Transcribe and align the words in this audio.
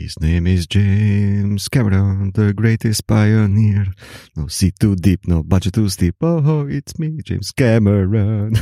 His 0.00 0.18
name 0.18 0.46
is 0.46 0.66
James 0.66 1.68
Cameron, 1.68 2.32
the 2.32 2.54
greatest 2.54 3.06
pioneer. 3.06 3.84
No 4.34 4.48
sea 4.48 4.70
too 4.70 4.96
deep, 4.96 5.28
no 5.28 5.42
budget 5.42 5.74
too 5.74 5.90
steep. 5.90 6.16
Oh, 6.22 6.66
it's 6.66 6.98
me, 6.98 7.20
James 7.22 7.52
Cameron. 7.52 8.56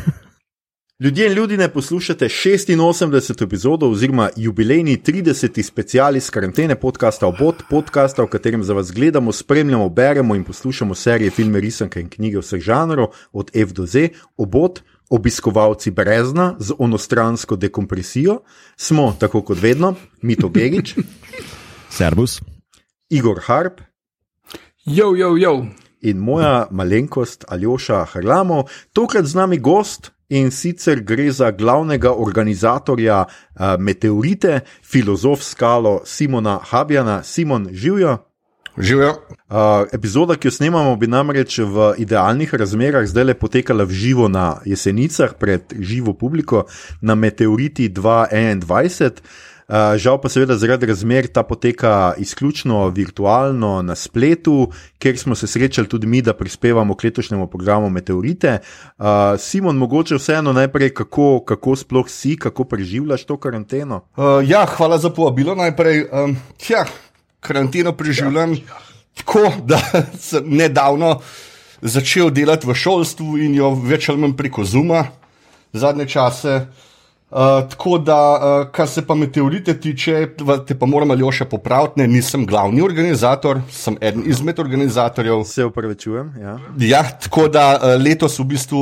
Ljudje 1.01 1.27
in 1.27 1.33
ljudi 1.33 1.57
ne 1.57 1.69
poslušate 1.69 2.25
86. 2.25 3.45
epizodo 3.45 3.91
oziroma 3.91 4.31
jubilejni 4.37 4.97
30. 4.97 5.63
special 5.63 6.17
iz 6.17 6.31
karantene 6.31 6.75
podcasta 6.75 7.27
Obot, 7.27 7.63
podcasta, 7.71 8.23
v 8.23 8.27
katerem 8.27 8.65
za 8.65 8.75
vas 8.75 8.93
gledamo, 8.93 9.33
spremljamo, 9.33 9.89
beremo 9.89 10.35
in 10.35 10.45
poslušamo 10.45 10.95
serije, 10.95 11.31
filme, 11.31 11.61
risanke 11.61 12.01
in 12.01 12.09
knjige 12.09 12.39
vseh 12.39 12.61
žanrov, 12.61 13.07
od 13.33 13.51
F 13.55 13.73
do 13.73 13.87
Z. 13.87 14.09
Obot, 14.37 14.83
obiskovalci 15.11 15.91
Brezna 15.91 16.57
z 16.59 16.73
onostransko 16.79 17.57
dekompresijo, 17.57 18.41
smo, 18.77 19.17
tako 19.21 19.43
kot 19.43 19.63
vedno, 19.63 19.95
Mito 20.23 20.49
Begič, 20.49 20.95
Servus. 21.91 22.41
Igor 23.11 23.41
Harp 23.47 23.81
Jo, 24.87 25.15
jo, 25.17 25.37
jo. 25.37 25.67
in 26.01 26.19
moja 26.19 26.67
malenkost 26.71 27.45
Aljoša 27.49 28.05
Harlamo, 28.05 28.65
tokrat 28.93 29.27
z 29.27 29.35
nami 29.35 29.59
gost. 29.59 30.13
In 30.29 30.51
sicer 30.51 31.01
gre 31.01 31.31
za 31.33 31.51
glavnega 31.51 32.13
organizatorja 32.13 33.25
uh, 33.25 33.81
Meteorite, 33.81 34.61
filozof 34.85 35.43
skalo 35.43 36.03
Simona 36.05 36.59
Habjana. 36.63 37.23
Simon, 37.23 37.69
živijo. 37.73 38.19
Živijo. 38.79 39.11
Uh, 39.49 39.89
epizoda, 39.93 40.37
ki 40.37 40.49
jo 40.49 40.53
snemamo, 40.53 40.97
bi 40.97 41.09
namreč 41.09 41.59
v 41.59 41.95
idealnih 42.05 42.55
razmerah 42.55 43.09
zdaj 43.09 43.25
le 43.25 43.35
potekala 43.35 43.85
v 43.89 43.97
živo 43.97 44.29
na 44.29 44.61
jesenicah, 44.69 45.33
pred 45.41 45.73
živo 45.81 46.13
publiko 46.13 46.67
na 47.01 47.15
Meteoriti 47.15 47.89
2021. 47.89 49.25
Uh, 49.69 49.97
žal 50.01 50.17
pa 50.17 50.31
seveda 50.33 50.57
zaradi 50.57 50.87
razmer 50.89 51.27
ta 51.29 51.43
poteka 51.43 52.15
izključno 52.17 52.87
virtualno 52.89 53.83
na 53.83 53.95
spletu, 53.95 54.71
kjer 54.99 55.19
smo 55.19 55.35
se 55.35 55.47
srečali 55.47 55.89
tudi 55.89 56.07
mi, 56.07 56.23
da 56.23 56.33
prispevamo 56.33 56.97
k 56.97 57.05
letošnjemu 57.05 57.47
programu 57.47 57.91
Meteorite. 57.91 58.59
Uh, 58.99 59.05
Simon, 59.39 59.77
mogoče 59.77 60.17
vseeno 60.17 60.53
najprej, 60.53 60.95
kako, 60.95 61.45
kako 61.45 61.77
sploh 61.77 62.09
si, 62.09 62.37
kako 62.37 62.65
preživljaš 62.65 63.25
to 63.25 63.37
karanteno? 63.37 64.01
Uh, 64.17 64.25
ja, 64.49 64.65
hvala 64.67 64.99
za 64.99 65.11
povabilo 65.11 65.55
najprej. 65.55 66.07
Um, 66.13 66.37
ja, 66.69 66.87
karanteno 67.41 67.93
preživljam 67.93 68.57
tako, 69.15 69.53
da 69.65 69.81
sem 70.29 70.49
nedavno 70.49 71.21
začel 71.81 72.31
delati 72.31 72.67
v 72.67 72.75
šolstvu 72.75 73.39
in 73.39 73.55
jo 73.55 73.75
več 73.75 74.09
ali 74.09 74.19
manj 74.19 74.37
preko 74.37 74.65
Zuma 74.65 75.05
zadnje 75.73 76.09
čase. 76.09 76.67
Uh, 77.31 77.69
tako 77.69 77.99
da, 77.99 78.17
uh, 78.17 78.71
kar 78.73 78.89
se 78.89 79.03
pa 79.07 79.15
meteorite 79.15 79.75
tiče, 79.81 80.29
te 80.67 80.75
pa 80.79 80.87
moram 80.89 81.11
ali 81.13 81.27
še 81.33 81.45
popraviti, 81.45 82.01
ne, 82.01 82.07
nisem 82.09 82.47
glavni 82.49 82.81
organizator, 82.81 83.61
sem 83.69 83.99
eden 84.01 84.23
izmed 84.25 84.59
organizatorjev. 84.59 85.43
Se 85.45 85.67
upravičujem. 85.69 86.31
Ja. 86.41 86.57
Ja, 86.81 87.03
tako 87.05 87.51
da 87.53 87.67
eh, 87.77 87.99
letos 88.01 88.39
v 88.41 88.47
bistvu 88.55 88.81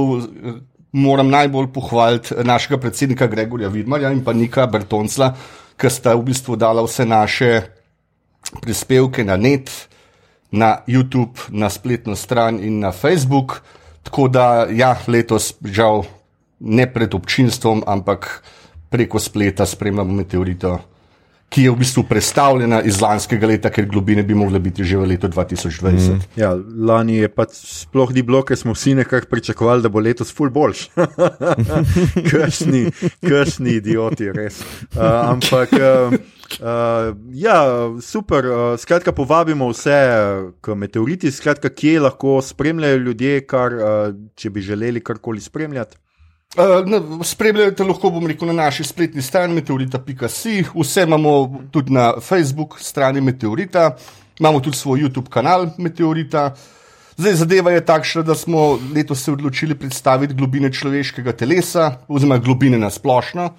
moram 0.94 1.26
najbolj 1.30 1.72
pohvaliti 1.74 2.38
našega 2.46 2.78
predsednika 2.78 3.26
Gregorja 3.26 3.68
Vidmarja 3.68 4.12
in 4.14 4.22
pa 4.24 4.32
Nika 4.32 4.68
Bertoncla, 4.70 5.32
ki 5.74 5.90
sta 5.90 6.14
v 6.14 6.28
bistvu 6.30 6.54
dala 6.54 6.86
vse 6.86 7.02
naše 7.04 7.50
prispevke 8.62 9.24
na 9.26 9.34
net, 9.36 9.72
na 10.54 10.84
YouTube, 10.86 11.50
na 11.50 11.66
spletno 11.66 12.14
stran 12.14 12.62
in 12.62 12.78
na 12.78 12.94
Facebook. 12.94 13.58
Tako 14.06 14.28
da, 14.30 14.46
ja, 14.70 14.94
letos 15.10 15.56
žal 15.66 16.06
ne 16.60 16.86
pred 16.92 17.14
občinstvom, 17.14 17.82
ampak 17.86 18.42
preko 18.90 19.18
spleta 19.18 19.66
spremljamo 19.66 20.12
meteorito. 20.12 20.78
Ki 21.46 21.62
je 21.62 21.70
v 21.70 21.78
bistvu 21.78 22.02
predstavljena 22.08 22.80
iz 22.82 22.96
lanskega 22.98 23.46
leta, 23.46 23.70
ker 23.70 23.86
globine 23.86 24.24
bi 24.26 24.34
mogle 24.34 24.58
biti 24.58 24.84
že 24.84 24.98
v 24.98 25.06
letu 25.12 25.28
2020. 25.30 26.10
Mm. 26.10 26.24
Ja, 26.34 26.50
lani 26.58 27.20
je 27.20 27.28
pač 27.30 27.54
sploh 27.54 28.10
ni 28.10 28.24
bilo, 28.26 28.42
ker 28.42 28.58
smo 28.58 28.74
vsi 28.74 28.96
nekako 28.98 29.30
pričakovali, 29.30 29.84
da 29.84 29.88
bo 29.88 30.02
letos 30.02 30.34
ful 30.34 30.50
boljš. 30.50 30.88
kršni, 32.30 32.90
kršni 33.22 33.78
idioti, 33.78 34.32
res. 34.34 34.58
Uh, 34.94 35.36
ampak. 35.36 35.76
Uh, 35.78 36.18
Uh, 36.46 37.10
ja, 37.34 37.90
super. 38.00 38.46
Uh, 38.46 38.78
skratka, 38.78 39.12
povabimo 39.12 39.66
vse 39.72 39.96
k 40.62 40.76
meteoriti, 40.78 41.32
skratka, 41.34 41.68
kje 41.74 42.00
lahko 42.00 42.38
spremljajo 42.42 43.00
ljudje, 43.02 43.40
kar, 43.50 43.74
uh, 43.74 44.14
če 44.38 44.50
bi 44.54 44.62
želeli 44.62 45.02
karkoli 45.02 45.42
spremljati. 45.42 45.98
Uh, 46.54 46.86
ne, 46.86 47.00
spremljate 47.24 47.84
lahko, 47.84 48.08
bom 48.14 48.26
rekel, 48.26 48.48
na 48.48 48.54
naši 48.62 48.84
spletni 48.86 49.22
strani 49.22 49.54
meteorita.si, 49.58 50.62
vse 50.72 51.02
imamo 51.02 51.32
tudi 51.72 51.92
na 51.92 52.12
Facebook 52.22 52.78
strani 52.80 53.20
Meteorita, 53.20 53.96
imamo 54.40 54.60
tudi 54.60 54.76
svoj 54.76 55.00
YouTube 55.00 55.28
kanal 55.28 55.66
Meteorita. 55.78 56.54
Zdaj, 57.16 57.34
zadeva 57.42 57.74
je 57.74 57.84
takšna, 57.84 58.22
da 58.22 58.34
smo 58.34 58.78
letos 58.94 59.24
se 59.24 59.32
odločili 59.32 59.74
predstaviti 59.74 60.34
globine 60.34 60.72
človeškega 60.72 61.32
telesa, 61.32 61.90
oziroma 62.08 62.38
globine 62.38 62.78
na 62.78 62.90
splošno. 62.90 63.50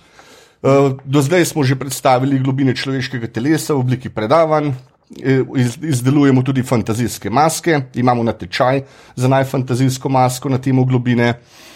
Uh, 0.62 0.98
do 1.06 1.22
zdaj 1.22 1.46
smo 1.46 1.64
že 1.64 1.76
predstavili 1.76 2.40
globine 2.40 2.76
človeškega 2.76 3.28
telesa 3.28 3.76
v 3.76 3.84
obliki 3.84 4.10
predavanj, 4.10 4.72
eh, 5.22 5.44
iz, 5.56 5.78
izdelujemo 5.84 6.42
tudi 6.42 6.64
fantazijske 6.64 7.30
maske, 7.30 7.82
imamo 7.94 8.24
natečaj 8.24 8.82
za 9.16 9.28
najfantazijsko 9.28 10.10
masko 10.10 10.50
na 10.50 10.58
temo 10.58 10.86
globine. 10.86 11.28
Eh, 11.30 11.68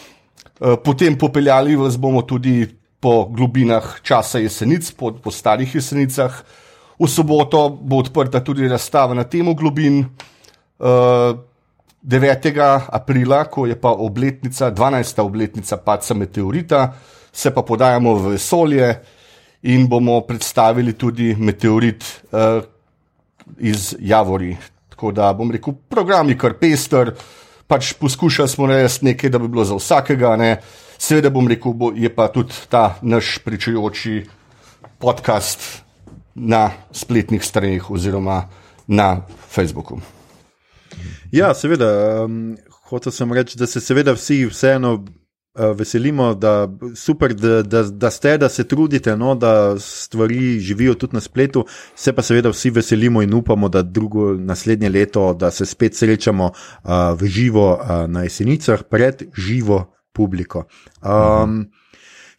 Potem 0.61 1.17
popeljali 1.17 1.75
vas 1.75 1.95
bomo 1.97 2.21
tudi 2.21 2.67
po 3.01 3.25
globinah 3.25 3.97
časa 4.05 4.37
jesenic, 4.39 4.91
po, 4.93 5.09
po 5.11 5.31
starih 5.33 5.75
jesenicah. 5.75 6.35
V 7.01 7.09
soboto 7.09 7.69
bo 7.69 7.97
odprta 7.97 8.43
tudi 8.45 8.67
razstava 8.69 9.17
na 9.17 9.23
temo 9.25 9.55
globin. 9.57 10.05
Eh, 10.77 11.33
9. 12.01 12.81
aprila, 12.89 13.45
ko 13.45 13.65
je 13.65 13.75
pa 13.77 13.89
obletnica, 13.93 14.71
12. 14.71 15.21
obletnica 15.21 15.77
padca 15.77 16.13
meteorita, 16.13 16.93
se 17.31 17.53
pa 17.53 17.61
podajamo 17.61 18.15
v 18.15 18.31
vesolje 18.33 18.95
in 19.61 19.87
bomo 19.87 20.21
predstavili 20.25 20.93
tudi 20.97 21.35
meteorit 21.37 22.03
uh, 22.31 22.63
iz 23.59 23.95
Javori. 23.99 24.57
Tako 24.89 25.11
da 25.11 25.33
bom 25.33 25.51
rekel, 25.51 25.73
program 25.89 26.29
je 26.29 26.37
kar 26.37 26.57
pester, 26.57 27.13
pač 27.71 27.93
poskušali 27.95 28.49
smo 28.51 28.67
narediti 28.67 29.05
nekaj, 29.05 29.29
da 29.31 29.39
bi 29.39 29.47
bilo 29.47 29.63
za 29.63 29.77
vsakega. 29.79 30.35
Ne. 30.35 30.57
Seveda 30.99 31.29
bom 31.31 31.47
rekel, 31.47 31.71
bo, 31.73 31.93
je 31.95 32.09
pa 32.11 32.27
tudi 32.27 32.53
ta 32.69 32.97
naš 33.01 33.37
pričujoči 33.45 34.25
podcast 34.99 35.81
na 36.35 36.69
spletnih 36.91 37.43
straneh 37.43 37.87
oziroma 37.91 38.43
na 38.87 39.21
Facebooku. 39.47 40.01
Ja, 41.31 41.53
seveda. 41.55 41.87
Um, 42.25 42.57
hotel 42.91 43.15
sem 43.15 43.33
reči, 43.33 43.57
da 43.57 43.67
se 43.67 43.79
seveda 43.79 44.11
vsi 44.17 44.43
vseeno 44.51 44.97
veselimo, 45.55 46.33
da, 46.33 46.69
super, 46.95 47.33
da, 47.33 47.61
da, 47.63 47.83
da 47.83 48.11
ste, 48.11 48.37
da 48.37 48.49
se 48.49 48.63
trudite, 48.63 49.15
no, 49.15 49.35
da 49.35 49.79
stvari 49.79 50.59
živijo 50.59 50.93
tudi 50.93 51.13
na 51.13 51.21
spletu. 51.21 51.65
Se 51.95 52.13
pa 52.13 52.21
seveda 52.21 52.49
vsi 52.49 52.69
veselimo 52.69 53.21
in 53.21 53.33
upamo, 53.33 53.69
da 53.69 53.81
drugo 53.81 54.33
naslednje 54.33 54.89
leto, 54.89 55.33
da 55.33 55.51
se 55.51 55.65
spet 55.65 55.95
srečamo 55.95 56.45
uh, 56.45 56.91
v 57.19 57.27
živo 57.27 57.73
uh, 57.73 57.89
na 58.07 58.23
jesenicah 58.23 58.83
pred 58.89 59.23
živo 59.37 59.93
publiko. 60.13 60.63
Um, 61.01 61.71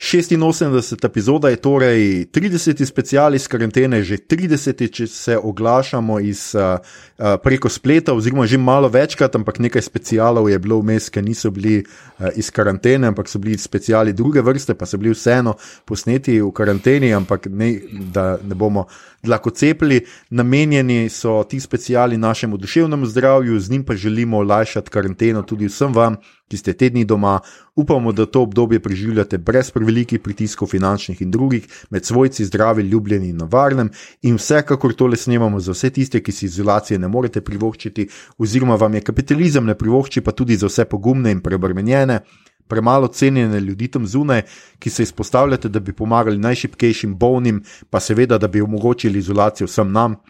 86. 0.02 1.04
epizoda 1.04 1.48
je 1.48 1.56
torej 1.56 2.26
30. 2.32 2.84
special 2.84 3.34
iz 3.34 3.46
karantene, 3.48 4.02
že 4.02 4.16
30. 4.16 4.90
če 4.90 5.06
se 5.06 5.36
oglašamo 5.38 6.18
iz, 6.20 6.54
uh, 6.54 6.74
uh, 7.18 7.38
preko 7.42 7.68
spleta, 7.68 8.10
oziroma 8.14 8.46
že 8.46 8.58
malo 8.58 8.88
večkrat, 8.91 9.36
ampak 9.38 9.58
nekaj 9.62 9.82
specialov 9.82 10.50
je 10.50 10.58
bilo 10.58 10.80
vmes, 10.82 11.06
ki 11.06 11.22
niso 11.22 11.50
bili 11.54 11.84
uh, 11.86 12.34
iz 12.34 12.50
karantene, 12.50 13.12
ampak 13.14 13.30
so 13.30 13.38
bili 13.38 13.54
speciali 13.58 14.12
druge 14.12 14.42
vrste, 14.42 14.74
pa 14.74 14.91
so 14.91 14.98
bili 14.98 15.14
vseeno 15.14 15.54
posneti 15.86 16.41
v 16.42 16.50
karanteni, 16.50 17.14
ampak 17.14 17.46
ne, 17.46 17.70
da 18.10 18.42
ne 18.42 18.58
bomo 18.58 18.88
dlako 19.22 19.50
cepili. 19.50 20.03
Namenjeni 20.30 21.09
so 21.09 21.44
ti 21.47 21.60
speciali 21.60 22.18
našemu 22.18 22.56
duševnemu 22.56 23.06
zdravju, 23.06 23.60
z 23.60 23.71
njim 23.71 23.84
pa 23.84 23.94
želimo 23.94 24.38
olajšati 24.42 24.91
karanteno 24.91 25.42
tudi 25.42 25.71
vsem 25.71 25.94
vam, 25.94 26.16
ki 26.53 26.60
ste 26.60 26.75
te 26.77 26.91
dni 26.93 27.07
doma. 27.09 27.39
Upamo, 27.77 28.13
da 28.13 28.27
to 28.27 28.43
obdobje 28.45 28.81
preživljate 28.84 29.39
brez 29.39 29.71
prevelikih 29.72 30.21
pritiskov, 30.21 30.69
finančnih 30.69 31.22
in 31.25 31.31
drugih, 31.33 31.65
med 31.91 32.04
svojci, 32.04 32.45
zdravi, 32.45 32.83
ljubljeni 32.83 33.31
in 33.33 33.41
na 33.41 33.49
varnem. 33.49 33.89
In 34.28 34.37
vsekakor 34.37 34.93
tole 34.93 35.16
snemamo 35.16 35.60
za 35.60 35.72
vse 35.72 35.91
tiste, 35.91 36.21
ki 36.21 36.33
si 36.33 36.47
izolacije 36.47 36.99
ne 37.01 37.09
morete 37.09 37.41
privoščiti, 37.41 38.09
oziroma 38.39 38.77
vam 38.77 38.95
je 38.95 39.07
kapitalizem 39.09 39.65
ne 39.65 39.78
privošči, 39.78 40.21
pa 40.21 40.37
tudi 40.37 40.60
za 40.60 40.69
vse 40.69 40.84
pogumne 40.84 41.33
in 41.33 41.41
preobremenjene. 41.41 42.21
Premalo 42.69 43.09
cenjene 43.09 43.60
ljudi 43.60 43.89
tam 43.89 44.07
zunaj, 44.07 44.45
ki 44.78 44.91
se 44.91 45.03
izpostavljate, 45.09 45.69
da 45.69 45.81
bi 45.81 45.93
pomagali 45.97 46.39
najšipkejšim, 46.39 47.16
bolnim, 47.16 47.65
pa 47.91 48.01
seveda, 48.01 48.39
da 48.39 48.49
bi 48.49 48.60
omogočili 48.60 49.19
izolacijo 49.19 49.66
vsem 49.66 49.93
nam, 49.93 50.21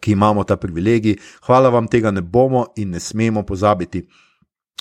ki 0.00 0.12
imamo 0.12 0.44
ta 0.44 0.56
privilegij. 0.56 1.16
Hvala 1.46 1.70
vam, 1.70 1.88
tega 1.88 2.10
ne 2.10 2.22
bomo 2.22 2.66
in 2.76 2.90
ne 2.90 3.00
smemo 3.00 3.42
pozabiti. 3.42 4.06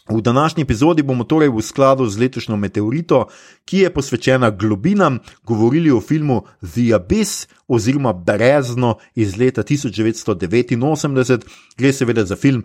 V 0.10 0.22
današnji 0.22 0.64
epizodi 0.64 1.04
bomo 1.04 1.24
torej 1.24 1.50
v 1.50 1.62
skladu 1.62 2.06
z 2.06 2.20
letošnjo 2.20 2.58
meteorito, 2.58 3.26
ki 3.66 3.78
je 3.78 3.94
posvečena 3.94 4.50
globinam, 4.50 5.20
govorili 5.44 5.92
o 5.92 6.02
filmu 6.02 6.42
The 6.62 6.82
Abyss 7.00 7.48
oziroma 7.68 8.14
Brezno 8.14 8.98
iz 9.16 9.38
leta 9.38 9.64
1989. 9.64 11.46
Gre 11.78 11.94
seveda 11.94 12.26
za 12.26 12.36
film 12.36 12.64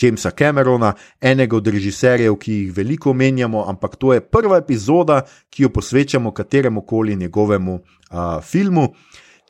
Jamesa 0.00 0.30
Camerona, 0.30 0.94
enega 1.20 1.56
od 1.56 1.66
režiserjev, 1.66 2.36
ki 2.36 2.52
jih 2.52 2.76
veliko 2.76 3.10
omenjamo, 3.10 3.64
ampak 3.68 3.96
to 3.96 4.12
je 4.14 4.20
prva 4.20 4.58
epizoda, 4.58 5.22
ki 5.50 5.62
jo 5.62 5.68
posvečamo 5.68 6.32
kateremu 6.32 6.82
koli 6.82 7.16
njegovemu 7.16 7.74
uh, 7.74 8.42
filmu. 8.42 8.88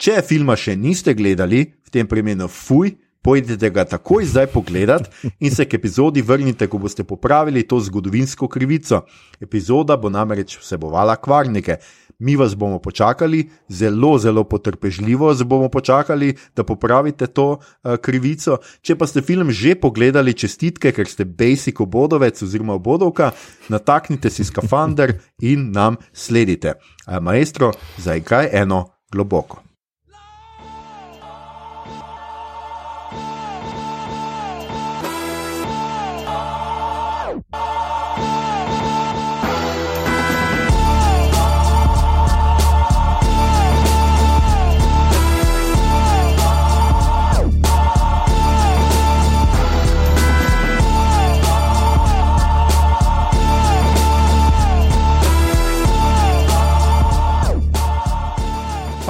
Če 0.00 0.22
filma 0.28 0.56
še 0.56 0.76
niste 0.76 1.14
gledali, 1.14 1.66
v 1.86 1.90
tem 1.92 2.08
primeru 2.08 2.48
fuj. 2.48 2.94
Pojdite 3.22 3.70
ga 3.70 3.84
takoj 3.84 4.24
zdaj 4.24 4.46
pogledat 4.46 5.10
in 5.40 5.52
se 5.52 5.64
k 5.68 5.76
epizodi 5.76 6.22
vrnite, 6.22 6.66
ko 6.66 6.78
boste 6.78 7.04
popravili 7.04 7.66
to 7.68 7.80
zgodovinsko 7.80 8.48
krivico. 8.48 9.02
Epizoda 9.40 9.96
bo 9.96 10.08
namreč 10.08 10.56
vsebovala 10.58 11.16
kvarnike. 11.16 11.76
Mi 12.20 12.36
vas 12.36 12.54
bomo 12.56 12.78
počakali, 12.78 13.50
zelo, 13.68 14.18
zelo 14.18 14.44
potrpežljivo 14.44 15.26
vas 15.26 15.42
bomo 15.42 15.68
počakali, 15.68 16.34
da 16.56 16.64
popravite 16.64 17.26
to 17.26 17.46
uh, 17.50 17.96
krivico. 17.96 18.58
Če 18.80 18.96
pa 18.96 19.06
ste 19.06 19.22
film 19.22 19.52
že 19.52 19.74
pogledali, 19.74 20.34
čestitke, 20.34 20.92
ker 20.92 21.08
ste 21.08 21.24
basic 21.24 21.80
obodovec 21.80 22.42
oziroma 22.42 22.76
obodovka, 22.76 23.32
nataknite 23.68 24.30
si 24.30 24.44
skafander 24.44 25.16
in 25.40 25.72
nam 25.72 25.96
sledite. 26.12 26.76
Uh, 27.06 27.20
maestro, 27.20 27.72
zaigraj 28.00 28.52
eno 28.52 28.84
globoko. 29.12 29.69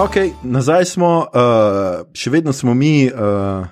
Okay, 0.01 0.33
nazaj 0.43 0.85
smo, 0.85 1.29
uh, 1.29 2.09
še 2.17 2.31
vedno 2.33 2.53
smo 2.57 2.73
mi, 2.73 3.13
uh, 3.13 3.69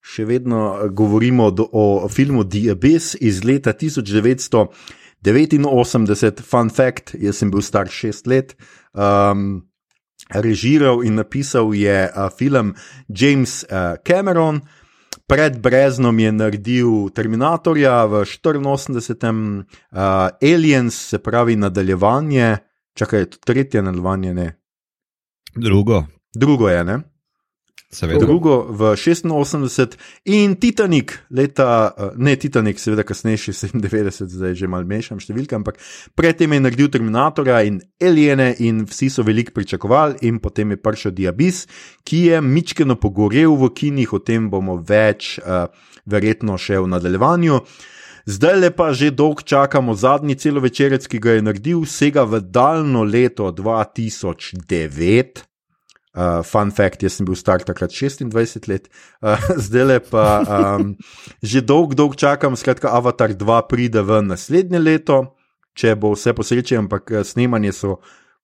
še 0.00 0.24
vedno 0.24 0.88
govorimo 0.96 1.52
do, 1.52 1.68
o 1.76 2.08
filmu 2.08 2.40
The 2.48 2.72
Abyss 2.72 3.20
iz 3.20 3.44
leta 3.44 3.76
1989. 3.76 6.40
Fun 6.40 6.72
fact: 6.72 7.12
jaz 7.20 7.36
sem 7.42 7.52
bil 7.52 7.60
star 7.60 7.92
šest 7.92 8.24
let. 8.32 8.56
Um, 8.96 9.68
režiral 10.32 11.04
in 11.04 11.20
napisal 11.20 11.68
je 11.76 12.08
uh, 12.08 12.32
film 12.32 12.72
James 13.12 13.60
uh, 13.68 14.00
Cameron. 14.08 14.64
Pred 15.28 15.60
Breznom 15.60 16.16
je 16.16 16.32
naredil 16.32 17.12
Terminatorja 17.12 18.08
v 18.08 18.24
84. 18.24 18.88
Uh, 19.92 20.32
Aliens, 20.40 20.96
se 20.96 21.20
pravi 21.20 21.60
nadaljevanje, 21.60 22.56
čakaj, 22.96 23.44
tretje 23.44 23.84
nadaljevanje, 23.84 24.32
ne. 24.32 24.64
Drugo, 25.56 26.04
Drugo 26.34 26.68
je, 26.68 26.84
ne? 26.84 27.02
seveda. 27.90 28.20
Drugo 28.20 28.66
v 28.70 28.92
86 28.96 29.96
in 30.24 30.56
Titanik, 30.56 31.18
leta, 31.30 31.94
eh, 31.96 32.10
ne 32.16 32.36
Titanik, 32.36 32.78
seveda 32.78 33.02
kasnejši 33.02 33.52
97, 33.52 34.28
zdaj 34.28 34.54
že 34.54 34.68
malo 34.68 34.84
mešam 34.84 35.20
številke, 35.22 35.56
ampak 35.56 35.80
predtem 36.18 36.52
je 36.52 36.60
naredil 36.60 36.90
Terminatorja 36.92 37.62
in 37.66 37.80
Aliene 38.02 38.52
in 38.58 38.84
vsi 38.84 39.10
so 39.10 39.24
veliko 39.26 39.54
pričakovali, 39.56 40.20
in 40.28 40.40
potem 40.42 40.74
je 40.74 40.82
prišel 40.82 41.16
Diabis, 41.16 41.66
ki 42.04 42.22
je 42.30 42.40
mičkeno 42.42 42.98
pogorel 43.00 43.56
v 43.56 43.72
kinih, 43.72 44.12
o 44.12 44.20
tem 44.20 44.50
bomo 44.50 44.78
več, 44.82 45.38
uh, 45.40 45.70
verjetno 46.06 46.58
še 46.58 46.82
v 46.82 46.90
nadaljevanju. 46.90 47.60
Zdaj 48.26 48.56
le 48.58 48.70
pa 48.74 48.90
že 48.90 49.12
dolgo 49.14 49.42
čakamo 49.46 49.94
zadnji 49.94 50.34
celovečerec, 50.34 51.06
ki 51.06 51.18
ga 51.22 51.38
je 51.38 51.42
naredil, 51.46 51.84
vsega 51.86 52.26
v 52.26 52.40
daljno 52.42 53.04
leto 53.06 53.52
2009. 53.54 55.46
Uh, 56.16 56.40
fun 56.42 56.72
fact, 56.72 57.04
jaz 57.04 57.20
sem 57.20 57.26
bil 57.28 57.36
star 57.36 57.60
takrat 57.60 57.92
26 57.92 58.66
let, 58.66 58.88
uh, 59.20 59.36
zdaj 59.68 59.84
le 59.84 59.98
pa 60.00 60.24
um, 60.40 60.96
že 61.44 61.60
dolgo, 61.60 61.94
dolgo 61.94 62.16
čakam, 62.16 62.56
skratka, 62.56 62.88
Avatar 62.88 63.36
2 63.36 63.60
pride 63.68 64.00
v 64.00 64.22
naslednje 64.24 64.80
leto, 64.80 65.18
če 65.76 65.92
bo 65.94 66.14
vse 66.16 66.32
posreče, 66.32 66.80
ampak 66.80 67.12
eh, 67.12 67.20
snemanje 67.20 67.72
so 67.76 67.98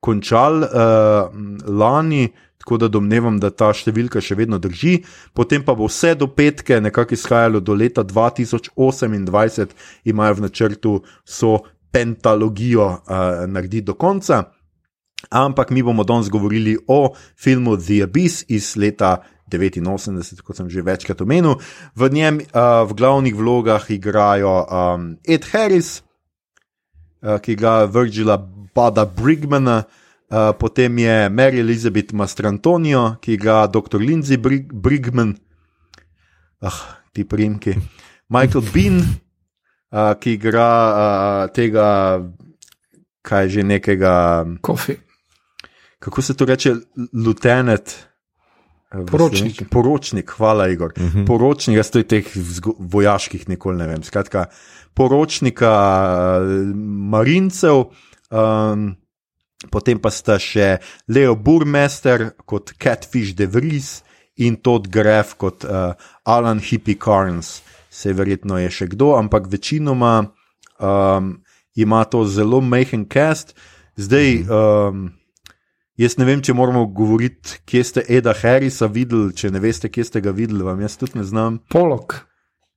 končali 0.05 0.69
uh, 0.69 1.33
lani, 1.65 2.29
tako 2.63 2.79
da 2.79 2.89
domnevam, 2.89 3.41
da 3.43 3.51
ta 3.51 3.73
številka 3.75 4.23
še 4.23 4.39
vedno 4.39 4.61
drži. 4.63 5.01
Potem 5.35 5.65
pa 5.67 5.75
bo 5.75 5.91
vse 5.91 6.15
do 6.15 6.29
petke 6.31 6.79
nekako 6.81 7.19
izhajalo 7.19 7.61
do 7.61 7.75
leta 7.75 8.07
2028, 8.07 9.75
imajo 10.07 10.39
v 10.39 10.45
načrtu 10.47 10.93
so 11.27 11.59
pentalogijo 11.93 12.87
uh, 12.87 13.45
narediti 13.51 13.91
do 13.91 13.99
konca. 13.99 14.45
Ampak 15.31 15.71
mi 15.71 15.83
bomo 15.83 16.07
danes 16.07 16.31
govorili 16.31 16.77
o 16.87 17.15
filmu 17.37 17.77
The 17.77 18.07
Abyss 18.07 18.47
iz 18.49 18.77
leta 18.77 19.19
89, 19.51 20.41
kot 20.41 20.57
sem 20.57 20.71
že 20.71 20.87
večkrat 20.87 21.21
omenil. 21.21 21.59
V 21.99 22.09
njem 22.09 22.41
uh, 22.41 22.87
v 22.89 22.95
glavnih 22.95 23.35
vlogah 23.35 23.91
igrajo 23.91 24.55
um, 24.65 25.17
Ed 25.27 25.45
Harris, 25.53 26.03
uh, 27.23 27.43
ki 27.43 27.59
ga 27.59 27.85
Virgila 27.85 28.39
Bada 28.75 29.05
Brigmana, 29.05 29.85
potem 30.59 30.99
je 30.99 31.29
Mary 31.29 31.61
Elizabeth 31.61 32.13
Mastrantonio, 32.13 33.17
ki 33.21 33.37
ga 33.37 33.67
dr. 33.67 34.01
Lindsay 34.01 34.37
Brig 34.41 34.73
Brigman, 34.73 35.37
ah, 36.65 36.81
ti 37.13 37.25
primki, 37.25 37.77
Michael 38.33 38.65
Bean, 38.73 39.03
uh, 39.93 40.15
ki 40.17 40.39
igra 40.39 40.71
uh, 40.89 41.51
tega, 41.53 42.23
kaj 43.23 43.49
že 43.49 43.63
nekega 43.63 44.45
Kofi. 44.61 44.97
kako 45.99 46.23
se 46.23 46.35
to 46.35 46.45
reče, 46.45 46.75
lutenet. 47.13 48.09
eh, 48.93 48.99
v 48.99 49.07
Poročnik. 49.07 49.69
Poročnik, 49.71 50.31
hvala, 50.31 50.69
Igor. 50.69 50.93
Uh 50.97 51.03
-huh. 51.03 51.27
Poročnik, 51.27 51.77
jaz 51.77 51.91
to 51.91 52.03
teh 52.03 52.25
vojaških 52.79 53.49
nikoli 53.49 53.77
ne 53.77 53.87
vem. 53.87 54.03
Skratka, 54.03 54.47
poročnika 54.95 55.73
eh, 56.41 56.73
marincev, 57.11 57.85
um, 58.31 58.97
potem 59.71 60.01
pa 60.03 60.11
sta 60.11 60.39
še 60.41 60.79
Leo 61.09 61.37
Burmester 61.37 62.33
kot 62.49 62.75
Catfish 62.81 63.37
de 63.39 63.47
Vries 63.47 64.01
in 64.37 64.57
Todd 64.57 64.89
Graf 64.91 65.37
kot 65.39 65.67
uh, 65.69 65.93
Alan 66.25 66.63
Hippie 66.63 66.99
Carnes. 66.99 67.61
Se 67.93 68.15
verjetno 68.17 68.59
je 68.59 68.71
še 68.73 68.89
kdo, 68.95 69.13
ampak 69.19 69.51
večinoma 69.53 70.33
um, 70.81 71.35
ima 71.77 72.05
to 72.05 72.25
zelo 72.25 72.61
majhen 72.65 73.05
cast. 73.05 73.53
Zdaj, 74.01 74.49
um, 74.49 75.11
jaz 76.01 76.17
ne 76.17 76.25
vem, 76.25 76.41
če 76.41 76.57
moramo 76.57 76.87
govoriti, 76.89 77.61
kje 77.69 77.85
ste 77.85 78.05
Eda 78.09 78.33
Harrisa 78.33 78.89
videli. 78.89 79.35
Če 79.37 79.53
ne 79.53 79.61
veste, 79.61 79.93
kje 79.93 80.09
ste 80.09 80.25
ga 80.25 80.33
videli, 80.33 80.65
vam 80.65 80.81
jaz 80.81 80.97
tudi 81.01 81.21
ne 81.21 81.29
znam, 81.29 81.61
Polok. 81.73 82.23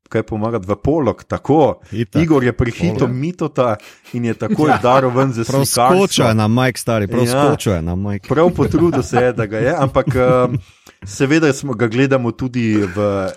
Kaj 0.05 0.23
pomagati 0.23 0.67
v 0.67 0.75
polog. 0.75 1.23
Tako. 1.23 1.79
Itak. 1.91 2.21
Igor 2.21 2.43
je 2.43 2.53
prihito 2.53 3.07
mitota 3.07 3.75
in 4.13 4.25
je 4.25 4.33
takoj 4.33 4.69
Ja. 4.71 4.77
daro 4.77 5.09
ven 5.09 5.33
za 5.33 5.43
slikarstvo. 5.43 5.97
skočil 5.97 6.25
je 6.25 6.35
na 6.35 6.47
Mike, 6.47 6.79
stari, 6.79 7.07
prav 7.07 7.23
Ja. 7.23 7.45
skočil 7.45 7.73
je 7.73 7.81
na 7.81 7.95
Mike. 7.95 8.29
Prav 8.29 8.49
potrudil 8.57 9.03
se 9.03 9.17
je, 9.17 9.33
da 9.33 9.45
ga 9.45 9.57
je, 9.57 9.75
ampak 9.75 10.07
um, 10.07 10.57
seveda 11.03 11.53
smo 11.53 11.73
ga 11.73 11.87
gledamo 11.87 12.31
tudi 12.31 12.75
v 12.75 12.97
uh, 12.97 13.31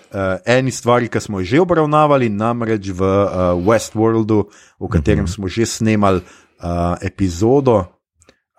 eni 0.45 0.71
stvari, 0.71 1.07
ki 1.07 1.19
smo 1.19 1.39
jo 1.39 1.45
že 1.45 1.59
obravnavali, 1.59 2.29
namreč 2.29 2.89
v 2.89 3.01
uh, 3.01 3.29
Westworldu, 3.59 4.43
v 4.79 4.87
katerem 4.87 5.27
smo 5.27 5.47
že 5.47 5.65
snemali 5.65 6.21
uh, 6.21 6.95
epizodo. 7.01 7.98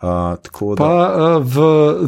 Uh, 0.01 0.37
tako 0.43 0.75
da, 0.75 0.85
Pa 0.85 1.15
uh, 1.37 1.47
v 1.47 1.57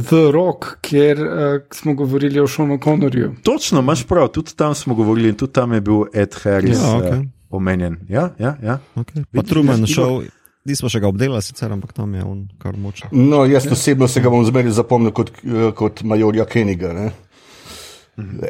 The 0.01 0.31
Rock, 0.33 0.65
kjer 0.81 1.19
uh, 1.21 1.29
smo 1.73 1.95
govorili 1.95 2.41
o 2.41 2.47
Šonu 2.47 2.79
Connorju. 2.85 3.35
točno, 3.43 3.81
imaš 3.81 4.07
prav, 4.07 4.29
tudi 4.29 4.57
tam 4.57 4.75
smo 4.75 4.95
govorili 4.95 5.29
in 5.29 5.35
tudi 5.35 5.53
tam 5.53 5.73
je 5.73 5.81
bil 5.81 6.05
Ed 6.15 6.35
Harris 6.43 6.79
Ja, 6.79 6.89
ja, 6.89 6.97
okay. 6.97 7.21
uh, 7.21 7.27
omenjen. 7.51 7.97
Ja, 8.09 8.31
ja, 8.39 8.57
ja. 8.63 8.79
Okay. 8.95 9.25
Pa 9.37 9.43
Truman? 9.43 9.87
Show, 9.87 10.23
nismo 10.65 10.89
še 10.89 11.01
ga 11.01 11.09
obdelali, 11.09 11.43
sicer, 11.43 11.73
ampak 11.73 11.93
tam 11.93 12.15
je 12.15 12.25
on 12.25 12.49
kar 12.59 12.77
močen. 12.77 13.13
No, 13.13 13.45
jaz 13.45 13.69
osebno 13.73 14.09
se 14.09 14.25
ga 14.25 14.33
bom 14.33 14.45
zmeraj 14.45 14.73
zapomnil 14.73 15.13
kot, 15.13 15.31
eh, 15.45 15.73
kot 15.77 16.03
majorja 16.03 16.49
Keniga. 16.49 16.93
Ne? 16.97 17.11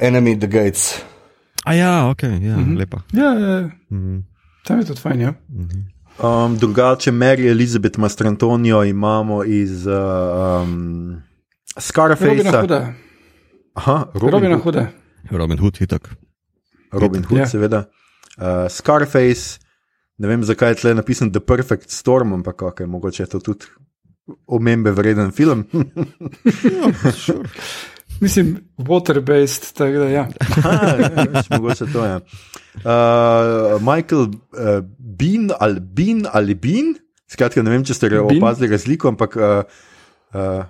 Enemy 0.00 0.38
the 0.38 0.46
Gates. 0.46 1.02
A 1.64 1.74
ja, 1.74 2.10
ok, 2.10 2.22
ja, 2.22 2.56
-hmm. 2.56 2.78
lepa. 2.78 3.02
Ja, 3.12 3.34
ja, 3.34 3.70
Mm 3.90 4.22
tam 4.64 4.78
je 4.78 4.84
tudi 4.84 5.00
fajn. 5.00 5.20
Ja. 5.20 5.34
-hmm. 5.50 5.82
Um, 6.18 6.58
drugače, 6.58 7.10
Mary 7.12 7.50
Elizabeth 7.50 7.98
Mastrantonio 7.98 8.84
imamo 8.84 9.44
iz 9.44 9.86
uh, 9.86 9.92
um, 10.62 11.08
Robina 11.10 11.22
Scarface. 11.80 12.60
Huda. 12.60 12.92
Aha, 13.74 14.06
Robin, 14.14 14.30
Robina 14.30 14.56
Hood. 14.56 14.74
Huda. 14.74 14.86
Robin 15.30 15.58
Hood, 15.58 15.80
itak. 15.80 16.14
Robin 16.92 17.24
Hood, 17.24 17.38
Ja. 17.38 17.46
seveda. 17.46 17.84
uh, 18.38 18.44
Scarface, 18.70 19.58
ne 20.18 20.28
vem 20.28 20.44
zakaj 20.44 20.70
je 20.70 20.74
tle 20.74 20.94
napisan 20.94 21.32
The 21.32 21.40
Perfect 21.40 21.90
Storm, 21.90 22.32
ampak 22.32 22.62
okay, 22.62 22.86
mogoče 22.86 23.22
je 23.22 23.26
to 23.26 23.38
tudi 23.40 23.64
omembe 24.46 24.90
vreden 24.90 25.30
film. 25.32 25.64
Mislim, 28.22 28.52
water-based, 28.78 29.72
tako 29.74 30.04
da 30.04 30.08
ja. 30.08 30.24
Aha, 30.62 30.94
ja, 30.96 31.26
veš, 31.32 31.48
mogoče 31.50 31.86
to 31.92 32.04
je. 32.04 32.14
Uh, 32.16 33.82
Michael 33.82 34.20
uh, 34.22 34.78
Bean 34.98 35.50
ali 35.58 35.80
Bean 35.80 36.22
ali 36.32 36.54
Bean, 36.54 36.94
skratka, 37.26 37.62
ne 37.62 37.74
vem, 37.74 37.82
če 37.84 37.98
ste 37.98 38.08
Bean? 38.08 38.38
opazili 38.38 38.70
razliko, 38.70 39.10
ampak. 39.10 39.36
Uh, 39.36 39.64
uh, 40.32 40.62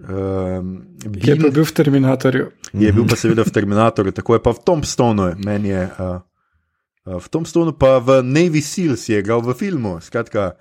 Um, 0.00 0.96
Je 1.04 1.36
pa 1.36 1.50
bil 1.52 1.60
v 1.60 1.72
Terminatorju. 1.76 2.44
je 2.72 2.88
bil 2.88 3.04
pa 3.04 3.16
seveda 3.20 3.44
v 3.44 3.52
Terminatorju, 3.52 4.14
tako 4.16 4.32
je 4.32 4.40
pa 4.40 4.50
v 4.56 4.60
Tombstonu, 4.64 5.26
meni 5.44 5.68
je. 5.68 5.82
Uh, 6.00 6.24
uh, 7.04 7.20
v 7.20 7.26
Tombstonu 7.28 7.76
pa 7.76 8.00
v 8.00 8.24
Navy 8.24 8.64
Seals 8.64 9.04
je 9.12 9.20
igral 9.20 9.44
v 9.44 9.52
filmu. 9.52 10.00
Skratka, 10.00 10.56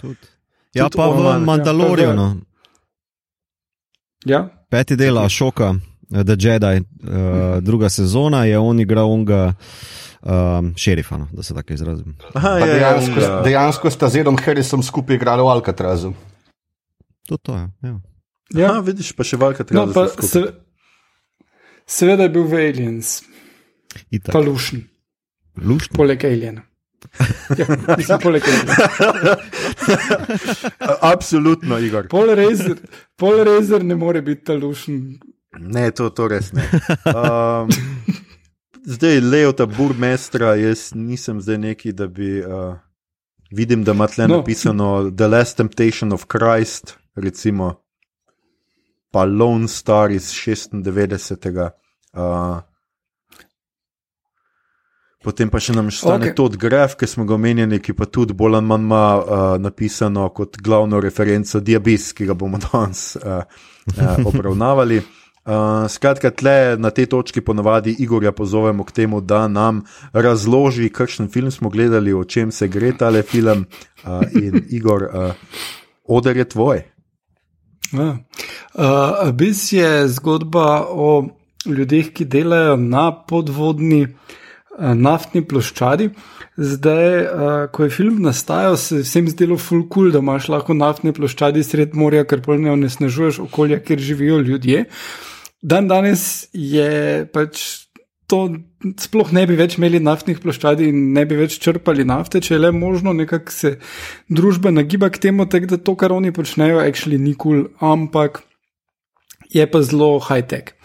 Ja, 0.75 0.91
Tudi 0.91 0.99
pa 0.99 1.07
v 1.07 1.39
Mandalorianu, 1.47 2.43
Ja, 4.27 4.51
peti 4.69 4.99
del 4.99 5.15
Šoka, 5.29 5.79
The 6.09 6.35
Jedi, 6.39 6.81
uh, 6.81 7.59
druga 7.61 7.89
sezona, 7.89 8.45
je 8.45 8.57
on 8.59 8.79
igral 8.79 9.11
onga 9.11 9.53
um, 10.21 10.73
šerifa, 10.77 11.17
no, 11.17 11.27
da 11.31 11.43
se 11.43 11.53
tako 11.53 11.73
izrazim. 11.73 12.15
aha, 12.33 12.49
je, 12.49 12.73
dejansko, 12.73 13.19
je, 13.19 13.41
dejansko 13.43 13.91
sta 13.91 14.09
z 14.09 14.15
Edom 14.23 14.37
Harrisom 14.45 14.83
skupaj 14.83 15.15
igrali 15.15 15.43
v 15.43 15.47
Alcatrazu. 15.53 16.13
Tudi 17.27 17.41
to 17.43 17.55
je. 17.55 17.69
Ja. 17.81 17.99
ja. 18.55 18.71
Aha, 18.71 18.79
vidiš, 18.79 19.11
pa 19.13 19.23
še 19.23 19.37
valka 19.37 19.65
No, 19.69 19.85
pa 19.93 20.07
se, 20.09 20.43
seveda 21.85 22.25
je 22.25 22.33
bil 22.33 22.47
v 22.49 22.63
Aliens, 22.69 23.21
Itak. 24.09 24.33
pa 24.33 24.41
lušen, 24.41 24.87
Luštno. 25.61 25.93
poleg 25.97 26.25
Aliena. 26.25 26.65
Ja, 27.57 27.65
mislim, 27.97 28.19
poleg 28.25 28.43
Aliena. 28.49 29.37
Absolutno, 31.01 31.77
Igor. 31.79 32.09
Pol 32.09 32.33
Razer, 32.35 32.81
pol 33.15 33.43
Razer 33.45 33.85
ne 33.85 33.95
more 33.95 34.21
biti 34.25 34.43
ta 34.49 34.57
lušen. 34.57 35.19
Ne, 35.57 35.91
to, 35.91 36.09
to 36.09 36.27
res 36.27 36.51
ne. 36.53 36.65
Um, 37.09 37.69
zdaj, 38.85 39.19
Leo, 39.19 39.51
ta 39.51 39.65
burmestra, 39.65 40.53
jaz 40.55 40.91
nisem 40.95 41.41
zdaj 41.41 41.57
neki, 41.57 41.93
da 41.93 42.07
bi. 42.07 42.39
Uh, 42.45 42.75
vidim, 43.51 43.83
da 43.83 43.91
ima 43.91 44.07
tle 44.07 44.27
No. 44.27 44.33
no. 44.33 44.37
napisano 44.37 45.11
The 45.11 45.27
Last 45.27 45.57
Temptation 45.57 46.13
of 46.13 46.25
Christ, 46.29 46.97
recimo, 47.15 47.81
pa 49.11 49.25
Lone 49.25 49.67
Star 49.67 50.11
iz 50.11 50.29
96. 50.33 51.69
Uh, 52.13 52.59
Potem 55.19 55.49
pa 55.51 55.59
še 55.59 55.73
nam 55.75 55.89
stane 55.91 56.29
okay. 56.29 56.35
Todd 56.35 56.55
Graf, 56.55 56.93
ki 56.95 57.07
smo 57.07 57.25
ga 57.27 57.35
omenjali, 57.35 57.81
ki 57.83 57.91
pa 57.91 58.05
tudi 58.07 58.31
bolj 58.33 58.55
ali 58.55 58.65
manj 58.69 58.85
ima 58.85 59.01
uh, 59.19 59.55
napisano 59.59 60.29
kot 60.31 60.55
glavno 60.63 61.01
referenco 61.03 61.59
Diabis, 61.59 62.13
ki 62.15 62.29
ga 62.29 62.33
bomo 62.39 62.55
danes 62.63 63.17
uh, 63.19 63.43
uh, 63.97 64.21
obravnavali. 64.31 65.01
Uh, 65.45 65.87
skratka, 65.89 66.29
tle 66.35 66.75
na 66.77 66.91
tej 66.91 67.07
točki 67.09 67.41
ponovadi 67.41 67.95
Igorja 67.99 68.31
pozovemo 68.31 68.83
k 68.83 68.91
temu, 68.91 69.21
da 69.21 69.47
nam 69.47 69.81
razloži, 70.13 70.89
kakšen 70.93 71.29
film 71.31 71.51
smo 71.51 71.69
gledali, 71.69 72.13
o 72.13 72.23
čem 72.23 72.51
se 72.51 72.67
gre 72.67 72.91
tale 72.97 73.23
film. 73.23 73.65
Uh, 74.03 74.21
in 74.35 74.65
Igor, 74.69 75.07
uh, 75.09 75.31
oder 76.05 76.37
je 76.37 76.45
tvoj. 76.45 76.83
Ja. 77.91 78.17
Uh, 78.73 79.25
Abyss 79.25 79.73
je 79.73 80.07
zgodba 80.07 80.85
o 80.89 81.27
ljudeh, 81.65 82.11
ki 82.13 82.25
delajo 82.25 82.75
na 82.77 83.09
podvodni 83.11 84.03
uh, 84.05 84.93
naftni 84.93 85.41
ploščadi. 85.47 86.09
Zdaj, 86.59 87.09
uh, 87.23 87.71
ko 87.71 87.87
je 87.87 87.95
film 87.95 88.21
nastajal, 88.21 88.77
se 88.77 88.99
je 88.99 89.07
vsem 89.07 89.27
zdelo 89.31 89.57
full 89.57 89.87
cool, 89.93 90.11
da 90.11 90.19
imaš 90.19 90.51
lahko 90.51 90.75
naftne 90.75 91.15
ploščadi 91.15 91.63
sred 91.63 91.95
morja, 91.95 92.25
ker 92.27 92.43
pol 92.45 92.59
ne 92.61 92.73
onesnažuješ 92.75 93.39
okolja, 93.47 93.79
kjer 93.79 93.99
živijo 94.03 94.41
ljudje. 94.43 94.85
Dan 95.61 95.87
danes 95.87 96.47
je 96.53 97.25
pač 97.33 97.85
to, 98.29 98.45
sploh 99.01 99.31
ne 99.33 99.43
bi 99.49 99.57
več 99.57 99.79
imeli 99.79 99.99
naftnih 99.99 100.37
ploščadi 100.39 100.91
in 100.91 100.99
ne 101.17 101.25
bi 101.25 101.39
več 101.39 101.57
črpali 101.59 102.05
nafte, 102.07 102.41
če 102.45 102.53
je 102.55 102.61
le 102.61 102.71
možno, 102.71 103.13
nekako 103.17 103.51
se 103.51 103.71
družba 104.29 104.71
nagiba 104.71 105.09
k 105.09 105.17
temu, 105.25 105.49
tak, 105.49 105.65
da 105.71 105.81
to, 105.81 105.95
kar 105.97 106.13
oni 106.13 106.31
počnejo, 106.35 106.77
actually 106.83 107.17
ni 107.17 107.33
kul, 107.33 107.65
cool, 107.65 107.91
ampak 107.93 108.43
je 109.49 109.65
pa 109.65 109.81
zelo 109.81 110.19
high-tech. 110.21 110.77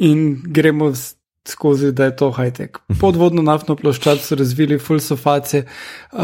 In 0.00 0.40
gremo 0.40 0.88
s- 0.96 1.15
skozi, 1.48 1.92
da 1.92 2.04
je 2.04 2.16
to 2.16 2.30
high-tech. 2.32 2.80
Podvodno 3.00 3.42
naftno 3.42 3.76
ploščad 3.76 4.20
so 4.22 4.36
razvili 4.38 4.78
fulsoface 4.78 5.62
uh, 5.64 6.20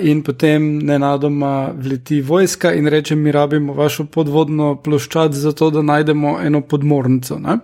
in 0.00 0.22
potem 0.22 0.78
nenadoma 0.78 1.70
vleti 1.74 2.20
vojska 2.20 2.72
in 2.74 2.86
reče, 2.86 3.16
mi 3.16 3.32
rabimo 3.32 3.74
vašo 3.74 4.06
podvodno 4.06 4.74
ploščad 4.82 5.34
zato, 5.34 5.70
da 5.70 5.82
najdemo 5.82 6.38
eno 6.42 6.60
podmornico. 6.60 7.38
Ne? 7.38 7.58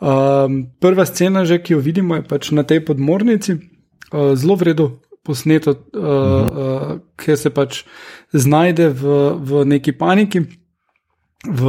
Um, 0.00 0.64
prva 0.80 1.06
scena, 1.06 1.44
že, 1.44 1.60
ki 1.62 1.76
jo 1.76 1.84
vidimo, 1.84 2.18
je 2.18 2.26
pač 2.26 2.50
na 2.50 2.62
tej 2.62 2.84
podmornici, 2.84 3.54
uh, 3.54 4.32
zelo 4.34 4.56
vredno 4.58 4.90
posneto, 5.22 5.76
uh, 5.94 6.02
uh, 6.02 6.98
ker 7.16 7.38
se 7.38 7.52
pač 7.54 7.84
znajde 8.32 8.88
v, 8.90 9.20
v 9.38 9.64
neki 9.76 9.94
paniki, 9.94 10.42
v 11.42 11.62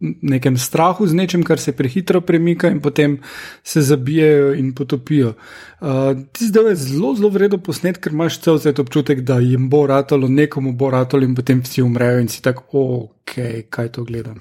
nekem 0.00 0.56
strahu 0.56 1.04
z 1.06 1.12
nečim, 1.12 1.42
kar 1.44 1.60
se 1.60 1.72
prehitro 1.76 2.20
premika, 2.20 2.70
in 2.72 2.80
potem 2.80 3.18
se 3.64 3.82
zabijajo 3.82 4.54
in 4.54 4.72
potopijo. 4.74 5.34
Uh, 5.80 6.16
ti 6.32 6.48
zdaj 6.48 6.70
je 6.70 6.76
zelo, 6.76 7.14
zelo 7.14 7.28
vredno 7.28 7.58
posnet, 7.58 8.00
ker 8.00 8.12
imaš 8.12 8.40
cel 8.40 8.58
cel 8.58 8.72
občutek, 8.80 9.20
da 9.20 9.36
jim 9.38 9.68
bo 9.68 9.84
ratalo, 9.86 10.28
nekomu 10.28 10.72
bo 10.72 10.90
ratalo, 10.90 11.28
in 11.28 11.34
potem 11.34 11.60
vsi 11.60 11.84
umrejo, 11.84 12.24
in 12.24 12.32
si 12.32 12.40
tako, 12.42 12.88
ok, 13.20 13.36
kaj 13.68 13.92
to 13.92 14.04
gledam. 14.08 14.40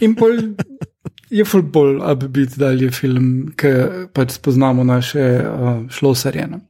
In 0.00 0.14
pol 0.14 0.38
je 1.38 1.44
ful 1.44 1.66
bolj 1.66 1.98
upbeat, 1.98 2.54
da 2.54 2.70
je 2.70 2.90
film, 2.94 3.50
ki 3.58 3.74
pač 4.14 4.38
spoznamo 4.38 4.84
naše 4.86 5.26
uh, 5.42 5.88
šlosarje. 5.90 6.46
ne. 6.46 6.62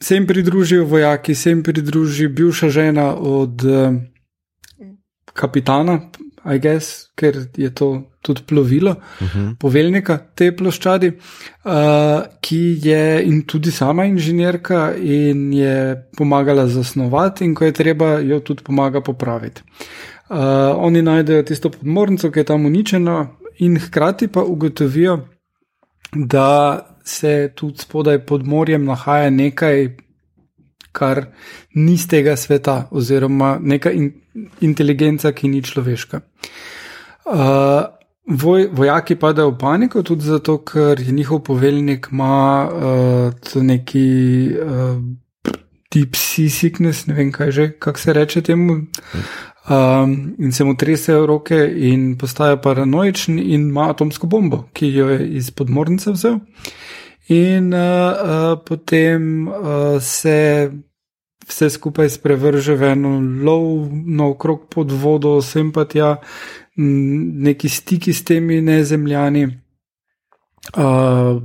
Se 0.00 0.14
jim 0.14 0.26
pridružijo 0.26 0.84
vojaki, 0.84 1.34
se 1.34 1.50
jim 1.50 1.62
pridruži 1.62 2.28
bivša 2.28 2.68
žena 2.70 3.14
od 3.14 3.64
uh, 3.64 3.98
kapitana, 5.38 6.00
I 6.44 6.58
guess, 6.58 7.10
ker 7.18 7.34
je 7.56 7.68
to 7.74 7.88
tudi 8.22 8.42
plovilo, 8.46 8.90
uh 8.90 9.28
-huh. 9.34 9.56
poveljnika 9.58 10.18
te 10.34 10.52
ploščadi, 10.56 11.08
uh, 11.08 11.72
ki 12.40 12.78
je 12.82 13.22
in 13.24 13.42
tudi 13.42 13.70
sama 13.70 14.04
inženirka 14.04 14.94
in 14.96 15.52
je 15.52 16.08
pomagala 16.16 16.66
zasnovati, 16.66 17.44
in 17.44 17.54
ko 17.54 17.64
je 17.64 17.72
treba, 17.72 18.18
jo 18.18 18.40
tudi 18.40 18.62
pomaga 18.62 19.00
popraviti. 19.00 19.62
Uh, 20.28 20.36
oni 20.76 21.02
najdejo 21.02 21.42
tisto 21.42 21.70
podmornico, 21.70 22.30
ki 22.30 22.40
je 22.40 22.44
tam 22.44 22.66
uničena, 22.66 23.28
in 23.58 23.78
hkrati 23.78 24.28
pa 24.28 24.42
ugotovijo, 24.42 25.18
da 26.14 26.80
se 27.04 27.52
tudi 27.54 27.78
spodaj 27.78 28.18
pod 28.18 28.46
morjem 28.46 28.84
nahaja 28.84 29.30
nekaj, 29.30 29.88
kar 30.98 31.26
ni 31.78 31.96
z 31.96 32.10
tega 32.14 32.34
sveta, 32.36 32.88
oziroma 32.90 33.56
neka 33.62 33.92
in, 33.94 34.10
inteligenca, 34.66 35.32
ki 35.32 35.52
ni 35.52 35.62
človeška. 35.62 36.20
Uh, 37.28 37.86
voj, 38.28 38.68
vojaki 38.72 39.16
padajo 39.20 39.54
v 39.54 39.58
paniko, 39.60 40.02
tudi 40.02 40.26
zato, 40.26 40.58
ker 40.64 41.00
je 41.00 41.12
njihov 41.12 41.42
poveljnik 41.46 42.08
ima 42.12 42.68
uh, 42.68 43.62
neki 43.62 44.08
uh, 44.58 44.98
deep 45.94 46.16
sea 46.16 46.50
sickness, 46.50 47.06
ne 47.06 47.14
vem 47.14 47.32
kaj 47.32 47.50
že, 47.50 47.70
kako 47.78 47.98
se 47.98 48.12
reče 48.12 48.42
temu. 48.42 48.80
Um, 49.68 50.34
in 50.38 50.52
se 50.52 50.64
mu 50.64 50.76
tresejo 50.76 51.26
roke, 51.26 51.56
in 51.76 52.16
postaje 52.18 52.56
paranoičen, 52.62 53.38
in 53.38 53.68
ima 53.68 53.90
atomsko 53.90 54.26
bombo, 54.26 54.62
ki 54.72 54.88
jo 54.94 55.08
je 55.08 55.28
iz 55.36 55.50
podmornice 55.50 56.12
vzel. 56.12 56.38
In 57.28 57.74
uh, 57.74 57.80
uh, 57.80 58.58
potem 58.64 59.48
uh, 59.48 60.00
se 60.00 60.70
vse 61.48 61.70
skupaj 61.70 62.10
sprevrže 62.10 62.76
v 62.76 62.92
eno 62.92 63.16
lov 63.44 63.88
naokrog 63.92 64.68
pod 64.68 64.92
vodo, 64.92 65.40
sem 65.42 65.72
pa 65.72 65.84
tja 65.84 66.16
neki 66.78 67.68
stiki 67.68 68.12
s 68.12 68.24
temi 68.24 68.60
nezemljani, 68.62 69.44
uh, 70.76 71.42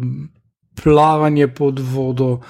plavanje 0.84 1.48
pod 1.48 1.80
vodo 1.80 2.32
uh, 2.34 2.44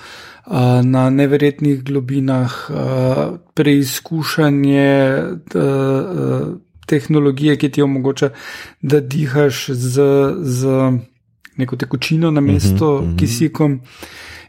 na 0.83 1.10
neverjetnih 1.10 1.83
globinah, 1.83 2.51
uh, 2.69 3.39
preizkušanje 3.53 4.91
uh, 5.15 5.62
uh, 5.62 6.57
tehnologije, 6.88 7.57
ki 7.57 7.69
ti 7.69 7.81
omogoča, 7.81 8.29
da 8.81 9.00
dihaš 9.00 9.69
z. 9.69 10.01
z 10.41 10.67
Neko 11.53 11.75
tekočino 11.77 12.31
na 12.31 12.41
mesto, 12.41 12.95
uh 12.95 13.03
-huh, 13.03 13.19
kisikom, 13.19 13.81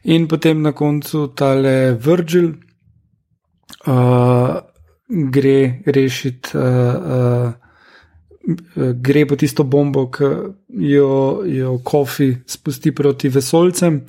in 0.04 0.28
potem 0.28 0.62
na 0.62 0.72
koncu 0.72 1.26
tale 1.36 1.92
Virgil, 2.00 2.52
uh, 3.86 4.60
gre 5.08 5.58
rešiti, 5.86 6.56
uh, 6.56 7.52
uh, 8.54 8.92
gre 8.94 9.26
po 9.26 9.36
tisto 9.36 9.64
bombo, 9.64 10.06
ki 10.12 10.30
jo, 10.90 11.42
jo 11.48 11.78
Kofi 11.84 12.30
spusti 12.46 12.92
proti 12.92 13.28
vesolcem, 13.32 14.02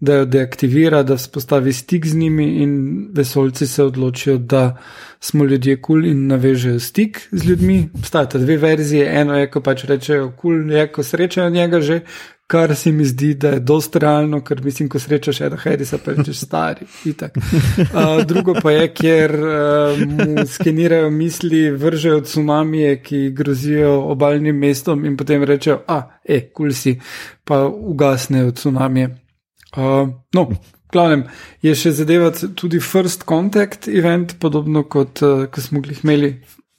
da 0.00 0.14
jo 0.14 0.24
deaktivira, 0.24 1.02
da 1.02 1.14
vzpostavi 1.14 1.72
stik 1.72 2.06
z 2.06 2.16
njimi, 2.16 2.46
in 2.62 3.08
vesolci 3.12 3.66
se 3.66 3.84
odločijo, 3.84 4.38
da 4.38 4.76
smo 5.20 5.44
ljudje 5.44 5.76
kul 5.82 6.00
cool 6.00 6.06
in 6.06 6.26
navežejo 6.26 6.80
stik 6.80 7.28
z 7.32 7.44
ljudmi. 7.44 7.88
Obstajata 7.94 8.38
dve 8.38 8.56
verzije, 8.56 9.20
eno 9.20 9.38
je, 9.38 9.50
ko 9.50 9.60
pač 9.60 9.84
rečejo 9.84 10.30
kul, 10.30 10.62
cool, 10.62 10.72
je, 10.72 10.86
ko 10.92 11.02
srečajo 11.02 11.50
njega 11.50 11.80
že, 11.80 12.00
kar 12.46 12.76
se 12.76 12.92
mi 12.92 13.04
zdi, 13.04 13.34
da 13.34 13.48
je 13.48 13.60
dost 13.60 13.96
realno, 13.96 14.40
ker 14.44 14.64
mislim, 14.64 14.88
ko 14.88 14.98
srečaš 14.98 15.40
Eda 15.40 15.56
Harrisa, 15.56 15.98
pa 16.04 16.16
rečeš 16.16 16.40
stari. 16.40 16.86
Uh, 17.06 18.24
drugo 18.26 18.54
pa 18.62 18.70
je, 18.70 18.88
kjer 18.94 19.34
uh, 19.34 20.44
skenirajo 20.46 21.10
misli, 21.10 21.70
vržejo 21.70 22.20
tsunamije, 22.20 23.02
ki 23.02 23.30
grozijo 23.30 24.00
obaljnim 24.00 24.58
mestom 24.58 25.04
in 25.04 25.16
potem 25.16 25.44
rečejo, 25.44 25.82
a, 25.86 26.02
e, 26.24 26.40
kul 26.50 26.72
si, 26.72 26.98
pa 27.44 27.66
ugasnejo 27.66 28.50
tsunamije. 28.50 29.29
Uh, 29.76 30.08
no, 30.34 30.48
glavnem, 30.92 31.24
je 31.62 31.74
še 31.78 31.92
zadeva 32.00 32.32
tudi 32.32 32.80
First 32.82 33.26
Contact 33.28 33.88
event, 33.88 34.34
podobno 34.42 34.82
kot 34.90 35.22
uh, 35.22 35.46
ko 35.50 35.62
smo 35.62 35.82
jih 35.84 36.04
imeli 36.04 36.32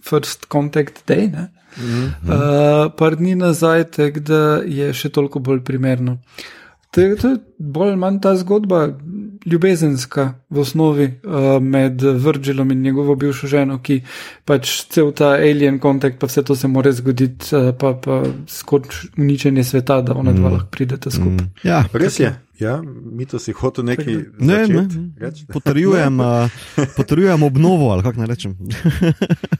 First 0.03 0.49
Contact 0.51 1.03
Day. 1.07 1.29
Ne? 1.31 1.49
Mm 1.77 1.83
-hmm. 1.83 2.07
uh, 2.27 2.91
par 2.97 3.15
dni 3.15 3.35
nazaj, 3.35 3.83
da 4.19 4.61
je 4.65 4.93
še 4.93 5.09
toliko 5.09 5.39
bolj 5.39 5.63
primerno. 5.63 6.17
To 6.91 7.01
je 7.01 7.15
bolj 7.57 7.89
ali 7.89 7.97
manj 7.97 8.19
ta 8.19 8.35
zgodba, 8.35 8.87
ljubezenska 9.45 10.33
v 10.49 10.59
osnovi 10.59 11.05
uh, 11.23 11.63
med 11.63 12.01
Virgilom 12.01 12.71
in 12.71 12.81
njegovo 12.81 13.15
bivšo 13.15 13.47
ženo, 13.47 13.79
ki 13.83 14.01
pač 14.45 14.73
cel 14.89 15.11
ta 15.15 15.31
alien 15.39 15.79
kontakt, 15.79 16.19
pa 16.19 16.27
vse 16.27 16.43
to 16.43 16.55
se 16.55 16.67
more 16.67 16.91
zgoditi, 16.91 17.55
uh, 17.55 17.71
pa, 17.79 17.93
pa 17.93 18.23
skoč 18.47 19.05
uničenje 19.17 19.63
sveta, 19.63 20.01
da 20.01 20.13
ona 20.13 20.33
dva 20.33 20.49
mm. 20.49 20.53
lahko 20.53 20.67
prideta 20.71 21.11
skupaj. 21.11 21.45
Mm. 21.45 21.49
Ja, 21.63 21.83
res 21.93 22.19
je. 22.19 22.35
Ja, 22.59 22.75
mi 22.85 23.25
to 23.25 23.39
si 23.39 23.55
hotel 23.57 23.87
nekaj 23.87 24.19
ne, 24.37 24.67
ne. 24.67 25.31
Potrjujem, 25.53 26.19
uh, 26.19 26.51
potrjujem 26.97 27.43
obnovo, 27.43 27.89
ali 27.91 28.03
kako 28.03 28.19
naj 28.19 28.27
rečem. 28.27 28.57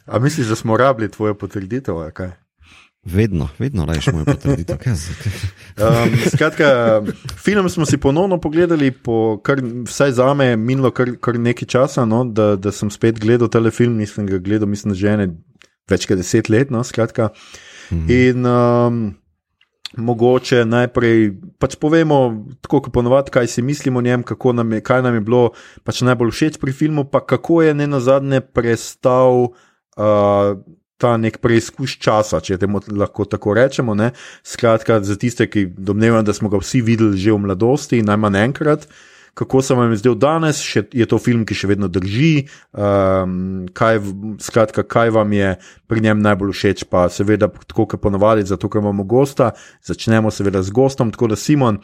A 0.05 0.19
misliš, 0.19 0.47
da 0.47 0.55
smo 0.55 0.77
rabili 0.77 1.11
tvojo 1.11 1.33
potrditev? 1.33 1.95
Vedno, 3.03 3.47
vedno 3.59 3.85
rečeš 3.85 4.13
mojo 4.13 4.25
potrditev. 4.25 4.77
um, 4.85 6.11
skratka, 6.29 6.65
film 7.37 7.69
smo 7.69 7.85
si 7.85 7.97
ponovno 7.97 8.37
pogledali, 8.37 8.91
po 8.91 9.39
kar, 9.43 9.61
vsaj 9.85 10.11
za 10.11 10.33
me 10.33 10.45
je 10.45 10.57
minilo 10.57 10.91
kar, 10.91 11.15
kar 11.19 11.39
nekaj 11.39 11.67
časa, 11.67 12.05
no, 12.05 12.23
da, 12.25 12.55
da 12.55 12.71
sem 12.71 12.91
spet 12.93 13.19
gledal 13.19 13.49
telefilm. 13.49 13.97
Nisem 13.97 14.27
ga 14.29 14.37
gledal, 14.37 14.69
mislim, 14.69 14.93
že 14.93 15.09
ene 15.09 15.27
več 15.89 16.05
kot 16.05 16.21
deset 16.21 16.49
let. 16.53 16.69
No, 16.69 16.83
mhm. 16.85 18.05
In 18.13 18.45
um, 18.45 18.99
mogoče 19.97 20.61
najprej 20.69 21.31
pač 21.57 21.79
povemo, 21.81 22.19
tako 22.61 22.83
kot 22.85 22.93
ponovadi, 22.93 23.33
kaj 23.33 23.49
si 23.49 23.65
mislimo 23.65 23.99
o 23.99 24.05
njem, 24.05 24.23
nam 24.53 24.77
je, 24.77 24.81
kaj 24.81 25.01
nam 25.01 25.17
je 25.17 25.23
bilo 25.25 25.41
pač 25.83 26.03
najbolj 26.05 26.31
všeč 26.31 26.61
pri 26.61 26.71
filmu, 26.71 27.09
pa 27.09 27.25
kako 27.25 27.63
je 27.65 27.73
ne 27.73 27.87
na 27.87 27.99
zadnje 27.99 28.41
prestal. 28.41 29.57
Uh, 29.97 30.61
Ta 31.01 31.15
nek 31.17 31.39
preizkus 31.41 31.95
časa, 31.97 32.43
če 32.45 32.59
temu 32.61 32.81
lahko 32.93 33.25
tako 33.25 33.55
rečemo. 33.57 33.95
Ne? 33.97 34.11
Skratka, 34.45 34.99
za 35.01 35.17
tiste, 35.17 35.47
ki 35.49 35.65
domnevajo, 35.73 36.27
da 36.27 36.35
smo 36.37 36.51
ga 36.53 36.61
vsi 36.61 36.83
videli 36.85 37.17
že 37.17 37.33
v 37.33 37.41
mladosti, 37.47 38.03
najmanj 38.05 38.37
enkrat, 38.45 38.85
kako 39.33 39.61
se 39.61 39.73
vam 39.73 39.91
je 39.91 39.97
zdel 39.97 40.15
danes, 40.19 40.59
še, 40.61 40.83
je 40.93 41.05
to 41.07 41.17
film, 41.21 41.45
ki 41.47 41.55
še 41.55 41.69
vedno 41.71 41.87
drži, 41.91 42.45
um, 42.75 43.65
kaj, 43.73 44.01
skratka, 44.43 44.83
kaj 44.83 45.13
vam 45.15 45.33
je 45.33 45.53
pri 45.87 46.03
njem 46.03 46.21
najbolj 46.21 46.53
všeč. 46.55 46.85
Pa 46.91 47.07
seveda, 47.09 47.47
tako 47.71 47.87
kot 47.93 48.03
ponovadi, 48.03 48.45
zato 48.47 48.69
ker 48.69 48.83
imamo 48.83 49.07
gosta, 49.07 49.53
začnemo 49.87 50.31
seveda 50.31 50.63
z 50.63 50.75
gostom. 50.75 51.13
Tako 51.15 51.31
da, 51.31 51.39
Simon, 51.39 51.79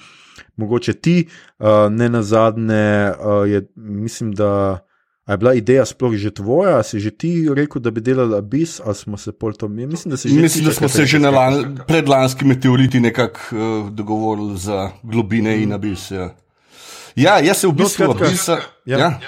mogoče 0.59 0.97
ti, 0.99 1.17
uh, 1.23 1.87
ne 1.89 2.11
na 2.11 2.23
zadnje, 2.23 3.15
uh, 3.15 3.47
je, 3.49 3.63
mislim, 3.75 4.35
da. 4.35 4.83
A 5.27 5.35
je 5.35 5.37
bila 5.37 5.51
ideja 5.59 5.83
sploh 5.83 6.15
že 6.15 6.31
tvoja, 6.31 6.79
si 6.87 7.03
že 7.03 7.11
ti 7.11 7.43
rekel, 7.51 7.83
da 7.83 7.91
bi 7.91 7.99
delal 7.99 8.31
abis, 8.39 8.79
ali 8.79 8.95
smo 8.95 9.17
se 9.19 9.35
pol 9.35 9.51
to 9.51 9.67
mi? 9.67 9.83
Mislim, 9.83 10.15
da, 10.15 10.41
mislim, 10.41 10.65
da 10.65 10.71
smo 10.71 10.87
se 10.87 11.05
že 11.05 11.19
na 11.19 11.29
lan, 11.29 11.79
predlanski 11.87 12.45
meteoriti 12.45 12.99
nekako 12.99 13.39
uh, 13.51 13.89
dogovorili 13.91 14.57
za 14.57 14.91
globine 15.03 15.57
mm. 15.57 15.63
in 15.63 15.73
abis. 15.73 16.11
Ja. 16.11 16.31
Ja, 17.15 17.39
jaz 17.43 17.57
se 17.57 17.67
v 17.67 17.75
bistvu 17.75 18.05
no, 18.05 18.15
abisa, 18.15 18.57
ja. 18.85 18.97
Ja, 18.99 19.19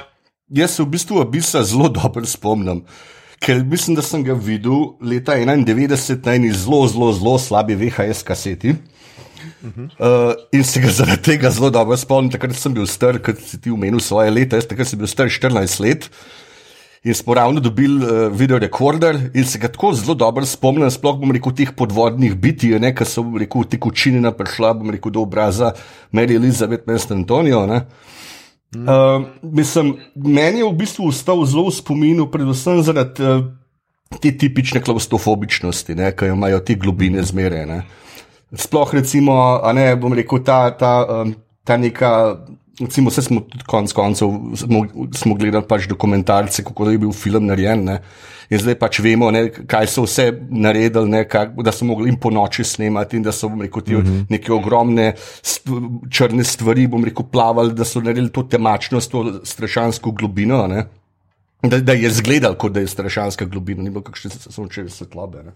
jaz 0.47 0.78
se 0.78 0.84
v 0.84 0.88
bistvu 0.88 1.19
abisa 1.19 1.63
zelo 1.67 1.89
dobro 1.89 2.26
spomnim. 2.26 2.86
Ker 3.43 3.63
mislim, 3.63 3.95
da 3.95 4.02
sem 4.02 4.24
ga 4.24 4.34
videl 4.34 4.95
leta 5.02 5.36
91 5.36 6.26
na 6.26 6.34
eni 6.36 6.52
zelo, 6.52 6.88
zelo, 6.88 7.12
zelo 7.13 7.39
slabi 7.39 7.76
VHS 7.76 8.24
kaseti. 8.24 8.76
Uh 9.63 9.69
-huh. 9.69 10.30
uh, 10.30 10.34
in 10.52 10.63
se 10.63 10.80
ga 10.80 10.88
zaradi 10.88 11.22
tega 11.22 11.50
zelo 11.50 11.69
dobro 11.69 11.98
spomnim. 11.98 12.32
Takrat 12.32 12.56
sem 12.56 12.74
bil 12.74 12.88
star, 12.88 13.19
kot 13.19 13.39
si 13.39 13.62
ti 13.62 13.72
omenil, 13.72 14.00
svoje 14.00 14.32
leta, 14.32 14.56
jaz 14.56 14.65
takrat 14.67 14.88
sem 14.88 15.00
bil 15.00 15.08
star 15.08 15.28
14 15.28 15.80
let. 15.80 16.10
In 17.04 17.13
smo 17.13 17.34
ravno 17.34 17.60
dobili 17.60 18.06
uh, 18.06 18.28
video 18.32 18.60
rekorder 18.60 19.30
in 19.34 19.45
se 19.45 19.60
ga 19.60 19.67
tako 19.67 19.93
zelo 19.93 20.13
dobro 20.13 20.45
spomnim, 20.45 20.91
sploh 20.91 21.19
bom 21.19 21.32
rekel 21.32 21.54
teh 21.56 21.72
podvodnih 21.76 22.36
biti, 22.36 22.74
ki 22.95 23.06
so 23.06 23.24
rekel, 23.39 23.63
te 23.63 23.80
kočine 23.80 24.32
prišla, 24.32 24.74
bom 24.74 24.89
rekel, 24.89 25.12
do 25.12 25.22
obraza 25.22 25.72
Mary 26.12 26.36
Elizabeth 26.36 26.88
Mest 26.88 27.12
Antonijo. 27.12 27.65
Mm. 28.76 28.84
Uh, 28.84 29.26
mislim, 29.41 29.95
meni 30.15 30.60
je 30.60 30.65
v 30.65 30.76
bistvu 30.76 31.08
ostal 31.08 31.45
zelo 31.45 31.69
v 31.69 31.74
spominu, 31.74 32.28
predvsem 32.32 32.84
zaradi 32.84 33.24
uh, 33.24 33.48
te 34.22 34.32
tipične 34.38 34.82
klaustrofobičnosti, 34.82 35.95
ki 35.95 36.26
jo 36.26 36.36
imajo 36.36 36.60
te 36.60 36.76
globine 36.76 37.24
zmerene. 37.24 37.84
Sploh 38.58 38.94
recimo, 38.94 39.34
ne, 39.74 39.92
bom 39.96 40.14
rekel, 40.14 40.44
ta, 40.44 40.72
ta, 40.78 41.26
ta 41.64 41.78
neka 41.78 42.12
Recimo, 42.80 43.10
vse 43.10 43.22
smo 43.22 43.42
tudi 43.42 43.64
konec 43.68 43.92
koncev 43.94 44.30
smo, 44.56 44.86
smo 45.16 45.36
gledali 45.36 45.68
pač 45.68 45.88
dokumentarce, 45.88 46.64
kako 46.64 46.90
je 46.90 46.98
bil 46.98 47.12
film 47.12 47.50
narejen. 47.50 47.84
Ne? 47.84 47.98
In 48.50 48.62
zdaj 48.62 48.78
pač 48.80 49.02
vemo, 49.04 49.28
ne, 49.36 49.50
kaj 49.52 49.90
so 49.92 50.06
vse 50.06 50.30
naredili, 50.50 51.12
ne, 51.12 51.24
kak, 51.28 51.58
da 51.66 51.74
so 51.76 51.86
mogli 51.86 52.14
po 52.16 52.32
noči 52.32 52.64
snemati 52.64 53.20
in 53.20 53.26
da 53.28 53.34
so 53.36 53.52
rekel, 53.52 53.84
ti, 53.84 53.96
uh 53.96 54.04
mhm. 54.04 54.14
-huh. 54.14 54.26
neke 54.30 54.54
ogromne 54.54 55.14
st 55.42 55.68
črne 56.10 56.44
stvari 56.44 56.88
rekel, 57.06 57.26
plavali, 57.32 57.74
da 57.74 57.84
so 57.84 58.02
naredili 58.02 58.32
to 58.32 58.44
temačnost, 58.44 59.12
to 59.12 59.42
strašansko 59.44 60.12
globino. 60.12 60.68
Da, 61.62 61.80
da 61.80 61.94
je 61.94 62.08
izgledal, 62.08 62.56
kot 62.56 62.72
da 62.72 62.80
je 62.80 62.88
strašanska 62.88 63.46
globina, 63.46 63.84
ni 63.84 63.90
bilo 63.90 64.02
kakšne 64.02 64.32
sončeve 64.32 64.90
svetlobe. 64.90 65.44
Ne? 65.44 65.52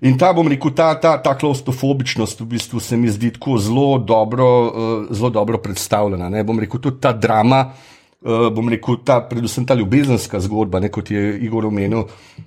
In 0.00 0.14
ta, 0.18 0.30
bom 0.32 0.46
rekel, 0.46 0.70
ta, 0.78 0.92
ta, 0.94 1.16
ta 1.18 1.34
klaustrofobičnost 1.34 2.40
v 2.40 2.46
bistvu 2.54 2.80
se 2.80 2.96
mi 2.96 3.10
zdi 3.10 3.32
tako 3.34 3.58
zelo 3.58 3.98
dobro, 3.98 4.46
uh, 4.66 5.06
zelo 5.10 5.30
dobro 5.30 5.58
predstavljena. 5.58 6.28
Ne? 6.30 6.44
Bom 6.46 6.60
rekel, 6.62 6.80
tudi 6.80 7.00
ta 7.02 7.12
drama, 7.12 7.72
uh, 8.22 8.46
bom 8.54 8.70
rekel, 8.70 9.00
ta, 9.04 9.18
predvsem 9.26 9.66
ta 9.66 9.74
ljubezenska 9.74 10.40
zgodba, 10.40 10.80
ne, 10.80 10.92
kot 10.94 11.10
je 11.10 11.34
Igor 11.42 11.66
omenil, 11.66 12.06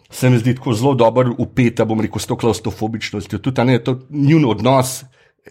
se 0.10 0.30
mi 0.30 0.40
zdi 0.40 0.56
tako 0.56 0.78
zelo 0.80 0.96
dobro 0.96 1.36
upeta, 1.38 1.86
bom 1.86 2.00
rekel, 2.00 2.24
s 2.24 2.32
to 2.32 2.40
klaustrofobičnostjo. 2.40 3.40
Tudi 3.44 3.56
ta 3.56 3.68
ne, 3.68 3.82
to 3.84 4.00
njun 4.10 4.48
odnos 4.48 5.02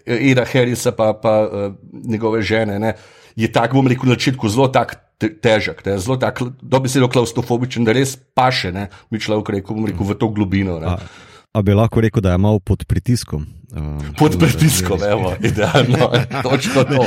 eh, 0.05 0.31
Eda 0.31 0.45
Harrisa 0.45 0.97
pa, 0.97 1.13
pa 1.13 1.37
uh, 1.45 1.73
njegove 2.09 2.41
žene 2.41 2.79
ne, 2.79 2.95
je 3.35 3.51
tak, 3.51 3.77
bom 3.77 3.87
rekel, 3.87 4.09
na 4.09 4.17
začetku 4.17 4.49
zelo 4.49 4.71
tak. 4.73 4.97
Težek, 5.21 5.83
ne, 5.85 5.99
zelo 6.01 6.15
tako, 6.17 6.47
se 6.89 6.97
lahko 6.97 7.13
klaustrofobičen, 7.13 7.85
da 7.85 7.93
res 7.93 8.15
paše, 8.33 8.71
ne, 8.73 8.87
mi 9.13 9.19
človek 9.21 9.51
rekel, 9.53 9.83
rekel 9.85 10.07
v 10.07 10.15
to 10.17 10.31
globino. 10.33 10.79
Ne. 10.81 10.95
A 11.53 11.61
bi 11.61 11.73
lahko 11.73 12.01
rekel, 12.01 12.21
da 12.21 12.31
je 12.31 12.37
malo 12.37 12.59
pod 12.59 12.85
pritiskom? 12.85 13.47
Uh, 13.71 14.03
pod 14.17 14.37
pritiskom, 14.39 14.99
da, 14.99 15.09
evo, 15.09 15.33
idealno, 15.43 16.11
točno 16.49 16.83
to. 16.83 17.05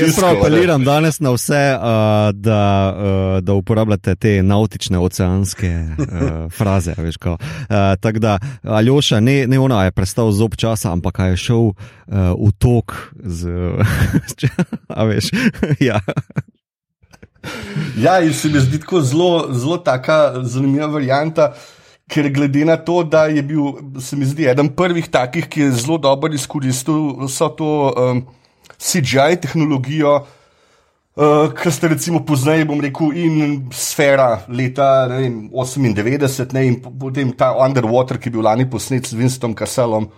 Jaz 0.00 0.16
prav 0.18 0.36
apeliram 0.36 0.84
danes 0.84 1.20
na 1.20 1.30
vse, 1.30 1.74
uh, 1.76 1.82
da, 2.34 2.94
uh, 2.96 3.42
da 3.44 3.54
uporabljate 3.54 4.14
te 4.14 4.42
nautične, 4.42 4.98
oceanske 4.98 5.86
uh, 5.98 6.52
fraze. 6.52 6.94
Uh, 6.98 7.36
Tako 8.00 8.18
da, 8.18 8.38
Aljoša, 8.62 9.20
ne, 9.20 9.46
ne 9.46 9.58
ona 9.58 9.84
je 9.84 9.90
prestal 9.90 10.32
zob 10.32 10.56
časa, 10.56 10.92
ampak 10.92 11.18
je 11.18 11.36
šel 11.36 11.66
uh, 11.66 11.74
v 12.38 12.50
tok 12.58 13.14
z. 13.14 13.48
A 14.98 15.04
veš, 15.04 15.30
ja. 15.88 16.00
Ja, 17.98 18.20
in 18.20 18.34
se 18.34 18.48
mi 18.48 18.60
zdi 18.60 18.80
tako 18.80 19.00
zelo, 19.00 19.48
zelo 19.52 19.76
taka 19.78 20.42
zanimiva 20.42 20.86
varianta 20.86 21.52
ker 22.10 22.28
glede 22.30 22.64
na 22.64 22.76
to, 22.76 23.02
da 23.02 23.26
je 23.26 23.42
bil, 23.42 23.72
se 24.00 24.16
mi 24.16 24.26
zdi, 24.26 24.46
eden 24.50 24.70
prvih 24.76 25.08
takih, 25.10 25.48
ki 25.48 25.66
je 25.66 25.72
zelo 25.82 25.98
dobro 25.98 26.32
izkoristil 26.34 27.24
vso 27.24 27.48
to 27.56 27.70
um, 27.96 28.22
CGI 28.78 29.38
tehnologijo, 29.40 30.14
uh, 31.16 31.52
kar 31.56 31.72
ste 31.72 31.92
recimo 31.94 32.24
poznali, 32.26 32.66
bom 32.68 32.80
rekel, 32.82 33.14
in 33.16 33.68
sfera 33.72 34.42
leta 34.48 35.06
ne 35.10 35.22
vem, 35.22 35.36
98, 35.52 36.52
ne, 36.56 36.66
in 36.68 36.80
potem 36.82 37.32
ta 37.36 37.52
Underwater, 37.56 38.20
ki 38.20 38.30
je 38.30 38.36
bil 38.36 38.46
lani 38.48 38.68
posnet 38.70 39.08
s 39.08 39.16
Winstonom 39.16 39.56
Kasselom, 39.56 40.10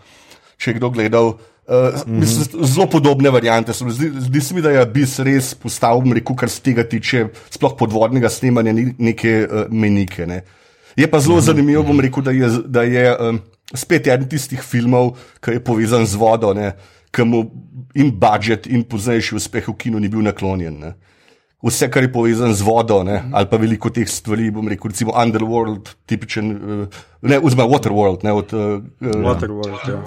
če 0.57 0.73
je 0.73 0.81
kdo 0.81 0.91
gledal. 0.95 1.37
Uh, 1.65 1.95
mm 2.07 2.21
-hmm. 2.21 2.65
Zelo 2.67 2.87
podobne 2.87 3.31
variante. 3.31 3.73
Zdi, 3.73 4.11
zdi 4.21 4.41
se 4.41 4.55
mi, 4.55 4.63
da 4.63 4.71
je 4.71 4.87
bis 4.87 5.19
res 5.19 5.55
postavil, 5.55 6.13
rekel, 6.13 6.37
kar 6.37 6.51
se 6.51 6.61
tega 6.61 6.85
tiče, 6.85 7.29
sploh 7.51 7.73
podvodnega 7.79 8.29
snemanja, 8.29 8.73
neke 8.99 9.49
uh, 9.49 9.73
menike. 9.73 10.27
Ne. 10.27 10.37
Uh, 10.37 10.64
Je 10.97 11.07
pa 11.11 11.21
zelo 11.21 11.41
zanimivo, 11.41 11.83
bom 11.83 12.01
rekel, 12.01 12.23
da 12.23 12.31
je, 12.31 12.51
da 12.67 12.83
je 12.83 13.07
um, 13.19 13.41
spet 13.75 14.07
eden 14.07 14.29
tistih 14.29 14.63
filmov, 14.63 15.17
ki 15.43 15.59
je 15.59 15.65
povezan 15.65 16.07
z 16.07 16.21
vodo. 16.21 16.55
Ne? 16.55 16.75
ki 17.15 17.27
mu 17.29 17.47
in 17.95 18.13
budžet, 18.19 18.67
in 18.67 18.83
poznejši 18.83 19.39
uspeh 19.39 19.69
v 19.71 19.77
kinu 19.79 20.03
ni 20.03 20.11
bil 20.11 20.25
naklonjen. 20.27 20.79
Ne. 20.83 20.95
Vse, 21.65 21.89
kar 21.89 22.05
je 22.05 22.11
povezano 22.13 22.53
z 22.53 22.61
vodo, 22.67 22.99
ne, 23.07 23.23
ali 23.33 23.49
pa 23.49 23.57
veliko 23.57 23.89
teh 23.89 24.09
stvari, 24.11 24.51
bom 24.53 24.67
rekel, 24.69 24.93
recimo 24.93 25.15
Underworld, 25.17 25.95
tipičen, 26.05 26.51
eh, 26.53 26.99
ne, 27.25 27.39
oziroma 27.41 27.65
Waterworld, 27.71 28.27
ne, 28.27 28.35
od 28.37 28.53
uh, 28.53 28.83
Waterworld, 29.01 29.87
ja. 29.89 30.03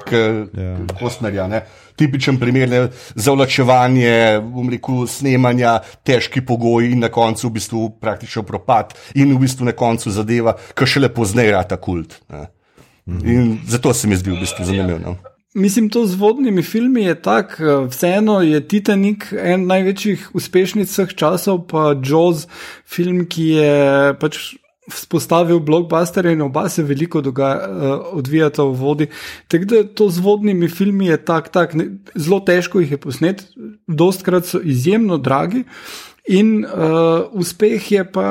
ja. 0.53 0.75
Kostnerja. 0.99 1.47
Ne. 1.49 1.63
Tipičen 1.97 2.37
primer 2.37 2.69
ne, 2.69 2.81
zavlačevanje, 3.15 4.11
bom 4.45 4.69
rekel, 4.69 5.07
snemanja, 5.09 5.79
težki 6.05 6.43
pogoji 6.45 6.91
in 6.93 7.01
na 7.01 7.09
koncu 7.13 7.47
v 7.47 7.55
bistvu 7.57 7.87
praktično 8.01 8.43
propad, 8.45 8.93
in 9.17 9.33
v 9.33 9.41
bistvu 9.41 9.65
na 9.65 9.73
koncu 9.77 10.13
zadeva, 10.13 10.53
ki 10.77 10.85
še 10.85 11.07
lepo 11.07 11.25
znera 11.25 11.63
ta 11.65 11.79
kult. 11.81 12.19
Ne. 12.29 12.45
In 13.07 13.57
zato 13.65 13.93
se 13.93 14.07
mi 14.07 14.19
zdi 14.19 14.35
v 14.35 14.43
bistvu 14.43 14.67
zanimivo. 14.67 14.99
No. 14.99 15.17
Mislim, 15.57 15.89
to 15.89 16.05
z 16.05 16.15
vodnimi 16.15 16.61
filmi 16.61 17.03
je 17.03 17.15
tako. 17.21 17.87
Vseeno 17.89 18.41
je 18.41 18.59
Titanik 18.67 19.31
en 19.31 19.65
največjih 19.65 20.29
uspešnic 20.37 20.91
vseh 20.91 21.15
časov, 21.17 21.63
pa 21.71 21.95
Jaws, 21.97 22.45
film, 22.85 23.23
ki 23.25 23.47
je 23.57 23.77
pač 24.21 24.53
vzpostavil 24.87 25.59
blockbuster 25.59 26.25
in 26.25 26.41
oba 26.41 26.69
se 26.69 26.83
veliko 26.83 27.21
dogaja, 27.21 27.69
uh, 27.69 28.17
odvijata 28.17 28.63
v 28.63 28.75
vodi. 28.75 29.07
Tako 29.47 29.65
da 29.65 29.83
to 29.83 30.09
z 30.09 30.23
vodnimi 30.23 30.69
filmi 30.69 31.07
je 31.07 31.17
tako, 31.25 31.49
tak, 31.49 31.75
zelo 32.15 32.39
težko 32.39 32.79
jih 32.79 32.91
je 32.91 32.97
posnet, 32.97 33.43
dostkrat 33.87 34.45
so 34.45 34.61
izjemno 34.63 35.17
dragi. 35.17 35.63
In 36.27 36.65
uh, 36.65 37.27
uspeh 37.31 37.91
je 37.91 38.03
pa 38.11 38.29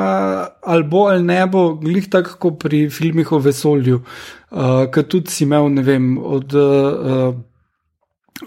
ali 0.62 0.84
bo 0.84 1.06
ali 1.08 1.24
ne 1.24 1.46
bo, 1.46 1.74
glih 1.80 2.08
tako 2.12 2.36
kot 2.38 2.58
pri 2.60 2.90
filmih 2.92 3.32
o 3.32 3.38
vesolju, 3.40 4.02
uh, 4.50 4.84
ki 4.92 5.04
tudi 5.08 5.32
si 5.32 5.44
imel, 5.44 5.70
ne 5.72 5.82
vem, 5.82 6.18
od 6.18 6.52
uh, 6.52 7.32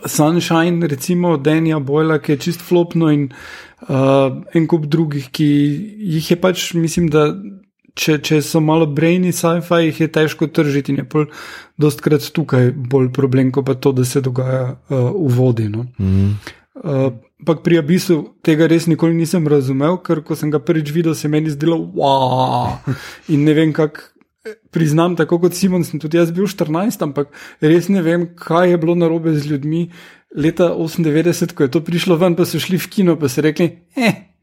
Sunshine, 0.06 0.88
recimo 0.88 1.34
od 1.34 1.42
Danja 1.42 1.80
Boyla, 1.80 2.20
ki 2.22 2.32
je 2.32 2.38
čist 2.46 2.62
flopno, 2.62 3.10
in 3.10 3.32
uh, 3.90 4.38
en 4.54 4.68
kup 4.70 4.86
drugih, 4.86 5.32
ki 5.34 5.50
jih 6.14 6.32
je 6.32 6.38
pač, 6.38 6.74
mislim, 6.78 7.10
da 7.10 7.32
če, 8.00 8.18
če 8.24 8.42
so 8.46 8.62
malo 8.64 8.88
brainy 8.88 9.34
sci-fi, 9.36 9.90
jih 9.90 10.04
je 10.06 10.10
težko 10.20 10.48
tržiti 10.48 10.94
in 10.94 11.02
je 11.04 11.08
pol 11.12 11.28
dostkrat 11.80 12.30
tukaj 12.36 12.72
bolj 12.72 13.12
problem, 13.16 13.52
kot 13.56 13.68
pa 13.68 13.76
to, 13.76 13.92
da 13.96 14.06
se 14.08 14.24
dogaja 14.24 14.64
uh, 14.72 15.10
v 15.16 15.34
vodi. 15.36 15.70
No. 15.70 15.88
Mm 16.00 16.14
-hmm. 16.14 16.32
uh, 16.84 17.12
Ampak 17.40 17.62
pri 17.64 17.78
Abisu 17.80 18.36
tega 18.44 18.68
res 18.68 18.86
nikoli 18.88 19.16
nisem 19.16 19.48
razumel, 19.48 19.98
ker 20.04 20.20
ko 20.28 20.36
sem 20.36 20.52
ga 20.52 20.60
prvič 20.60 20.92
videl, 20.92 21.16
se 21.16 21.28
meni 21.28 21.50
zdelo, 21.50 21.78
wow. 21.96 22.76
In 23.30 23.44
ne 23.48 23.54
vem, 23.54 23.72
kako 23.74 24.02
priznam, 24.72 25.16
tako 25.16 25.40
kot 25.40 25.56
Simon, 25.56 25.84
sem 25.84 26.00
tudi 26.00 26.18
jaz 26.18 26.32
bil 26.36 26.48
14, 26.48 27.02
ampak 27.02 27.32
res 27.62 27.88
ne 27.88 28.02
vem, 28.02 28.28
kaj 28.36 28.72
je 28.72 28.78
bilo 28.78 28.96
narobe 28.96 29.34
z 29.36 29.48
ljudmi 29.54 29.90
leta 30.36 30.70
98, 30.76 31.54
ko 31.54 31.64
je 31.64 31.72
to 31.72 31.84
prišlo 31.84 32.20
ven, 32.20 32.36
pa 32.36 32.46
so 32.46 32.60
šli 32.60 32.78
v 32.78 32.90
kino, 32.92 33.16
pa 33.16 33.32
so 33.32 33.42
rekli, 33.42 33.72
eh, 33.96 34.36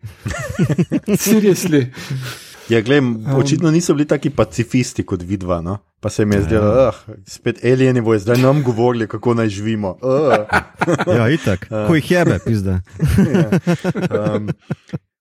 seriously. 1.27 1.87
Ja, 2.69 2.81
glem, 2.81 3.13
očitno 3.37 3.71
niso 3.71 3.95
bili 3.95 4.09
taki 4.09 4.31
pacifisti 4.31 5.05
kot 5.07 5.23
vidva. 5.23 5.61
No? 5.63 5.79
Pa 6.01 6.11
se 6.11 6.25
mi 6.25 6.35
je 6.35 6.43
zdelo, 6.43 6.75
da 6.75 6.89
uh, 6.89 7.15
spet 7.27 7.65
alieni 7.65 8.01
bojo 8.01 8.19
zdaj 8.19 8.39
nam 8.43 8.63
govorili, 8.63 9.09
kako 9.09 9.35
naj 9.35 9.49
živimo. 9.49 9.97
Uh. 10.03 10.35
ja, 11.19 11.29
itak, 11.31 11.69
uh. 11.71 11.87
ko 11.89 11.95
jih 11.95 12.11
jebe, 12.11 12.39
pizda. 12.45 12.81
ja. 13.33 13.49
um, 14.37 14.51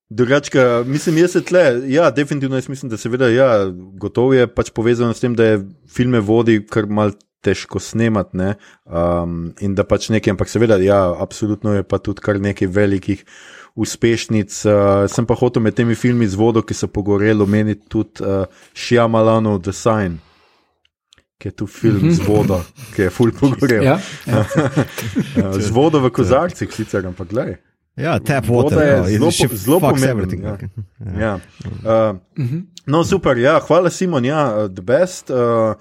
Drugačka, 0.10 0.84
mislim, 0.86 1.18
jaz 1.18 1.32
se 1.32 1.42
tle, 1.42 1.82
ja, 1.88 2.12
definitivno 2.12 2.56
jaz 2.56 2.70
mislim, 2.70 2.90
da 2.90 2.98
se 2.98 3.10
veda, 3.10 3.28
ja, 3.30 3.66
gotovo 3.98 4.34
je 4.34 4.48
pač 4.48 4.70
povezano 4.70 5.14
s 5.14 5.20
tem, 5.20 5.36
da 5.36 5.44
je 5.44 5.64
filme 5.90 6.20
vodi 6.20 6.60
kar 6.70 6.86
mal 6.86 7.16
težko 7.42 7.80
snemati, 7.80 8.38
ne, 8.38 8.54
um, 8.86 9.50
in 9.62 9.74
da 9.76 9.84
pač 9.84 10.10
nekaj, 10.14 10.36
ampak 10.36 10.50
seveda, 10.50 10.78
ja, 10.82 11.00
absolutno 11.22 11.74
je 11.74 11.84
pa 11.84 11.98
tudi 11.98 12.22
kar 12.22 12.40
nekaj 12.42 12.70
velikih 12.70 13.26
uspešnic. 13.76 14.54
Uh, 14.66 15.06
sem 15.12 15.28
pa 15.28 15.36
hotel 15.36 15.64
med 15.66 15.76
temi 15.76 15.96
filmi 15.96 16.28
z 16.28 16.40
vodo, 16.40 16.64
ki 16.64 16.78
so 16.78 16.88
pogoreli, 16.92 17.44
omeniti 17.44 17.90
tudi 17.92 18.24
uh, 18.24 18.46
Shyamalanov 18.74 19.62
The 19.66 19.76
Sign. 19.76 20.18
Ki 21.36 21.52
je 21.52 21.56
tu 21.60 21.68
film 21.68 22.14
z 22.16 22.24
vodo, 22.24 22.62
ki 22.96 23.08
je 23.08 23.12
full 23.12 23.36
pogorel. 23.36 23.84
Ja, 23.84 24.00
ja. 24.26 24.46
z 25.68 25.72
vodo 25.76 26.00
v 26.00 26.14
kozarcih, 26.16 26.72
sicer, 26.72 27.06
ampak 27.08 27.34
gledaj. 27.34 27.58
Ja, 27.96 28.18
tap 28.20 28.48
water, 28.52 29.08
je 29.08 29.20
no, 29.20 29.32
zelo, 29.32 29.56
zelo 29.56 29.80
pomemben. 29.80 30.42
Ja. 30.44 30.58
Ja. 31.20 31.34
Uh, 31.84 32.18
mm 32.38 32.48
-hmm. 32.48 32.64
No, 32.86 33.04
super, 33.04 33.38
ja, 33.38 33.60
hvala 33.60 33.90
Simon, 33.90 34.26
ja, 34.26 34.68
the 34.68 34.82
best. 34.82 35.30
Uh, 35.30 35.76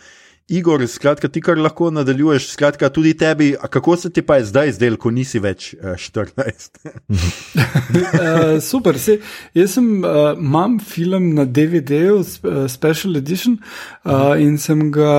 Igor, 0.49 0.83
skratka, 0.89 1.29
ti 1.33 1.41
kar 1.41 1.57
lahko 1.57 1.87
nadaljuješ, 1.91 2.51
skratka, 2.53 2.91
tudi 2.93 3.15
tebi, 3.17 3.55
a 3.57 3.69
kako 3.69 3.97
se 3.97 4.11
ti 4.13 4.23
pa 4.23 4.37
je 4.37 4.45
zdaj 4.45 4.73
zdelo, 4.77 4.99
ko 5.01 5.09
nisi 5.11 5.41
več 5.41 5.71
uh, 5.79 5.95
14? 5.97 6.75
uh, 7.09 8.61
super, 8.61 8.99
se, 9.01 9.17
jaz 9.57 9.79
sem, 9.79 9.89
uh, 10.05 10.35
imam 10.37 10.77
film 10.85 11.31
na 11.39 11.47
DVD-ju, 11.49 12.19
uh, 12.21 12.59
Special 12.69 13.17
Edition, 13.17 13.57
uh, 14.05 14.35
in 14.37 14.59
sem 14.61 14.91
ga 14.93 15.15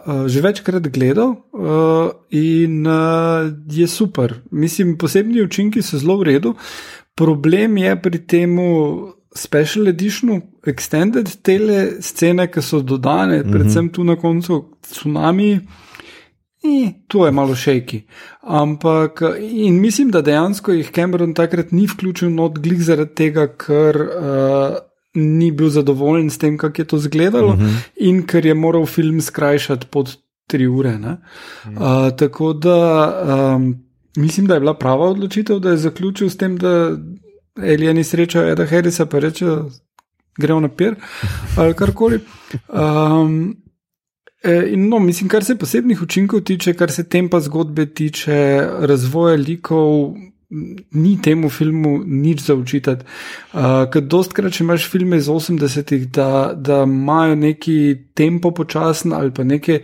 uh, 0.00 0.24
že 0.32 0.40
večkrat 0.48 0.88
gledal, 0.88 1.36
uh, 1.52 2.08
in 2.32 2.80
uh, 2.88 3.52
je 3.68 3.88
super. 3.88 4.38
Mislim, 4.50 4.96
posebni 4.96 5.44
učinki 5.44 5.84
so 5.84 6.00
zelo 6.00 6.16
v 6.22 6.30
redu. 6.32 6.56
Problem 7.20 7.76
je 7.76 7.96
pri 8.00 8.18
tem 8.24 8.56
special 9.36 9.88
editionu, 9.88 10.42
extended 10.66 11.28
tele 11.42 12.02
scene, 12.02 12.46
ki 12.50 12.62
so 12.62 12.80
dodane, 12.82 13.38
mm 13.38 13.42
-hmm. 13.42 13.52
predvsem 13.52 13.88
tu 13.88 14.04
na 14.04 14.16
koncu 14.16 14.64
tsunami. 14.80 15.60
In 16.62 16.92
to 17.08 17.26
je 17.26 17.32
malo 17.32 17.54
šejki. 17.54 18.02
Ampak, 18.40 19.22
in 19.40 19.80
mislim, 19.80 20.10
da 20.10 20.20
dejansko 20.22 20.72
jih 20.72 20.90
Cameron 20.90 21.34
takrat 21.34 21.72
ni 21.72 21.86
vključil 21.86 22.30
not 22.30 22.58
glih 22.58 22.82
zaradi 22.82 23.14
tega, 23.14 23.46
ker 23.46 23.96
uh, 23.96 24.76
ni 25.14 25.50
bil 25.52 25.68
zadovoljen 25.68 26.30
s 26.30 26.38
tem, 26.38 26.58
kako 26.58 26.82
je 26.82 26.84
to 26.84 26.96
izgledalo, 26.96 27.54
mm 27.54 27.58
-hmm. 27.58 27.76
in 27.96 28.26
ker 28.26 28.46
je 28.46 28.54
moral 28.54 28.86
film 28.86 29.20
skrajšati 29.20 29.86
pod 29.90 30.16
tri 30.46 30.66
ure. 30.66 30.98
Mm 30.98 31.04
-hmm. 31.04 31.76
uh, 31.76 32.16
tako 32.16 32.52
da 32.52 33.08
um, 33.56 33.76
mislim, 34.16 34.46
da 34.46 34.54
je 34.54 34.60
bila 34.60 34.74
prava 34.74 35.04
odločitev, 35.04 35.58
da 35.58 35.70
je 35.70 35.76
zaključil 35.76 36.30
s 36.30 36.36
tem, 36.36 36.56
da 36.56 36.96
Elijani 37.58 38.04
srečajo 38.04 38.52
Eda 38.52 38.66
Harrisa, 38.66 39.06
pa 39.06 39.18
rečejo, 39.18 39.70
gremo 40.38 40.60
na 40.60 40.68
pier 40.68 40.94
ali 41.56 41.74
karkoli. 41.74 42.20
Um, 42.68 43.56
in 44.72 44.88
no, 44.88 44.98
mislim, 44.98 45.28
kar 45.28 45.44
se 45.44 45.58
posebnih 45.58 46.02
učinkov 46.02 46.40
tiče, 46.40 46.74
kar 46.74 46.90
se 46.90 47.08
tempa 47.08 47.40
zgodbe 47.40 47.86
tiče, 47.86 48.66
razvoja 48.80 49.36
likov. 49.36 50.14
Ni 50.92 51.12
temu 51.22 51.46
filmu 51.48 52.00
nič 52.04 52.40
za 52.42 52.54
učitati. 52.58 53.04
Uh, 53.52 53.84
ker 53.92 54.02
dostkrat, 54.02 54.50
če 54.52 54.64
imaš 54.64 54.88
filme 54.90 55.20
iz 55.20 55.28
80-ih, 55.30 56.08
da, 56.10 56.80
imajo 56.82 57.36
neki 57.38 57.76
tempo 58.18 58.50
počasen 58.50 59.12
ali 59.14 59.30
pa 59.30 59.44
neke 59.46 59.78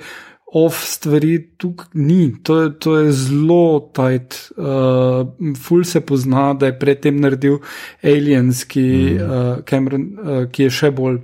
off 0.56 0.84
stvari 0.84 1.36
tukaj 1.56 1.86
ni, 1.94 2.32
to 2.42 2.60
je, 2.62 2.78
to 2.78 2.96
je 2.96 3.12
zelo 3.12 3.90
tajt. 3.94 4.36
Uh, 4.56 5.28
ful 5.60 5.84
se 5.84 6.00
pozna, 6.00 6.54
da 6.54 6.70
je 6.70 6.78
predtem 6.78 7.20
naredil 7.20 7.58
Aliens, 8.02 8.64
ki, 8.64 8.86
mm. 9.12 9.22
uh, 9.22 9.64
Cameron, 9.68 10.06
uh, 10.16 10.44
ki 10.52 10.68
je 10.68 10.76
še 10.78 10.90
bolj 10.96 11.20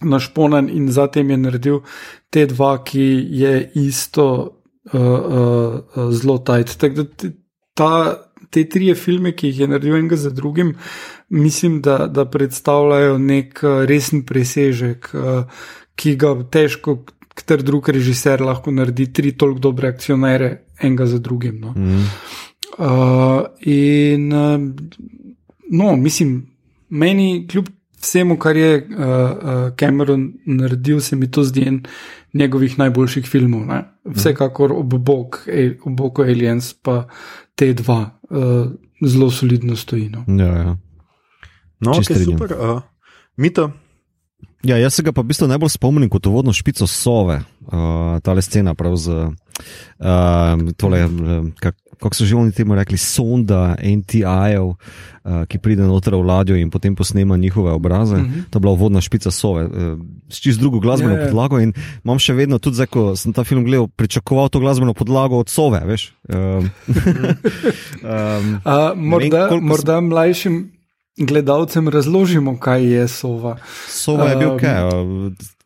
našponen 0.00 0.70
in 0.72 0.88
zatem 0.92 1.30
je 1.30 1.38
naredil 1.42 1.80
te 2.32 2.46
dva, 2.50 2.78
ki 2.84 3.04
je 3.42 3.54
isto 3.84 4.28
uh, 4.34 5.00
uh, 5.00 6.06
zelo 6.12 6.38
tajt. 6.38 6.78
Tako 6.80 7.02
da 7.02 7.34
ta. 7.74 7.96
Te 8.54 8.62
tri 8.70 8.92
filme, 8.94 9.32
ki 9.34 9.48
jih 9.48 9.64
je 9.64 9.66
naredil 9.66 9.96
enega 9.96 10.14
za 10.20 10.30
drugim, 10.30 10.68
mislim, 11.34 11.80
da, 11.82 12.04
da 12.06 12.22
predstavljajo 12.30 13.16
nek 13.18 13.58
resen 13.90 14.20
presežek, 14.28 15.08
ki 15.98 16.12
ga 16.20 16.30
težko 16.54 16.94
kater 17.34 17.62
drug 17.62 17.88
režiser 17.88 18.40
lahko 18.40 18.70
naredi 18.70 19.12
tri 19.12 19.32
toliko 19.32 19.60
dobre 19.60 19.88
akcionere, 19.88 20.64
enega 20.80 21.06
za 21.06 21.18
drugim. 21.18 21.60
No. 21.60 21.74
Mm. 21.76 22.04
Uh, 22.78 23.44
in, 23.60 24.32
uh, 24.32 24.60
no, 25.70 25.96
mislim, 25.96 26.46
meni, 26.88 27.46
kljub 27.50 27.68
vsemu, 28.00 28.36
kar 28.38 28.56
je 28.56 28.76
uh, 28.76 28.86
uh, 28.86 29.76
Cameron 29.76 30.32
naredil, 30.46 31.00
se 31.00 31.16
mi 31.16 31.30
to 31.30 31.44
zdi 31.44 31.68
en 31.68 31.82
njegovih 32.34 32.78
najboljših 32.78 33.26
filmov. 33.26 33.66
Ne? 33.66 33.84
Vsekakor 34.04 34.72
ob 34.72 34.94
boku 35.96 36.22
Aliens, 36.22 36.74
pa 36.74 37.04
te 37.54 37.72
dva 37.72 38.18
uh, 38.30 38.72
zelo 39.06 39.30
solidno 39.30 39.76
stojijo. 39.76 40.24
No. 40.26 40.44
Ja, 40.44 40.56
ja. 40.56 40.76
No, 41.80 41.92
okay, 41.92 42.24
super. 42.24 42.52
Uh, 42.52 42.82
Mito, 43.36 43.70
Ja, 44.64 44.78
jaz 44.80 44.96
se 44.96 45.02
ga 45.04 45.12
pa 45.12 45.20
v 45.20 45.28
bistvu 45.28 45.48
najbolj 45.50 45.74
spomnim 45.76 46.08
kot 46.08 46.26
uvodno 46.26 46.52
špico 46.56 46.86
sove, 46.88 47.42
uh, 47.68 48.16
ta 48.24 48.32
le 48.32 48.42
scena, 48.42 48.72
prav 48.74 48.96
z 48.96 49.12
uh, 49.12 50.62
tole, 50.80 51.04
uh, 51.04 51.50
kako 52.00 52.14
so 52.16 52.24
že 52.24 52.36
oni 52.36 52.52
temu 52.52 52.74
rekli, 52.74 52.96
sonda 52.96 53.76
NTI-jev, 53.76 54.72
uh, 54.72 55.44
ki 55.48 55.60
pride 55.60 55.84
noter 55.84 56.16
v 56.16 56.24
ladjo 56.24 56.56
in 56.56 56.72
potem 56.72 56.96
posnema 56.96 57.36
njihove 57.36 57.72
obraze. 57.72 58.16
Mm 58.16 58.24
-hmm. 58.24 58.44
To 58.50 58.56
je 58.56 58.60
bila 58.60 58.74
vodna 58.74 59.00
špica 59.00 59.30
sove, 59.30 59.64
uh, 59.64 60.00
s 60.28 60.40
čist 60.40 60.60
drugo 60.60 60.80
glasbeno 60.80 61.12
yeah. 61.12 61.18
Ja, 61.18 61.22
ja. 61.22 61.28
podlago. 61.28 61.60
In 61.60 61.72
imam 62.04 62.18
še 62.18 62.32
vedno, 62.32 62.58
tudi 62.58 62.74
zdaj, 62.74 62.86
ko 62.86 63.16
sem 63.16 63.32
ta 63.32 63.44
film 63.44 63.64
gledal, 63.64 63.88
pričakoval 63.88 64.48
to 64.48 64.60
glasbeno 64.60 64.94
podlago 64.94 65.36
od 65.38 65.48
sove. 65.48 65.80
Um, 65.84 66.38
um, 66.38 66.70
uh, 68.64 68.96
morda 68.96 69.46
vem, 69.46 69.64
morda 69.64 70.00
mlajšim. 70.00 70.73
Gledalcem 71.16 71.88
razložimo, 71.88 72.58
kaj 72.58 72.84
je 72.92 73.08
Sova. 73.08 73.56
Sova 73.88 74.28
je 74.28 74.36
bil 74.36 74.50
um, 74.50 74.58
kaj? 74.58 74.82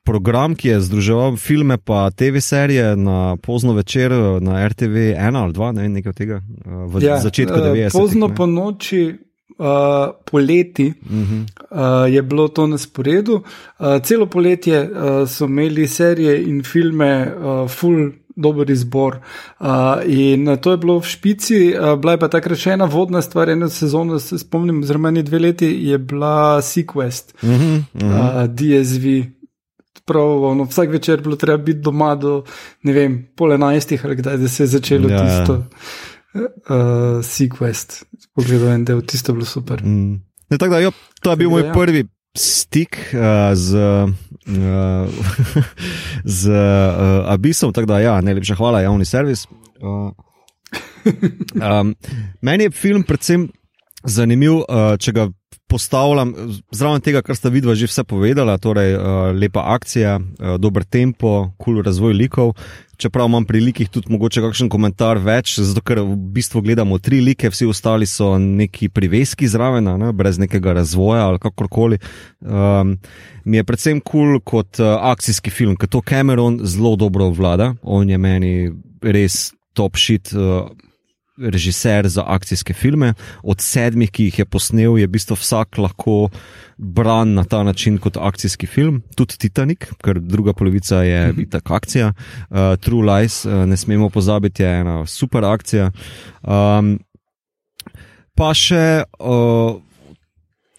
program, 0.08 0.54
ki 0.54 0.68
je 0.68 0.80
združeval 0.80 1.36
filme 1.36 1.76
in 1.76 2.10
TV 2.10 2.40
serije 2.40 2.96
na 2.96 3.36
pozno 3.36 3.72
večer 3.72 4.12
na 4.40 4.68
RTV 4.68 4.94
1 5.16 5.36
ali 5.36 5.52
2, 5.52 5.72
ne 5.72 5.82
vem, 5.82 5.92
nekaj 5.92 6.12
tega, 6.12 6.36
eh, 6.36 6.70
v 6.88 7.02
ja, 7.04 7.18
začetku 7.20 7.56
90. 7.56 7.86
Eh, 7.86 7.90
pozno 7.92 8.34
po 8.34 8.46
noči. 8.46 9.14
Uh, 9.58 9.64
poleti 10.24 10.86
uh 10.86 11.12
-huh. 11.12 11.42
uh, 12.04 12.14
je 12.14 12.22
bilo 12.22 12.48
to 12.48 12.66
na 12.66 12.78
sporedu. 12.78 13.42
Uh, 13.78 14.02
celo 14.02 14.26
poletje 14.26 14.90
uh, 14.90 15.28
so 15.28 15.44
imeli 15.44 15.88
serije 15.88 16.44
in 16.44 16.62
filme, 16.62 17.34
uh, 17.36 17.70
full 17.70 18.10
dober 18.38 18.70
izbor. 18.70 19.18
Uh, 19.60 19.66
in 20.06 20.56
to 20.62 20.70
je 20.70 20.80
bilo 20.80 20.98
v 21.00 21.06
špici, 21.06 21.58
uh, 21.74 21.94
bila 22.00 22.14
je 22.14 22.22
pa 22.22 22.28
takrat 22.32 22.58
še 22.58 22.76
ena 22.76 22.86
vodna 22.90 23.22
stvar, 23.22 23.50
eno 23.50 23.68
sezono, 23.68 24.20
se 24.22 24.38
spomnim, 24.38 24.84
zelo 24.86 25.02
meni 25.02 25.22
dve 25.26 25.42
leti, 25.48 25.68
je 25.90 25.98
bila 25.98 26.62
Sequest, 26.62 27.34
uh 27.42 27.50
-huh, 27.50 27.82
uh 27.94 28.02
-huh. 28.02 28.44
uh, 28.44 28.46
DSV 28.46 29.16
prav, 30.06 30.44
ono, 30.44 30.64
vsak 30.64 30.88
večer 30.88 31.20
bilo 31.20 31.36
treba 31.36 31.62
biti 31.62 31.78
doma 31.78 32.14
do 32.14 32.44
ne 32.82 32.92
vem, 32.92 33.28
pol 33.36 33.52
enajstih 33.52 34.04
ali 34.04 34.16
kdaj, 34.16 34.36
da 34.36 34.48
se 34.48 34.62
je 34.62 34.66
začelo 34.66 35.10
ja, 35.10 35.18
tisto 35.18 35.54
uh, 35.54 37.24
Sequest. 37.24 38.04
Pogledal 38.34 38.84
da 38.84 38.92
je 38.92 39.06
tisto 39.06 39.32
bilo 39.32 39.44
super. 39.44 39.82
Mm. 39.84 40.12
Ne, 40.50 40.56
da, 40.56 40.78
jo, 40.78 40.92
to 41.20 41.30
je 41.30 41.36
bil 41.36 41.50
moj 41.50 41.66
ja. 41.66 41.72
prvi 41.72 42.06
stik 42.38 42.98
uh, 43.14 43.52
z, 43.54 43.74
uh, 43.74 45.08
z 46.40 46.50
uh, 46.50 47.32
Abisom, 47.32 47.72
tako 47.72 47.86
da 47.92 48.00
ja, 48.00 48.20
najlepša 48.20 48.54
hvala, 48.54 48.84
javni 48.86 49.04
servis. 49.04 49.46
Uh, 49.78 50.10
um, 51.54 51.94
meni 52.42 52.64
je 52.64 52.70
film 52.74 53.04
predvsem 53.06 53.44
zanimiv, 54.04 54.56
uh, 54.66 54.96
če 54.98 55.12
ga 55.14 55.28
postavljam 55.68 56.32
zraven 56.74 57.04
tega, 57.04 57.22
kar 57.22 57.36
sta 57.36 57.52
vidva 57.52 57.76
že 57.78 57.86
vse 57.86 58.04
povedala, 58.08 58.58
torej 58.58 58.96
uh, 58.96 59.30
lepa 59.36 59.62
akcija, 59.76 60.16
uh, 60.18 60.56
dober 60.58 60.84
tempo, 60.84 61.52
kul 61.58 61.78
cool 61.78 61.86
razvoj 61.86 62.16
likov. 62.16 62.54
Čeprav 62.98 63.28
imam 63.30 63.44
pri 63.46 63.60
likih 63.62 63.88
tudi 63.94 64.10
mogoče 64.10 64.42
kakšen 64.42 64.68
komentar 64.72 65.20
več, 65.22 65.54
zato 65.62 65.82
ker 65.86 66.00
v 66.02 66.16
bistvu 66.34 66.64
gledamo 66.66 66.98
tri 66.98 67.20
like, 67.22 67.50
vsi 67.50 67.68
ostali 67.70 68.08
so 68.10 68.32
neki 68.42 68.88
priveski 68.90 69.46
zraven, 69.48 69.86
ne, 70.00 70.10
brez 70.12 70.40
nekega 70.42 70.74
razvoja 70.80 71.28
ali 71.28 71.38
kakorkoli. 71.38 72.00
Um, 72.42 72.96
mi 73.44 73.60
je 73.60 73.64
predvsem 73.64 74.00
kul 74.02 74.18
cool 74.18 74.40
kot 74.42 74.82
uh, 74.82 74.96
akcijski 75.12 75.50
film, 75.54 75.76
ker 75.78 75.88
to 75.88 76.02
Cameron 76.02 76.58
zelo 76.66 76.96
dobro 76.96 77.30
vlada, 77.30 77.74
on 77.82 78.10
je 78.10 78.18
meni 78.18 78.52
res 79.02 79.52
top 79.78 79.96
shit. 79.96 80.34
Uh, 80.34 80.66
režiser 81.38 82.08
za 82.08 82.24
akcijske 82.26 82.74
filme. 82.74 83.14
Od 83.42 83.60
sedmih, 83.60 84.10
ki 84.10 84.28
jih 84.28 84.38
je 84.38 84.44
posnel, 84.44 84.98
je 84.98 85.06
v 85.06 85.12
bistvu 85.12 85.38
vsak 85.38 85.78
lahko 85.78 86.28
bran 86.78 87.34
na 87.34 87.44
ta 87.44 87.62
način 87.62 87.98
kot 87.98 88.16
akcijski 88.16 88.66
film, 88.66 89.02
tudi 89.16 89.38
Titanic, 89.38 89.88
ker 90.02 90.20
druga 90.20 90.52
polovica 90.52 91.02
je 91.02 91.32
mhm. 91.32 91.40
itak 91.40 91.70
akcija. 91.70 92.12
Uh, 92.50 92.76
True 92.80 93.02
Lies, 93.02 93.44
uh, 93.44 93.64
ne 93.66 93.76
smemo 93.76 94.10
pozabiti, 94.10 94.62
je 94.62 94.80
ena 94.80 95.06
super 95.06 95.44
akcija. 95.44 95.90
Um, 96.42 96.98
pa 98.34 98.54
še. 98.54 99.02
Uh, 99.18 99.82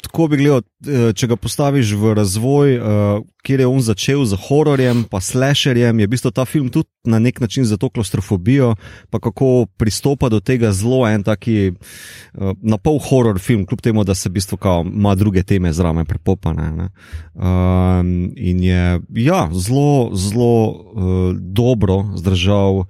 tako 0.10 0.28
bi 0.28 0.38
gledal, 0.38 0.62
eh, 0.88 1.12
če 1.14 1.28
ga 1.30 1.36
postaviš 1.38 1.94
v 1.94 2.14
razvoj, 2.18 2.70
uh, 2.80 3.22
kjer 3.46 3.62
je 3.62 3.68
on 3.70 3.82
začel 3.86 4.24
z 4.26 4.40
hororjem, 4.42 5.04
pa 5.06 5.22
slasherjem, 5.22 6.00
je 6.02 6.08
v 6.08 6.10
bistvu 6.10 6.32
ta 6.34 6.46
film 6.50 6.72
tudi 6.74 6.90
na 7.06 7.20
nek 7.22 7.38
način 7.40 7.66
za 7.70 7.78
to 7.78 7.92
klaustrofobijo, 7.94 8.74
pa 9.14 9.20
kako 9.22 9.68
pristopa 9.78 10.32
do 10.34 10.40
tega 10.42 10.74
zelo 10.74 11.06
en 11.06 11.22
taki 11.24 11.72
uh, 11.78 12.58
na 12.58 12.82
pol 12.82 12.98
horor 12.98 13.38
film, 13.38 13.68
kljub 13.70 13.86
temu, 13.86 14.04
da 14.04 14.18
se 14.18 14.34
v 14.34 14.42
bistvu 14.42 14.58
kao, 14.58 14.82
ima 14.82 15.14
druge 15.16 15.44
teme 15.44 15.74
zraven 15.74 16.10
prepopane. 16.10 16.90
Um, 17.38 18.34
in 18.36 18.64
je 18.66 19.00
ja, 19.14 19.46
zelo, 19.54 20.10
zelo 20.18 20.54
uh, 20.74 21.38
dobro 21.38 22.02
zdržal 22.18 22.90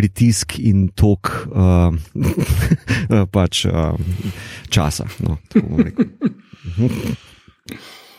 pritisk 0.00 0.56
in 0.58 0.88
tok 0.96 1.28
uh, 1.52 1.92
pač, 3.28 3.66
uh, 3.68 3.92
časa. 4.72 5.08
No, 5.20 5.36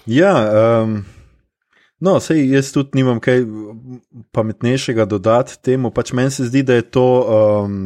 ja, 0.05 0.35
um, 0.83 0.99
no, 1.97 2.19
sej 2.21 2.45
jaz 2.53 2.69
tudi 2.75 3.01
nimam 3.01 3.17
kaj 3.23 3.41
pametnejšega 4.35 5.09
dodati 5.09 5.57
temu. 5.65 5.89
Pač 5.89 6.13
meni 6.13 6.33
se 6.33 6.45
zdi, 6.51 6.61
da 6.67 6.77
je 6.77 6.85
to. 6.93 7.09
Um, 7.25 7.81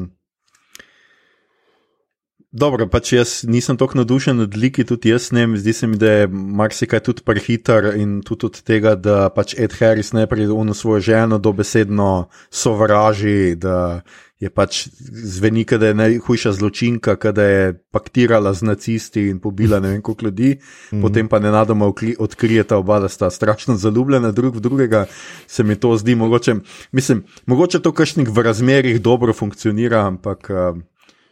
Dobro, 2.56 2.86
pač 2.88 3.10
jaz 3.12 3.32
nisem 3.44 3.76
tako 3.76 3.98
navdušen 4.00 4.38
nad 4.40 4.54
liki, 4.56 4.86
tudi 4.88 5.10
jaz 5.12 5.34
ne. 5.36 5.44
Zdi 5.60 5.74
se 5.76 5.88
mi, 5.92 5.98
da 6.00 6.12
je 6.12 6.28
marsikaj 6.32 7.02
tudi 7.04 7.26
prehiter 7.28 7.90
in 8.00 8.22
tudi 8.24 8.48
od 8.48 8.62
tega, 8.64 8.94
da 8.96 9.28
pač 9.36 9.58
Ed 9.60 9.76
Harris 9.76 10.14
najprej 10.16 10.48
v 10.48 10.74
svojo 10.74 11.04
ženo 11.04 11.38
dobesedno 11.38 12.30
sovraži, 12.48 13.58
da 13.60 14.06
je 14.40 14.50
pač 14.50 14.88
zveni, 15.36 15.66
da 15.68 15.92
je 15.92 16.00
najhujša 16.00 16.56
zločinka, 16.56 17.18
da 17.32 17.44
je 17.44 17.74
paktirala 17.92 18.54
z 18.54 18.72
nacisti 18.72 19.28
in 19.28 19.44
pobila 19.44 19.80
ne 19.84 19.92
vem 19.92 20.02
koliko 20.02 20.26
ljudi, 20.26 20.56
mm 20.56 20.96
-hmm. 20.96 21.02
potem 21.02 21.28
pa 21.28 21.40
nenadoma 21.40 21.92
odkrijeta 22.20 22.78
oba, 22.78 23.00
da 23.00 23.10
sta 23.10 23.30
strašno 23.30 23.76
zaljubljena 23.76 24.32
drug 24.32 24.56
v 24.56 24.60
drugega. 24.60 25.06
Se 25.48 25.64
mi 25.64 25.76
to 25.76 25.98
zdi 25.98 26.16
mogoče, 26.16 26.56
mislim, 26.92 27.24
mogoče 27.46 27.80
to 27.80 27.92
kašnik 27.92 28.30
v 28.32 28.42
razmerih 28.42 29.02
dobro 29.02 29.34
funkcionira, 29.34 30.08
ampak. 30.08 30.50
Uh, 30.50 30.82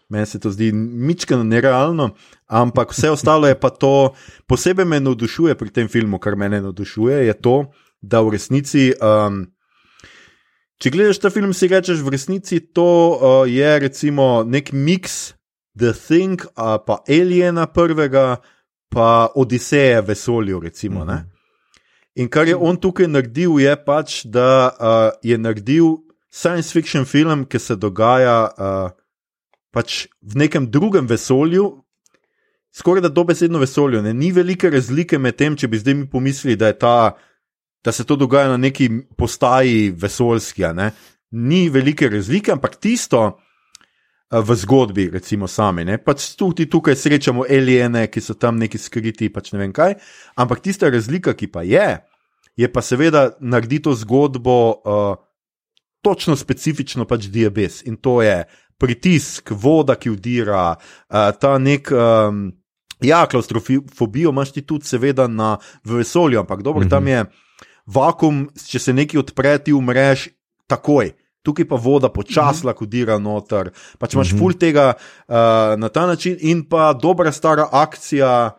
Meni 0.10 0.26
se 0.26 0.40
to 0.40 0.52
zdi 0.52 0.72
mičkano 0.74 1.44
nerealno, 1.44 2.10
ampak 2.48 2.92
vse 2.92 3.10
ostalo 3.10 3.48
je 3.48 3.60
pa 3.60 3.70
to, 3.70 4.14
posebej 4.48 4.86
me 4.86 5.00
navdušuje 5.00 5.56
pri 5.56 5.70
tem 5.70 5.88
filmu, 5.88 6.20
kar 6.20 6.36
me 6.36 6.50
navdušuje, 6.50 7.26
je 7.28 7.34
to, 7.34 7.56
da 8.02 8.22
v 8.22 8.36
resnici, 8.36 8.92
um, 9.00 9.46
če 10.78 10.92
gledaš 10.92 11.22
ta 11.24 11.32
film, 11.32 11.54
si 11.56 11.72
rečeš, 11.72 12.04
v 12.04 12.14
resnici 12.14 12.60
to 12.60 12.90
uh, 13.16 13.44
je 13.50 13.80
recimo 13.80 14.44
nek 14.44 14.74
mix 14.76 15.34
The 15.74 15.94
Thing, 15.96 16.44
uh, 16.54 16.78
pa 16.86 17.02
Aliena 17.10 17.66
prvega, 17.66 18.44
pa 18.94 19.32
Odiseje 19.36 20.02
v 20.02 20.08
vesolju. 20.08 20.60
Recimo, 20.60 21.06
mm 21.06 21.10
-hmm. 21.10 21.34
In 22.16 22.30
kar 22.30 22.48
je 22.48 22.56
on 22.56 22.78
tukaj 22.78 23.08
naredil, 23.08 23.60
je 23.60 23.74
pač, 23.86 24.26
da 24.26 24.70
uh, 24.70 25.10
je 25.24 25.38
naredil 25.38 25.98
science 26.30 26.72
fiction 26.74 27.06
film, 27.06 27.46
ki 27.46 27.60
se 27.60 27.76
dogaja. 27.76 28.52
Uh, 28.58 29.03
pač 29.74 30.06
v 30.22 30.38
nekem 30.46 30.70
drugem 30.70 31.10
vesolju, 31.10 31.82
skoraj 32.74 33.08
da 33.08 33.10
dobesedno 33.10 33.60
vesolju. 33.62 34.02
Ne? 34.06 34.14
Ni 34.14 34.32
velike 34.32 34.70
razlike 34.70 35.18
med 35.20 35.38
tem, 35.38 35.58
če 35.58 35.70
bi 35.70 35.82
zdaj 35.82 35.98
mi 35.98 36.10
pomislili, 36.10 36.58
da, 36.60 36.72
ta, 36.78 37.14
da 37.86 37.92
se 37.92 38.06
to 38.06 38.18
dogaja 38.20 38.54
na 38.54 38.60
neki 38.62 38.90
postaji 39.18 39.90
vesoljski. 39.98 40.70
Ni 41.32 41.66
velike 41.74 42.10
razlike, 42.10 42.54
ampak 42.54 42.78
tisto. 42.82 43.32
V 44.34 44.56
zgodbi, 44.58 45.12
recimo, 45.14 45.46
sami. 45.46 45.84
Ne? 45.86 46.00
Pač 46.02 46.32
tudi 46.34 46.66
tukaj 46.66 46.96
srečamo 46.98 47.44
aliene, 47.46 48.08
ki 48.10 48.22
so 48.24 48.34
tam 48.34 48.58
neki 48.58 48.80
skriti, 48.82 49.28
pač 49.30 49.52
ne 49.54 49.60
vem 49.62 49.74
kaj. 49.76 49.94
Ampak 50.42 50.64
tista 50.66 50.90
razlika, 50.90 51.36
ki 51.38 51.52
pa 51.54 51.62
je, 51.62 52.00
je 52.58 52.70
pa 52.74 52.82
seveda 52.82 53.28
narediti 53.38 53.84
to 53.86 53.94
zgodbo 53.94 54.56
uh, 54.74 55.22
točno 56.02 56.36
specifično 56.36 57.06
pač 57.06 57.30
diabetes. 57.30 57.84
In 57.86 57.96
to 58.02 58.22
je 58.26 58.42
pritisk, 58.84 59.54
voda, 59.56 59.96
ki 59.96 60.12
udira, 60.14 60.74
uh, 60.76 61.32
ta 61.40 61.58
nek. 61.58 61.94
Um, 61.94 62.52
Ja, 63.04 63.26
klaustrofobijo 63.28 64.30
imaš 64.32 64.54
ti 64.56 64.62
tudi, 64.64 64.88
seveda, 64.88 65.26
na 65.28 65.58
vesolju, 65.84 66.40
ampak 66.40 66.62
dobro, 66.64 66.80
mm 66.82 66.88
-hmm. 66.88 66.90
tam 66.90 67.08
je 67.08 67.26
vakum, 67.86 68.50
če 68.68 68.80
se 68.80 68.94
nekaj 68.94 69.20
odpre, 69.20 69.58
ti 69.58 69.74
umreš 69.74 70.30
takoj. 70.68 71.12
Tukaj 71.44 71.68
pa 71.68 71.76
voda 71.76 72.10
počasno 72.10 72.70
mm 72.70 72.74
-hmm. 72.74 72.78
kodira 72.78 73.18
noter. 73.20 73.72
Pač 73.98 74.14
imaš 74.14 74.32
mm 74.32 74.36
-hmm. 74.36 74.40
ful 74.40 74.54
tega 74.54 74.94
uh, 75.28 75.36
na 75.78 75.90
ta 75.90 76.08
način, 76.08 76.38
in 76.40 76.70
pa 76.70 76.94
dobra 76.94 77.32
stara 77.32 77.68
akcija. 77.72 78.52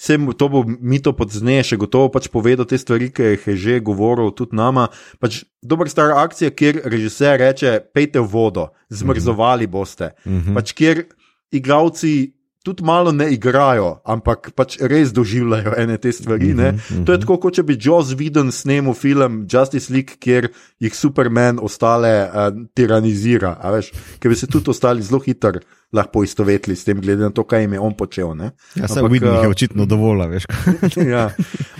Vse 0.00 0.16
to 0.38 0.48
bo 0.48 0.64
mi 0.64 0.96
to 1.02 1.12
podzneje, 1.12 1.66
še 1.72 1.76
gotovo 1.76 2.08
pač 2.08 2.30
povedal 2.32 2.64
te 2.64 2.78
stvari, 2.80 3.10
ki 3.12 3.34
jih 3.34 3.42
je 3.52 3.56
že 3.60 3.74
govoril 3.84 4.32
tudi 4.32 4.56
nama. 4.56 4.88
Pač 5.20 5.44
dobra 5.60 5.92
stara 5.92 6.22
akcija, 6.24 6.50
kjer 6.56 6.80
režiser 6.88 7.36
reče: 7.40 7.80
Pejte 7.92 8.24
vodo, 8.24 8.70
zmrzovali 8.88 9.66
boste. 9.68 10.14
Mm 10.24 10.40
-hmm. 10.40 10.54
pač 10.56 10.72
kjer 10.72 11.04
igravci 11.52 12.32
tudi 12.64 12.84
malo 12.84 13.12
ne 13.12 13.30
igrajo, 13.32 14.00
ampak 14.04 14.50
pač 14.54 14.76
res 14.80 15.14
doživljajo 15.16 15.74
ene 15.76 15.96
te 15.98 16.12
stvari. 16.12 16.52
-hmm, 16.52 16.72
mm 16.72 16.78
-hmm. 16.78 17.04
To 17.06 17.12
je 17.12 17.20
tako, 17.20 17.36
kot 17.36 17.54
če 17.54 17.62
bi 17.62 17.78
Joss 17.80 18.14
Whedon 18.14 18.52
snemal 18.52 18.94
film 18.94 19.46
Justice 19.52 19.92
League, 19.92 20.16
kjer 20.20 20.48
jih 20.78 20.96
Superman 20.96 21.58
ostale 21.62 22.28
uh, 22.28 22.66
tiranizira, 22.74 23.56
veš, 23.72 23.92
ker 24.18 24.28
bi 24.28 24.36
se 24.36 24.46
tudi 24.46 24.70
ostali 24.70 25.02
zelo 25.02 25.20
hitro 25.20 25.60
lahko 25.92 26.12
poistovetili 26.12 26.76
s 26.76 26.84
tem, 26.84 27.00
glede 27.00 27.22
na 27.22 27.30
to, 27.30 27.44
kaj 27.44 27.60
jim 27.60 27.72
je 27.72 27.80
on 27.80 27.96
počel. 27.96 28.34
Ne? 28.34 28.50
Ja, 28.74 28.88
se 28.88 29.02
vidi, 29.02 29.26
da 29.26 29.42
je 29.42 29.48
očitno 29.48 29.86
dovolj, 29.86 30.26
veš. 30.28 30.44
ja. 31.14 31.30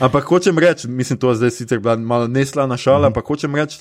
Ampak 0.00 0.24
hočem 0.24 0.58
reči, 0.58 0.88
mislim, 0.88 1.18
to 1.18 1.30
je 1.30 1.34
zdaj 1.34 1.50
sicer 1.50 1.78
bila 1.78 1.96
malo 1.96 2.26
neslana 2.28 2.76
šala, 2.76 2.98
mm 2.98 3.02
-hmm. 3.02 3.06
ampak 3.06 3.26
hočem 3.26 3.54
reči. 3.54 3.78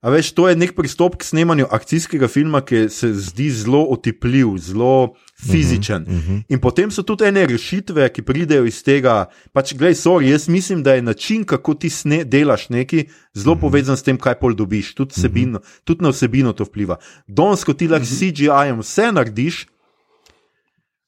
A 0.00 0.10
veš, 0.10 0.34
to 0.36 0.48
je 0.48 0.56
nek 0.56 0.74
pristop 0.76 1.16
k 1.16 1.24
snemanju 1.24 1.66
akcijskega 1.70 2.28
filma, 2.28 2.60
ki 2.60 2.88
se 2.88 3.14
zdi 3.14 3.50
zelo 3.50 3.86
otipljiv, 3.88 4.58
zelo 4.58 5.14
fizičen. 5.36 6.02
Uh 6.02 6.08
-huh, 6.08 6.16
uh 6.16 6.28
-huh. 6.28 6.42
In 6.48 6.58
potem 6.58 6.90
so 6.90 7.02
tudi 7.02 7.24
ene 7.24 7.46
rešitve, 7.46 8.08
ki 8.08 8.22
pridejo 8.22 8.64
iz 8.64 8.82
tega. 8.82 9.26
Pač, 9.52 9.74
gledaj, 9.74 9.94
sorry, 9.94 10.30
jaz 10.30 10.48
mislim, 10.48 10.82
da 10.82 10.94
je 10.94 11.02
način, 11.02 11.44
kako 11.44 11.74
ti 11.74 11.90
sne, 11.90 12.24
delaš 12.24 12.68
nekaj, 12.68 13.04
zelo 13.34 13.52
uh 13.52 13.58
-huh. 13.58 13.60
povezan 13.60 13.96
s 13.96 14.02
tem, 14.02 14.18
kaj 14.18 14.34
pol 14.34 14.54
dobiš. 14.54 14.94
Tudi, 14.94 15.14
sebino, 15.14 15.58
uh 15.58 15.64
-huh. 15.64 15.80
tudi 15.84 16.02
na 16.02 16.08
vsebino 16.08 16.52
to 16.52 16.64
vpliva. 16.64 16.96
Danes, 17.26 17.64
ko 17.64 17.72
ti 17.72 17.88
lahko 17.88 18.04
uh 18.04 18.08
-huh. 18.10 18.32
CGI-jem 18.32 18.78
vse 18.78 19.12
narediš. 19.12 19.66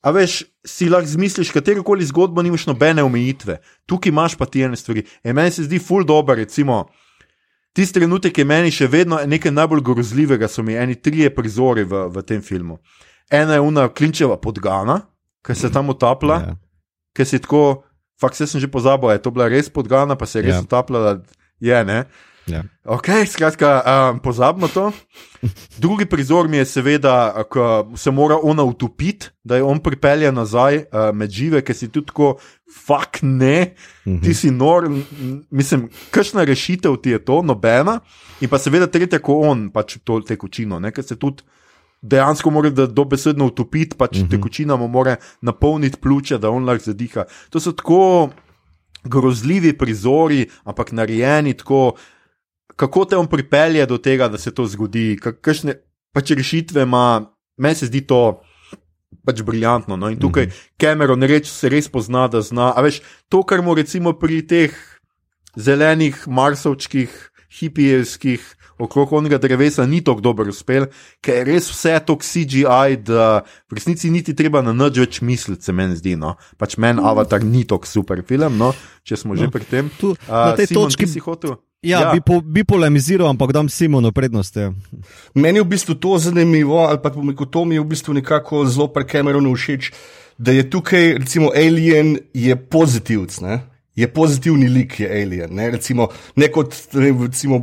A 0.03 0.11
veš, 0.11 0.45
si 0.67 0.89
lahko 0.89 1.07
zmisliš, 1.07 1.51
katero 1.51 1.83
koli 1.83 2.05
zgodbo, 2.05 2.43
nimaš 2.43 2.67
nobene 2.67 3.03
omejitve, 3.03 3.59
tukaj 3.87 4.11
imaš 4.11 4.35
pa 4.35 4.47
ti 4.47 4.61
ene 4.63 4.77
stvari. 4.77 5.03
E 5.25 5.33
meni 5.33 5.51
se 5.51 5.63
zdi 5.63 5.79
ful 5.79 6.05
dobro, 6.05 6.35
recimo, 6.35 6.87
tisti 7.73 7.99
trenutek 7.99 8.39
je 8.39 8.45
meni 8.45 8.71
še 8.71 8.87
vedno 8.87 9.19
nekaj 9.27 9.53
najbolj 9.53 9.81
grozljivega, 9.81 10.49
so 10.49 10.63
mi 10.63 10.75
eni 10.75 10.95
trije 10.95 11.35
prizori 11.35 11.85
v, 11.85 12.09
v 12.09 12.23
tem 12.23 12.43
filmu 12.43 12.79
ena 13.31 13.55
je 13.55 13.61
una 13.61 13.89
klinčeva 13.89 14.37
podgana, 14.37 15.01
ki 15.47 15.55
se 15.55 15.71
tam 15.73 15.91
utapla, 15.91 16.41
yeah. 16.41 16.49
Ja. 16.49 16.57
ki 17.17 17.25
si 17.25 17.43
tako, 17.43 17.83
fakt 18.21 18.39
se 18.39 18.47
sem 18.47 18.61
že 18.61 18.71
pozabil, 18.71 19.11
je 19.15 19.23
to 19.23 19.31
bila 19.31 19.49
res 19.49 19.71
podgana, 19.71 20.17
pa 20.17 20.27
se 20.27 20.39
je 20.39 20.49
res 20.49 20.55
yeah. 20.55 20.63
Ja. 20.63 20.69
utapljala, 20.69 21.19
je 21.61 21.85
ne. 21.85 22.01
Yeah. 22.05 22.25
Ja. 22.47 22.63
Ok, 22.85 23.11
skratka, 23.27 23.83
um, 23.83 24.19
pozabimo 24.23 24.69
to. 24.71 24.93
Drugi 25.83 26.07
prizor 26.07 26.49
mi 26.49 26.57
je, 26.57 26.65
seveda, 26.65 27.35
ko 27.51 27.91
se 27.99 28.11
mora 28.11 28.39
ona 28.43 28.63
utopiti, 28.63 29.27
da 29.45 29.57
je 29.57 29.63
on 29.67 29.81
pripelje 29.83 30.31
nazaj 30.33 30.77
uh, 30.77 31.11
med 31.15 31.31
žive, 31.31 31.63
ker 31.67 31.75
si 31.75 31.91
tudi 31.91 32.07
tako, 32.13 32.37
fuk 32.71 33.19
ne, 33.23 33.75
mm 34.05 34.13
-hmm. 34.13 34.23
ti 34.23 34.35
si 34.35 34.51
nor, 34.51 34.87
mislim, 35.51 35.89
kakšna 36.11 36.45
rešitev 36.45 36.97
ti 37.03 37.11
je 37.11 37.25
to, 37.25 37.43
nobena. 37.43 38.01
In 38.41 38.49
pa 38.49 38.59
seveda 38.59 38.87
tretja, 38.87 39.19
ko 39.19 39.41
on 39.41 39.71
pač 39.71 39.99
to 40.05 40.21
tekočino, 40.21 40.81
ker 40.93 41.05
se 41.05 41.17
tudi 41.17 41.43
dejansko 42.03 42.51
mora 42.51 42.71
dobesedno 42.71 43.47
utopiti, 43.47 43.97
pač 43.97 44.17
uh 44.17 44.23
mhm. 44.23 44.27
-huh. 44.27 44.31
tekočina 44.31 44.77
mu 44.77 44.89
mora 44.89 45.17
napolniti 45.41 45.99
pljuča, 46.01 46.39
da 46.39 46.51
on 46.51 46.65
lahko 46.65 46.85
zadiha. 46.85 47.25
To 47.51 47.61
so 47.61 47.73
tako 47.73 48.31
grozljivi 49.05 49.79
prizori, 49.79 50.47
ampak 50.65 50.93
narejeni 50.93 51.55
tako, 51.55 51.95
kako 52.77 53.05
te 53.05 53.17
on 53.17 53.27
pripelje 53.27 53.87
do 53.87 53.99
tega, 53.99 54.29
da 54.29 54.39
se 54.39 54.55
to 54.55 54.67
zgodi, 54.67 55.19
kakšne 55.21 55.75
pač 56.13 56.31
rešitve 56.31 56.83
ima, 56.83 57.33
meni 57.57 57.75
se 57.75 57.87
zdi 57.87 58.07
to. 58.07 58.41
Pač 59.27 59.43
briljantno. 59.43 59.97
No? 59.97 60.11
In 60.11 60.19
tukaj 60.19 60.51
Cameron 60.81 61.19
mm 61.19 61.23
-hmm. 61.23 61.29
reč 61.29 61.47
se 61.51 61.69
res 61.69 61.89
pozna, 61.89 62.29
da 62.29 62.41
zna. 62.41 62.73
A 62.77 62.83
veš, 62.83 63.01
to, 63.29 63.43
kar 63.43 63.63
mu 63.63 63.75
recimo 63.75 64.13
pri 64.13 64.47
teh 64.47 64.71
zelenih, 65.57 66.29
marsovčkih, 66.29 67.31
hipijevskih 67.59 68.57
okrog 68.79 69.13
onega 69.13 69.39
drevesa 69.39 69.87
ni 69.87 70.03
tako 70.05 70.21
dobro 70.21 70.49
uspel, 70.51 70.87
ker 71.25 71.41
je 71.41 71.45
res 71.49 71.71
vse 71.71 71.97
to 72.07 72.19
CGI, 72.21 72.99
da 73.07 73.43
v 73.71 73.79
resnici 73.79 74.11
niti 74.11 74.35
treba 74.37 74.63
na 74.63 74.75
nič 74.77 74.99
več 75.01 75.21
misliti, 75.21 75.65
se 75.65 75.73
meni 75.73 75.97
zdi. 75.97 76.17
No. 76.17 76.37
Pač 76.59 76.77
meni. 76.77 77.01
Avatar 77.07 77.45
ni 77.45 77.65
tako 77.69 77.89
super 77.89 78.23
film, 78.27 78.59
no, 78.59 78.73
če 79.07 79.21
smo 79.21 79.35
no. 79.35 79.41
že 79.41 79.53
pri 79.53 79.69
tem. 79.69 79.93
Tu, 80.01 80.13
uh, 80.13 80.19
na 80.29 80.57
tej 80.59 80.73
Simon, 80.73 80.91
točki 80.91 81.09
si 81.11 81.23
hotel. 81.23 81.57
Ja, 81.87 82.01
ja. 82.01 82.13
Bi, 82.17 82.21
po, 82.25 82.41
bi 82.41 82.65
polemiziral, 82.67 83.29
ampak 83.31 83.53
dam 83.55 83.69
Simonu 83.71 84.11
prednost. 84.13 84.57
Ja. 84.57 84.73
Meni 85.39 85.61
je 85.61 85.67
v 85.67 85.71
bistvu 85.77 85.95
to 86.01 86.17
zanimivo, 86.19 86.81
ali 86.89 86.99
pa 86.99 87.13
to 87.13 87.65
mi 87.65 87.77
je 87.77 87.85
v 87.85 87.89
bistvu 87.93 88.17
nekako 88.17 88.65
zelo 88.67 88.89
pri 88.91 89.07
Cameronu 89.07 89.55
všeč, 89.55 89.93
da 90.39 90.53
je 90.57 90.67
tukaj, 90.71 91.23
recimo, 91.23 91.53
Alien 91.55 92.17
je 92.35 92.57
pozitivc. 92.57 93.39
Je 93.97 94.09
pozitivni 94.13 94.69
lik, 94.69 95.01
je 95.01 95.09
alien. 95.09 95.55
Ne, 95.57 95.71
recimo, 95.71 96.11
ne 96.37 96.51
kot, 96.53 96.75
recimo, 96.93 97.61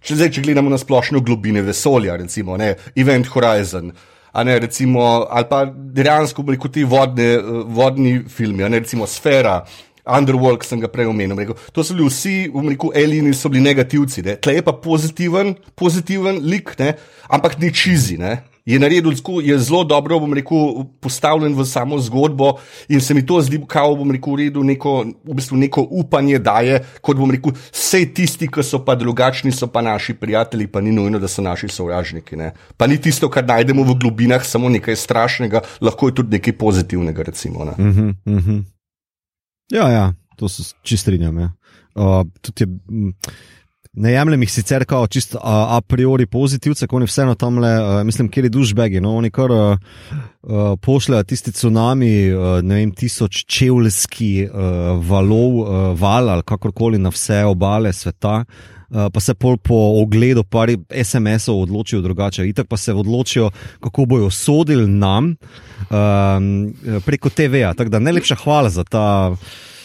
Če, 0.00 0.14
zdaj, 0.14 0.30
če 0.36 0.44
gledamo 0.46 0.70
na 0.70 0.78
splošno 0.78 1.20
globine 1.26 1.62
vesolja, 1.66 2.16
recimo 2.16 2.56
ne, 2.60 2.74
Event 2.96 3.28
Horizon. 3.34 3.92
Ne, 4.38 4.54
recimo, 4.62 5.02
ali 5.34 5.48
pa 5.50 5.64
dejansko 5.66 6.44
kot 6.60 6.72
ti 6.76 6.84
vodne, 6.86 7.38
vodni 7.74 8.20
filmi, 8.30 8.62
ne, 8.62 8.78
recimo 8.78 9.06
Sfera, 9.06 9.64
Underworld, 10.08 10.60
ki 10.62 10.68
sem 10.68 10.80
ga 10.80 10.88
prej 10.88 11.08
omenil. 11.10 11.36
Rekel, 11.36 11.56
to 11.74 11.84
so 11.84 11.96
bili 11.96 12.06
vsi, 12.08 12.36
rekel, 12.68 12.92
alieni 12.96 13.34
so 13.36 13.50
bili 13.52 13.64
negativci. 13.64 14.24
Tle 14.40 14.54
je 14.56 14.64
pa 14.64 14.72
pozitiven, 14.72 15.56
pozitiven 15.76 16.38
lik, 16.46 16.72
ne, 16.78 16.94
ampak 17.28 17.58
ni 17.60 17.72
čizi 17.74 18.16
je 18.68 18.78
naredil 18.78 19.12
je 19.42 19.58
zelo 19.58 19.84
dobro, 19.84 20.18
bom 20.20 20.34
rekel, 20.34 20.84
postavljen 21.00 21.54
v 21.56 21.64
samo 21.64 21.98
zgodbo 21.98 22.52
in 22.88 23.00
se 23.00 23.14
mi 23.14 23.26
to 23.26 23.40
zdi, 23.42 23.60
kao 23.66 23.94
bom 23.96 24.10
rekel, 24.12 24.36
redu 24.36 24.64
neko, 24.64 25.04
v 25.24 25.34
bistvu 25.34 25.56
neko 25.56 25.86
upanje 25.90 26.38
daje, 26.38 26.82
kot 27.00 27.16
bom 27.16 27.30
rekel, 27.30 27.54
vse 27.72 28.04
tisti, 28.14 28.48
ki 28.52 28.62
so 28.62 28.82
pa 28.84 28.94
drugačni, 28.94 29.52
so 29.52 29.70
pa 29.72 29.82
naši 29.82 30.14
prijatelji, 30.14 30.66
pa 30.66 30.80
ni 30.80 30.92
nujno, 30.92 31.18
da 31.18 31.28
so 31.28 31.42
naši 31.42 31.68
sovražniki. 31.72 32.36
Ne? 32.36 32.52
Pa 32.76 32.86
ni 32.86 33.00
tisto, 33.00 33.30
kar 33.32 33.46
najdemo 33.48 33.86
v 33.88 33.96
globinah, 34.02 34.44
samo 34.44 34.68
nekaj 34.68 34.96
strašnega, 34.96 35.64
lahko 35.80 36.12
je 36.12 36.20
tudi 36.20 36.36
nekaj 36.36 36.58
pozitivnega. 36.58 37.22
Recimo, 37.22 37.64
ne? 37.64 37.72
uh 37.78 37.96
-huh, 37.96 38.14
uh 38.26 38.44
-huh. 38.44 38.64
Ja, 39.72 39.88
ja, 39.88 40.12
to 40.36 40.48
se 40.48 40.74
čistrinjam. 40.82 41.38
Ja. 41.38 41.52
Uh, 41.94 42.26
tudi 42.42 42.64
je, 42.64 42.68
Ne 43.98 44.12
jemljem 44.12 44.42
jih 44.42 44.52
sicer 44.52 44.84
kao 44.86 45.06
čisto 45.06 45.38
a, 45.42 45.76
a 45.76 45.80
priori 45.80 46.26
pozitivce, 46.26 46.86
ko 46.86 46.96
oni 46.96 47.06
vseeno 47.06 47.34
tam 47.34 47.58
le, 47.58 47.72
uh, 47.82 48.02
mislim, 48.06 48.28
kjer 48.30 48.46
je 48.46 48.50
dušbegi. 48.54 49.00
No? 49.02 49.16
Oni 49.18 49.30
kar 49.30 49.50
uh, 49.50 49.78
uh, 50.42 50.78
pošljajo 50.82 51.24
tisti 51.24 51.52
tsunami, 51.52 52.12
uh, 52.30 52.46
ne 52.62 52.78
vem, 52.78 52.92
tisoč 52.94 53.42
čevljski 53.44 54.32
uh, 54.46 54.60
valov, 55.08 55.60
uh, 55.60 55.70
val 55.98 56.30
ali 56.30 56.46
kakorkoli 56.46 56.98
na 56.98 57.10
vse 57.10 57.42
obale 57.44 57.92
sveta. 57.92 58.44
Uh, 58.88 59.08
pa 59.12 59.20
se 59.20 59.34
pol 59.34 59.56
po 59.56 59.76
ogledu 60.02 60.44
par 60.44 60.70
SMS-ov 60.90 61.62
odločijo 61.66 62.00
drugače. 62.00 62.46
Itak 62.48 62.68
pa 62.68 62.76
se 62.76 62.94
odločijo, 62.94 63.50
kako 63.80 64.04
bojo 64.04 64.30
sodili 64.30 64.86
nam 64.86 65.34
um, 65.90 66.74
preko 67.04 67.28
TV-ja. 67.30 67.74
Tako 67.74 67.90
da 67.90 67.98
najlepša 67.98 68.34
hvala 68.44 68.70
za 68.70 68.84
ta 68.84 69.34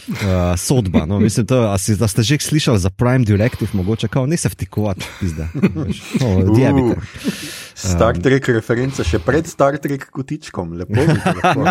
uh, 0.07 0.57
sodba. 0.57 1.05
No, 1.05 1.19
mislim, 1.19 1.45
to, 1.45 1.77
si, 1.77 1.95
da 1.95 2.07
ste 2.07 2.23
že 2.23 2.39
slišali 2.39 2.79
za 2.79 2.89
Prime 2.89 3.25
Directive, 3.25 3.69
mogoče 3.73 4.07
kao, 4.07 4.25
ne 4.25 4.37
se 4.37 4.49
vtikovati, 4.49 5.05
pizda. 5.19 5.47
Uh, 5.55 6.97
Star 7.75 8.17
Trek 8.17 8.47
referenca 8.47 9.03
še 9.03 9.19
pred 9.19 9.47
Star 9.47 9.77
Trek 9.77 10.09
kotičkom, 10.11 10.73
lepo. 10.73 11.01
lepo. 11.01 11.61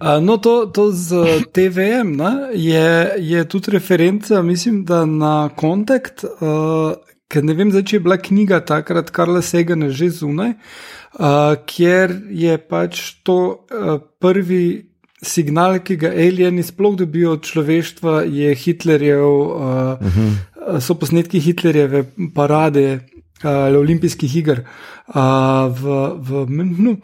Uh, 0.00 0.20
no, 0.26 0.36
to, 0.36 0.66
to 0.66 0.90
z 0.92 1.24
TVM 1.52 2.14
ne, 2.16 2.32
je, 2.54 3.10
je 3.18 3.44
tudi 3.48 3.74
referenca, 3.74 4.42
mislim, 4.42 4.84
da 4.84 5.04
na 5.04 5.48
kontakt, 5.56 6.24
uh, 6.24 6.94
ker 7.28 7.44
ne 7.44 7.54
vem, 7.58 7.72
zdaj, 7.74 7.86
če 7.90 7.96
je 7.96 8.04
bila 8.06 8.18
knjiga 8.20 8.60
takrat 8.64 9.10
Karla 9.10 9.42
Segana 9.42 9.90
že 9.90 10.12
zunaj, 10.14 10.54
uh, 11.18 11.54
kjer 11.66 12.20
je 12.30 12.58
pač 12.58 13.04
to 13.26 13.38
uh, 13.66 13.98
prvi 14.22 14.93
signal, 15.22 15.78
ki 15.84 15.96
ga 15.96 16.10
alieni 16.10 16.62
sploh 16.62 16.96
dobijo 16.96 17.32
od 17.38 17.44
človeštva, 17.46 18.22
je 18.22 18.54
Hitlerjev, 18.54 19.24
uh, 19.24 19.60
uh 20.00 20.16
-huh. 20.16 20.80
so 20.80 20.94
posnetki 20.94 21.40
Hitlerjeve 21.40 22.04
parade 22.34 23.00
uh, 23.44 23.78
olimpijskih 23.78 24.36
iger 24.36 24.64
uh, 25.08 25.14
v, 25.70 26.12
v 26.18 26.46
Münchnu. 26.48 26.96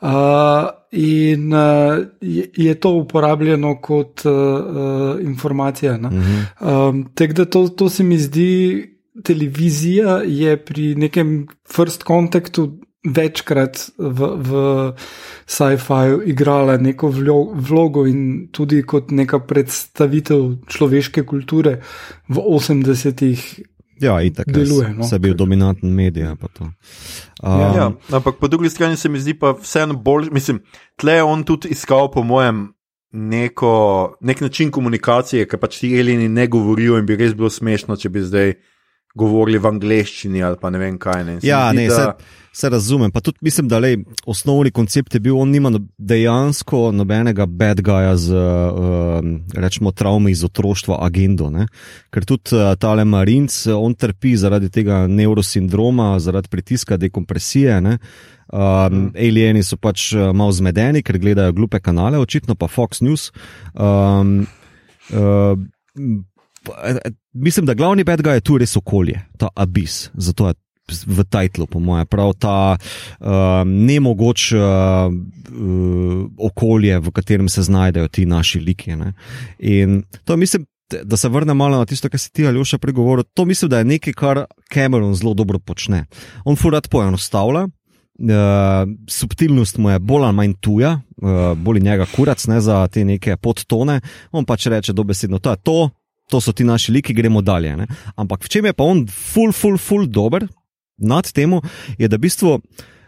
Uh, 0.00 0.68
in 0.92 1.52
uh, 1.52 2.04
je, 2.20 2.50
je 2.56 2.74
to 2.74 2.90
uporabljeno 2.90 3.80
kot 3.80 4.22
uh, 4.24 4.32
uh, 4.32 5.20
informacija. 5.20 5.92
Uh 5.92 6.00
-huh. 6.00 6.88
um, 6.88 7.08
Tako 7.14 7.32
da 7.32 7.44
to, 7.44 7.68
to 7.68 7.88
se 7.88 8.02
mi 8.02 8.18
zdi, 8.18 8.96
televizija 9.22 10.22
je 10.26 10.56
pri 10.56 10.94
nekem 10.94 11.46
first 11.76 12.02
contactu 12.02 12.78
večkrat 13.06 13.90
v, 13.98 14.18
v 14.36 14.50
sci-fiu 15.46 16.20
igrala 16.26 16.76
neko 16.76 17.10
vlogo 17.54 18.06
in 18.06 18.48
tudi 18.52 18.82
kot 18.82 19.10
neka 19.14 19.40
predstavitev 19.46 20.66
človeške 20.66 21.24
kulture 21.26 21.80
v 22.28 22.36
80-ih. 22.42 23.46
Ja, 24.00 24.20
in 24.20 24.34
tako 24.34 24.52
deluje. 24.52 24.92
No? 24.92 25.08
Se 25.08 25.18
bil 25.18 25.34
dominanten 25.34 25.94
medij. 25.94 26.26
Um, 26.28 26.72
ja, 27.42 27.68
ja, 27.76 27.92
ampak 28.12 28.36
po 28.40 28.48
drugi 28.48 28.70
strani 28.70 28.96
se 28.96 29.08
mi 29.08 29.20
zdi 29.20 29.34
pa 29.38 29.54
vseeno 29.56 29.96
bolj, 29.96 30.28
mislim, 30.32 30.60
tle 31.00 31.20
je 31.20 31.22
on 31.22 31.44
tudi 31.44 31.72
iskal, 31.72 32.10
po 32.12 32.22
mojem, 32.22 32.76
neko, 33.12 34.16
nek 34.20 34.40
način 34.40 34.70
komunikacije, 34.70 35.46
ker 35.48 35.60
pač 35.60 35.78
ti 35.80 35.94
alieni 35.98 36.28
ne 36.28 36.46
govorijo 36.46 36.98
in 37.00 37.06
bi 37.06 37.16
res 37.16 37.32
bilo 37.34 37.48
smešno, 37.50 37.96
če 37.96 38.12
bi 38.12 38.20
zdaj 38.20 38.52
govorili 39.16 39.58
v 39.58 39.70
angleščini 39.72 40.42
ali 40.44 40.60
pa 40.60 40.70
ne 40.70 40.80
vem 40.82 40.98
kaj. 41.00 41.24
Ne. 41.24 41.38
Ja, 41.42 41.70
zdi, 41.72 41.80
ne, 41.80 41.88
da, 41.88 41.96
se, 41.96 42.60
se 42.60 42.70
razumem. 42.72 43.10
Pa 43.12 43.22
tudi 43.24 43.38
mislim, 43.40 43.68
da 43.68 43.80
lej, 43.82 43.98
osnovni 44.28 44.70
koncept 44.70 45.14
je 45.14 45.20
bil, 45.24 45.38
on 45.40 45.50
nima 45.50 45.70
no- 45.72 45.82
dejansko 45.98 46.90
nobenega 46.92 47.46
bad 47.46 47.80
guya 47.84 48.16
z, 48.20 48.36
uh, 48.36 49.20
rečemo, 49.56 49.92
travmi 49.92 50.32
iz 50.32 50.44
otroštva, 50.44 51.00
agendo. 51.06 51.50
Ne? 51.50 51.68
Ker 52.12 52.28
tudi 52.28 52.56
uh, 52.56 52.74
tale 52.80 53.04
Marinc, 53.04 53.58
on 53.72 53.96
trpi 53.96 54.36
zaradi 54.36 54.70
tega 54.72 55.04
neurosindroma, 55.10 56.14
zaradi 56.20 56.52
pritiska, 56.52 57.00
dekompresije. 57.00 57.80
Ne? 57.80 57.98
Um, 58.46 59.08
alieni 59.18 59.64
so 59.66 59.74
pač 59.80 60.12
uh, 60.14 60.30
malo 60.36 60.54
zmedeni, 60.54 61.02
ker 61.02 61.18
gledajo 61.18 61.56
glupe 61.56 61.80
kanale, 61.82 62.20
očitno 62.22 62.54
pa 62.54 62.68
Fox 62.70 63.02
News. 63.02 63.32
Um, 63.74 64.46
uh, 65.10 65.56
eh, 65.56 66.35
mislim, 67.32 67.66
da 67.66 67.74
glavni 67.74 68.04
bed 68.04 68.22
ga 68.22 68.36
je 68.36 68.40
tu 68.40 68.58
res 68.58 68.76
okolje, 68.76 69.20
ta 69.38 69.48
abis. 69.54 70.10
Zato 70.14 70.48
je 70.48 70.54
v 70.86 71.24
titlu, 71.26 71.66
po 71.66 71.82
mojem, 71.82 72.06
prav 72.06 72.32
ta 72.38 72.76
um, 72.78 73.66
nemogoč 73.86 74.52
uh, 74.54 74.60
uh, 75.10 76.30
okolje, 76.38 76.98
v 77.02 77.10
katerem 77.10 77.48
se 77.48 77.62
znajdejo 77.66 78.08
ti 78.08 78.26
naši 78.26 78.60
liki. 78.60 78.96
Ne? 78.96 79.12
In 79.58 80.02
to 80.24 80.36
mislim. 80.36 80.66
Da 80.86 81.16
se 81.18 81.26
vrnem 81.28 81.56
malo 81.56 81.80
na 81.80 81.84
tisto, 81.84 82.06
kar 82.06 82.20
si 82.22 82.30
ti 82.30 82.44
ali 82.46 82.62
še 82.62 82.78
pregovoril. 82.78 83.24
To 83.34 83.42
mislim, 83.42 83.72
da 83.72 83.80
je 83.80 83.88
nekaj, 83.90 84.12
kar 84.14 84.44
Cameron 84.70 85.16
zelo 85.18 85.32
dobro 85.34 85.58
počne. 85.58 86.04
On 86.46 86.54
furat 86.54 86.86
poenostavlja, 86.86 87.64
uh, 87.66 88.94
subtilnost 89.10 89.78
mu 89.82 89.90
je 89.90 89.98
bolj 89.98 90.28
ali 90.28 90.36
manj 90.38 90.54
tuja, 90.62 91.00
uh, 91.18 91.58
bolj 91.58 91.82
njega 91.82 92.06
kurac 92.06 92.46
ne, 92.46 92.60
za 92.60 92.86
te 92.86 93.02
neke 93.04 93.34
podtone. 93.36 93.98
On 94.30 94.46
pač 94.46 94.68
reče 94.70 94.94
dobesedno, 94.94 95.42
to 95.42 95.50
je 95.50 95.62
to, 95.66 95.90
to 96.30 96.40
so 96.40 96.52
ti 96.52 96.64
naši 96.64 96.92
liki, 96.92 97.14
gremo 97.14 97.42
dalje. 97.42 97.76
Ne? 97.76 97.86
Ampak 98.16 98.44
v 98.44 98.50
čem 98.50 98.66
je 98.66 98.74
pa 98.74 98.84
on 98.84 99.06
full, 99.06 99.54
full, 99.54 99.78
full 99.78 100.06
dober 100.06 100.46
nad 100.98 101.28
tem, 101.32 101.60
je 101.98 102.08
da 102.08 102.16
v 102.16 102.24
bistvu 102.26 102.58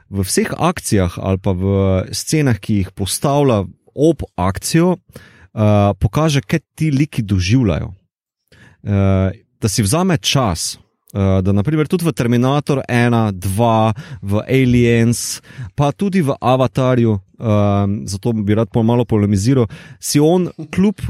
v 0.09 0.25
vseh 0.25 0.49
akcijah 0.57 1.19
ali 1.21 1.41
pa 1.41 1.53
v 1.53 1.65
scenah, 2.13 2.57
ki 2.57 2.83
jih 2.83 2.91
postavlja 2.97 3.65
ob 3.99 4.23
akcijo, 4.39 4.97
uh, 4.97 5.93
pokaže, 5.99 6.41
kaj 6.41 6.63
ti 6.79 6.91
liki 6.95 7.23
doživljajo. 7.23 7.91
Uh, 8.87 9.35
da 9.59 9.69
si 9.69 9.83
vzame 9.83 10.19
čas. 10.23 10.79
Uh, 11.09 11.41
da, 11.43 11.53
naprimer, 11.57 11.89
tudi 11.89 12.07
v 12.07 12.13
Terminator 12.13 12.85
1, 12.87 13.33
2, 13.33 13.93
v 14.23 14.43
Aliens, 14.45 15.41
pa 15.75 15.91
tudi 15.91 16.23
v 16.23 16.37
Avatarju, 16.37 17.17
uh, 17.17 17.89
zato 18.07 18.33
bi 18.33 18.55
rad 18.55 18.71
malo 18.85 19.05
polemiziral, 19.09 19.67
si 19.99 20.21
on, 20.21 20.53
kljub 20.71 21.01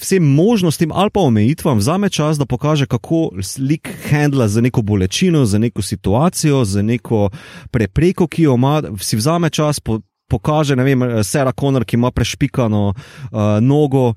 vsem 0.00 0.22
možnostim 0.22 0.92
ali 0.92 1.10
pa 1.10 1.20
omejitvam 1.20 1.78
vzame 1.78 2.08
čas, 2.08 2.38
da 2.38 2.46
pokaže, 2.46 2.86
kako 2.86 3.30
lik 3.58 3.88
handla 4.10 4.48
za 4.48 4.60
neko 4.60 4.82
bolečino, 4.82 5.44
za 5.44 5.58
neko 5.58 5.82
situacijo, 5.82 6.64
za 6.64 6.82
neko 6.82 7.30
prepreko, 7.70 8.26
ki 8.26 8.42
jo 8.42 8.54
ima, 8.54 8.82
si 9.00 9.16
vzame 9.16 9.50
čas. 9.50 9.80
Po, 9.80 10.00
Pokaže, 10.26 10.74
ne 10.76 10.82
vem, 10.82 11.02
Sara 11.22 11.52
Connor, 11.54 11.84
ki 11.86 11.94
ima 11.94 12.10
prešpikano 12.10 12.90
uh, 12.90 13.40
nogo, 13.62 14.08
uh, 14.08 14.14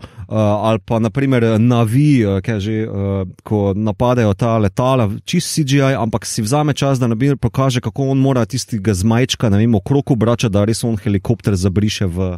ali 0.66 0.82
pa 0.82 0.97
naprimer 0.99 1.60
Navi, 1.62 2.26
uh, 2.26 2.41
že, 2.41 2.88
uh, 2.89 3.30
ko 3.45 3.74
napadajo 3.78 4.34
ta 4.34 4.57
letala, 4.57 5.05
čist 5.22 5.53
CGI, 5.53 5.93
ampak 5.93 6.26
si 6.26 6.41
vzame 6.41 6.74
čas, 6.74 6.97
da 6.97 7.07
naprimer 7.07 7.38
pokaže, 7.38 7.82
kako 7.82 8.10
on 8.16 8.18
mora 8.18 8.45
tistega 8.49 8.93
zmajčka, 8.93 9.49
ne 9.53 9.62
vem, 9.62 9.76
okrog 9.78 10.12
obrača, 10.18 10.49
da 10.49 10.66
res 10.66 10.82
on 10.84 10.97
helikopter 10.97 11.53
zabriše 11.53 12.10
v 12.10 12.32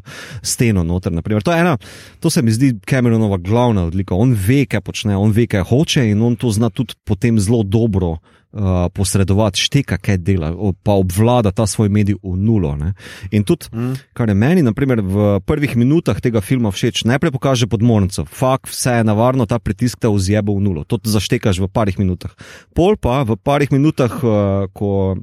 steno. 0.44 0.84
Noter, 0.84 1.16
to, 1.40 1.56
ena, 1.56 1.78
to 2.20 2.30
se 2.30 2.42
mi 2.42 2.52
zdi 2.52 2.76
Cameronova 2.84 3.38
glavna 3.38 3.88
odlika. 3.88 4.16
On 4.16 4.36
ve, 4.36 4.66
kaj 4.66 4.84
počne, 4.84 5.16
on 5.16 5.32
ve, 5.32 5.48
kaj 5.48 5.64
hoče 5.72 6.10
in 6.12 6.22
on 6.22 6.36
to 6.36 6.52
zna 6.52 6.70
tudi 6.70 7.00
potem 7.08 7.40
zelo 7.40 7.64
dobro 7.64 8.18
uh, 8.52 8.90
posredovati, 8.94 9.62
šteka, 9.62 9.98
kaj 9.98 10.18
dela, 10.18 10.52
pa 10.84 10.96
obvlada 11.00 11.52
ta 11.52 11.68
svoj 11.68 11.90
medij 11.90 12.18
v 12.24 12.36
nulo. 12.38 12.76
Ne? 12.76 12.94
In 13.32 13.44
tudi, 13.48 13.72
mm. 13.72 14.14
kar 14.14 14.30
je 14.30 14.36
meni, 14.36 14.64
naprimer, 14.66 15.02
v 15.02 15.40
prvih 15.46 15.76
minutah 15.80 16.20
tega 16.22 16.42
filma 16.42 16.72
všeč, 16.72 17.04
najprej 17.08 17.34
pokaže 17.36 17.70
podmornico, 17.72 18.26
fakt, 18.26 18.72
vse 18.72 19.02
je 19.02 19.08
navarno, 19.08 19.46
ta 19.46 19.60
pritisk 19.60 20.00
te 20.00 20.12
vzjebe 20.12 20.54
v 20.54 20.62
nulo, 20.62 20.86
to 20.86 21.00
zaštekaš 21.02 21.64
v 21.64 21.72
parih 21.72 22.00
minutah. 22.00 22.36
Pol 22.76 23.00
pa 23.00 23.24
v 23.28 23.40
parih 23.40 23.72
minutah, 23.72 24.12
uh, 24.22 24.68
ko 24.76 25.16
uh, 25.16 25.20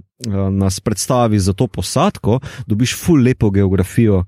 nas 0.51 0.81
predstavi 0.81 1.39
za 1.39 1.53
to 1.53 1.68
posadko, 1.68 2.41
dobiš 2.66 2.97
full 2.97 3.22
lepo 3.22 3.53
geografijo 3.55 4.24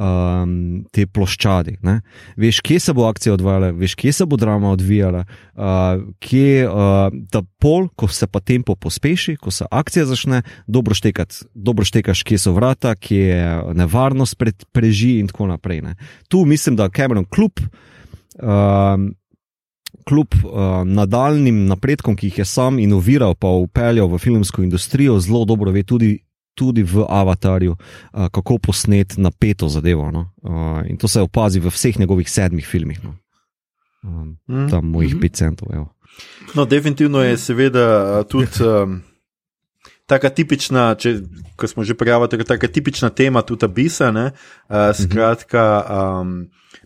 um, 0.00 0.84
te 0.92 1.04
ploščadi. 1.06 1.76
Ne? 1.84 2.00
Veš, 2.40 2.60
kje 2.64 2.80
se 2.80 2.94
bo 2.96 3.06
akcija 3.08 3.34
odvijala, 3.34 3.70
veš, 3.76 3.94
kje 4.00 4.12
se 4.20 4.26
bo 4.26 4.38
drama 4.40 4.72
odvijala, 4.72 5.24
uh, 5.54 6.00
kje 6.22 6.66
uh, 6.68 7.20
ta 7.30 7.42
pol, 7.60 7.88
ko 7.96 8.08
se 8.08 8.26
pa 8.26 8.40
tempo 8.40 8.74
pospeši, 8.74 9.36
ko 9.36 9.52
se 9.54 9.68
akcija 9.70 10.06
začne, 10.08 10.42
dobro, 10.66 10.96
štekat, 10.96 11.42
dobro 11.54 11.84
štekaš, 11.84 12.24
kje 12.24 12.40
so 12.46 12.56
vrata, 12.56 12.94
kje 12.96 13.24
je 13.28 13.46
nevarnost 13.76 14.38
pred 14.40 14.64
preži 14.72 15.18
in 15.20 15.30
tako 15.30 15.50
naprej. 15.52 15.82
Ne? 15.84 15.96
Tu 16.28 16.44
mislim, 16.44 16.76
da 16.76 16.90
Cameron 16.90 17.28
kljub. 17.28 17.64
Um, 18.40 19.14
Kljub 20.06 20.32
uh, 20.32 20.80
nadaljnim 20.86 21.66
napredkom, 21.68 22.14
ki 22.16 22.30
jih 22.30 22.38
je 22.40 22.44
sam 22.48 22.78
inoviral, 22.80 23.34
pa 23.36 23.50
upeljal 23.52 24.08
v 24.08 24.18
filmsko 24.22 24.62
industrijo, 24.62 25.18
zelo 25.20 25.44
dobro 25.44 25.74
ve 25.74 25.82
tudi 25.84 26.14
tudi 26.54 26.82
v 26.82 27.04
Avatarju, 27.08 27.72
uh, 27.72 28.28
kako 28.28 28.58
posnet 28.58 29.16
napeto 29.16 29.68
zadevo. 29.68 30.10
No? 30.10 30.30
Uh, 30.42 30.82
in 30.90 30.96
to 30.96 31.08
se 31.08 31.20
opazi 31.20 31.60
v 31.60 31.70
vseh 31.70 31.98
njegovih 31.98 32.30
sedmih 32.30 32.66
filmih. 32.66 33.04
No? 33.04 33.14
Um, 34.02 34.38
tam 34.70 34.90
mojih 34.90 35.14
mm. 35.14 35.20
pet 35.20 35.36
centov. 35.36 35.68
Evo. 35.72 35.88
No, 36.54 36.64
definitivno 36.64 37.22
je 37.22 37.36
seveda 37.36 38.24
tudi. 38.24 38.64
Um, 38.64 39.02
Taka 40.10 40.26
tipična, 40.34 40.96
če, 40.98 41.20
smo 41.70 41.84
že 41.86 41.94
prijavili, 41.94 42.42
tako 42.42 42.66
tipična 42.66 43.12
tema, 43.14 43.44
tudi 43.46 43.62
abisa. 43.64 44.10
Ne? 44.10 44.32
Uh, 44.66 44.90
skratka, 44.90 45.62
um, 45.86 46.32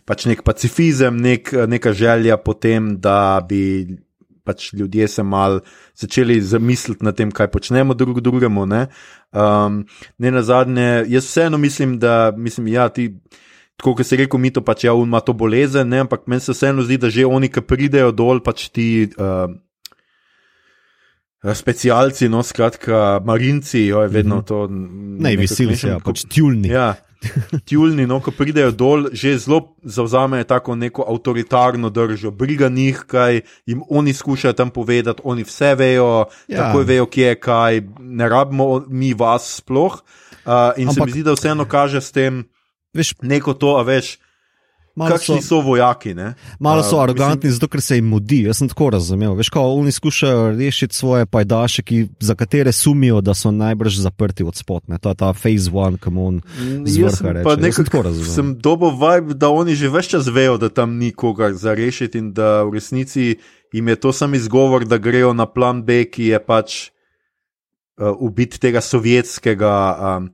pač 0.05 0.27
nek 0.29 0.43
pacifizem, 0.45 1.17
nek, 1.17 1.49
neka 1.67 1.93
želja 1.93 2.37
po 2.37 2.53
tem, 2.53 2.93
da 3.01 3.41
bi 3.41 3.97
pač 4.45 4.69
ljudje 4.73 5.07
se 5.07 5.23
mal 5.23 5.59
začeli 5.97 6.39
zamisliti 6.41 7.05
nad 7.05 7.17
tem, 7.17 7.31
kaj 7.31 7.49
počnemo 7.51 7.97
drug 7.97 8.21
drugemu. 8.21 8.65
Ne, 8.69 8.85
um, 9.33 9.81
ne 10.17 10.31
na 10.31 10.45
zadnje, 10.45 11.05
jaz 11.11 11.27
vseeno 11.27 11.57
mislim, 11.57 11.99
da 11.99 12.31
mislim, 12.37 12.71
ja, 12.73 12.89
ti. 12.89 13.11
Tako 13.75 13.91
kot 13.99 14.07
se 14.07 14.15
reko, 14.15 14.37
mi 14.39 14.53
to 14.55 14.61
pač 14.63 14.85
ja, 14.85 14.93
ima 14.95 15.19
to 15.19 15.33
bolezen, 15.35 15.89
ne? 15.91 15.99
ampak 16.05 16.29
meni 16.31 16.39
se 16.39 16.53
vseeno 16.55 16.85
zdi, 16.87 16.95
da 16.95 17.09
že 17.11 17.25
oni, 17.27 17.49
ki 17.51 17.59
pridejo 17.67 18.13
dol, 18.15 18.39
pač 18.39 18.69
ti 18.71 18.85
uh, 19.19 19.51
specialci, 21.53 22.29
no 22.31 22.39
skratka, 22.43 23.19
marinci, 23.25 23.83
jo 23.89 24.01
je 24.01 24.13
vedno 24.13 24.39
mhm. 24.39 24.45
to. 24.47 24.67
Ne, 25.25 25.35
veseli 25.37 25.75
se, 25.75 25.91
ja, 25.91 25.99
pač 25.99 26.23
tjulni. 26.31 26.71
Ja, 26.71 26.93
tjulni, 27.67 28.07
no, 28.07 28.19
ko 28.23 28.31
pridejo 28.31 28.71
dol, 28.71 29.07
že 29.13 29.37
zelo 29.39 29.75
zauzamejo 29.83 30.43
tako 30.43 30.75
neko 30.75 31.05
avtoritarno 31.07 31.89
držo, 31.89 32.31
briga 32.31 32.69
njih, 32.69 33.03
kaj 33.07 33.41
jim 33.65 33.83
oni 33.89 34.13
skušajo 34.13 34.53
tam 34.53 34.69
povedati, 34.69 35.21
oni 35.23 35.43
vse 35.43 35.75
vejo, 35.75 36.25
ja. 36.47 36.57
tako 36.57 36.83
vejo, 36.83 37.05
kje 37.05 37.27
je 37.27 37.39
kaj, 37.39 37.81
ne 37.99 38.29
rabimo 38.29 38.85
mi 38.87 39.13
vas 39.13 39.55
sploh. 39.61 40.01
Uh, 40.45 40.51
in 40.77 40.89
Ampak, 40.89 40.93
se 40.93 41.05
mi 41.05 41.11
zdi, 41.11 41.23
da 41.23 41.33
vseeno 41.33 41.65
kaže 41.65 42.01
s 42.01 42.11
tem 42.11 42.43
veš, 42.93 43.15
neko 43.21 43.53
to, 43.53 43.77
a 43.77 43.83
veš. 43.83 44.17
Kakšni 44.95 45.41
so, 45.41 45.47
so 45.47 45.61
vojaki? 45.61 46.13
Ne? 46.15 46.33
Malo 46.59 46.83
so 46.83 46.99
arogantni, 47.03 47.49
mislim, 47.49 47.51
zato 47.51 47.67
ker 47.67 47.81
se 47.81 47.97
jim 47.97 48.07
mudi. 48.07 48.41
Jaz 48.47 48.61
sem 48.61 48.69
tako 48.71 48.89
razumel. 48.95 49.33
Veš, 49.35 49.49
kako 49.49 49.73
oni 49.81 49.91
skušajo 49.91 50.51
rešiti 50.55 50.95
svoje 50.95 51.25
pajdaše, 51.25 51.83
ki, 51.83 52.07
za 52.19 52.35
katere 52.35 52.71
sumijo, 52.71 53.21
da 53.21 53.33
so 53.33 53.51
najbrž 53.51 53.99
zaprti 54.05 54.43
od 54.43 54.55
spodne. 54.55 54.97
To 54.97 55.11
je 55.11 55.19
ta 55.19 55.33
phase 55.33 55.69
one, 55.73 55.99
ki 55.99 56.09
mu 56.15 56.27
on 56.27 56.41
zvrha 56.85 57.31
reče. 57.31 57.61
Nek, 57.61 57.75
sem 57.75 57.85
tako 57.85 58.01
razumel. 58.07 58.31
Sem 58.31 58.55
dobo 58.55 58.93
vibe, 58.95 59.35
da 59.35 59.51
oni 59.51 59.75
že 59.75 59.91
več 59.91 60.13
čas 60.15 60.31
vejo, 60.31 60.55
da 60.57 60.69
tam 60.69 60.95
ni 60.97 61.11
koga 61.11 61.51
za 61.53 61.75
rešiti 61.75 62.23
in 62.23 62.31
da 62.33 62.63
v 62.63 62.79
resnici 62.79 63.35
jim 63.75 63.87
je 63.87 63.95
to 63.95 64.11
sam 64.13 64.33
izgovor, 64.33 64.85
da 64.85 64.97
grejo 64.97 65.33
na 65.33 65.45
plan 65.45 65.83
B, 65.83 66.05
ki 66.07 66.31
je 66.31 66.39
pač 66.39 66.75
uh, 67.99 68.15
ubiti 68.15 68.59
tega 68.59 68.81
sovjetskega. 68.81 69.75
Um, 69.99 70.29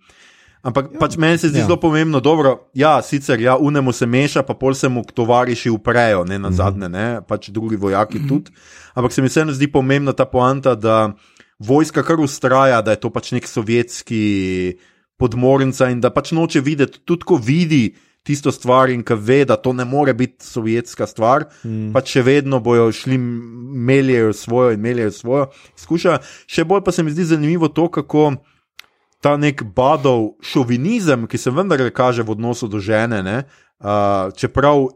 Ampak 0.61 0.91
ja, 0.93 0.99
pač 1.01 1.17
meni 1.17 1.39
se 1.41 1.49
zdi 1.49 1.61
ja. 1.63 1.65
zelo 1.65 1.79
pomembno, 1.81 2.19
da 2.21 2.55
ja, 2.77 2.93
sicer 3.01 3.41
ja, 3.41 3.55
unemo 3.57 3.91
se 3.91 4.05
meša, 4.05 4.43
pa 4.45 4.53
pol 4.53 4.75
se 4.77 4.89
mu 4.89 5.01
tovariši 5.01 5.69
uprejo, 5.73 6.23
ne 6.25 6.37
na 6.39 6.49
mhm. 6.49 6.57
zadnje, 6.57 6.89
ne, 6.89 7.07
pač 7.27 7.49
drugi 7.49 7.75
vojaki 7.75 8.19
mm 8.19 8.23
-hmm. 8.23 8.29
tudi. 8.29 8.51
Ampak 8.93 9.13
se 9.13 9.21
mi 9.21 9.27
vseeno 9.27 9.53
zdi 9.53 9.71
pomembna 9.71 10.13
ta 10.13 10.25
poanta, 10.25 10.75
da 10.75 11.13
vojska 11.59 12.03
kar 12.03 12.19
ustraja, 12.19 12.81
da 12.81 12.91
je 12.91 12.99
to 12.99 13.09
pač 13.09 13.31
nek 13.31 13.47
sovjetski 13.47 14.77
podmornica 15.17 15.89
in 15.89 16.01
da 16.01 16.09
pač 16.09 16.31
noče 16.31 16.61
videti, 16.61 16.99
tudi 17.05 17.23
ko 17.23 17.35
vidi 17.35 17.95
tisto 18.23 18.51
stvar 18.51 18.89
in 18.89 19.03
ki 19.03 19.17
ve, 19.17 19.45
da 19.45 19.57
to 19.57 19.73
ne 19.73 19.85
more 19.85 20.13
biti 20.13 20.45
sovjetska 20.45 21.07
stvar, 21.07 21.47
mm. 21.65 21.91
pač 21.93 22.13
še 22.15 22.23
vedno 22.25 22.59
bojo 22.59 22.91
šli, 22.93 23.17
meljejo 23.17 24.33
svojo 24.33 24.75
in 24.75 24.81
meljejo 24.81 25.11
svojo. 25.11 25.47
Skuša. 25.77 26.19
Še 26.47 26.65
bolj 26.69 26.83
pa 26.85 26.93
se 26.93 27.03
mi 27.03 27.13
zdi 27.13 27.25
zanimivo 27.33 27.71
to, 27.73 27.87
kako 27.89 28.35
ta 29.21 29.37
nek 29.37 29.63
badov 29.75 30.35
šovinizem, 30.41 31.27
ki 31.29 31.37
se 31.37 31.53
vendar 31.53 31.83
kaže 31.93 32.25
v 32.25 32.33
odnosu 32.33 32.67
do 32.67 32.81
žene, 32.81 33.21
ne, 33.23 33.37
uh, 33.79 34.33
čeprav 34.33 34.89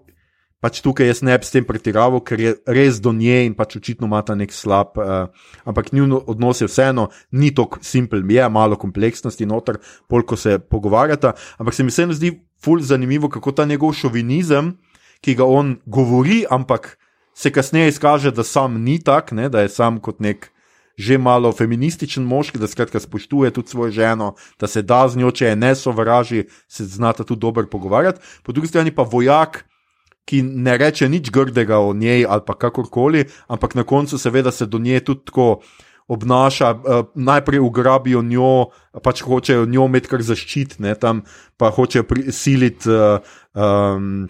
pač 0.65 0.80
tukaj 0.82 1.11
jaz 1.11 1.21
ne 1.21 1.36
bi 1.38 1.45
s 1.45 1.53
tem 1.53 1.65
pretiraval, 1.67 2.23
ker 2.26 2.41
je 2.41 2.55
res 2.65 2.97
do 2.97 3.13
nje 3.13 3.43
in 3.45 3.53
pač 3.53 3.78
očitno 3.78 4.09
ima 4.09 4.23
ta 4.26 4.34
nek 4.34 4.49
slab, 4.49 4.97
uh, 4.97 5.30
ampak 5.61 5.93
njun 5.93 6.17
odnos 6.17 6.63
je 6.63 6.69
vseeno 6.71 7.11
ni 7.38 7.53
tako 7.53 7.84
simpel, 7.86 8.26
je 8.26 8.49
malo 8.49 8.80
kompleksnosti 8.82 9.45
noter, 9.45 9.78
polk 10.09 10.34
se 10.38 10.57
pogovarjata, 10.57 11.36
ampak 11.61 11.78
se 11.78 11.86
mi 11.86 11.93
vseeno 11.93 12.17
zdi 12.17 12.34
ful 12.57 12.82
zanimivo, 12.82 13.30
kako 13.30 13.51
ta 13.51 13.65
njegov 13.69 13.93
šovinizem, 13.93 14.73
ki 15.21 15.38
ga 15.38 15.45
on 15.45 15.78
govori, 15.86 16.43
ampak 16.49 16.97
se 17.36 17.51
kasneje 17.51 17.93
izkaže, 17.93 18.32
da 18.32 18.43
sam 18.43 18.82
ni 18.82 18.97
tak, 19.03 19.32
ne, 19.32 19.49
da 19.49 19.61
je 19.61 19.69
sam 19.69 19.99
kot 20.01 20.19
nek. 20.19 20.49
Že 20.98 21.18
malo 21.20 21.52
feminističen 21.52 22.24
moški, 22.24 22.60
da 22.60 22.68
skratka 22.72 23.00
spoštuje 23.00 23.52
tudi 23.52 23.68
svojo 23.68 23.91
ženo, 23.91 24.34
da 24.60 24.68
se 24.68 24.82
da 24.82 25.04
z 25.08 25.20
njo, 25.20 25.32
če 25.32 25.52
je 25.52 25.56
ne 25.56 25.76
sovraži, 25.76 26.46
se 26.68 26.86
znata 26.86 27.24
tudi 27.24 27.41
dobro 27.41 27.68
pogovarjati. 27.68 28.22
Po 28.43 28.56
drugi 28.56 28.72
strani 28.72 28.96
pa 28.96 29.04
vojak, 29.04 29.66
ki 30.26 30.41
ne 30.41 30.78
reče 30.78 31.10
nič 31.10 31.30
grdega 31.32 31.80
o 31.80 31.93
njej 31.93 32.26
ali 32.30 32.41
pa 32.46 32.56
kakorkoli, 32.58 33.26
ampak 33.48 33.76
na 33.76 33.84
koncu 33.84 34.18
seveda 34.18 34.52
se 34.52 34.66
do 34.66 34.80
nje 34.80 35.00
tudi 35.00 35.26
tako. 35.26 35.60
Obnaša, 36.08 36.68
uh, 36.72 37.08
najprej 37.18 37.60
ugrabijo 37.66 38.22
njo, 38.22 38.68
pač 39.04 39.24
hočejo 39.26 39.64
njo 39.66 39.88
imeti 39.89 40.12
kar 40.12 40.22
zaščitne, 40.22 40.91
tam 41.02 41.24
pa 41.58 41.72
hočejo 41.74 42.04
prisiliti, 42.06 42.86
um, 42.93 44.28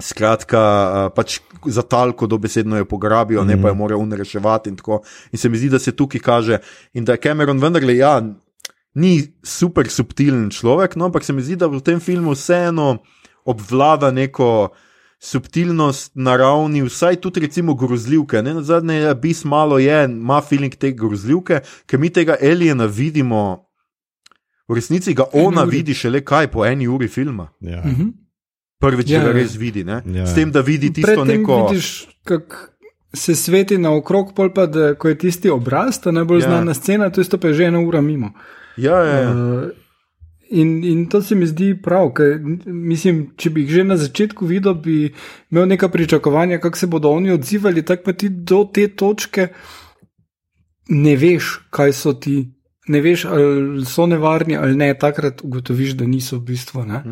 skratka, 0.00 1.10
pač 1.14 1.40
za 1.66 1.82
talko 1.82 2.26
dobesedno 2.26 2.76
jo 2.76 2.84
pograbijo, 2.84 3.42
mm 3.42 3.48
-hmm. 3.48 3.56
ne 3.56 3.62
pa 3.62 3.68
jo 3.68 3.74
morajo 3.74 3.98
unreševati. 3.98 4.70
In, 4.70 4.76
in 5.32 5.38
se 5.38 5.48
mi 5.48 5.58
zdi, 5.58 5.68
da 5.68 5.78
se 5.78 5.92
tukaj 5.92 6.20
kaže, 6.20 6.58
in 6.92 7.04
da 7.04 7.12
je 7.12 7.20
Cameron 7.20 7.58
vendarle, 7.58 7.96
ja, 7.96 8.22
ni 8.94 9.34
super 9.42 9.88
subtilen 9.88 10.50
človek, 10.50 10.96
no, 10.96 11.04
ampak 11.04 11.24
se 11.24 11.32
mi 11.32 11.42
zdi, 11.42 11.56
da 11.56 11.66
v 11.66 11.80
tem 11.80 12.00
filmu 12.00 12.32
vseeno 12.32 12.98
obvlada 13.44 14.10
neko 14.10 14.68
subtilnost 15.22 16.12
na 16.14 16.36
ravni, 16.36 16.82
vsaj 16.82 17.16
tudi 17.16 17.40
recimo 17.40 17.74
grozljivke. 17.74 18.42
Na 18.42 18.62
zadnje 18.62 18.94
je 18.94 19.14
bis 19.14 19.44
malo 19.44 19.78
je, 19.78 20.04
ima 20.04 20.40
feeling 20.40 20.74
te 20.74 20.90
grozljivke, 20.92 21.60
ker 21.86 22.00
mi 22.00 22.10
tega 22.10 22.36
Elijana 22.40 22.86
vidimo, 22.86 23.68
v 24.68 24.74
resnici 24.74 25.14
ga 25.14 25.24
ona 25.32 25.62
vidi 25.62 25.94
šele 25.94 26.24
kaj 26.24 26.50
po 26.50 26.66
eni 26.66 26.88
uri 26.88 27.08
filma. 27.08 27.48
Ja. 27.60 27.82
Mhm. 27.86 28.21
Prvič, 28.82 29.08
Ja, 29.08 29.20
da 29.20 29.24
ga 29.24 29.30
ja. 29.30 29.36
res 29.36 29.54
vidi, 29.56 29.84
ne? 29.84 30.02
Ja. 30.04 30.26
s 30.26 30.34
tem, 30.34 30.50
da 30.50 30.60
vidi 30.60 30.90
tisto 30.90 31.06
Predtem 31.08 31.38
neko. 31.38 31.60
vidiš, 31.64 31.90
kako 32.24 32.56
se 33.14 33.34
sveti 33.34 33.78
naokrog, 33.78 34.32
pol 34.34 34.50
pa 34.50 34.66
da, 34.66 34.94
ko 34.94 35.08
je 35.08 35.18
tisti 35.18 35.50
obraz, 35.50 36.00
ta 36.00 36.10
najbolj 36.10 36.40
Ja. 36.40 36.48
znana 36.48 36.74
scena, 36.74 37.10
to 37.10 37.20
je 37.20 37.28
to 37.28 37.38
pa 37.38 37.48
je 37.48 37.54
že 37.54 37.64
ena 37.64 37.80
ura 37.80 38.00
mimo. 38.00 38.32
Ja, 38.76 38.98
ja, 38.98 39.16
ja. 39.18 39.30
Uh, 39.30 39.68
in, 40.50 40.84
in 40.84 41.06
to 41.06 41.22
se 41.22 41.34
mi 41.34 41.46
zdi 41.46 41.74
prav, 41.76 42.10
ker 42.12 42.40
mislim, 42.66 43.30
če 43.36 43.50
bi 43.50 43.60
jih 43.60 43.70
že 43.70 43.84
na 43.84 43.96
začetku 43.96 44.46
videl, 44.46 44.74
bi 44.74 45.12
imel 45.50 45.66
neka 45.66 45.88
pričakovanja, 45.88 46.58
kako 46.58 46.78
se 46.78 46.86
bodo 46.86 47.10
oni 47.10 47.30
odzivali, 47.30 47.82
tako 47.82 48.02
pa 48.04 48.12
ti 48.12 48.28
do 48.28 48.64
te 48.66 48.88
točke 48.88 49.48
ne 50.88 51.16
veš, 51.16 51.60
kaj 51.70 51.92
so 51.92 52.12
ti. 52.14 52.48
Ne 52.90 53.00
veš, 53.00 53.24
ali 53.24 53.84
so 53.86 54.06
nevarni 54.10 54.56
ali 54.56 54.74
ne, 54.76 54.88
takrat 54.98 55.44
ugotoviš, 55.44 55.92
da 56.00 56.06
niso 56.06 56.40
v 56.40 56.42
bistvu. 56.50 56.82
Ne? 56.84 57.02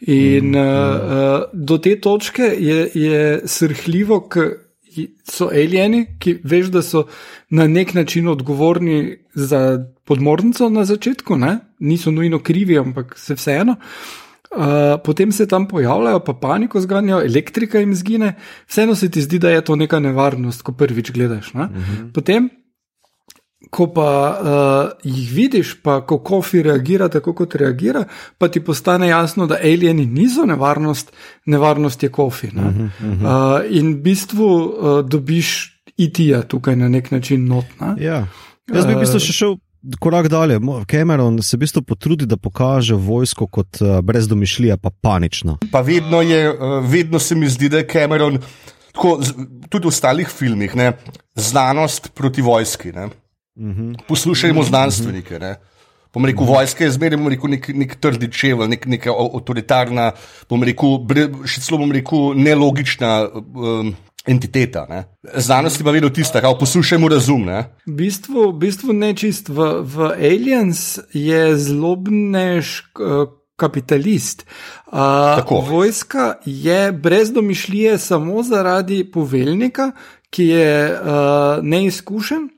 In 0.00 0.54
mm, 0.54 0.54
uh, 0.56 0.62
uh, 0.62 1.42
do 1.52 1.76
te 1.78 1.98
točke 2.00 2.48
je, 2.56 2.86
je 2.94 3.24
srhljivo, 3.44 4.22
ker 4.32 4.54
so 5.28 5.50
alieni, 5.52 6.06
ki 6.18 6.38
veš, 6.44 6.70
da 6.72 6.82
so 6.82 7.04
na 7.50 7.66
nek 7.68 7.94
način 7.94 8.28
odgovorni 8.28 9.18
za 9.34 9.78
podmornico 10.04 10.68
na 10.68 10.84
začetku, 10.84 11.36
ne? 11.36 11.58
niso 11.78 12.10
nujno 12.10 12.38
krivi, 12.38 12.78
ampak 12.78 13.18
se 13.18 13.34
vseeno. 13.34 13.76
Uh, 14.50 14.98
potem 15.04 15.32
se 15.32 15.46
tam 15.48 15.68
pojavljajo, 15.68 16.24
pa 16.26 16.32
paniko 16.34 16.80
zganjajo, 16.80 17.20
elektrika 17.22 17.78
jim 17.78 17.94
zgine, 17.94 18.34
vseeno 18.66 18.94
se 18.94 19.10
ti 19.10 19.22
zdi, 19.22 19.38
da 19.38 19.50
je 19.50 19.60
to 19.64 19.76
neka 19.76 20.00
nevarnost, 20.00 20.62
ko 20.62 20.72
prvič 20.72 21.12
gledaš. 21.12 21.54
Uh 21.54 21.60
-huh. 21.60 22.12
Potem, 22.12 22.50
ko 23.70 23.86
pa 23.94 24.10
uh, 24.30 24.90
jih 25.04 25.30
vidiš, 25.32 25.76
pa 25.82 26.00
ko 26.06 26.18
kofi 26.18 26.62
reagira 26.62 27.08
tako, 27.08 27.34
kot 27.38 27.54
reagira, 27.54 28.04
pa 28.38 28.48
ti 28.48 28.60
postane 28.60 29.08
jasno, 29.08 29.46
da 29.46 29.60
alieni 29.62 30.06
niso 30.06 30.44
nevarnost, 30.46 31.12
nevarnost 31.46 32.02
je 32.02 32.08
kofi. 32.08 32.46
Uh 32.46 32.52
-huh, 32.52 32.84
uh 32.84 32.90
-huh. 33.00 33.60
uh, 33.60 33.76
in 33.76 33.94
v 33.94 34.02
bistvu 34.02 34.46
uh, 34.46 35.06
dobiš 35.06 35.80
itija 35.96 36.42
tukaj 36.42 36.76
na 36.76 36.88
nek 36.88 37.10
način 37.10 37.46
notna. 37.46 37.96
Ja. 38.00 38.26
Jaz 38.74 38.86
bi 38.86 38.94
v 38.94 39.00
bistvu 39.00 39.20
še 39.20 39.32
šel 39.32 39.56
korak 39.98 40.28
dalje. 40.28 40.60
Cameron 40.90 41.42
se 41.42 41.56
v 41.56 41.60
bistvu 41.60 41.82
potrudi, 41.82 42.26
da 42.26 42.36
pokaže 42.36 42.94
vojsko 42.94 43.46
kot 43.46 43.80
uh, 43.80 44.00
brez 44.04 44.28
domišljije, 44.28 44.76
pa 44.76 44.90
panično. 44.90 45.58
Pa 45.72 45.80
vedno, 45.80 46.22
je, 46.22 46.44
eh, 46.48 46.80
vedno 46.84 47.18
se 47.18 47.34
mi 47.34 47.48
zdi, 47.48 47.68
da 47.68 47.78
je 47.78 47.88
Cameron, 47.88 48.38
tako, 48.92 49.18
tudi 49.68 49.84
v 49.84 49.88
ostalih 49.88 50.28
filmih, 50.28 50.76
ne, 50.76 50.92
znanost 51.34 52.10
proti 52.14 52.42
vojski. 52.42 52.92
Ne. 52.92 53.08
Poslušajmo 54.08 54.62
znanstvenike. 54.62 55.38
Ne. 55.38 55.56
Bom 56.14 56.26
rekel, 56.26 56.44
vojska 56.44 56.84
je 56.84 56.90
zmeraj 56.90 57.28
rekel, 57.28 57.50
nek, 57.50 57.68
nek 57.74 57.96
trdi 58.02 58.32
čevelj, 58.32 58.68
nek, 58.68 58.86
neka 58.86 59.12
avtoritarna, 59.14 60.10
bom 60.50 60.62
rekel, 60.66 60.98
bre, 61.06 61.28
še 61.46 61.62
celo 61.62 61.78
bom 61.78 61.92
rekel, 61.94 62.32
nelogična 62.34 63.12
um, 63.30 63.92
entiteta. 64.26 64.86
Ne. 64.90 65.04
Znanost 65.38 65.78
je 65.80 65.86
pa 65.86 65.94
vedno 65.94 66.10
tista, 66.10 66.42
kao 66.42 66.58
poslušajmo 66.58 67.08
razum. 67.08 67.46
Ne. 67.46 67.62
V 67.86 67.94
bistvu, 68.02 68.50
v 68.50 68.58
bistvu 68.58 68.96
ne 68.96 69.14
čist. 69.14 69.48
V, 69.48 69.70
v 69.86 70.10
Aliens 70.18 70.98
je 71.14 71.54
zlobnež 71.56 72.90
kapitalist. 73.60 74.46
Uh, 74.86 74.92
Tako. 75.38 75.60
vojska 75.68 76.40
je 76.44 76.92
brez 76.92 77.32
domišljije 77.32 77.98
samo 77.98 78.42
zaradi 78.42 79.04
poveljnika, 79.12 79.92
ki 80.30 80.46
je 80.46 80.72
uh, 80.92 81.62
neizkušen. 81.62 82.48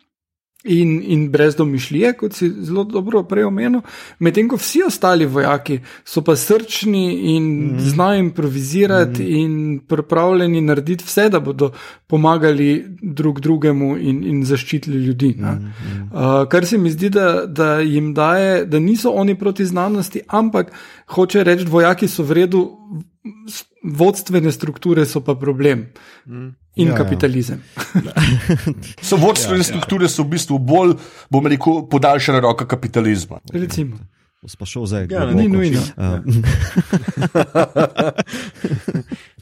In, 0.64 1.02
in 1.02 1.24
brez 1.30 1.56
domišljije, 1.56 2.12
kot 2.12 2.36
si 2.38 2.46
zelo 2.62 2.84
dobro 2.84 3.24
prej 3.26 3.48
omenil, 3.48 3.80
medtem 4.22 4.46
ko 4.48 4.56
vsi 4.56 4.84
ostali 4.86 5.26
vojaki 5.26 5.80
so 6.04 6.22
pa 6.22 6.36
srčni 6.38 7.34
in 7.34 7.48
mm. 7.48 7.80
znajo 7.80 8.20
improvizirati 8.20 9.24
mm. 9.24 9.36
in 9.36 9.80
pripravljeni 9.88 10.60
narediti 10.60 11.04
vse, 11.04 11.28
da 11.28 11.40
bodo 11.40 11.72
pomagali 12.06 12.84
drug 13.02 13.40
drugemu 13.40 13.96
in, 13.98 14.22
in 14.24 14.44
zaščitili 14.44 15.02
ljudi. 15.02 15.34
Mm. 15.40 15.44
Uh, 15.46 16.46
kar 16.48 16.66
se 16.66 16.78
mi 16.78 16.90
zdi, 16.90 17.10
da, 17.10 17.42
da 17.46 17.80
jim 17.80 18.14
daje, 18.14 18.64
da 18.66 18.78
niso 18.78 19.10
oni 19.10 19.34
proti 19.38 19.66
znanosti, 19.66 20.20
ampak 20.28 20.72
hoče 21.06 21.44
reči, 21.44 21.66
vojaki 21.66 22.08
so 22.08 22.22
v 22.22 22.38
redu, 22.38 22.68
vodstvene 23.82 24.52
strukture 24.52 25.06
so 25.06 25.20
pa 25.20 25.34
problem. 25.34 25.86
Mm. 26.26 26.61
In 26.76 26.86
Ja, 26.86 26.92
ja, 26.92 26.98
ja. 26.98 27.04
kapitalizem. 27.04 27.62
So 29.08 29.16
vodstvene 29.20 29.60
ja, 29.60 29.64
strukture 29.68 30.08
so 30.08 30.24
v 30.24 30.32
bistvu 30.32 30.58
bolj, 30.58 30.96
bom 31.30 31.46
rekel, 31.46 31.82
podaljšana 31.92 32.40
roka 32.40 32.64
kapitalizma. 32.66 33.42
Recimo. 33.52 33.96
Pa 34.58 34.66
šel 34.66 34.86
zdaj. 34.86 35.06
Ja, 35.10 35.26
globoko. 35.26 35.38
Ni 35.38 35.48
nujno. 35.48 35.82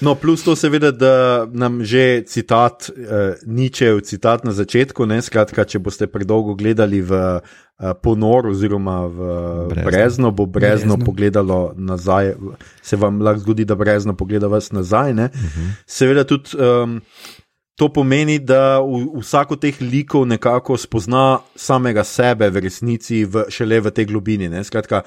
No, 0.00 0.14
plus 0.14 0.44
to 0.44 0.56
seveda, 0.56 0.90
da 0.90 1.46
nam 1.52 1.84
že 1.84 2.22
citat, 2.26 2.90
uh, 2.90 3.34
Ničev 3.46 4.00
citat 4.00 4.44
na 4.44 4.52
začetku, 4.52 5.06
ne, 5.06 5.22
skratka, 5.22 5.64
če 5.64 5.78
boste 5.78 6.06
predolgo 6.06 6.54
gledali 6.54 7.00
v 7.02 7.12
uh, 7.12 7.94
ponor 8.02 8.50
oziroma 8.50 9.06
v 9.06 9.18
Brezno. 9.68 9.84
brezno, 9.90 10.30
bo 10.30 10.46
brezno, 10.46 10.96
Brezno. 10.96 11.04
pogledalo 11.06 11.72
nazaj, 11.76 12.34
se 12.82 12.96
vam 12.96 13.22
lahko 13.22 13.40
zgodi, 13.40 13.64
da 13.64 13.74
brezno 13.74 14.16
pogleda 14.16 14.46
vas 14.46 14.72
nazaj. 14.72 15.14
Ne. 15.14 15.24
Uh 15.24 15.40
-huh. 15.40 15.70
Seveda 15.86 16.24
tudi 16.24 16.56
um, 16.58 17.00
to 17.78 17.88
pomeni, 17.88 18.38
da 18.38 18.80
v, 18.82 19.06
vsak 19.22 19.54
od 19.54 19.60
teh 19.62 19.76
likov 19.80 20.26
nekako 20.26 20.76
spozna 20.76 21.38
samega 21.54 22.04
sebe 22.04 22.50
v 22.50 22.66
resnici 22.66 23.22
v, 23.24 23.46
šele 23.48 23.80
v 23.80 23.90
tej 23.94 24.04
globini. 24.10 24.48
Ne. 24.48 24.64
Skratka, 24.64 25.02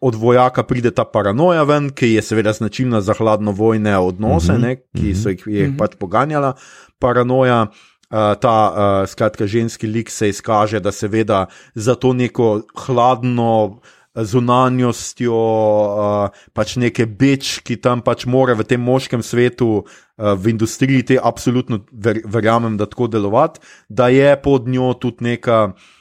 od 0.00 0.14
vojaka 0.14 0.62
pride 0.62 0.90
ta 0.90 1.04
paranoja 1.04 1.62
ven, 1.64 1.90
ki 1.90 2.12
je 2.12 2.22
seveda 2.22 2.52
značilna 2.52 3.00
za 3.00 3.14
hladnovojne 3.14 3.98
odnose, 3.98 4.52
Mhm, 4.52 4.62
ne, 4.62 4.76
ki 4.96 5.14
so 5.14 5.32
jih, 5.32 5.44
jih 5.46 5.70
pač 5.78 5.96
poganjala. 5.98 6.54
Paranoja, 6.98 7.62
uh, 7.62 8.34
ta 8.40 8.56
uh, 8.68 9.08
skratka, 9.08 9.46
ženski 9.46 9.86
lik 9.86 10.10
se 10.10 10.28
izkaže, 10.28 10.80
da 10.80 10.92
seveda 10.92 11.46
za 11.74 11.94
to 11.94 12.12
neko 12.12 12.62
hladno. 12.86 13.80
Zunanjostjo, 14.18 15.30
uh, 15.30 16.30
pač 16.52 16.74
neke 16.76 17.04
beč, 17.06 17.60
ki 17.62 17.76
tam 17.78 18.00
pač 18.02 18.24
mora 18.26 18.56
v 18.58 18.64
tem 18.66 18.80
moškem 18.82 19.22
svetu, 19.22 19.84
uh, 19.84 20.32
v 20.34 20.50
industriji, 20.50 21.04
te 21.06 21.18
absolutno 21.22 21.84
ver, 21.92 22.18
verjamem, 22.26 22.74
da 22.76 22.88
tako 22.90 23.06
delovati, 23.06 23.60
da 23.88 24.08
je 24.08 24.32
pod 24.42 24.66
njo 24.66 24.90
tudi 24.98 25.22
neka, 25.22 25.60
uh, 25.70 25.97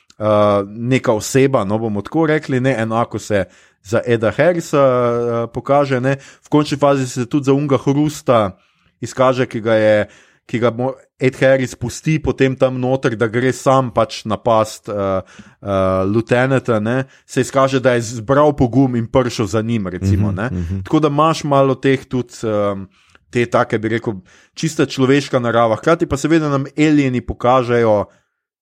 neka 0.68 1.13
oseba, 1.13 1.63
no 1.63 1.78
bomo 1.78 2.01
tako 2.01 2.26
rekli, 2.26 2.59
ne 2.59 2.76
enako 2.80 3.20
se 3.20 3.45
za 3.84 4.01
Eda 4.05 4.32
Harrisa 4.32 4.82
uh, 4.82 5.49
pokaže, 5.53 5.99
ne. 5.99 6.18
v 6.18 6.49
končni 6.49 6.78
fazi 6.78 7.07
se 7.07 7.26
tudi 7.26 7.45
za 7.45 7.53
Unga 7.53 7.78
Hrusta 7.78 8.57
izkaže, 9.01 9.45
ki 9.45 9.61
ga 9.61 9.76
je. 9.76 10.07
Ki 10.47 10.61
ga 10.63 10.72
Ed 11.20 11.36
Harris 11.41 11.74
pusti 11.76 12.22
potem 12.24 12.53
tam 12.55 12.78
noter, 12.80 13.18
da 13.20 13.28
gre 13.28 13.51
sam 13.51 13.89
pač 13.91 14.22
napast 14.24 14.88
uh, 14.88 15.20
uh, 15.59 16.05
Luteneta, 16.07 16.80
ne, 16.80 17.03
se 17.28 17.43
izkaže, 17.43 17.82
da 17.84 17.97
je 17.97 18.05
zbral 18.22 18.53
pogum 18.55 18.95
in 18.95 19.09
prišel 19.11 19.45
za 19.51 19.61
njim. 19.61 19.88
Recimo, 19.88 20.30
uh 20.30 20.34
-huh, 20.34 20.51
uh 20.51 20.57
-huh. 20.57 20.84
Tako 20.84 20.99
da 20.99 21.07
imaš 21.07 21.43
malo 21.43 21.76
teh 21.76 22.05
tudi 22.05 22.34
um, 22.47 22.88
te 23.30 23.45
take, 23.45 23.78
bi 23.78 23.89
rekel, 23.89 24.13
čista 24.53 24.86
človeška 24.86 25.39
narava. 25.39 25.76
Hkrati 25.76 26.07
pa 26.07 26.18
seveda 26.18 26.49
nam 26.49 26.65
alieni 26.78 27.22
pokažejo 27.22 28.05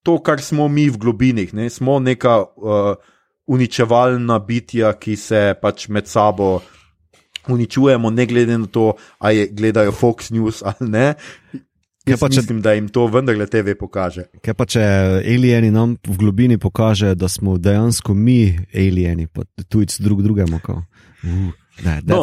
to, 0.06 0.20
kar 0.22 0.42
smo 0.42 0.68
mi 0.70 0.86
v 0.90 1.02
globinih. 1.02 1.54
Ne? 1.58 1.70
Smo 1.74 1.98
neka 2.00 2.38
uh, 2.46 2.96
uničevalna 3.50 4.40
bitja, 4.40 4.94
ki 5.02 5.18
se 5.18 5.42
pač 5.62 5.88
med 5.90 6.08
sabo 6.08 6.60
uničujemo, 7.50 8.10
ne 8.10 8.26
glede 8.26 8.58
na 8.58 8.70
to, 8.70 8.94
ali 9.20 9.50
gledajo 9.52 9.92
Fox 9.92 10.32
News 10.34 10.62
ali 10.66 10.90
ne. 10.90 11.08
Jaz 12.06 12.22
pa, 12.22 12.30
če, 12.30 12.44
mislim, 12.44 12.62
da 12.62 12.76
jim 12.78 12.88
to 12.94 13.08
vendarle 13.10 13.48
TV 13.50 13.74
pokaže. 13.80 14.28
Kaj 14.46 14.54
pa 14.54 14.66
če 14.70 14.82
alieni 15.26 15.72
nam 15.74 15.96
v 16.06 16.18
globini 16.22 16.60
pokaže, 16.62 17.16
da 17.18 17.30
smo 17.30 17.58
dejansko 17.58 18.14
mi 18.14 18.54
alieni, 18.70 19.26
pa 19.26 19.42
tujci 19.66 20.04
drug 20.06 20.22
drugemu. 20.22 20.62
Uh. 20.70 21.50
Ne, 21.84 22.02
no, 22.06 22.22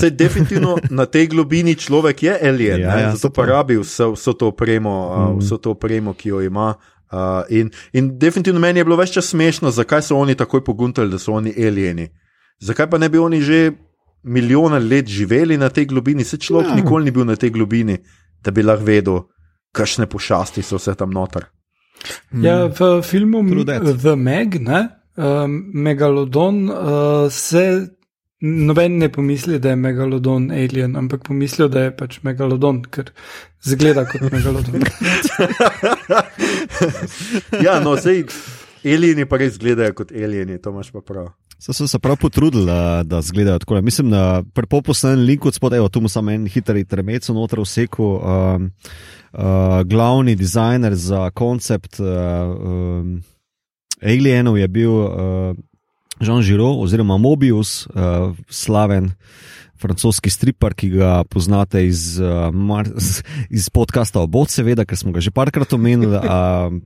se 0.00 0.10
definitivno 0.10 0.78
na 0.90 1.04
tej 1.06 1.26
globini 1.34 1.74
človek 1.74 2.22
je 2.22 2.38
alien, 2.48 2.80
ja, 2.80 2.94
ja, 3.00 3.10
zato 3.12 3.34
pa 3.34 3.44
rabi 3.44 3.76
vso, 3.76 4.14
vso, 4.14 4.32
to 4.32 4.48
opremo, 4.48 4.94
mm. 5.10 5.42
vso 5.42 5.58
to 5.58 5.74
opremo, 5.76 6.14
ki 6.14 6.28
jo 6.28 6.40
ima. 6.40 6.70
Uh, 7.12 7.44
in, 7.48 7.70
in 7.92 8.18
definitivno 8.18 8.60
meni 8.60 8.80
je 8.80 8.84
bilo 8.84 8.96
več 8.96 9.14
čas 9.14 9.28
smešno, 9.30 9.70
zakaj 9.70 10.02
so 10.02 10.16
oni 10.16 10.34
takoj 10.34 10.64
poguntali, 10.64 11.10
da 11.10 11.18
so 11.18 11.32
oni 11.32 11.52
alieni. 11.56 12.08
Zakaj 12.60 12.90
pa 12.90 12.98
ne 12.98 13.08
bi 13.08 13.18
oni 13.18 13.42
že 13.42 13.72
milijone 14.24 14.78
let 14.78 15.06
živeli 15.06 15.58
na 15.58 15.68
tej 15.68 15.86
globini, 15.86 16.24
se 16.24 16.36
človek 16.36 16.68
ja. 16.68 16.74
nikoli 16.74 17.04
ni 17.04 17.10
bil 17.10 17.24
na 17.24 17.36
tej 17.36 17.50
globini, 17.50 17.98
da 18.44 18.50
bi 18.50 18.62
lahko 18.62 18.84
vedel, 18.84 19.20
kakšne 19.72 20.06
pošasti 20.06 20.62
so 20.62 20.80
vse 20.80 20.94
tam 20.94 21.12
noter. 21.12 21.50
Ja, 22.32 22.66
v 22.66 23.02
filmu 23.02 23.44
The 24.00 24.16
Meg, 24.16 24.60
ne, 24.60 24.88
um, 25.16 25.60
Megalodon 25.72 26.68
uh, 26.70 27.30
se 27.30 27.94
Noben 28.44 28.98
ne 28.98 29.08
pomisli, 29.08 29.58
da 29.58 29.70
je 29.72 29.76
megalodon 29.76 30.50
alien, 30.52 30.96
ampak 30.96 31.22
pomislijo, 31.24 31.68
da 31.72 31.86
je 31.86 31.92
pač 31.96 32.18
megalodon, 32.26 32.82
ker 32.92 33.08
zgleda 33.64 34.04
kot 34.08 34.28
megalodon. 34.32 34.74
ja, 37.66 37.80
no, 37.80 37.96
sej 38.00 38.24
alieni 38.84 39.26
pa 39.28 39.40
res 39.40 39.56
izgledajo 39.56 39.96
kot 40.00 40.12
alieni, 40.12 40.60
to 40.62 40.74
imaš 40.74 40.92
pa 40.92 41.02
prav. 41.04 41.32
So, 41.58 41.72
so 41.72 41.88
se 41.88 41.98
prav 41.98 42.16
potrudili, 42.20 42.66
da 43.04 43.18
izgledajo 43.18 43.58
tako. 43.58 43.80
Mislim, 43.82 44.10
da 44.10 44.42
prepoposlen 44.54 45.24
link 45.24 45.46
od 45.46 45.54
spodaj, 45.54 45.88
tu 45.92 46.08
samo 46.08 46.30
en 46.30 46.46
hiter 46.46 46.76
intermec, 46.76 47.28
noter 47.28 47.60
v 47.60 47.64
seku. 47.64 48.20
Um, 48.20 48.70
uh, 49.32 49.80
glavni 49.88 50.36
dizajner 50.36 50.94
za 50.94 51.30
koncept 51.30 52.00
uh, 52.00 52.06
um, 52.06 53.22
alienov 54.02 54.58
je 54.58 54.68
bil. 54.68 54.90
Uh, 54.90 55.56
Jean 56.20 56.42
Giraud 56.42 56.84
oziroma 56.84 57.16
Mobius, 57.18 57.86
uh, 57.86 58.36
slaven 58.48 59.10
francoski 59.84 60.32
stripar, 60.32 60.72
ki 60.72 60.94
ga 60.96 61.12
poznate 61.28 61.84
iz, 61.84 62.16
uh, 62.16 62.48
iz 63.60 63.68
podcasta 63.68 64.24
Obod, 64.24 64.48
seveda, 64.52 64.88
ker 64.88 64.96
smo 64.96 65.12
ga 65.12 65.20
že 65.24 65.34
parkrat 65.34 65.76
omenili. 65.76 66.16
Uh, 66.16 66.80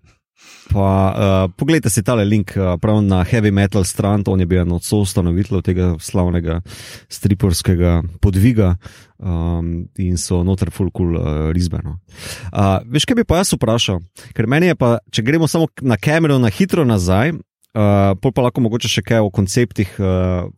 Pa, 0.68 0.88
uh, 1.16 1.51
poglejte 1.57 1.88
si 1.90 2.05
tale 2.05 2.28
link 2.28 2.53
uh, 2.55 2.76
na 3.03 3.24
Heavy 3.24 3.51
Metal 3.51 3.84
stran, 3.84 4.22
on 4.26 4.40
je 4.40 4.46
bil 4.46 4.61
eno 4.61 4.76
od 4.76 4.84
soustanoviteljev 4.84 5.62
tega 5.64 5.86
slavnega 5.99 6.61
striporskega 7.09 8.03
podviga 8.20 8.76
um, 9.18 9.88
in 9.96 10.16
so 10.20 10.44
noter 10.44 10.70
full 10.70 10.92
cool 10.92 11.16
uh, 11.16 11.51
risbeno. 11.51 11.99
Uh, 12.53 12.84
veš, 12.84 13.09
kaj 13.09 13.16
bi 13.16 13.24
pa 13.24 13.40
jaz 13.40 13.57
vprašal? 13.57 13.99
Ker 14.36 14.46
meni 14.46 14.68
je 14.68 14.76
pa, 14.76 14.99
če 15.11 15.24
gremo 15.24 15.49
samo 15.49 15.72
na 15.80 15.96
kamero 15.96 16.38
na 16.38 16.53
hitro 16.53 16.84
nazaj, 16.84 17.32
uh, 17.32 18.12
pol 18.20 18.36
pa 18.36 18.44
lahko 18.44 18.61
mogoče 18.61 18.92
še 18.92 19.03
kaj 19.03 19.24
o 19.24 19.32
konceptih. 19.32 19.96
Uh, 19.99 20.53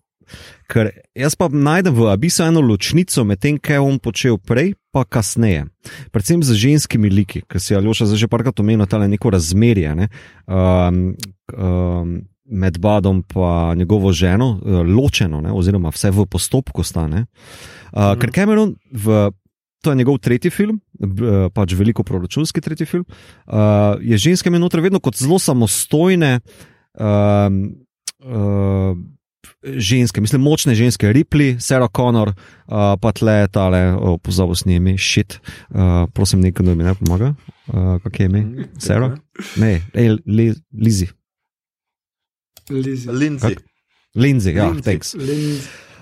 ker 0.70 0.92
jaz 1.16 1.34
pa 1.38 1.48
najdem 1.50 1.94
v 1.94 2.10
Abisu 2.12 2.44
eno 2.46 2.62
ločnico 2.64 3.24
med 3.24 3.40
tem, 3.42 3.58
kaj 3.58 3.78
je 3.78 3.84
on 3.84 3.98
počel 3.98 4.38
prej, 4.38 4.74
pa 4.94 5.04
kasneje. 5.04 5.66
Predvsem 6.10 6.42
z 6.42 6.58
ženskimi 6.58 7.10
liki, 7.10 7.42
ker 7.46 7.62
si 7.62 7.74
Aljoša 7.78 8.10
zdaj 8.10 8.26
že 8.26 8.30
parkrat 8.30 8.60
omenil, 8.60 8.86
je 8.86 9.08
neko 9.08 9.30
razmerje. 9.30 9.94
Ne? 9.94 10.10
Um, 10.46 11.14
um, 11.54 12.20
Med 12.50 12.80
Badom 12.82 13.22
in 13.22 13.78
njegovo 13.78 14.10
ženo, 14.10 14.58
ločeno, 14.82 15.38
ne, 15.40 15.52
oziroma 15.54 15.92
vse 15.94 16.10
v 16.10 16.24
postopku 16.26 16.82
stane. 16.82 17.26
Uh, 17.94 18.18
ker 18.18 18.32
Cameron, 18.34 18.74
v, 18.90 19.30
to 19.78 19.92
je 19.92 19.96
njegov 19.96 20.18
tretji 20.18 20.50
film, 20.50 20.80
pač 21.54 21.76
veliko 21.78 22.02
proračunski 22.02 22.60
tretji 22.60 22.86
film, 22.90 23.04
uh, 23.06 24.02
je 24.02 24.18
ženske 24.18 24.50
menotre 24.50 24.82
vedno 24.82 24.98
kot 24.98 25.14
zelo 25.14 25.38
samostojne, 25.38 26.40
uh, 26.98 27.54
uh, 28.26 28.98
ženske, 29.62 30.20
mislim, 30.20 30.42
močne 30.42 30.74
ženske, 30.74 31.12
Ripley, 31.12 31.58
Sarah 31.60 31.90
Connor, 31.96 32.32
uh, 32.32 32.96
pa 33.00 33.12
tle 33.12 33.48
tale, 33.52 33.94
oh, 33.96 34.18
pozabo 34.22 34.54
s 34.54 34.64
njimi, 34.64 34.96
shit, 34.98 35.40
uh, 35.70 36.06
prosim, 36.14 36.40
nekaj, 36.40 36.66
da 36.66 36.74
mi 36.74 36.84
ne 36.84 36.94
pomaga. 36.94 37.34
Uh, 37.66 37.96
Kaj 38.02 38.24
je 38.24 38.28
ime? 38.30 38.68
Sarah? 38.78 39.18
Ne, 39.56 39.80
ej, 39.94 40.16
li, 40.26 40.52
Lizi. 40.72 41.10
Lindsay. 42.70 43.56
Lindsay, 44.14 44.54
ja, 44.54 44.70
thanks. 44.82 45.14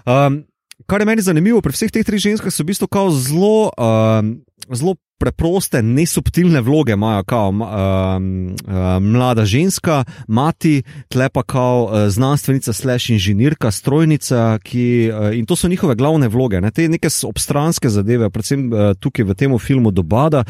Um, 0.05 0.45
kar 0.87 1.01
je 1.01 1.07
meni 1.07 1.25
zanimivo 1.25 1.61
pri 1.65 1.73
vseh 1.73 1.93
teh 1.93 2.05
treh 2.05 2.21
ženskah, 2.21 2.53
so 2.53 2.65
v 2.65 2.73
bistvu 2.73 2.89
zelo, 3.17 3.73
um, 3.77 4.39
zelo 4.73 4.97
preproste, 5.19 5.83
nesubtilne 5.83 6.61
vloge 6.63 6.95
imajo, 6.95 7.25
kot 7.29 7.51
um, 7.51 7.61
uh, 7.61 8.87
mlada 9.03 9.45
ženska, 9.49 10.05
mati, 10.29 10.83
tlepa 11.11 11.43
kot 11.43 11.91
uh, 11.91 12.07
znanstvenica, 12.09 12.73
slash 12.73 13.11
inženirka, 13.11 13.71
strojnica, 13.75 14.59
ki, 14.63 14.87
uh, 15.11 15.31
in 15.37 15.47
to 15.47 15.57
so 15.59 15.69
njihove 15.69 15.99
glavne 15.99 16.29
vloge. 16.29 16.61
Ne? 16.63 16.71
Te 16.71 16.89
neke 16.89 17.11
obstranske 17.27 17.91
zadeve, 17.91 18.31
predvsem 18.31 18.69
uh, 18.71 18.93
tukaj 19.01 19.27
v 19.27 19.39
tem 19.39 19.59
filmu 19.59 19.91
Dobada, 19.91 20.45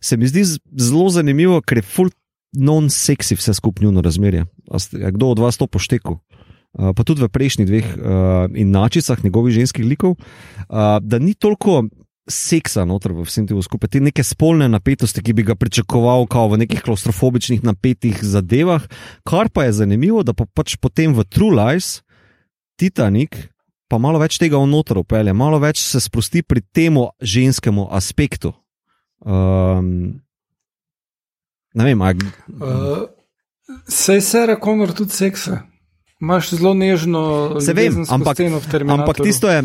se 0.00 0.16
mi 0.16 0.28
zdi 0.30 0.44
zelo 0.78 1.08
zanimivo, 1.10 1.60
ker 1.64 1.80
je 1.80 1.88
full 1.88 2.12
non-sexy 2.54 3.34
vse 3.34 3.54
skupnjuno 3.54 4.02
razmerje. 4.02 4.44
Kdo 4.92 5.34
od 5.34 5.38
vas 5.42 5.58
to 5.58 5.66
pošteku? 5.66 6.18
Uh, 6.74 6.90
pa 6.94 7.02
tudi 7.06 7.22
v 7.22 7.30
prejšnjih 7.30 7.66
dveh 7.66 7.86
uh, 7.94 8.00
inačicah 8.54 9.24
njegovih 9.24 9.54
ženskih 9.54 9.86
likov, 9.86 10.16
uh, 10.18 10.98
da 11.02 11.18
ni 11.18 11.34
toliko 11.34 11.84
seksa 12.30 12.84
noter 12.88 13.12
v 13.12 13.24
vsem 13.28 13.44
tem 13.44 13.58
skupaj, 13.60 13.90
te 13.92 14.00
neke 14.00 14.24
spolne 14.24 14.68
napetosti, 14.72 15.20
ki 15.20 15.36
bi 15.36 15.44
ga 15.44 15.56
pričakoval 15.58 16.24
v 16.28 16.64
nekih 16.64 16.80
klaustrofobičnih 16.84 17.64
napetih 17.64 18.16
zadevah. 18.24 18.84
Kar 19.28 19.52
pa 19.52 19.68
je 19.68 19.84
zanimivo, 19.84 20.24
da 20.24 20.32
pa 20.32 20.48
pač 20.48 20.76
potem 20.80 21.12
v 21.12 21.24
True 21.28 21.52
Lies, 21.52 22.00
Titanic, 22.80 23.52
pa 23.88 24.00
malo 24.00 24.18
več 24.18 24.40
tega 24.40 24.56
vnotor 24.56 25.04
upelje, 25.04 25.36
malo 25.36 25.60
več 25.60 25.84
se 25.84 26.00
sprosti 26.00 26.42
pri 26.42 26.64
tem 26.72 26.96
ženskemu 27.20 27.88
aspektu. 27.92 28.54
Um, 29.24 30.20
ne 31.76 31.84
vem, 31.84 32.00
ali. 32.02 32.32
Uh, 32.48 33.04
Sej 33.88 34.20
se 34.20 34.46
reko, 34.48 34.76
tudi 34.96 35.12
seksa. 35.12 35.64
Imáš 36.20 36.56
zelo 36.56 36.74
nežno, 36.74 37.60
se 37.60 37.72
vem, 37.76 38.04
ampak, 38.08 38.40
ampak 38.88 39.20
tisto 39.20 39.48
je. 39.50 39.64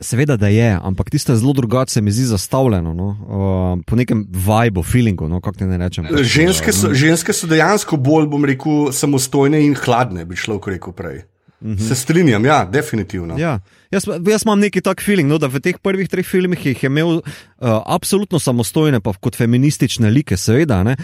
Seveda, 0.00 0.36
da 0.36 0.48
je, 0.48 0.78
ampak 0.82 1.08
tisto 1.10 1.32
je 1.32 1.40
zelo 1.40 1.52
drugače, 1.56 1.92
se 1.92 2.00
mi 2.00 2.12
zdi 2.12 2.24
zastavljeno, 2.28 2.92
no? 2.94 3.06
uh, 3.06 3.84
po 3.86 3.96
nekem 3.96 4.26
vibu, 4.28 4.82
feelingu. 4.82 5.28
No? 5.28 5.40
Ne 5.60 5.78
rečem, 5.78 6.06
ženske, 6.22 6.72
so, 6.72 6.92
ženske 6.92 7.32
so 7.32 7.48
dejansko 7.48 7.96
bolj, 7.96 8.26
bom 8.28 8.44
rekel, 8.44 8.92
samostojne 8.92 9.62
in 9.64 9.72
hladne, 9.74 10.26
bi 10.28 10.36
šlo, 10.36 10.58
kot 10.60 10.76
rekel 10.76 10.92
prej. 10.92 11.22
-hmm. 11.60 11.88
Se 11.88 11.94
strinjam, 11.94 12.44
ja, 12.44 12.64
definitivno. 12.64 13.38
Ja. 13.38 13.60
Jaz, 13.90 14.04
jaz 14.28 14.42
imam 14.44 14.60
neki 14.60 14.80
tak 14.80 15.02
feeling, 15.02 15.28
no, 15.28 15.38
da 15.38 15.46
v 15.46 15.60
teh 15.60 15.78
prvih 15.82 16.08
treh 16.08 16.26
filmih 16.26 16.66
je 16.66 16.74
imel 16.82 17.08
uh, 17.08 17.22
absolutno 17.86 18.38
samostojne, 18.38 19.00
pa 19.00 19.12
kot 19.12 19.36
feministične 19.36 20.10
like, 20.10 20.36
seveda. 20.36 20.82
Uh, 20.82 20.96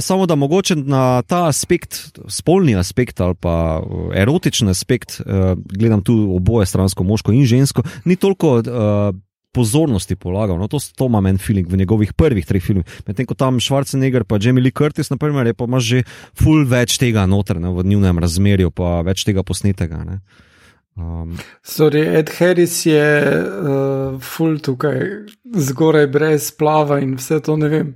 samo 0.00 0.26
da 0.26 0.34
mogoče 0.34 0.76
na 0.76 1.22
ta 1.22 1.46
aspekt, 1.48 2.18
spolni 2.28 2.76
aspekt 2.76 3.20
ali 3.20 3.34
pa 3.34 3.80
uh, 3.80 4.10
erotični 4.14 4.70
aspekt, 4.70 5.20
uh, 5.20 5.54
gledam 5.78 6.02
tu 6.02 6.36
oboje 6.36 6.66
stransko, 6.66 7.04
moško 7.04 7.32
in 7.32 7.46
žensko, 7.46 7.82
ni 8.04 8.16
toliko. 8.16 8.58
Uh, 8.58 9.14
pozornosti 9.56 10.18
polagal. 10.20 10.60
No, 10.60 10.68
to, 10.68 10.80
to 10.80 11.08
ima 11.08 11.22
meni 11.24 11.40
feeling 11.40 11.68
v 11.70 11.80
njegovih 11.80 12.12
prvih 12.12 12.46
treh 12.46 12.62
filmih. 12.62 12.84
Medtem 13.08 13.28
ko 13.28 13.34
tam 13.34 13.60
Schwarzenegger 13.60 14.26
in 14.28 14.42
Jamie 14.42 14.64
Lee 14.64 14.76
Curtis, 14.76 15.10
naprimer, 15.10 15.46
je 15.48 15.54
pa 15.54 15.64
imaš 15.64 15.84
že 15.84 16.02
full 16.36 16.66
več 16.68 16.98
tega 17.00 17.26
noter 17.26 17.60
ne, 17.60 17.72
v 17.72 17.84
njihovem 17.84 18.20
razmerju, 18.20 18.70
pa 18.70 19.00
več 19.06 19.24
tega 19.24 19.42
posnetega. 19.46 20.04
Ne. 20.04 20.20
Um, 20.96 21.36
Sorry, 21.60 22.06
Ed 22.08 22.30
Harris 22.38 22.86
je 22.86 23.04
uh, 23.28 24.20
full 24.20 24.56
tukaj, 24.64 25.28
zgoraj 25.44 26.06
brez 26.08 26.48
plava 26.56 27.02
in 27.04 27.18
vse 27.20 27.42
to 27.44 27.56
ne 27.60 27.68
vem. 27.68 27.90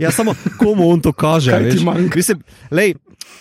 Ja, 0.00 0.08
samo 0.10 0.32
komu 0.56 0.88
on 0.88 1.04
to 1.04 1.12
kaže. 1.12 1.52
Mislim, 2.16 2.40
lej, 2.70 2.94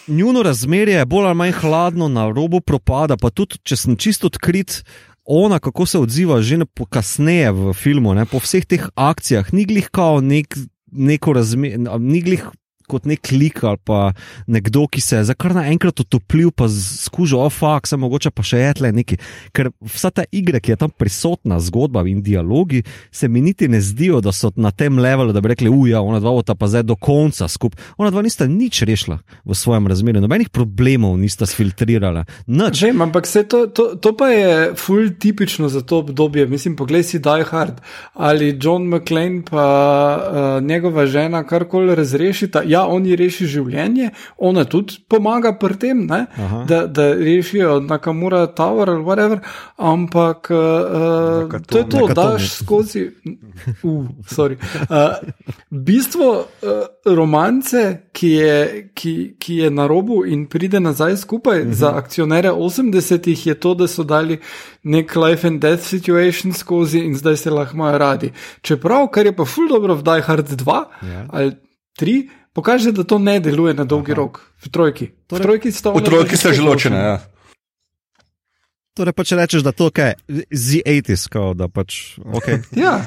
njuno 0.07 0.43
razmerje 0.43 0.99
je 0.99 1.05
bolj 1.05 1.29
ali 1.29 1.35
manj 1.35 1.55
hladno 1.61 2.09
na 2.11 2.27
robu 2.27 2.59
propada, 2.59 3.15
pa 3.17 3.31
tudi 3.31 3.61
če 3.63 3.79
sem 3.79 3.95
čisto 3.95 4.27
odkrit, 4.27 4.81
ona, 5.25 5.59
kako 5.59 5.85
se 5.85 5.99
odziva 5.99 6.41
že 6.41 6.57
kasneje 6.89 7.51
v 7.51 7.73
filmu, 7.73 8.13
ne, 8.13 8.25
po 8.25 8.39
vseh 8.39 8.65
teh 8.65 8.89
akcijah, 8.95 9.53
ni 9.53 9.65
glih 9.65 9.89
kao 9.89 10.21
nek, 10.21 10.57
neko 10.91 11.33
razmerje, 11.33 11.81
ni 11.99 12.21
glih 12.21 12.45
kot 12.89 13.05
nek 13.09 13.31
lik 13.31 13.63
ali 13.63 13.81
pa 13.83 14.13
nekdo, 14.47 14.85
ki 14.87 15.01
se 15.01 15.19
je 15.19 15.27
za 15.31 15.35
kar 15.37 15.55
naenkrat 15.55 15.99
utopil, 15.99 16.51
pa 16.51 16.67
skužil, 16.71 17.39
oh, 17.41 17.51
fuck, 17.53 17.87
se 17.87 17.97
mogoče 17.97 18.31
pa 18.31 18.45
še 18.45 18.61
je 18.61 18.73
tle 18.79 18.91
neki. 18.95 19.19
Ker 19.55 19.71
vsa 19.81 20.11
ta 20.13 20.25
igra, 20.31 20.61
ki 20.61 20.75
je 20.75 20.79
tam 20.85 20.93
prisotna, 20.93 21.59
zgodba 21.63 22.05
in 22.09 22.21
dialogi, 22.25 22.83
se 23.11 23.27
mi 23.27 23.41
niti 23.41 23.67
ne 23.71 23.81
zdijo, 23.81 24.21
da 24.21 24.33
so 24.35 24.51
na 24.55 24.71
tem 24.71 24.99
levelu, 24.99 25.33
da 25.33 25.41
bi 25.41 25.53
rekli, 25.53 25.71
uja, 25.71 26.01
ona 26.01 26.21
dva 26.23 26.35
ta 26.45 26.55
pa 26.55 26.67
zdaj 26.69 26.83
do 26.83 26.95
konca 26.99 27.47
skupaj. 27.47 27.81
Ona 27.97 28.11
dva 28.11 28.23
nista 28.25 28.47
nič 28.49 28.81
rešila 28.87 29.19
v 29.45 29.55
svojem 29.57 29.87
razmerju, 29.87 30.21
nobenih 30.23 30.49
problemov 30.53 31.17
nista 31.21 31.47
sfiltrirala. 31.49 32.25
Že, 32.47 32.91
ampak 33.01 33.27
se 33.27 33.45
to, 33.47 33.65
to, 33.67 33.95
to 33.95 34.13
pa 34.17 34.29
je 34.33 34.75
full 34.75 35.13
tipično 35.19 35.69
za 35.69 35.81
to 35.81 36.03
obdobje. 36.03 36.47
Mislim, 36.47 36.75
poglej 36.75 37.03
si 37.03 37.19
Die 37.19 37.45
Hard 37.45 37.81
ali 38.13 38.57
John 38.61 38.89
McClane 38.89 39.43
pa 39.49 39.65
uh, 40.17 40.63
njegova 40.63 41.05
žena 41.05 41.43
karkoli 41.47 41.95
razrešita. 41.95 42.63
Ja, 42.65 42.74
on 42.83 43.05
ji 43.05 43.15
reši 43.15 43.47
življenje, 43.47 44.09
ona 44.37 44.65
tudi 44.65 44.99
pomaga 45.09 45.53
pri 45.59 45.77
tem, 45.79 46.03
da, 46.07 46.85
da 46.87 47.07
rešijo 47.13 47.79
Nakamura 47.79 48.45
Tower 48.47 48.89
ali 48.89 49.03
whatever, 49.03 49.39
ampak 49.77 50.51
uh, 50.51 51.61
to 51.67 51.77
je 51.77 51.89
to, 51.89 52.07
da 52.07 52.13
daš 52.13 52.51
skozi. 52.59 53.05
Uh, 53.83 54.05
uh, 54.05 55.15
bistvo 55.69 56.29
uh, 56.37 57.15
romance, 57.15 57.83
ki 58.11 58.29
je, 58.29 58.89
ki, 58.93 59.15
ki 59.39 59.55
je 59.63 59.71
na 59.71 59.87
robu 59.87 60.23
in 60.25 60.45
pride 60.51 60.79
nazaj 60.79 61.17
skupaj 61.17 61.59
uh 61.59 61.65
mhm. 61.65 61.71
-huh. 61.71 61.77
za 61.77 61.95
akcionere 61.95 62.49
80-ih, 62.51 63.47
je 63.47 63.53
to, 63.53 63.73
da 63.73 63.87
so 63.87 64.03
dali 64.03 64.39
nek 64.83 65.15
life 65.15 65.47
and 65.47 65.61
death 65.61 65.83
situation 65.83 66.53
skozi 66.53 66.99
in 66.99 67.15
zdaj 67.15 67.37
se 67.37 67.49
lahko 67.49 67.75
imajo 67.75 67.97
radi. 67.97 68.31
Čeprav, 68.61 69.07
kar 69.07 69.25
je 69.25 69.35
pa 69.35 69.45
ful 69.45 69.67
dobro 69.69 69.95
v 69.95 70.03
Die 70.03 70.21
Hard 70.21 70.49
2 70.49 70.65
yeah. 70.65 70.85
Ja. 71.03 71.25
ali 71.29 71.51
3, 71.99 72.29
pokaže, 72.55 72.95
da 72.95 73.03
to 73.03 73.19
ne 73.19 73.39
deluje 73.43 73.75
na 73.75 73.83
dolgi 73.83 74.15
Aha. 74.15 74.21
rok, 74.23 74.41
v 74.63 74.71
trojki. 74.71 75.11
Torej, 75.27 75.43
v 75.43 75.45
trojki 75.45 75.71
so, 75.75 75.91
v 75.91 76.03
trojki 76.07 76.39
so 76.39 76.55
že 76.55 76.63
ločene. 76.63 76.97
Ja. 76.97 77.15
Torej, 78.95 79.11
pa 79.11 79.27
če 79.27 79.35
rečeš, 79.35 79.65
da 79.67 79.75
to 79.75 79.91
je 79.91 80.15
Z80, 80.55 81.35
da 81.59 81.67
pač. 81.67 82.15
Okay. 82.23 82.63
ja. 82.85 83.03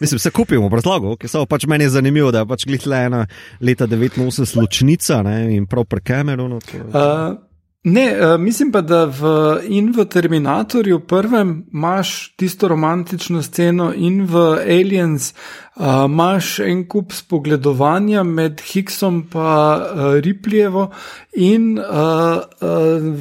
Mislim, 0.00 0.18
se 0.18 0.32
kupimo, 0.34 0.66
razlago, 0.72 1.12
okay, 1.14 1.28
samo 1.30 1.46
pač 1.46 1.68
meni 1.70 1.84
je 1.84 1.92
zanimivo, 1.94 2.32
da 2.34 2.42
je 2.42 2.48
pač 2.50 2.64
glih 2.66 2.86
le 2.90 3.04
ena 3.06 3.20
leta 3.60 3.86
89 3.86 4.56
ločnica 4.58 5.20
ne, 5.22 5.36
in 5.54 5.68
prav 5.70 5.84
pri 5.86 6.00
Cameronu. 6.00 6.58
Uh, 6.58 7.36
Ne, 7.84 8.34
uh, 8.34 8.40
mislim 8.40 8.72
pa, 8.72 8.80
da 8.80 9.04
v, 9.04 9.22
in 9.66 9.88
v 9.96 10.04
Terminatorju 10.04 11.00
prvem 11.00 11.66
imaš 11.72 12.34
tisto 12.36 12.68
romantično 12.68 13.42
sceno, 13.42 13.92
in 13.96 14.22
v 14.26 14.36
Aliens 14.62 15.32
uh, 15.32 15.84
imaš 16.04 16.58
en 16.58 16.84
kup 16.88 17.12
spogledovanja 17.12 18.22
med 18.22 18.62
Hicksom 18.72 19.16
in 19.16 19.40
uh, 19.40 20.20
Ripljevo 20.20 20.90
in 21.32 21.78
uh, 21.78 21.84
uh, 21.84 22.38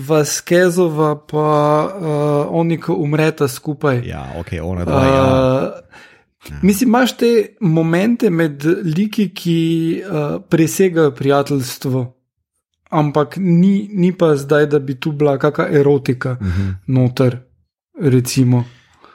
Vaskezova 0.07 1.15
pa 1.25 1.49
uh, 1.85 2.45
oni, 2.49 2.77
ki 2.77 2.91
umreta 2.91 3.47
skupaj. 3.47 4.03
Ja, 4.05 4.27
ok, 4.39 4.47
ona 4.63 4.85
dva. 4.85 5.05
Ja. 5.05 5.73
Uh, 5.73 5.91
Mislim, 6.61 6.89
imaš 6.89 7.17
te 7.17 7.55
momente 7.59 8.29
med 8.29 8.63
liki, 8.83 9.29
ki 9.33 10.03
uh, 10.05 10.41
presegajo 10.49 11.11
prijateljstvo 11.11 12.20
ampak 12.91 13.37
ni, 13.37 13.89
ni 13.93 14.11
pa 14.17 14.35
zdaj, 14.35 14.65
da 14.65 14.79
bi 14.79 14.99
tu 14.99 15.11
bila 15.11 15.37
kakšna 15.37 15.69
erotika 15.79 16.31
uh 16.31 16.47
mhm. 16.47 16.61
-huh. 16.61 16.75
noter. 16.87 17.39
Recimo. 18.01 18.63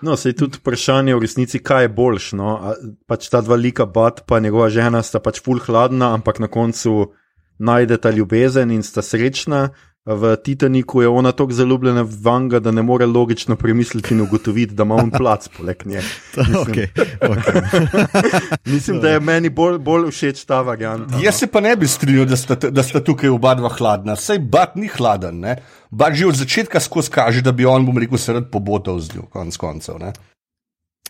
No, 0.03 0.17
se 0.17 0.29
je 0.29 0.37
tudi 0.37 0.59
vprašanje 0.59 1.15
v 1.15 1.21
resnici, 1.21 1.59
kaj 1.59 1.85
je 1.85 1.89
boljš. 1.89 2.33
No? 2.33 2.75
Pač 3.07 3.29
ta 3.29 3.41
dva 3.41 3.57
lika, 3.57 3.87
bat 3.87 4.23
pa 4.27 4.41
njegova 4.41 4.69
žena, 4.71 5.03
sta 5.03 5.21
pač 5.21 5.41
full 5.43 5.59
hladna, 5.59 6.13
ampak 6.15 6.39
na 6.39 6.49
koncu 6.49 7.13
najdeta 7.59 8.11
ljubezen 8.11 8.71
in 8.71 8.83
sta 8.83 9.03
srečna, 9.03 9.69
v 10.07 10.37
Titaniku 10.37 11.03
je 11.03 11.09
ona 11.09 11.33
tako 11.33 11.53
zaljubljena 11.53 12.03
v 12.03 12.19
Vanga, 12.23 12.61
da 12.61 12.71
ne 12.71 12.83
more 12.83 13.07
logično 13.07 13.57
premisliti 13.57 14.15
in 14.15 14.21
ugotoviti, 14.21 14.75
da 14.75 14.83
ima 14.83 14.95
on 14.95 15.11
plac 15.11 15.49
poleg 15.49 15.83
nje. 15.85 16.03
Mislim, 16.37 16.57
okay, 16.57 16.87
okay. 17.33 18.57
mislim 18.65 19.01
da 19.01 19.11
je 19.11 19.21
meni 19.21 19.51
bolj, 19.51 19.79
bolj 19.79 20.11
všeč 20.11 20.45
ta 20.45 20.61
variant. 20.61 21.11
Jaz 21.23 21.35
se 21.35 21.47
pa 21.47 21.61
ne 21.61 21.77
bi 21.77 21.89
strinjal, 21.89 22.27
da, 22.27 22.71
da 22.71 22.83
sta 22.83 23.01
tukaj 23.01 23.31
oba 23.31 23.55
dva 23.55 23.69
hladna. 23.69 24.17
Sej 24.17 24.39
bat 24.39 24.77
ni 24.77 24.87
hladen, 24.89 25.43
bat 25.91 26.15
že 26.15 26.27
od 26.27 26.39
začetka 26.39 26.81
skozi 26.81 27.11
kaže, 27.11 27.43
da 27.43 27.53
bi 27.53 27.67
on, 27.67 27.87
bom 27.87 27.99
rekel, 27.99 28.19
se 28.19 28.33
rad 28.33 28.51
pobotal 28.51 29.01
z 29.01 29.17
njo, 29.17 29.27
konc 29.33 29.57
koncev. 29.57 29.99
Ne? 29.99 30.13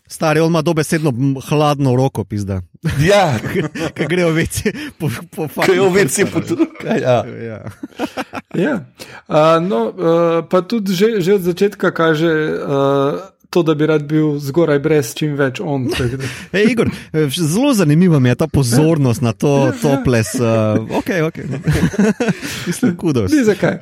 Stari, 0.07 0.39
on 0.39 0.49
ima 0.49 0.61
dobesedno 0.61 1.13
hladno 1.49 1.95
roko, 1.95 2.23
pizda. 2.23 2.61
Ja, 2.99 3.39
ki 3.95 4.05
grejo 4.09 4.31
veci 4.31 4.71
po 4.99 5.09
faktu. 5.47 5.71
Grejo 5.71 5.89
veci 5.89 6.25
po 6.25 6.41
tukaj. 6.41 7.01
Ja. 7.01 7.25
ja. 7.25 7.59
ja. 8.55 8.75
Uh, 9.27 9.67
no, 9.67 9.85
uh, 9.87 10.45
pa 10.49 10.61
tudi 10.61 10.93
že, 10.93 11.21
že 11.21 11.33
od 11.33 11.41
začetka 11.41 11.91
kaže. 11.91 12.31
Uh, 12.63 13.37
To, 13.49 13.63
da 13.63 13.75
bi 13.75 13.85
rad 13.87 14.03
bil 14.03 14.39
zgoraj, 14.43 14.79
brez 14.83 15.13
čim 15.15 15.37
več 15.39 15.61
on. 15.63 15.85
Hey, 16.51 16.67
Igor, 16.73 16.89
zelo 17.31 17.71
zanimiva 17.73 18.19
mi 18.19 18.29
je 18.29 18.35
ta 18.35 18.47
pozornost 18.51 19.23
na 19.23 19.31
to, 19.31 19.71
to 19.81 19.93
ples. 20.03 20.33
Uh, 20.35 20.83
ok, 20.99 21.11
ok. 21.29 21.37
Mislim, 22.67 22.97
kudos. 22.99 23.31
Ni 23.31 23.45
zakaj. 23.47 23.79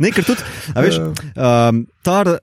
Nekaj 0.00 0.24
tudi, 0.24 0.46
veš, 0.72 0.98
um, 1.36 1.84
ta 2.02 2.38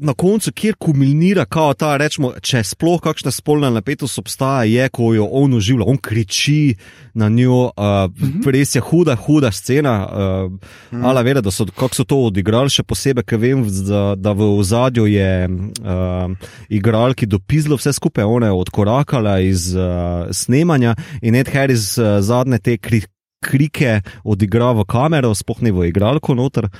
na 0.00 0.14
koncu, 0.14 0.52
kjer 0.52 0.74
kulminira, 0.78 1.44
kao 1.44 1.74
ta, 1.74 1.96
rečemo, 1.96 2.32
če 2.40 2.62
sploh 2.64 3.00
kakšna 3.02 3.30
spolna 3.34 3.70
napetost 3.70 4.18
obstaja, 4.18 4.64
je, 4.68 4.88
ko 4.88 5.12
jo 5.14 5.28
on 5.30 5.54
uživa, 5.54 5.84
on 5.86 5.98
kriči 5.98 6.74
na 7.14 7.28
njo, 7.28 7.64
uh, 7.76 8.08
mm 8.08 8.12
-hmm. 8.16 8.50
res 8.50 8.74
je 8.74 8.80
huda, 8.80 9.16
huda 9.16 9.52
scena. 9.52 10.08
Uh, 10.08 10.52
mm. 10.98 11.04
Ala 11.04 11.22
vere, 11.22 11.40
da 11.40 11.50
so, 11.50 11.66
so 11.92 12.04
to 12.04 12.16
odigrali, 12.16 12.70
še 12.70 12.82
posebej, 12.82 13.24
ker 13.24 13.38
vem, 13.38 13.64
da, 13.88 14.14
da 14.16 14.32
v 14.32 14.58
ozadju 14.58 15.06
je 15.06 15.48
uh, 15.48 16.36
igralki 16.68 17.26
dopizlo 17.26 17.76
vse 17.76 17.92
skupaj, 17.92 18.24
ona 18.24 18.46
je 18.46 18.52
odkorakala 18.52 19.40
iz 19.40 19.74
uh, 19.74 20.30
snemanja 20.30 20.94
in 21.22 21.34
Ed 21.34 21.48
Harris 21.48 21.98
uh, 21.98 22.20
zadnje 22.20 22.58
te 22.58 22.78
kri, 22.78 23.02
krike 23.42 24.00
odigra 24.24 24.72
v 24.72 24.86
kamero, 24.86 25.34
spohne 25.34 25.74
v 25.74 25.90
igralko 25.90 26.34
noter. 26.38 26.70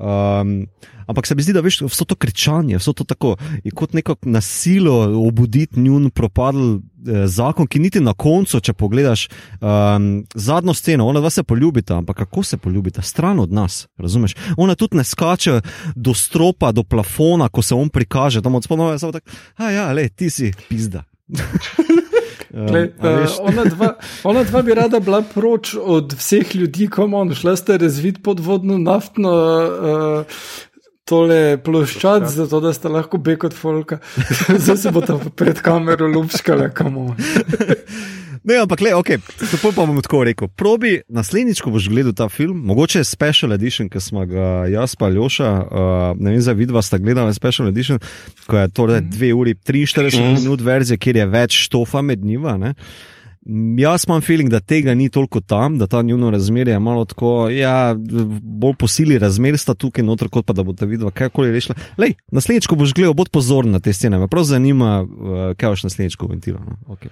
Um, 0.00 0.66
ampak 1.06 1.26
se 1.26 1.34
mi 1.34 1.42
zdi, 1.42 1.52
da 1.52 1.60
veš, 1.60 1.82
vso 1.82 2.04
to 2.04 2.14
kričanje, 2.14 2.78
vso 2.78 2.92
to 2.92 3.04
tako, 3.04 3.34
je 3.64 3.70
kot 3.70 3.92
neko 3.92 4.16
nasilo 4.22 5.26
obuditi 5.26 5.80
njun 5.80 6.10
propadl 6.10 6.74
eh, 6.74 7.26
zakon, 7.26 7.66
ki 7.66 7.78
niti 7.78 8.00
na 8.00 8.14
koncu, 8.14 8.60
če 8.60 8.72
pogledaš 8.72 9.26
um, 9.60 10.24
zadnjo 10.34 10.74
sceno, 10.74 11.06
ona 11.06 11.20
vas 11.20 11.34
se 11.34 11.42
poljubita, 11.42 11.98
ampak 11.98 12.16
kako 12.16 12.42
se 12.42 12.56
poljubita, 12.56 13.02
stran 13.02 13.40
od 13.40 13.52
nas, 13.52 13.88
razumeš? 13.98 14.36
Ona 14.56 14.74
tudi 14.74 14.96
ne 14.96 15.04
skače 15.04 15.60
do 15.94 16.14
stropa, 16.14 16.72
do 16.72 16.82
plafona, 16.82 17.48
ko 17.48 17.62
se 17.62 17.74
on 17.74 17.88
prikaže, 17.88 18.42
tam 18.42 18.54
od 18.54 18.64
spodaj 18.64 18.94
je 18.94 18.98
samo 18.98 19.12
tako, 19.12 19.30
a 19.56 19.70
ja, 19.70 19.92
le, 19.92 20.08
ti 20.08 20.30
si 20.30 20.52
pizda. 20.68 21.04
Gle, 22.52 22.82
uh, 22.98 23.30
ona, 23.40 23.64
dva, 23.64 23.94
ona 24.30 24.44
dva 24.44 24.62
bi 24.62 24.74
rada 24.74 25.00
bila 25.00 25.22
proč 25.22 25.74
od 25.74 26.12
vseh 26.12 26.54
ljudi, 26.54 26.88
komu 26.88 27.34
šla 27.34 27.56
ste 27.56 27.78
razvit 27.78 28.22
podvodno 28.22 28.78
naftno. 28.78 29.30
Uh, 29.30 30.24
Tole 31.10 31.58
ploščad, 31.58 32.28
zato 32.30 32.60
da 32.62 32.70
ste 32.76 32.92
lahko 32.92 33.18
bek 33.18 33.48
od 33.50 33.56
folka, 33.56 33.98
zdaj 34.62 34.76
se 34.78 34.94
bo 34.94 35.02
tam 35.02 35.24
pred 35.34 35.58
kamero 35.64 36.06
lupškala, 36.06 36.70
kamo. 36.70 37.10
Ne, 38.40 38.56
ampak, 38.56 38.80
le, 38.80 38.94
okay, 38.96 39.18
to 39.20 39.58
pa 39.60 39.84
bom 39.84 39.98
tako 40.00 40.22
rekel. 40.24 40.48
Probi 40.56 40.94
naslednjič, 41.12 41.60
ko 41.60 41.74
boš 41.74 41.90
gledal 41.92 42.14
ta 42.16 42.28
film, 42.32 42.62
mogoče 42.70 43.02
je 43.02 43.04
special 43.04 43.52
edition, 43.52 43.90
ki 43.92 44.00
smo 44.00 44.24
ga 44.26 44.64
jaz 44.72 44.94
pa 44.96 45.10
Ljoša, 45.12 45.50
uh, 45.60 45.98
ne 46.16 46.32
vem, 46.32 46.40
za 46.40 46.54
vidva 46.56 46.80
sta 46.82 46.98
gledala 46.98 47.34
special 47.36 47.68
edition, 47.68 48.00
ko 48.48 48.56
je 48.56 48.70
torej 48.72 49.02
2 49.12 49.32
uri 49.36 49.54
43 49.54 50.16
mm. 50.16 50.40
minut 50.40 50.64
verzije, 50.64 50.96
kjer 50.98 51.20
je 51.20 51.26
več 51.28 51.58
štofa 51.66 52.00
med 52.02 52.24
njima. 52.24 52.56
Ne? 52.56 52.72
Jaz 53.78 54.04
imam 54.08 54.20
feeling, 54.20 54.50
da 54.52 54.60
tega 54.60 54.94
ni 54.94 55.08
toliko 55.08 55.40
tam, 55.40 55.78
da 55.78 55.86
ta 55.86 56.02
njuno 56.02 56.30
razmerje 56.30 56.72
je 56.72 56.78
malo 56.78 57.04
tako, 57.04 57.48
ja, 57.48 57.96
bolj 58.42 58.74
posili 58.78 59.18
razmer 59.18 59.58
sta 59.58 59.74
tukaj 59.74 60.04
noter, 60.04 60.28
kot 60.28 60.46
pa 60.46 60.52
da 60.52 60.62
bo 60.62 60.74
ta 60.76 60.84
videla, 60.84 61.10
kaj 61.10 61.30
koli 61.32 61.52
rešila. 61.52 61.74
Lej, 61.98 62.14
naslednjič, 62.32 62.68
ko 62.68 62.76
boš 62.76 62.92
gledal, 62.94 63.14
bod 63.16 63.32
pozoren 63.32 63.72
na 63.72 63.80
te 63.80 63.92
scene, 63.96 64.18
me 64.18 64.28
prav 64.28 64.44
zanima, 64.44 65.00
uh, 65.02 65.40
kaj 65.56 65.72
boš 65.72 65.86
naslednjič 65.88 66.18
komentiral. 66.20 66.60
No? 66.60 66.76
Okay. 66.96 67.08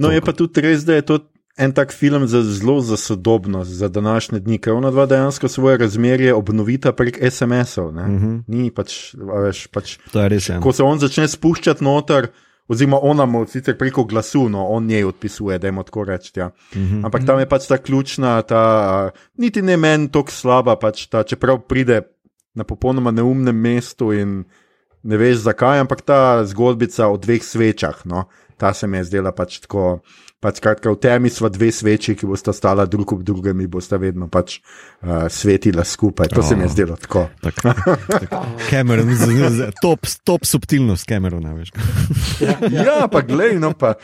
No, 0.00 0.08
je 0.08 0.24
pa 0.24 0.32
tudi 0.32 0.64
res, 0.64 0.86
da 0.88 0.96
je 0.96 1.04
to 1.04 1.20
en 1.60 1.72
tak 1.76 1.92
film 1.92 2.24
za 2.26 2.40
zelo 2.42 2.80
za 2.80 2.96
sodobnost, 2.96 3.70
za 3.70 3.88
današnje 3.88 4.40
dni, 4.40 4.58
ker 4.58 4.72
ona 4.72 4.90
dva 4.90 5.06
dejansko 5.06 5.48
svoje 5.48 5.78
razmerje 5.78 6.34
obnovita 6.34 6.92
prek 6.92 7.18
SMS-ov. 7.20 7.88
Uh 7.88 7.94
mhm. 7.94 8.26
-huh. 8.26 8.42
Ni 8.46 8.70
pač, 8.70 9.14
veš, 9.14 9.66
pač. 9.66 9.98
To 10.12 10.22
je 10.22 10.28
res. 10.28 10.50
Ko 10.62 10.72
se 10.72 10.82
on 10.82 10.98
začne 10.98 11.28
spuščati 11.28 11.84
noter. 11.84 12.32
Oziroma, 12.70 13.00
ona 13.02 13.26
mu 13.26 13.42
sicer 13.50 13.74
preko 13.78 14.04
glasu, 14.04 14.44
no, 14.48 14.62
on 14.70 14.86
njej 14.86 15.04
odpisuje, 15.04 15.58
da 15.58 15.66
je 15.66 15.74
tako 15.84 16.04
reči. 16.04 16.32
Ja. 16.36 16.46
Mm 16.74 16.78
-hmm. 16.78 17.04
Ampak 17.04 17.26
tam 17.26 17.38
je 17.38 17.48
pač 17.48 17.66
ta 17.66 17.78
ključna, 17.78 18.42
ta, 18.42 19.10
niti 19.36 19.62
ne 19.62 19.76
meni 19.76 20.10
tako 20.10 20.30
slaba, 20.30 20.76
pač 20.76 21.06
ta, 21.06 21.22
čeprav 21.22 21.58
pride 21.58 22.02
na 22.54 22.64
popolnoma 22.64 23.10
neumnem 23.10 23.56
mestu 23.56 24.12
in 24.12 24.44
ne 25.02 25.16
veš 25.16 25.36
zakaj, 25.36 25.78
ampak 25.78 26.00
ta 26.00 26.44
zgodbica 26.44 27.08
o 27.08 27.16
dveh 27.16 27.42
svečah. 27.44 28.06
No, 28.06 28.24
ta 28.56 28.74
se 28.74 28.86
mi 28.86 28.96
je 28.96 29.04
zdela 29.04 29.32
pač 29.32 29.58
tako. 29.58 30.00
Pač 30.40 30.56
kratka, 30.64 30.88
v 30.88 30.96
temi 30.96 31.28
smo 31.28 31.50
dve 31.52 31.68
sveči, 31.68 32.14
ki 32.16 32.24
bosta 32.24 32.54
stala 32.56 32.86
drug 32.88 33.12
ob 33.12 33.24
drugem 33.28 33.58
in 33.60 33.68
bosta 33.68 33.98
vedno 34.00 34.24
pač, 34.32 34.56
uh, 35.04 35.26
svetila 35.28 35.84
skupaj. 35.84 36.30
To 36.32 36.40
oh. 36.40 36.46
se 36.48 36.56
mi 36.56 36.64
je 36.64 36.70
zdelo 36.72 36.96
tako. 36.96 37.26
Kameron, 38.70 39.12
top, 39.84 40.08
top 40.24 40.48
subtilnost 40.48 41.04
Kamerona. 41.04 41.52
ja, 42.40 42.56
ja, 42.72 43.08
pa 43.12 43.20
gledaj, 43.20 43.60
no 43.60 43.74
pa. 43.76 43.94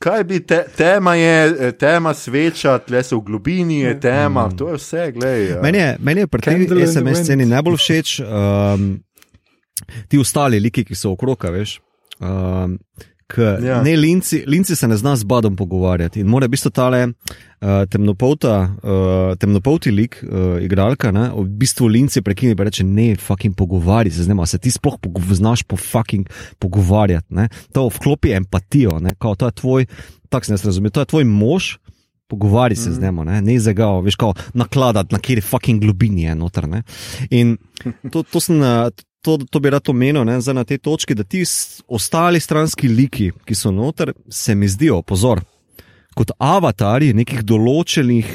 Kaj 0.00 0.24
bi 0.24 0.40
te, 0.48 0.62
tema 0.76 1.12
je, 1.20 1.72
tema 1.76 2.14
sveča, 2.16 2.78
tle 2.80 3.04
so 3.04 3.18
v 3.20 3.26
globini, 3.28 3.82
je 3.84 3.98
tema, 4.00 4.46
mm. 4.48 4.56
to 4.56 4.70
je 4.72 4.80
vse, 4.80 5.06
gledaj. 5.12 5.60
Meni 5.60 5.78
je, 5.78 5.90
meni 6.00 6.24
je 6.24 6.32
pri 6.32 6.46
tem 6.46 6.64
SMS 6.88 7.26
sceni 7.26 7.44
najbolj 7.44 7.76
všeč 7.76 8.16
um, 8.24 8.90
ti 10.08 10.16
ostali 10.16 10.56
liki, 10.56 10.88
ki 10.88 10.96
so 10.96 11.12
okrog, 11.12 11.44
veš. 11.52 11.76
Um, 12.16 12.78
Ja. 13.38 13.82
Ne, 13.82 13.96
linci, 13.96 14.44
linci 14.46 14.76
se 14.76 14.88
ne 14.88 14.96
zna 14.96 15.16
z 15.16 15.24
badom 15.24 15.56
pogovarjati 15.56 16.20
in 16.20 16.26
mora 16.26 16.48
biti 16.48 16.70
tale 16.70 17.06
uh, 17.06 17.68
temnopolta, 17.90 18.54
uh, 18.82 19.36
temnopolti 19.38 19.90
lik, 19.90 20.18
uh, 20.22 20.62
igralka, 20.62 21.12
ne, 21.12 21.28
v 21.34 21.46
bistvu 21.60 21.88
linci 21.88 22.22
prekine 22.22 22.52
in 22.52 22.58
reče: 22.58 22.84
Ne, 22.84 23.16
fucking 23.16 23.54
pogovarjaj 23.56 24.10
se 24.10 24.24
z 24.24 24.28
njima, 24.28 24.46
se 24.46 24.58
ti 24.58 24.70
sploh 24.70 24.98
znaš 25.30 25.62
po 25.62 25.76
fucking 25.76 26.28
pogovarjati. 26.58 27.34
Ne. 27.34 27.48
To 27.72 27.88
vklopi 27.88 28.32
empatijo, 28.32 28.98
ne, 29.00 29.14
kao, 29.18 29.34
to 29.34 29.46
je 29.46 29.52
tvoj, 29.52 29.86
tako 30.28 30.46
se 30.46 30.52
ne 30.52 30.58
razume, 30.64 30.90
to 30.90 31.00
je 31.00 31.06
tvoj 31.06 31.24
mož. 31.24 31.76
Pogovarjaj 32.30 32.76
se 32.76 32.90
mm. 32.90 32.94
z 32.94 33.00
njim, 33.02 33.16
ne, 33.26 33.42
ne 33.42 33.58
za 33.58 33.72
ga, 33.72 33.88
veš, 34.00 34.14
kako 34.14 34.34
nakladati, 34.54 35.14
na 35.14 35.18
kjer 35.18 35.38
je 35.38 35.42
fucking 35.42 35.82
globini 35.82 36.22
je 36.22 36.34
noter. 36.34 36.68
Ne. 36.68 36.82
In 37.30 37.56
to, 38.12 38.22
to 38.22 38.40
sem, 38.40 38.62
to, 39.22 39.38
to 39.50 39.60
bi 39.60 39.70
rad 39.70 39.88
omenil 39.88 40.24
ne, 40.24 40.38
na 40.52 40.64
tej 40.64 40.78
točki, 40.78 41.14
da 41.14 41.24
ti 41.24 41.44
ostali 41.88 42.40
stranski 42.40 42.88
liki, 42.88 43.30
ki 43.44 43.54
so 43.54 43.70
noter, 43.70 44.12
se 44.28 44.54
mi 44.54 44.68
zdijo, 44.68 45.02
pozor, 45.02 45.42
kot 46.16 46.32
avatari 46.42 47.12
nekih 47.16 47.44
določenih 47.46 48.28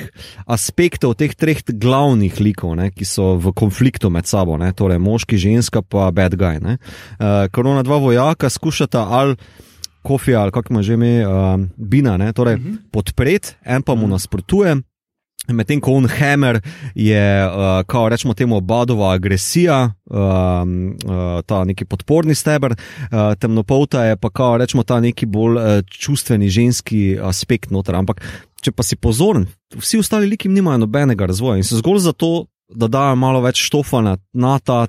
aspektov 0.51 1.17
teh 1.19 1.33
treh 1.35 1.59
glavnih 1.67 2.39
likov, 2.39 2.75
ne, 2.79 2.89
ki 2.95 3.07
so 3.07 3.35
v 3.41 3.53
konfliktu 3.57 4.11
med 4.13 4.29
sabo, 4.29 4.57
ne, 4.61 4.71
torej 4.73 5.01
moški, 5.03 5.39
ženska, 5.41 5.83
pa 5.83 6.09
bad 6.15 6.37
guy. 6.39 6.61
Uh, 6.61 7.45
Ker 7.51 7.67
ona 7.67 7.83
dva 7.85 7.99
vojaka 8.01 8.49
skušata 8.49 9.07
ali. 9.19 9.39
Kofi 10.05 10.35
ali 10.37 10.53
kako 10.53 10.69
ima 10.69 10.81
že 10.85 10.93
ime, 10.93 11.25
uh, 11.25 11.55
Bina, 11.81 12.13
ne, 12.21 12.29
torej 12.33 12.55
uh 12.55 12.59
mhm. 12.61 12.71
-huh. 12.71 12.91
podpreti, 12.91 13.55
en 13.65 13.81
pa 13.81 13.95
mu 13.95 14.05
mhm. 14.05 14.11
nasprotuje, 14.11 14.75
Medtem 15.47 15.81
ko 15.81 15.91
Unhammer 15.91 16.61
je, 16.95 17.25
uh, 17.47 17.83
kao 17.87 18.09
rečemo, 18.09 18.33
temu 18.33 18.57
obadova 18.57 19.11
agresija, 19.13 19.91
uh, 20.05 20.17
uh, 20.17 21.41
ta 21.45 21.63
neki 21.63 21.85
podporni 21.85 22.35
steber, 22.35 22.75
uh, 22.75 23.35
temnopolta 23.39 24.03
je 24.03 24.17
pa, 24.17 24.29
kao 24.29 24.57
rečemo, 24.57 24.83
ta 24.83 24.99
neki 24.99 25.25
bolj 25.25 25.57
uh, 25.57 25.63
čustveni 25.89 26.49
ženski 26.49 27.17
aspekt 27.21 27.69
noter. 27.71 27.95
Ampak, 27.95 28.21
če 28.61 28.71
pa 28.71 28.83
si 28.83 28.95
pozoren, 28.95 29.45
vsi 29.75 29.99
ostali 30.01 30.29
liki 30.29 30.49
nimajo 30.49 30.85
nobenega 30.85 31.25
razvoja 31.29 31.61
in 31.61 31.67
so 31.67 31.77
zgolj 31.77 32.01
zato, 32.07 32.45
da 32.69 32.87
dajo 32.87 33.15
malo 33.15 33.43
več 33.45 33.61
štofa 33.67 34.01
na, 34.01 34.17
na 34.33 34.57
ta 34.59 34.87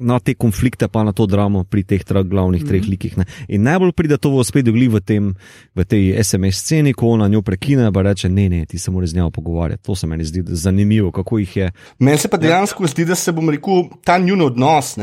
na 0.00 0.18
te 0.18 0.34
konflikte, 0.34 0.88
pa 0.88 1.04
na 1.04 1.12
to 1.12 1.26
dramo 1.26 1.64
pri 1.64 1.84
teh 1.84 2.04
tra, 2.04 2.22
glavnih 2.22 2.64
treh 2.64 2.82
mhm. 2.82 2.90
likih. 2.90 3.16
Ne. 3.20 3.26
In 3.48 3.64
najbolj 3.68 3.92
pride 3.92 4.18
to 4.18 4.32
v 4.32 4.44
spet 4.44 4.68
v, 4.68 5.00
tem, 5.04 5.34
v 5.76 5.84
tej 5.84 6.16
SMS 6.24 6.64
sceni, 6.64 6.94
ko 6.96 7.14
ona 7.14 7.28
njo 7.28 7.42
prekine 7.42 7.86
in 7.86 7.94
reče: 7.94 8.28
Ne, 8.28 8.48
ne, 8.48 8.66
ti 8.66 8.78
se 8.78 8.90
moraš 8.90 9.10
z 9.10 9.16
njo 9.16 9.30
pogovarjati. 9.30 9.82
To 9.84 9.94
se 9.94 10.06
meni 10.06 10.24
zdi 10.24 10.42
zanimivo, 10.46 11.12
kako 11.12 11.38
jih 11.38 11.56
je. 11.56 11.72
Meni 11.98 12.18
se 12.18 12.28
pa 12.28 12.36
dejansko 12.36 12.86
zdi, 12.86 13.04
da 13.04 13.14
se 13.14 13.32
bom 13.32 13.50
rekel, 13.50 13.90
ta 14.04 14.18
njun 14.18 14.42
odnos, 14.42 14.96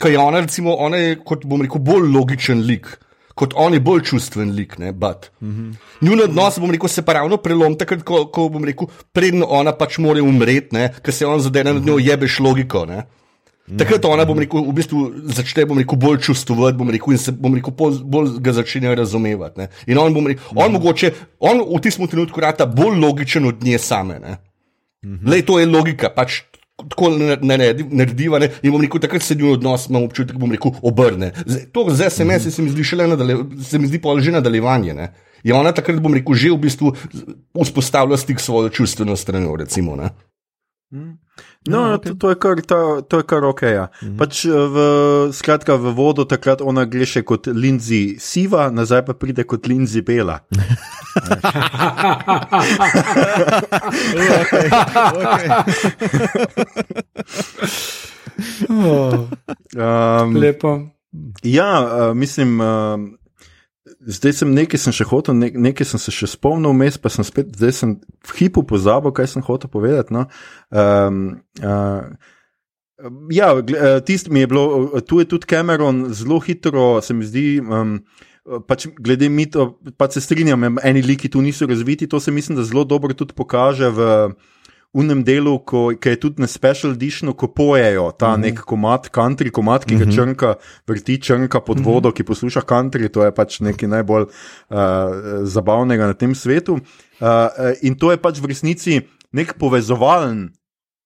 ki 0.00 0.08
je 0.08 0.18
ona, 0.18 0.40
recimo, 0.40 0.74
ona 0.74 0.96
je 0.96 1.18
kot 1.24 1.44
bom 1.44 1.62
rekel, 1.62 1.80
bolj 1.80 2.08
logičen 2.08 2.64
lik. 2.66 2.98
Kot 3.40 3.54
on 3.56 3.72
je 3.72 3.80
bolj 3.80 4.02
čustven 4.10 4.50
lik, 4.52 4.78
ne 4.78 4.92
bat. 4.92 5.30
Mm 5.40 5.48
-hmm. 5.48 5.74
Njun 6.00 6.20
odnos, 6.20 6.58
bom 6.58 6.70
rekel, 6.70 6.88
se 6.88 7.02
pa 7.02 7.12
ravno 7.12 7.36
prelom, 7.36 7.76
takrat, 7.78 8.02
ko, 8.02 8.26
ko 8.26 8.48
bom 8.48 8.64
rekel, 8.64 8.88
predno 9.12 9.46
ona 9.46 9.72
pač 9.72 9.98
mora 9.98 10.22
umreti, 10.22 10.76
ker 11.02 11.14
se 11.14 11.26
on 11.26 11.40
zadene 11.40 11.72
nad 11.72 11.86
njo 11.86 11.98
jebeš 11.98 12.38
logiko. 12.40 12.86
Ne? 12.86 13.02
Takrat 13.78 14.04
ona 14.04 14.24
rekel, 14.24 14.64
v 14.66 14.72
bistvu, 14.74 15.00
začne 15.30 15.64
rekel, 15.78 15.98
bolj 15.98 16.18
čustvovati 16.26 16.82
in 16.82 17.18
se 17.18 17.32
rekel, 17.54 17.74
bolj 18.02 18.38
ga 18.40 18.52
začne 18.52 18.94
razumevati. 18.94 19.60
Ne. 19.60 19.68
In 19.86 19.98
on, 19.98 20.14
rekel, 20.26 20.44
on, 20.54 20.72
mogoče, 20.72 21.12
on 21.38 21.62
v 21.62 21.80
tistem 21.82 22.08
trenutku 22.08 22.40
rata 22.40 22.66
bolj 22.66 22.98
logičen 22.98 23.46
od 23.46 23.62
nje 23.62 23.78
same. 23.78 24.20
Mhm. 25.04 25.28
Lej, 25.28 25.42
to 25.46 25.58
je 25.58 25.66
logika, 25.66 26.10
pač 26.10 26.42
tako 26.88 27.10
ne, 27.10 27.36
ne, 27.42 27.58
ne 27.58 27.74
narediva. 27.90 28.38
Ne. 28.38 28.50
In 28.62 28.72
bom 28.72 28.82
rekel, 28.82 29.00
takrat 29.00 29.22
se 29.22 29.34
njihov 29.34 29.58
odnos, 29.58 29.88
imam 29.88 30.04
občutek, 30.08 30.36
bom 30.38 30.52
rekel, 30.52 30.72
obrne. 30.82 31.32
Z, 31.46 31.66
to 31.72 31.86
z 31.90 32.10
SMS 32.10 32.46
mhm. 32.46 32.50
se 32.50 32.62
mi 32.62 32.70
zdi 32.70 32.96
nadaljevanje, 32.96 33.64
se 33.64 33.78
mi 33.78 33.86
zdi 33.86 34.00
že 34.20 34.32
nadaljevanje. 34.32 34.94
Ne. 34.94 35.12
Je 35.42 35.54
ona 35.54 35.72
takrat, 35.72 36.00
bom 36.00 36.14
rekel, 36.14 36.34
že 36.34 36.50
v 36.50 36.58
bistvu 36.58 36.94
vzpostavila 37.64 38.16
stik 38.16 38.40
s 38.40 38.44
svojo 38.44 38.68
čustveno 38.68 39.16
stranjo. 39.16 39.56
Recimo, 39.56 39.96
mhm. 39.96 41.16
No, 41.68 41.88
no 41.88 41.94
okay. 41.94 42.12
to, 42.12 42.14
to, 42.14 42.28
je 42.30 42.36
kar, 42.40 42.60
to, 42.62 43.02
to 43.08 43.16
je 43.16 43.22
kar 43.22 43.44
ok. 43.44 43.62
Ja. 43.62 43.88
Mm 44.02 44.08
-hmm. 44.08 44.18
pač 44.18 44.44
eh, 44.44 44.50
v, 44.50 44.76
skratka, 45.32 45.76
v 45.76 45.92
vodo 45.94 46.24
takrat 46.24 46.60
ona 46.60 46.84
gre 46.84 47.06
še 47.06 47.22
kot 47.22 47.46
Lindsay 47.46 48.16
siva, 48.18 48.70
nazaj 48.70 49.04
pa 49.04 49.12
pride 49.12 49.44
kot 49.44 49.66
Lindsay 49.66 50.00
bela. 50.02 50.40
um, 59.76 60.36
Lepo. 60.42 60.80
Ja, 61.42 62.08
uh, 62.08 62.16
mislim. 62.16 62.60
Uh, 62.60 63.19
zdaj 64.00 64.32
sem 64.40 64.52
nekaj 64.54 64.80
sem 64.80 64.94
še 64.96 65.06
hotel, 65.10 65.36
ne, 65.36 65.50
nekaj 65.68 65.92
sem 65.92 66.00
se 66.02 66.12
še 66.14 66.30
spomnil, 66.32 66.72
vmes 66.72 66.98
pa 67.00 67.12
sem 67.12 67.26
spet, 67.26 67.52
zdaj 67.56 67.74
sem 67.76 67.96
v 68.00 68.36
hipu 68.38 68.64
pozabil, 68.66 69.12
kaj 69.16 69.34
sem 69.34 69.44
hotel 69.44 69.72
povedati. 69.72 70.14
No. 70.16 70.26
Um, 70.72 71.40
uh, 71.60 72.08
ja, 73.32 73.52
eh, 73.60 74.00
tisti 74.06 74.32
mi 74.32 74.44
je 74.44 74.50
bilo, 74.50 74.64
tu 75.04 75.20
je 75.20 75.28
tudi 75.28 75.48
Cameron 75.48 76.08
zelo 76.14 76.40
hitro, 76.40 77.00
se 77.02 77.14
mi 77.14 77.28
zdi. 77.28 77.60
Um, 77.60 78.00
Pač 78.66 78.86
glede 78.96 79.28
mito, 79.30 79.76
pa 80.00 80.08
se 80.10 80.18
strinjam, 80.24 80.64
eni 80.82 81.02
liki 81.04 81.28
tu 81.30 81.42
niso 81.44 81.68
razviti, 81.68 82.08
to 82.08 82.18
se 82.18 82.32
mislim, 82.32 82.56
da 82.56 82.64
zelo 82.64 82.86
dobro 82.88 83.12
tudi 83.14 83.36
pokaže 83.36 83.90
v, 83.92 84.06
unem 84.92 85.22
delu, 85.22 85.54
ko, 85.62 85.90
ki 85.94 86.14
je 86.14 86.18
tudi 86.24 86.42
na 86.42 86.48
special 86.50 86.96
editionu, 86.96 87.34
ko 87.38 87.48
pojejo 87.54 88.10
ta 88.12 88.34
mm 88.34 88.34
-hmm. 88.34 88.44
nek 88.44 88.60
komat, 88.66 89.10
country 89.14 89.50
komat, 89.50 89.84
ki 89.84 89.94
ga 89.94 90.04
mm 90.04 90.10
-hmm. 90.10 90.14
črnka, 90.14 90.54
vrti 90.86 91.18
črnka 91.22 91.60
pod 91.60 91.76
mm 91.76 91.84
-hmm. 91.84 91.86
vodo, 91.86 92.12
ki 92.12 92.24
posluša 92.24 92.60
country, 92.60 93.08
to 93.08 93.24
je 93.24 93.34
pač 93.34 93.60
nekaj 93.60 93.88
najbolj 93.88 94.22
uh, 94.22 94.78
zabavnega 95.42 96.06
na 96.06 96.14
tem 96.14 96.34
svetu. 96.34 96.72
Uh, 96.72 97.28
in 97.82 97.94
to 97.94 98.10
je 98.10 98.16
pač 98.16 98.40
v 98.40 98.46
resnici 98.46 99.00
nek 99.32 99.54
povezovalen. 99.58 100.50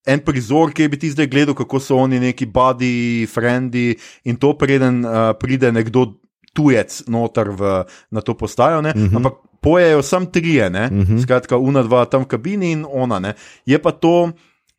En 0.07 0.20
prizor, 0.20 0.72
ki 0.72 0.89
bi 0.89 0.99
ti 0.99 1.11
zdaj 1.11 1.26
gledal, 1.26 1.55
kako 1.55 1.80
so 1.80 1.97
oni 1.97 2.20
neki 2.20 2.47
bodi, 2.47 3.26
frendi, 3.26 3.97
in 4.24 4.37
to 4.37 4.53
preden 4.53 5.05
uh, 5.05 5.32
pride 5.41 5.72
nekdo 5.72 6.23
tujec 6.55 7.02
noter 7.11 7.50
v, 7.50 7.84
na 8.11 8.20
to 8.20 8.34
postajo. 8.34 8.82
Mm 8.82 8.86
-hmm. 8.86 9.16
Ampak 9.16 9.34
pojejo 9.61 10.02
samo 10.02 10.26
trije, 10.26 10.66
uh 10.66 10.72
mhm. 10.72 11.00
-huh. 11.00 11.22
skratka, 11.22 11.57
una 11.57 11.82
dva 11.82 12.05
tam 12.05 12.22
v 12.22 12.26
kabini 12.26 12.72
in 12.72 12.86
ona. 12.88 13.18
Ne? 13.18 13.34
Je 13.66 13.78
pa 13.78 13.92
to. 13.92 14.32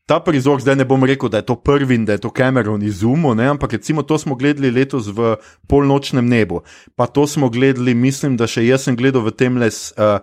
Ta 0.05 0.19
prizor, 0.19 0.61
zdaj 0.61 0.75
ne 0.75 0.85
bom 0.85 1.03
rekel, 1.03 1.29
da 1.29 1.37
je 1.37 1.45
to 1.45 1.55
prvi 1.55 1.95
in 1.95 2.05
da 2.05 2.11
je 2.11 2.21
to 2.21 2.29
Cameron 2.29 2.83
izumil, 2.83 3.41
ampak 3.41 3.73
recimo 3.73 4.01
to 4.01 4.17
smo 4.17 4.35
gledali 4.35 4.71
letos 4.71 5.07
v 5.07 5.35
polnočnem 5.67 6.27
nebu. 6.29 6.61
Pa 6.95 7.07
to 7.07 7.27
smo 7.27 7.49
gledali, 7.49 7.93
mislim, 7.93 8.37
da 8.37 8.47
še 8.47 8.67
jaz 8.67 8.83
sem 8.83 8.95
gledal 8.95 9.25
v 9.25 9.31
tem 9.31 9.57
les. 9.57 9.93
Uh, 9.97 10.19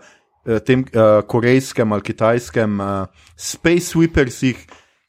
tem 0.67 0.81
uh, 0.83 1.23
korejskem 1.27 1.93
ali 1.93 2.03
kitajskem 2.03 2.81
uh, 2.81 3.07
Space 3.37 3.95
Sweepersih 3.95 4.57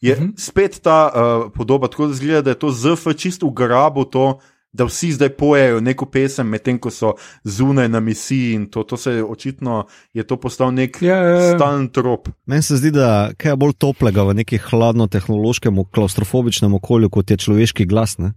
je 0.01 0.13
uh 0.13 0.19
mhm. 0.19 0.29
-huh. 0.29 0.39
spet 0.39 0.79
ta 0.81 1.11
uh, 1.15 1.51
podoba, 1.55 1.87
tako 1.87 2.07
da 2.07 2.13
zgleda, 2.13 2.41
da 2.41 2.49
je 2.49 2.59
to 2.59 2.71
ZF 2.71 3.07
čisto 3.17 3.47
v 3.47 3.53
grabu, 3.53 4.05
to, 4.05 4.39
da 4.73 4.85
vsi 4.85 5.11
zdaj 5.11 5.29
pojejo 5.29 5.81
neko 5.81 6.05
pesem, 6.05 6.47
medtem 6.49 6.79
ko 6.79 6.91
so 6.91 7.13
zunaj 7.43 7.89
na 7.89 7.99
misiji 7.99 8.53
in 8.53 8.65
to, 8.69 8.83
to 8.83 8.97
se 8.97 9.11
je 9.11 9.23
očitno, 9.23 9.85
je 10.13 10.23
to 10.27 10.37
postal 10.37 10.73
nek 10.73 11.01
ja, 11.01 11.17
ja, 11.17 11.39
ja. 11.39 11.55
stalen 11.57 11.87
trop. 11.89 12.29
Meni 12.45 12.61
se 12.61 12.77
zdi, 12.77 12.91
da 12.91 13.09
je 13.09 13.35
kaj 13.35 13.55
bolj 13.55 13.77
toplega 13.77 14.23
v 14.23 14.33
nekem 14.41 14.59
hladno-tehnološkem, 14.59 15.83
klaustrofobičnem 15.91 16.73
okolju, 16.73 17.09
kot 17.09 17.31
je 17.31 17.37
človeški 17.37 17.85
glas, 17.85 18.17
ne? 18.17 18.33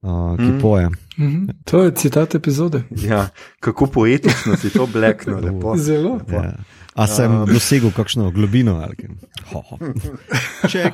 Uh, 0.00 0.36
ki 0.36 0.42
mm. 0.42 0.58
poje. 0.62 0.88
Mm 0.88 1.26
-hmm. 1.26 1.54
To 1.64 1.82
je 1.82 1.94
citat 1.94 2.34
epizode. 2.34 2.82
Ja, 2.90 3.28
kako 3.60 3.86
poetično 3.86 4.56
si 4.56 4.70
to 4.70 4.86
blekno, 4.86 5.40
lepo. 5.40 5.76
Zelo. 5.76 6.14
Lepo. 6.14 6.34
Ja. 6.34 6.54
A 6.98 7.06
sem 7.06 7.30
um. 7.30 7.46
dosegel 7.46 7.94
kakšno 7.94 8.32
globino? 8.34 8.82
Če. 10.72 10.90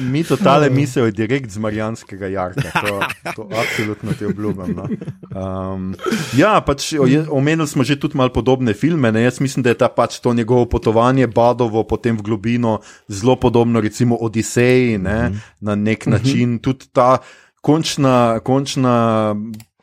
Mi 0.00 0.24
to 0.24 0.36
tale 0.40 0.70
misel 0.78 1.10
je 1.10 1.12
direkt 1.12 1.52
z 1.52 1.60
Marijanskega 1.60 2.30
jarka, 2.32 2.72
to, 2.80 2.94
to 3.36 3.42
absolutno 3.52 4.16
ti 4.16 4.24
obljubim. 4.24 4.76
No. 4.76 4.88
Um, 5.30 5.92
ja, 6.36 6.56
pač 6.64 6.92
omenili 7.28 7.68
smo 7.68 7.84
že 7.84 8.00
tudi 8.00 8.16
malo 8.16 8.32
podobne 8.32 8.72
filme. 8.72 9.12
Ne? 9.12 9.28
Jaz 9.28 9.40
mislim, 9.44 9.62
da 9.62 9.74
je 9.74 9.80
ta 9.84 9.88
pač 9.92 10.20
to 10.24 10.32
njegovo 10.34 10.64
potovanje 10.64 11.28
Badovo 11.28 11.84
potem 11.84 12.16
v 12.16 12.24
globino 12.24 12.80
zelo 13.08 13.36
podobno 13.36 13.80
recimo 13.80 14.16
Odiseji 14.16 14.98
ne? 14.98 15.30
-hmm. 15.30 15.36
na 15.60 15.74
nek 15.74 16.06
način. 16.06 16.48
Mm 16.48 16.56
-hmm. 16.56 16.62
Tudi 16.62 16.88
ta 16.92 17.18
končna, 17.60 18.40
končna. 18.40 19.36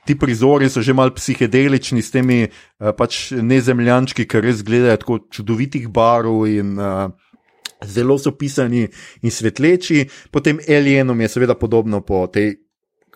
Ti 0.07 0.15
prizori 0.15 0.69
so 0.71 0.81
že 0.81 0.95
malo 0.95 1.11
psihedelični 1.11 2.01
s 2.01 2.13
temi 2.13 2.45
uh, 2.47 2.93
pač 2.95 3.35
nezemljančki, 3.35 4.23
ki 4.23 4.43
res 4.43 4.63
gledajo 4.63 5.01
tako 5.03 5.19
čudovitih 5.27 5.89
barov 5.91 6.47
in 6.47 6.77
uh, 6.79 7.11
zelo 7.83 8.17
so 8.17 8.31
pisani 8.31 8.87
in 9.21 9.31
svetleči. 9.31 10.07
Potem 10.31 10.63
Alienom 10.63 11.19
je 11.21 11.27
seveda 11.27 11.55
podobno 11.59 12.01
po 12.01 12.25
tej 12.31 12.55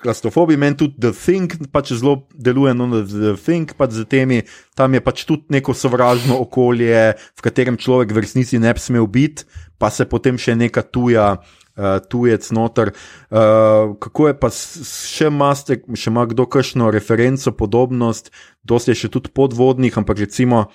klastrofobiji, 0.01 0.57
meni 0.57 0.77
tudi 0.77 0.97
The 0.97 1.11
Think 1.13 1.55
pač 1.71 1.93
zelo 1.93 2.25
deluje, 2.33 2.73
no, 2.73 2.89
The 2.89 3.35
Think 3.37 3.77
pač 3.77 4.01
z 4.01 4.05
temi, 4.09 4.41
tam 4.75 4.97
je 4.97 5.01
pač 5.05 5.23
tudi 5.29 5.53
neko 5.53 5.77
sovražno 5.77 6.41
okolje, 6.41 7.13
v 7.13 7.41
katerem 7.45 7.77
človek 7.77 8.09
v 8.09 8.25
resnici 8.25 8.59
ne 8.59 8.73
bi 8.73 8.81
smel 8.81 9.05
biti, 9.05 9.45
pa 9.77 9.93
se 9.93 10.09
potem 10.09 10.41
še 10.41 10.57
neka 10.57 10.81
tuja 10.81 11.37
uh, 11.75 11.99
tujec 12.09 12.51
noter. 12.51 12.93
Uh, 13.29 13.95
kako 13.99 14.27
je 14.27 14.37
pa 14.39 14.51
še 14.51 15.31
maste, 15.33 15.81
še 15.93 16.13
ima 16.13 16.25
kdo 16.29 16.45
kakšno 16.45 16.91
referenco, 16.91 17.53
podobnost, 17.55 18.31
dosti 18.63 18.93
je 18.93 19.03
še 19.03 19.13
tudi 19.17 19.33
podvodnih, 19.33 19.97
ampak 19.97 20.25
recimo. 20.27 20.69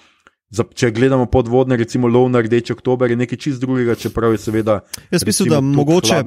Za, 0.50 0.62
če 0.74 0.92
gledamo 0.94 1.24
podvodne, 1.26 1.74
recimo 1.76 2.06
Lov 2.06 2.28
na 2.30 2.38
Rdeči 2.38 2.70
oktober, 2.72 3.10
je 3.10 3.16
nekaj 3.18 3.38
čist 3.38 3.60
drugega, 3.60 3.96
čeprav 3.98 4.36
je 4.36 4.38
seveda. 4.38 4.76
Jaz 5.10 5.24
mislim, 5.26 5.48
da 5.50 5.60
mogoče, 5.60 6.20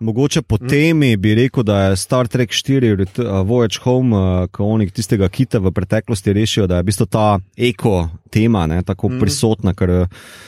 mogoče 0.00 0.42
po 0.42 0.56
hm? 0.56 0.68
temi 0.68 1.16
bi 1.16 1.34
rekel, 1.36 1.62
da 1.62 1.78
je 1.82 1.96
Star 2.00 2.28
Trek 2.32 2.50
4, 2.50 2.94
uh, 2.96 3.26
Voyage 3.48 3.82
Home, 3.84 4.16
uh, 4.16 4.46
ko 4.48 4.70
oni 4.72 4.88
tistega 4.90 5.28
kita 5.28 5.60
v 5.60 5.72
preteklosti 5.72 6.32
rešijo, 6.32 6.66
da 6.66 6.80
je 6.80 6.86
v 6.86 6.88
bistvu 6.88 7.06
ta 7.06 7.26
eko 7.56 8.08
tema 8.30 8.64
ne, 8.66 8.80
tako 8.82 9.12
mm. 9.12 9.20
prisotna, 9.20 9.74
ker, 9.76 9.92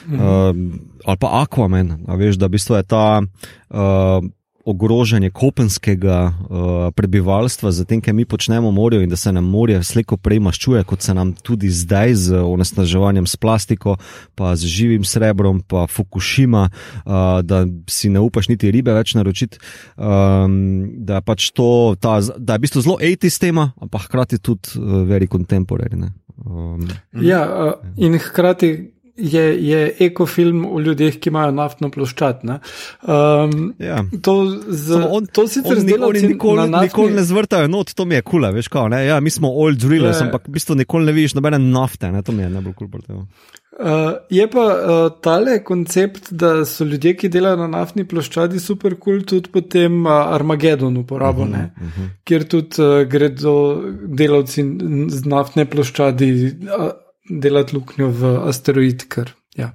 mm. 0.08 0.14
uh, 0.14 0.56
ali 1.04 1.20
pa 1.20 1.34
Aquaman, 1.42 1.98
veš, 2.08 2.40
da 2.40 2.48
v 2.48 2.56
bistvu 2.56 2.80
je 2.80 2.88
ta. 2.88 3.20
Uh, 3.68 4.24
ogrožanje 4.64 5.30
kopenskega 5.30 6.32
uh, 6.32 6.92
prebivalstva, 6.96 7.72
z 7.72 7.84
tem, 7.84 8.00
kaj 8.00 8.14
mi 8.16 8.24
počnemo 8.24 8.70
v 8.70 8.74
morju 8.74 9.02
in 9.04 9.10
da 9.12 9.16
se 9.16 9.32
nam 9.32 9.44
morje 9.44 9.82
slejko 9.84 10.16
prej 10.16 10.40
maščuje, 10.40 10.84
kot 10.88 11.04
se 11.04 11.14
nam 11.14 11.34
tudi 11.36 11.68
zdaj 11.70 12.14
z 12.14 12.40
onesnaževanjem 12.40 13.26
s 13.26 13.36
plastiko, 13.36 13.96
pa 14.34 14.56
z 14.56 14.64
živim 14.64 15.04
srebrom, 15.04 15.60
pa 15.60 15.86
Fukushima, 15.86 16.70
uh, 16.70 17.44
da 17.44 17.66
si 17.90 18.08
ne 18.08 18.24
upaš 18.24 18.48
niti 18.48 18.72
ribe 18.72 18.94
več 18.96 19.14
naročiti. 19.14 19.60
Um, 19.96 20.88
da, 21.04 21.20
pač 21.20 21.50
to, 21.52 21.94
ta, 22.00 22.20
da 22.38 22.56
je 22.56 22.62
v 22.62 22.64
bistvu 22.64 22.84
zelo 22.88 22.98
etis 23.04 23.38
tema, 23.38 23.72
ampak 23.80 24.08
hkrati 24.08 24.40
tudi 24.40 24.80
uh, 24.80 25.04
very 25.04 25.28
contemporary. 25.28 26.00
Um, 26.44 26.88
ja, 27.20 27.44
uh, 27.44 27.76
in 28.00 28.16
hkrati 28.18 28.93
je, 29.16 29.66
je 29.68 29.80
ekofilm 30.06 30.64
o 30.66 30.80
ljudeh, 30.80 31.18
ki 31.20 31.30
imajo 31.30 31.54
naftno 31.54 31.90
ploščad. 31.90 32.44
Um, 32.44 33.74
ja. 33.78 34.02
To, 34.22 34.36
z, 34.68 35.00
on, 35.08 35.26
to 35.26 35.46
sicer 35.48 35.80
zdaj 35.80 35.98
nikoli, 35.98 36.22
nikoli, 36.28 36.68
naftni... 36.68 36.88
nikoli 36.90 37.14
ne 37.14 37.24
zvrtajo, 37.24 37.68
no, 37.68 37.84
to 37.84 38.04
mi 38.04 38.18
je 38.18 38.22
kula, 38.22 38.50
veš, 38.54 38.68
kao, 38.68 38.88
ja, 38.88 39.20
mi 39.20 39.30
smo 39.30 39.50
old 39.50 39.78
drillers, 39.78 40.20
je... 40.20 40.28
ampak 40.28 40.48
v 40.48 40.56
bistvu 40.58 40.78
nikoli 40.82 41.10
ne 41.10 41.16
vidiš 41.16 41.36
nobene 41.38 41.58
nafte, 41.58 42.12
ne? 42.12 42.22
to 42.22 42.32
mi 42.32 42.42
je 42.42 42.50
najbolj 42.50 42.74
kul. 42.74 42.88
Cool 42.94 43.26
Uh, 43.74 44.12
je 44.30 44.44
pa 44.50 44.60
uh, 44.62 45.12
tale 45.20 45.56
koncept, 45.64 46.28
da 46.30 46.64
so 46.64 46.84
ljudje, 46.86 47.16
ki 47.18 47.28
delajo 47.28 47.56
na 47.58 47.66
naftni 47.72 48.04
ploščadi, 48.06 48.60
super 48.62 48.94
kul, 48.94 49.16
cool, 49.16 49.24
tudi 49.26 49.50
potem 49.50 49.96
uh, 50.06 50.12
Armagedon 50.30 50.96
uporabljamo, 50.96 51.50
uh 51.50 51.58
-huh, 51.58 51.86
uh 51.86 51.98
-huh. 51.98 52.08
kjer 52.24 52.44
tudi 52.44 52.82
uh, 52.82 53.02
gredo 53.10 53.82
delavci 54.06 54.62
z 55.08 55.24
naftne 55.26 55.64
ploščadi. 55.64 56.30
Uh, 56.62 56.92
delati 57.30 57.76
luknjo 57.76 58.10
v 58.10 58.34
asteroid. 58.48 59.06
Ker, 59.08 59.32
ja. 59.56 59.72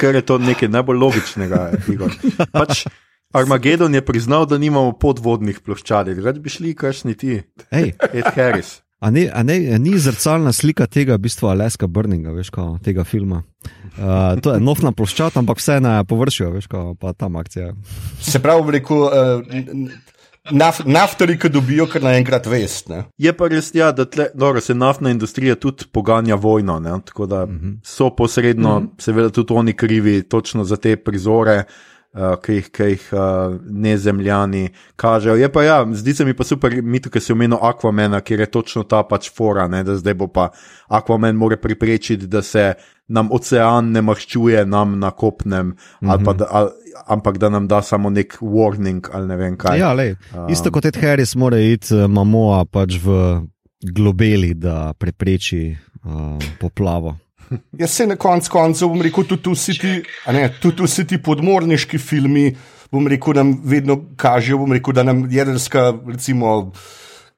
ker 0.00 0.18
je 0.18 0.24
to 0.24 0.38
nekaj 0.38 0.70
najbolj 0.72 0.98
logičnega. 1.04 1.62
Pač 2.52 2.86
Armagedon 3.32 3.94
je 3.94 4.04
priznal, 4.04 4.46
da 4.48 4.58
nimamo 4.58 4.94
podvodnih 4.96 5.60
ploščadi, 5.60 6.16
da 6.24 6.32
bi 6.32 6.50
šli 6.50 6.74
kašni 6.74 7.14
ti, 7.14 7.42
Ed 7.70 8.30
Harris. 8.34 8.78
A, 8.98 9.12
ne, 9.14 9.28
a 9.30 9.44
ne, 9.46 9.60
ni 9.78 9.92
zrcalna 10.00 10.50
slika 10.52 10.88
tega, 10.90 11.14
v 11.14 11.28
bistvu 11.28 11.52
Aleska 11.52 11.86
Burninga, 11.86 12.32
veš, 12.34 12.48
kao, 12.50 12.78
tega 12.82 13.04
filma. 13.06 13.44
Uh, 13.98 14.40
to 14.42 14.56
je 14.56 14.62
nofna 14.64 14.90
ploščad, 14.96 15.36
ampak 15.38 15.60
vse 15.60 15.76
na 15.84 16.00
površju, 16.08 16.48
veš, 16.56 16.66
kao, 16.72 16.96
pa 16.98 17.12
tam 17.14 17.36
akcija. 17.38 17.70
Se 18.18 18.40
pravi, 18.42 18.78
rekel. 18.80 19.04
Uh, 19.06 19.92
Naf, 20.50 20.80
naftori, 20.84 21.36
ki 21.38 21.50
dobijo 21.52 21.86
kar 21.90 22.02
naenkrat 22.02 22.46
vest. 22.46 22.88
Ne? 22.88 23.02
Je 23.18 23.32
pa 23.36 23.48
res, 23.52 23.70
ja, 23.74 23.90
da 23.92 24.06
tle, 24.08 24.28
dobro, 24.34 24.60
se 24.64 24.74
naftna 24.74 25.10
industrija 25.10 25.56
tudi 25.60 25.88
poganja 25.92 26.34
vojno, 26.34 26.78
ne? 26.80 26.96
tako 27.04 27.26
da 27.26 27.44
mhm. 27.46 27.56
-huh. 27.56 27.76
so 27.84 28.10
posredno, 28.16 28.80
mhm. 28.80 28.86
-huh. 28.86 29.02
seveda, 29.02 29.30
tudi 29.30 29.54
oni 29.54 29.72
krivi 29.72 30.22
točno 30.22 30.64
za 30.64 30.76
te 30.76 30.96
prizore. 30.96 31.64
Uh, 32.12 32.40
ki 32.42 32.52
jih, 32.52 32.68
ki 32.72 32.82
jih 32.82 33.02
uh, 33.12 33.20
nezemljani 33.70 34.68
kažejo. 34.96 35.36
Je 35.36 35.52
pa 35.52 35.62
ja, 35.62 35.86
zdi 35.92 36.14
se 36.14 36.24
mi 36.24 36.34
pa 36.34 36.44
super, 36.44 36.82
mi 36.82 37.00
tukaj 37.02 37.20
se 37.20 37.32
omenimo 37.32 37.58
Aquamena, 37.62 38.20
ker 38.20 38.40
je 38.40 38.46
točno 38.46 38.82
ta 38.82 39.02
pač 39.02 39.30
fora, 39.36 39.68
ne, 39.68 39.82
da 39.84 39.96
zdaj 39.96 40.14
bo 40.14 40.26
pa 40.26 40.48
Aquaman 40.88 41.36
more 41.36 41.56
priprečiti, 41.56 42.26
da 42.26 42.42
se 42.42 42.74
nam 43.08 43.30
ocean 43.32 43.92
ne 43.92 44.02
maščuje, 44.04 44.66
nam 44.66 44.98
na 44.98 45.10
kopnem, 45.10 45.66
mm 45.66 46.08
-hmm. 46.08 46.36
da, 46.36 46.46
ali, 46.50 46.70
ampak 47.06 47.38
da 47.38 47.48
nam 47.48 47.68
da 47.68 47.82
samo 47.82 48.10
nek 48.10 48.38
warning 48.40 49.08
ali 49.12 49.28
ne 49.28 49.36
vem 49.36 49.56
kaj. 49.56 49.78
Ja, 49.78 49.92
lej, 49.92 50.16
um, 50.34 50.50
isto 50.52 50.70
kot 50.70 50.84
Ed 50.84 50.96
Harris, 50.96 51.34
mora 51.34 51.58
iti 51.58 51.94
uh, 51.94 52.06
Mamoa 52.10 52.64
pač 52.64 52.98
v 53.04 53.40
globeli, 53.94 54.54
da 54.54 54.92
prepreči 54.98 55.76
uh, 56.04 56.38
poplavo. 56.60 57.16
Jaz 57.80 57.90
se 57.90 58.06
na 58.06 58.16
koncu 58.16 58.50
koncev 58.50 58.88
bom 58.88 59.02
rekel, 59.02 59.24
tudi 59.24 59.50
vsi 59.54 59.78
ti, 59.78 60.02
ne, 60.32 60.48
tudi 60.60 60.82
vsi 60.82 61.06
ti 61.06 61.22
podmorniški 61.22 61.98
filmi, 61.98 62.56
bom 62.92 63.06
rekel, 63.08 63.34
nam 63.34 63.60
vedno 63.64 64.00
kažejo, 64.16 64.58
bom 64.58 64.72
rekel, 64.72 64.94
da 64.94 65.02
nam 65.02 65.30
jedrska, 65.30 65.92
recimo, 66.06 66.72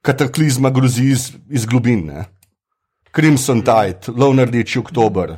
kataklizma 0.03 0.71
grozi 0.71 1.05
iz, 1.05 1.33
iz 1.49 1.67
globine. 1.67 2.25
Crimson 3.15 3.63
Tide, 3.63 4.13
Lov 4.17 4.39
Rdeči 4.39 4.79
oktober, 4.79 5.37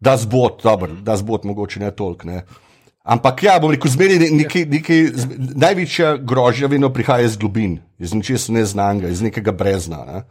da 0.00 0.16
zbot, 0.16 0.62
dobro, 0.62 0.92
da 1.02 1.16
zbot, 1.16 1.44
mogoče 1.44 1.80
ne 1.80 1.90
toliko. 1.90 2.26
Ne. 2.26 2.42
Ampak 3.02 3.42
ja, 3.42 3.58
bom 3.60 3.72
rekel, 3.72 3.90
zmeri 3.90 4.18
nekaj, 4.18 4.66
nekaj, 4.68 5.06
največja 5.56 6.16
grožnja 6.16 6.68
vedno 6.68 6.92
prihaja 6.92 7.24
iz 7.24 7.36
globin, 7.36 7.78
iz 7.98 8.12
nečesa 8.14 8.52
neznanga, 8.52 9.08
iz 9.08 9.22
nekega 9.22 9.52
brezna. 9.52 10.24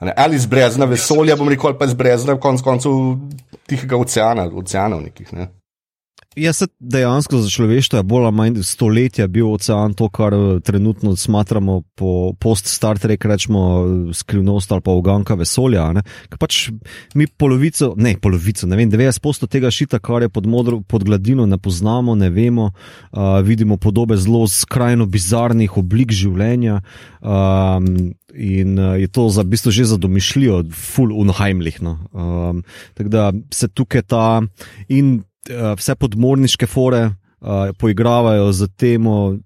Ne. 0.00 0.14
Ali 0.16 0.36
iz 0.36 0.46
brezna 0.46 0.86
vesolja, 0.86 1.36
bom 1.36 1.48
rekel, 1.48 1.72
ali 1.72 1.78
pa 1.78 1.88
iz 1.90 1.94
brezna 1.94 2.36
konc 2.40 2.62
koncev 2.62 2.92
tihega 3.66 3.96
oceana, 3.96 4.46
oceanov 4.54 5.02
nekih. 5.02 5.32
Ne. 5.32 5.48
Jaz 6.36 6.62
dejansko 6.80 7.38
za 7.38 7.50
človeštvo 7.50 7.98
je 7.98 8.02
bolj 8.02 8.24
ali 8.24 8.34
manj 8.34 8.62
stoletja 8.66 9.26
bil 9.30 9.52
ocean 9.52 9.94
to, 9.94 10.08
kar 10.08 10.34
eh, 10.34 10.60
trenutno 10.60 11.16
smatramo 11.16 11.82
po 11.94 12.32
post-Star 12.40 12.98
Trek, 12.98 13.24
rečemo 13.24 13.84
skrivnost 14.12 14.72
ali 14.72 14.82
pa 14.82 14.90
uganka 14.90 15.34
vesolja. 15.38 15.86
Ker 16.28 16.38
pač 16.38 16.70
mi 17.14 17.26
polovico, 17.26 17.92
ne 17.96 18.16
polovico, 18.20 18.66
ne 18.66 18.76
vem, 18.76 18.90
90% 18.90 19.46
tega 19.50 19.70
šita, 19.70 20.00
kar 20.02 20.26
je 20.26 20.28
pod, 20.28 20.46
modro, 20.46 20.80
pod 20.80 21.04
gladino, 21.04 21.46
ne 21.46 21.58
poznamo, 21.58 22.14
ne 22.18 22.30
vemo, 22.30 22.70
uh, 22.70 23.38
vidimo 23.44 23.76
podobe 23.76 24.16
zelo 24.16 24.46
skrajno 24.50 25.06
bizarnih 25.06 25.78
oblik 25.78 26.12
življenja. 26.12 26.80
Um, 27.22 28.14
In 28.34 28.78
uh, 28.82 28.98
je 28.98 29.06
to 29.06 29.28
za 29.30 29.44
bistvo 29.46 29.70
že 29.70 29.84
za 29.86 29.96
domišljijo, 29.96 30.64
full 30.74 31.12
unheimlich. 31.14 31.78
No. 31.78 32.00
Um, 32.10 32.64
tako 32.94 33.08
da 33.08 33.32
se 33.54 33.68
tukaj 33.68 34.02
ta 34.02 34.42
in 34.88 35.22
vse 35.50 35.94
podmorniške 35.94 36.66
fore 36.66 37.04
uh, 37.06 37.70
poigravajo 37.78 38.52
z 38.52 38.68
tem, 38.76 39.06
uh, 39.06 39.36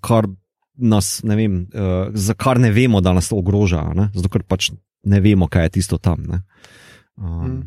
kar 0.00 0.28
nas, 0.74 1.20
ne 1.22 1.36
vem, 1.36 1.60
uh, 1.74 2.08
za 2.14 2.34
kar 2.34 2.60
ne 2.60 2.70
vemo, 2.70 3.00
da 3.00 3.12
nas 3.12 3.32
ogroža, 3.32 3.82
ne? 3.94 4.10
zato 4.14 4.28
ker 4.28 4.42
pač 4.42 4.70
ne 5.04 5.20
vemo, 5.20 5.48
kaj 5.48 5.68
je 5.68 5.74
tisto 5.78 5.98
tam. 5.98 6.26
Um. 7.16 7.62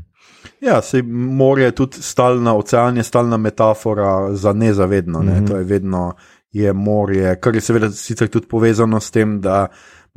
Ja, 0.62 0.82
se 0.82 1.04
morje 1.04 1.72
tudi 1.72 2.02
stalna, 2.02 2.56
ocean 2.56 2.98
je 2.98 3.04
stalna 3.04 3.38
metafora 3.38 4.34
za 4.36 4.54
nezavedno. 4.54 5.22
Ne? 5.24 5.32
Mm 5.32 5.44
-hmm. 5.44 5.48
To 5.48 5.58
je 5.58 5.64
vedno 5.64 6.14
je 6.52 6.74
morje, 6.74 7.40
kar 7.40 7.56
je 7.56 7.62
seveda 7.62 7.92
sicer 7.92 8.28
tudi 8.28 8.48
povezano 8.48 9.00
s 9.00 9.12
tem, 9.12 9.42
da. 9.42 9.68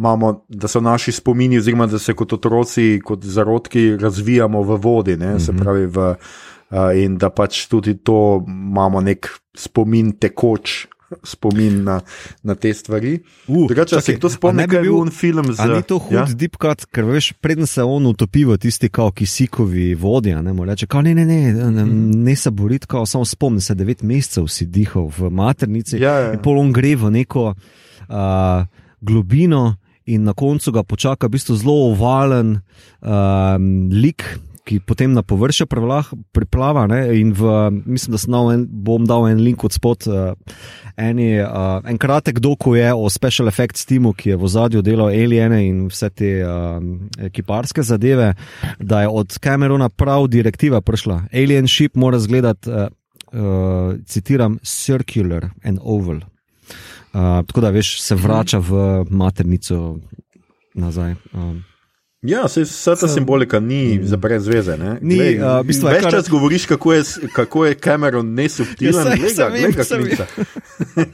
Imamo, 0.01 0.45
da 0.49 0.69
so 0.69 0.81
naši 0.81 1.13
spomini, 1.13 1.59
oziroma 1.59 1.87
da 1.87 1.99
se 1.99 2.15
kot 2.15 2.33
otroci, 2.33 3.01
kot 3.05 3.25
zarodki, 3.25 3.97
razvijamo 3.97 4.63
v 4.63 4.77
vodi, 4.77 5.17
mm 5.17 5.21
-hmm. 5.21 5.39
se 5.39 5.53
mhm. 5.53 5.63
pravi 5.63 5.87
v, 5.87 6.15
in 6.95 7.19
da 7.19 7.31
pač 7.31 7.67
tudi 7.71 7.97
to 7.99 8.45
imamo 8.47 9.01
nek 9.03 9.29
spomin, 9.59 10.15
tekoč 10.19 10.87
spomin 11.23 11.85
na, 11.85 12.01
na 12.43 12.55
te 12.55 12.73
stvari. 12.75 13.19
Uh, 13.49 13.67
Drugače, 13.69 13.97
če 13.97 14.03
se 14.05 14.15
kdo 14.17 14.31
spomni, 14.31 14.67
da 14.67 14.79
je 14.79 14.85
bil 14.87 14.97
on 15.01 15.11
film 15.15 15.53
za. 15.53 15.65
Ali 15.65 15.81
ni 15.81 15.87
to 15.87 15.99
hud 15.99 16.15
ja? 16.15 16.25
deep 16.31 16.57
cut, 16.61 16.87
ker 16.95 17.07
veš, 17.09 17.33
preden 17.43 17.67
se 17.67 17.83
on 17.83 18.07
utopi 18.11 18.45
v 18.49 18.59
tisti 18.61 18.91
kao 18.93 19.11
kisikovi 19.17 19.93
vodja, 19.99 20.43
ne 20.43 20.55
more 20.57 20.75
reči, 20.75 20.87
ne, 21.03 21.15
ne, 21.15 21.25
ne, 21.27 21.41
ne, 21.53 21.71
ne, 21.71 21.85
mhm. 21.85 22.25
ne 22.27 22.37
se 22.37 22.51
boriti, 22.51 22.87
samo 23.07 23.25
spomni 23.25 23.61
se, 23.61 23.75
devet 23.75 24.03
mesecev 24.07 24.47
si 24.51 24.67
dihal 24.71 25.11
v 25.19 25.31
maternici 25.31 25.99
ja, 26.01 26.15
ja. 26.27 26.33
in 26.35 26.43
pol 26.43 26.61
on 26.63 26.73
gre 26.73 26.95
v 26.97 27.11
neko 27.19 27.51
uh, 27.53 28.63
globino 29.01 29.65
in 30.11 30.25
na 30.27 30.35
koncu 30.35 30.73
ga 30.75 30.83
počaka 30.83 31.29
v 31.29 31.37
bistvu 31.37 31.59
zelo 31.59 31.91
ovalen 31.91 32.61
um, 33.03 33.91
lik, 33.91 34.25
ki 34.65 34.81
potem 34.87 35.13
na 35.13 35.23
površje 35.23 35.67
priplava. 36.33 36.87
Ne, 36.87 37.01
v, 37.33 37.55
mislim, 37.87 38.17
da 38.17 38.41
en, 38.55 38.67
bom 38.69 39.07
dal 39.09 39.29
en 39.29 39.41
link 39.43 39.65
od 39.65 39.73
spod. 39.73 40.07
Uh, 40.07 40.33
eni, 40.97 41.41
uh, 41.41 41.81
en 41.89 41.99
kratek 41.99 42.39
doku 42.39 42.75
je 42.77 42.93
o 42.95 43.09
Special 43.11 43.49
Effects 43.49 43.87
teamu, 43.89 44.13
ki 44.13 44.35
je 44.35 44.39
v 44.41 44.51
zadju 44.51 44.83
delal 44.83 45.13
Aliene 45.15 45.63
in 45.67 45.87
vse 45.91 46.11
te 46.11 46.33
uh, 46.45 46.79
ekiparske 47.31 47.83
zadeve, 47.83 48.35
da 48.79 49.03
je 49.05 49.09
od 49.09 49.39
Camerona 49.39 49.89
prav 49.89 50.29
direktiva 50.29 50.81
prišla. 50.81 51.23
Alien 51.33 51.69
ship 51.69 51.97
mora 51.97 52.21
izgledati, 52.21 52.71
uh, 52.71 52.89
uh, 53.33 53.97
citiram, 54.07 54.59
circular 54.63 55.51
and 55.65 55.81
oval. 55.83 56.21
Uh, 57.11 57.41
tako 57.47 57.61
da 57.61 57.73
veš, 57.75 57.97
se 58.03 58.15
vrača 58.15 58.61
v 58.63 59.05
maternico 59.11 59.99
nazaj. 60.75 61.17
Um. 61.33 61.65
Ja, 62.23 62.49
se, 62.49 62.63
vsa 62.63 62.97
ta 62.97 63.09
simbolika 63.09 63.61
ni 63.61 63.99
mm. 63.99 64.05
za 64.05 64.17
brez 64.17 64.49
veze. 64.49 64.77
Ni, 65.01 65.17
Glej, 65.17 65.39
uh, 65.41 65.63
bistvo, 65.65 65.89
več 65.89 66.03
kar... 66.05 66.13
čas 66.13 66.29
govoriš, 66.29 66.67
kako 66.69 66.93
je, 66.93 67.05
kako 67.33 67.65
je 67.67 67.79
Cameron 67.81 68.35
nesubtilen, 68.35 69.07
ja, 69.39 69.49
ne 69.49 69.71
glede 69.73 69.99
na 70.01 70.17
to. 70.17 71.05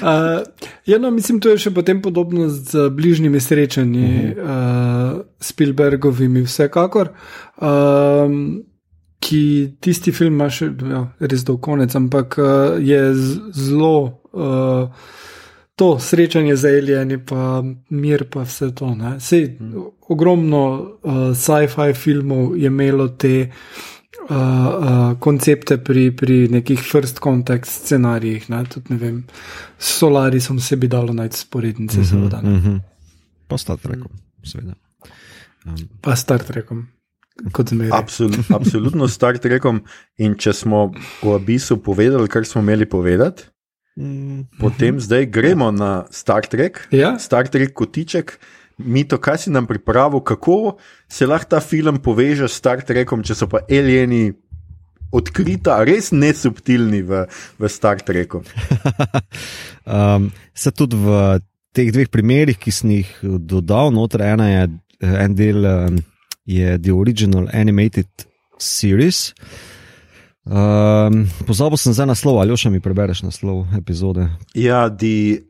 Uh, 0.00 0.42
ja, 0.86 0.98
no, 0.98 1.10
mislim, 1.10 1.40
to 1.42 1.50
je 1.50 1.58
še 1.58 1.70
potem 1.74 2.02
podobno 2.02 2.48
z 2.48 2.88
bližnjimi 2.94 3.40
srečanji, 3.40 4.10
uh 4.30 4.36
-huh. 4.38 5.14
uh, 5.14 5.22
Spielbergovimi, 5.40 6.42
vsekakor. 6.42 7.08
Um, 7.60 8.62
ki 9.20 9.72
tisti 9.80 10.12
film 10.12 10.34
ima 10.34 10.50
še 10.50 10.70
ja, 10.90 11.12
res 11.20 11.44
do 11.44 11.56
konca, 11.56 11.98
ampak 11.98 12.38
uh, 12.38 12.46
je 12.78 13.14
zelo. 13.52 14.22
Uh, 14.32 14.88
to 15.80 15.98
srečanje 15.98 16.56
z 16.56 16.68
alieni, 16.68 17.16
pa 17.24 17.64
mir, 17.88 18.26
pa 18.28 18.42
vse 18.44 18.68
to. 18.76 18.92
Sej, 19.16 19.56
hmm. 19.56 19.84
Ogromno 20.12 20.60
uh, 20.60 21.32
sci-fi 21.32 21.94
filmov 21.96 22.52
je 22.58 22.68
imelo 22.68 23.06
te 23.08 23.48
uh, 23.48 24.36
uh, 24.36 25.16
koncepte 25.16 25.78
pri, 25.80 26.10
pri 26.12 26.36
nekih 26.52 26.82
first 26.84 27.22
contact 27.24 27.64
scenarijih. 27.64 28.50
Ne? 28.52 28.60
Tudi, 28.68 28.92
ne 28.92 28.98
vem, 29.00 29.16
s 29.78 29.96
Solarisom 30.02 30.60
se 30.60 30.76
bi 30.76 30.88
dalo 30.88 31.16
najti 31.16 31.38
sporednice, 31.38 31.98
mm 31.98 32.02
-hmm, 32.02 32.10
seveda. 32.10 32.42
Mm 32.42 32.60
-hmm. 32.60 32.80
Pa 33.48 33.58
Star 33.58 33.78
Trekom, 33.78 34.12
seveda. 34.44 34.74
Um. 35.64 35.76
Pa 36.00 36.16
Star 36.16 36.42
Trekom. 36.42 36.86
Absolut, 37.92 38.50
absolutno 38.58 39.08
Star 39.08 39.38
Trekom. 39.38 39.80
In 40.18 40.34
če 40.34 40.52
smo 40.52 40.92
v 41.22 41.34
abisu 41.34 41.76
povedali, 41.82 42.28
kar 42.28 42.44
smo 42.44 42.60
imeli 42.60 42.88
povedati, 42.88 43.42
Potem 44.60 45.00
zdaj 45.00 45.26
gremo 45.26 45.70
na 45.74 46.04
Star 46.10 46.46
Trek, 46.46 46.88
ja? 46.94 47.18
Star 47.18 47.48
Trek 47.48 47.74
kotiček. 47.74 48.38
Mi 48.80 49.04
to, 49.04 49.18
kaj 49.20 49.44
si 49.44 49.50
nam 49.52 49.66
pripravil, 49.68 50.22
kako 50.24 50.78
se 51.08 51.26
lahko 51.26 51.50
ta 51.50 51.60
film 51.60 52.00
poveže 52.00 52.48
s 52.48 52.56
Star 52.56 52.80
Trekom, 52.80 53.20
če 53.26 53.36
so 53.36 53.48
pa 53.50 53.60
alieni 53.68 54.30
odkrita, 55.12 55.82
res 55.84 56.14
nesubtilni 56.14 57.02
v, 57.04 57.26
v 57.58 57.68
Star 57.68 58.00
Treku. 58.00 58.40
um, 59.84 60.30
se 60.54 60.72
tudi 60.72 60.96
v 60.96 61.40
teh 61.76 61.90
dveh 61.92 62.08
primerih, 62.08 62.56
ki 62.56 62.72
sem 62.72 62.94
jih 63.00 63.10
dodal, 63.22 63.92
noter 63.92 64.24
ena 64.30 64.48
je 64.48 64.62
en 65.00 65.36
del, 65.36 65.66
um, 65.66 66.00
je 66.48 66.78
The 66.78 66.94
Original 66.94 67.50
Animated 67.52 68.08
Series. 68.56 69.34
Um, 70.48 71.28
Pozabil 71.44 71.76
sem 71.76 71.92
za 71.92 72.08
naslov, 72.08 72.40
ali 72.40 72.56
še 72.56 72.72
mi 72.72 72.80
prebereš 72.80 73.22
naslov 73.26 73.68
epizode. 73.76 74.30
Ja, 74.56 74.88
the 74.88 75.44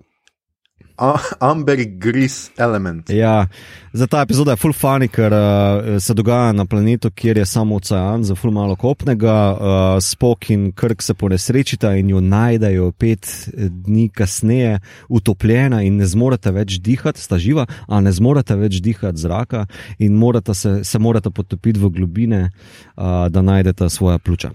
Amber 1.41 1.85
Gris 1.85 2.51
Element. 2.59 3.11
Ja, 3.11 3.47
za 3.93 4.07
ta 4.07 4.21
epizoda 4.21 4.53
je 4.53 4.57
full 4.61 4.73
funny, 4.73 5.09
ker 5.09 5.33
uh, 5.33 5.99
se 6.01 6.15
dogaja 6.15 6.53
na 6.53 6.65
planetu, 6.65 7.11
kjer 7.11 7.39
je 7.39 7.47
samo 7.47 7.77
ocean, 7.77 8.25
za 8.25 8.35
full 8.35 8.53
malo 8.53 8.77
kopnega. 8.77 9.37
Uh, 9.53 10.03
Spok 10.03 10.51
in 10.51 10.73
Krk 10.73 11.03
se 11.03 11.15
ponesrečita 11.15 11.95
in 11.97 12.11
jo 12.11 12.21
najdejo 12.21 12.93
pet 12.93 13.27
dni 13.57 14.09
kasneje, 14.09 14.79
utopljena 15.09 15.83
in 15.83 15.97
ne 15.97 16.07
zmorete 16.07 16.53
več 16.55 16.79
dihati, 16.79 17.21
sta 17.21 17.39
živa, 17.39 17.67
a 17.89 18.01
ne 18.01 18.13
zmorete 18.13 18.57
več 18.57 18.81
dihati 18.85 19.19
zraka 19.19 19.67
in 19.99 20.15
morata 20.15 20.55
se, 20.55 20.85
se 20.85 20.99
morate 20.99 21.31
potopiti 21.31 21.81
v 21.81 21.91
globine, 21.91 22.51
uh, 22.51 23.27
da 23.29 23.43
najdete 23.43 23.89
svoja 23.91 24.19
pljuča. 24.19 24.53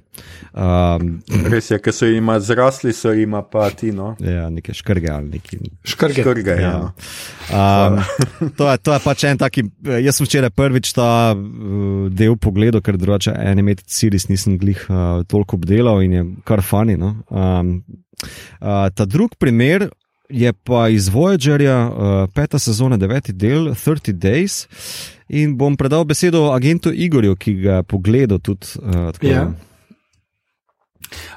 Um, 0.53 1.19
Res 1.51 1.71
je, 1.71 1.79
ker 1.83 1.93
so 1.93 2.07
jim 2.07 2.29
zrasli, 2.39 2.93
so 2.93 3.11
jim 3.11 3.35
pa 3.51 3.67
ti. 3.69 3.91
No? 3.91 4.13
Ja, 4.19 4.47
nekaj 4.49 4.77
škrge 4.79 5.11
ali 5.11 5.35
nekaj. 5.35 5.59
Škrge. 5.83 6.21
škrge 6.21 6.34
ja. 6.43 6.55
Ja. 6.59 7.87
Um, 7.87 7.99
to, 8.57 8.69
je, 8.71 8.77
to 8.77 8.93
je 8.93 8.99
pač 9.03 9.25
en 9.29 9.37
taki. 9.41 9.65
Jaz 10.03 10.19
sem 10.19 10.27
včeraj 10.27 10.51
prvič 10.55 10.93
ta 10.97 11.09
uh, 11.35 12.07
del 12.11 12.37
pogledal, 12.41 12.83
ker 12.85 12.97
drugače 12.99 13.33
Animated 13.35 13.87
Series 13.91 14.27
nisem 14.31 14.57
glih 14.61 14.81
uh, 14.89 15.23
toliko 15.27 15.59
obdelal 15.59 16.03
in 16.05 16.17
je 16.17 16.25
kar 16.47 16.63
fani. 16.65 16.97
No? 16.99 17.15
Um, 17.29 17.77
uh, 18.61 18.89
ta 18.93 19.05
drug 19.05 19.37
primer. 19.39 19.89
Je 20.25 20.49
pa 20.65 20.87
iz 20.89 21.05
Voyagerja, 21.13 21.75
uh, 21.85 22.13
peta 22.33 22.57
sezona, 22.57 22.97
deveti 22.97 23.29
del, 23.29 23.75
30 23.77 24.17
Days. 24.17 24.55
In 25.29 25.53
bom 25.57 25.77
predal 25.77 26.01
besedo 26.09 26.47
agentu 26.49 26.89
Igorju, 26.89 27.35
ki 27.37 27.53
ga 27.61 27.77
je 27.77 27.85
pogledal 27.85 28.41
tudi. 28.41 28.73
Uh, 28.81 29.13
yeah. 29.21 29.53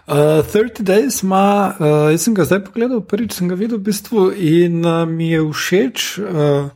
Uh, 0.08 0.14
30 0.42 0.82
Days 0.82 1.22
ima, 1.22 1.74
uh, 1.80 2.10
jaz 2.10 2.22
sem 2.24 2.34
ga 2.34 2.46
zdaj 2.48 2.62
pogledal, 2.64 3.02
prvič 3.04 3.34
sem 3.36 3.48
ga 3.48 3.58
videl 3.58 3.76
v 3.76 3.90
bistvu 3.90 4.30
in 4.32 4.80
uh, 4.80 5.04
mi 5.04 5.34
je 5.34 5.42
všeč 5.44 6.06
uh, 6.22 6.70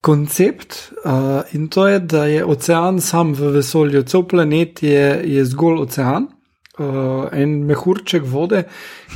koncept. 0.00 0.92
Uh, 1.04 1.44
in 1.52 1.68
to 1.68 1.86
je, 1.86 2.00
da 2.00 2.24
je 2.26 2.44
ocean 2.44 3.00
sam 3.00 3.34
v 3.36 3.52
vesolju, 3.58 4.02
cel 4.08 4.24
planet 4.24 4.82
je, 4.82 5.20
je 5.24 5.44
zgolj 5.44 5.82
ocean. 5.84 6.30
Uh, 6.76 7.28
en 7.32 7.64
mehurček 7.64 8.24
vode, 8.28 8.66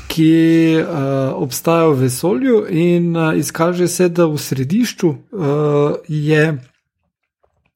ki 0.08 0.80
uh, 0.80 1.32
obstaja 1.36 1.90
v 1.92 2.06
vesolju, 2.06 2.62
in 2.68 3.16
uh, 3.16 3.36
izkaže 3.36 3.88
se, 3.88 4.08
da 4.08 4.24
v 4.28 4.40
središču 4.40 5.08
uh, 5.08 5.98
je 6.08 6.56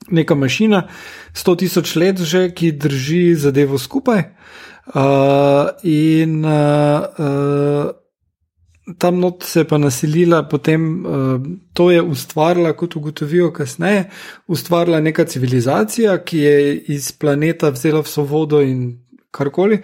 neka 0.09 0.35
mašina, 0.35 0.87
100 1.37 1.57
tisoč 1.65 1.97
let 2.01 2.21
že, 2.21 2.49
ki 2.57 2.73
drži 2.81 3.35
zadevo 3.37 3.81
skupaj. 3.81 4.25
Uh, 4.25 4.55
in 5.83 6.45
uh, 6.45 7.01
uh, 7.19 7.91
tam 8.99 9.21
not 9.21 9.43
se 9.43 9.61
je 9.61 9.69
pa 9.69 9.79
naselila, 9.79 10.43
potem 10.49 11.07
uh, 11.07 11.41
to 11.73 11.91
je 11.91 12.03
ustvarila, 12.03 12.73
kot 12.73 12.97
ugotovijo 12.97 13.53
kasneje, 13.53 14.11
ustvarila 14.47 15.01
neka 15.01 15.25
civilizacija, 15.25 16.19
ki 16.25 16.39
je 16.39 16.77
iz 16.77 17.13
planeta 17.13 17.71
vzela 17.71 18.03
vso 18.05 18.23
vodo 18.23 18.61
in 18.61 19.05
karkoli. 19.31 19.81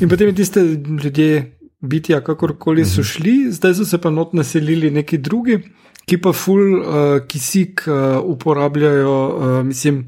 In 0.00 0.08
potem 0.08 0.28
je 0.28 0.34
tiste 0.34 0.60
ljudje, 1.02 1.58
bitja, 1.80 2.20
kakorkoli 2.24 2.84
so 2.84 3.00
mhm. 3.00 3.08
šli, 3.08 3.36
zdaj 3.52 3.74
so 3.74 3.84
se 3.84 3.98
pa 3.98 4.10
not 4.10 4.32
naselili 4.32 4.90
neki 4.90 5.18
drugi. 5.18 5.58
Ki 6.04 6.18
pa 6.20 6.34
ful 6.36 6.74
uh, 6.76 6.86
kisik 7.28 7.86
uh, 7.88 8.20
uporabljajo, 8.28 9.12
uh, 9.28 9.52
mislim, 9.64 10.02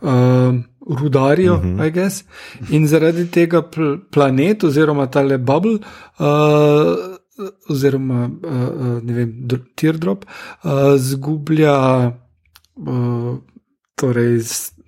uh, 0.00 0.58
rudarijo, 0.86 1.54
uh 1.54 1.64
mhm. 1.64 1.80
-huh. 1.80 2.22
in 2.70 2.86
zaradi 2.86 3.30
tega 3.30 3.62
pl 3.62 3.96
planet, 4.10 4.64
oziroma 4.64 5.06
ta 5.06 5.22
le 5.22 5.38
bubble, 5.38 5.78
uh, 6.18 6.96
oziroma 7.68 8.30
uh, 8.42 9.02
ne 9.02 9.12
vem, 9.12 9.48
teardrop, 9.74 10.24
uh, 10.64 10.70
zgublja, 10.96 12.12
uh, 12.74 13.38
torej 13.94 14.40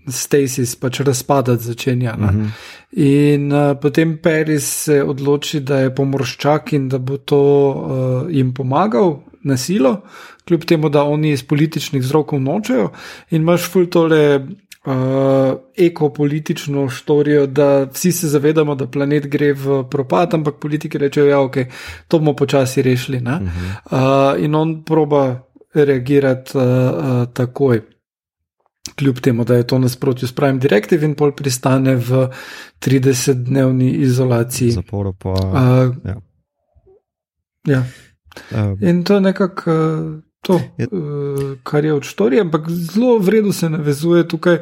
stasis, 0.09 0.77
pač 0.77 1.01
razpadati 1.01 1.63
začenja. 1.63 2.15
Uh 2.19 2.25
mhm. 2.25 2.41
-huh. 2.41 2.51
In 2.97 3.53
uh, 3.53 3.77
potem 3.81 4.19
Peris 4.23 4.65
se 4.85 5.03
odloči, 5.03 5.61
da 5.61 5.79
je 5.79 5.95
pomorščak 5.95 6.73
in 6.73 6.89
da 6.89 6.99
bo 6.99 7.17
to 7.17 7.41
uh, 7.71 8.31
jim 8.31 8.55
pomagal 8.55 9.17
na 9.43 9.57
silo, 9.57 10.01
kljub 10.49 10.65
temu, 10.65 10.89
da 10.89 11.03
oni 11.03 11.31
iz 11.31 11.43
političnih 11.43 12.03
vzrokov 12.03 12.41
nočejo. 12.41 12.91
In 13.31 13.43
imaš 13.43 13.71
ful 13.71 13.87
tole 13.87 14.47
uh, 14.87 15.59
ekopolitično 15.77 16.89
štorijo, 16.89 17.47
da 17.47 17.85
vsi 17.85 18.13
se 18.13 18.29
zavedamo, 18.29 18.75
da 18.75 18.87
planet 18.87 19.27
gre 19.27 19.53
v 19.53 19.85
propad, 19.91 20.35
ampak 20.35 20.55
politiki 20.61 20.99
rečejo, 20.99 21.27
da 21.27 21.31
ja, 21.31 21.39
okay, 21.39 21.67
to 22.09 22.19
bomo 22.19 22.37
počasi 22.37 22.83
rešili. 22.83 23.19
Uh 23.19 23.25
-huh. 23.25 24.35
uh, 24.37 24.45
in 24.45 24.55
on 24.55 24.85
proba 24.85 25.41
reagirati 25.75 26.59
uh, 26.59 26.65
uh, 26.65 27.33
takoj. 27.33 27.83
Kljub 28.99 29.21
temu, 29.21 29.45
da 29.45 29.55
je 29.55 29.67
to 29.67 29.79
nasprotju 29.79 30.29
s 30.29 30.35
pravim 30.35 30.59
direktiv 30.59 31.05
in 31.05 31.15
pol 31.15 31.33
pristane 31.33 31.97
v 31.97 32.29
30-dnevni 32.81 33.91
izolaciji. 33.91 34.71
Zaporo 34.71 35.13
pa. 35.13 35.31
Uh, 35.31 35.97
ja. 36.05 36.17
ja. 37.67 37.85
Uh, 38.51 38.83
in 38.83 39.05
to 39.05 39.15
je 39.15 39.21
nekako. 39.21 39.71
Uh, 39.71 40.24
to, 40.47 40.61
je. 40.79 40.85
Eh, 40.85 41.57
kar 41.63 41.85
je 41.85 41.95
od 41.95 42.03
štorije, 42.05 42.41
ampak 42.41 42.69
zelo 42.69 43.19
vredno 43.19 43.53
se 43.53 43.71
navezuje 43.71 44.29
tukaj 44.29 44.59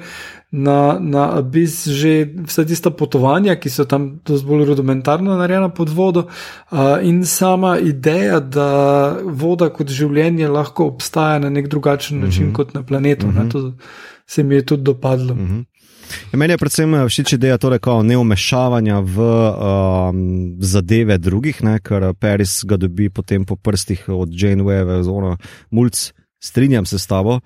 na, 0.53 0.99
na 1.01 1.33
abis, 1.33 1.89
že 1.89 2.29
vse 2.45 2.67
tiste 2.69 2.91
potovanja, 2.93 3.57
ki 3.57 3.73
so 3.73 3.87
tam 3.89 4.21
bolj 4.21 4.67
rudimentarno 4.69 5.33
narejena 5.41 5.73
pod 5.73 5.89
vodo, 5.89 6.27
in 7.03 7.25
sama 7.25 7.79
ideja, 7.81 8.41
da 8.41 9.17
voda 9.25 9.71
kot 9.73 9.89
življenje 9.89 10.53
lahko 10.53 10.91
obstaja 10.93 11.41
na 11.41 11.49
nek 11.49 11.73
drugačen 11.73 12.21
način 12.21 12.45
uh 12.45 12.49
mhm. 12.49 12.53
-huh. 12.53 12.57
kot 12.57 12.75
na 12.75 12.83
planetu. 12.83 13.27
Uh 13.27 13.33
-huh. 13.33 13.37
Ne, 13.37 13.45
mhm. 13.45 13.51
to 13.51 13.73
se 14.27 14.43
mi 14.43 14.55
je 14.55 14.67
tudi 14.67 14.83
dopadlo. 14.83 15.33
Uh 15.33 15.41
mhm. 15.41 15.59
-huh. 15.59 15.65
Ja, 16.33 16.39
meni 16.39 16.53
je 16.53 16.59
predvsem 16.59 17.09
všeč 17.09 17.33
ideja 17.33 17.59
torej, 17.59 17.79
neumešavanja 18.03 19.01
v 19.01 19.19
um, 19.19 20.57
zadeve 20.61 21.19
drugih, 21.19 21.63
ne, 21.63 21.79
ker 21.79 22.15
Paris 22.15 22.65
ga 22.65 22.77
dobi 22.77 23.09
potem 23.09 23.45
po 23.45 23.57
prstih 23.57 24.09
od 24.09 24.29
Janeway, 24.29 25.03
zelo 25.03 25.37
mulj, 25.71 25.91
strinjam 26.41 26.87
se 26.87 26.99
s 26.99 27.07
tabo. 27.07 27.31
Uh, 27.31 27.41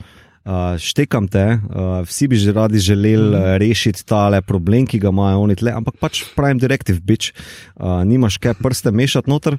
štekam 0.78 1.26
te, 1.28 1.58
uh, 1.58 2.02
vsi 2.06 2.28
bi 2.30 2.38
že 2.38 2.52
radi 2.54 2.78
želeli 2.78 3.34
uh, 3.34 3.56
rešiti 3.58 4.04
tale 4.06 4.42
problem, 4.42 4.86
ki 4.86 5.00
ga 5.02 5.10
imajo 5.10 5.42
oni 5.42 5.56
tle, 5.58 5.72
ampak 5.74 5.98
pač 6.00 6.22
pravim, 6.36 6.58
direktiv, 6.62 7.00
bič, 7.02 7.32
uh, 7.76 8.04
nimaš 8.06 8.38
kaj 8.38 8.54
prste 8.62 8.92
mešati 8.94 9.30
noter. 9.30 9.58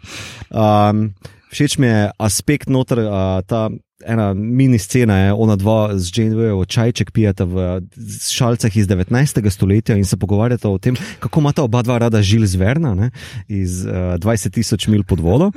Um, 0.49 1.11
všeč 1.51 1.77
mi 1.77 1.87
je 1.87 2.07
aspekt 2.19 2.71
noter, 2.71 3.03
uh, 3.03 3.43
ta 3.43 3.67
ena 4.05 4.33
mini 4.33 4.79
scena 4.79 5.17
je, 5.17 5.33
ona 5.33 5.55
dva 5.57 5.97
z 5.97 6.11
Janewayo 6.13 6.61
čajček 6.69 7.11
pijata 7.11 7.47
v 7.49 7.81
šalcah 8.21 8.77
iz 8.77 8.87
19. 8.87 9.41
stoletja 9.49 9.97
in 9.97 10.05
se 10.05 10.17
pogovarjata 10.17 10.69
o 10.69 10.77
tem, 10.77 10.95
kako 11.19 11.41
ima 11.41 11.51
ta 11.51 11.65
oba 11.65 11.81
dva 11.81 11.97
rada 11.97 12.21
žil 12.21 12.45
zverna 12.45 12.93
ne, 12.95 13.09
iz 13.49 13.83
uh, 13.85 14.15
20 14.21 14.53
tisoč 14.53 14.87
mil 14.87 15.03
pod 15.03 15.19
vodo. 15.19 15.51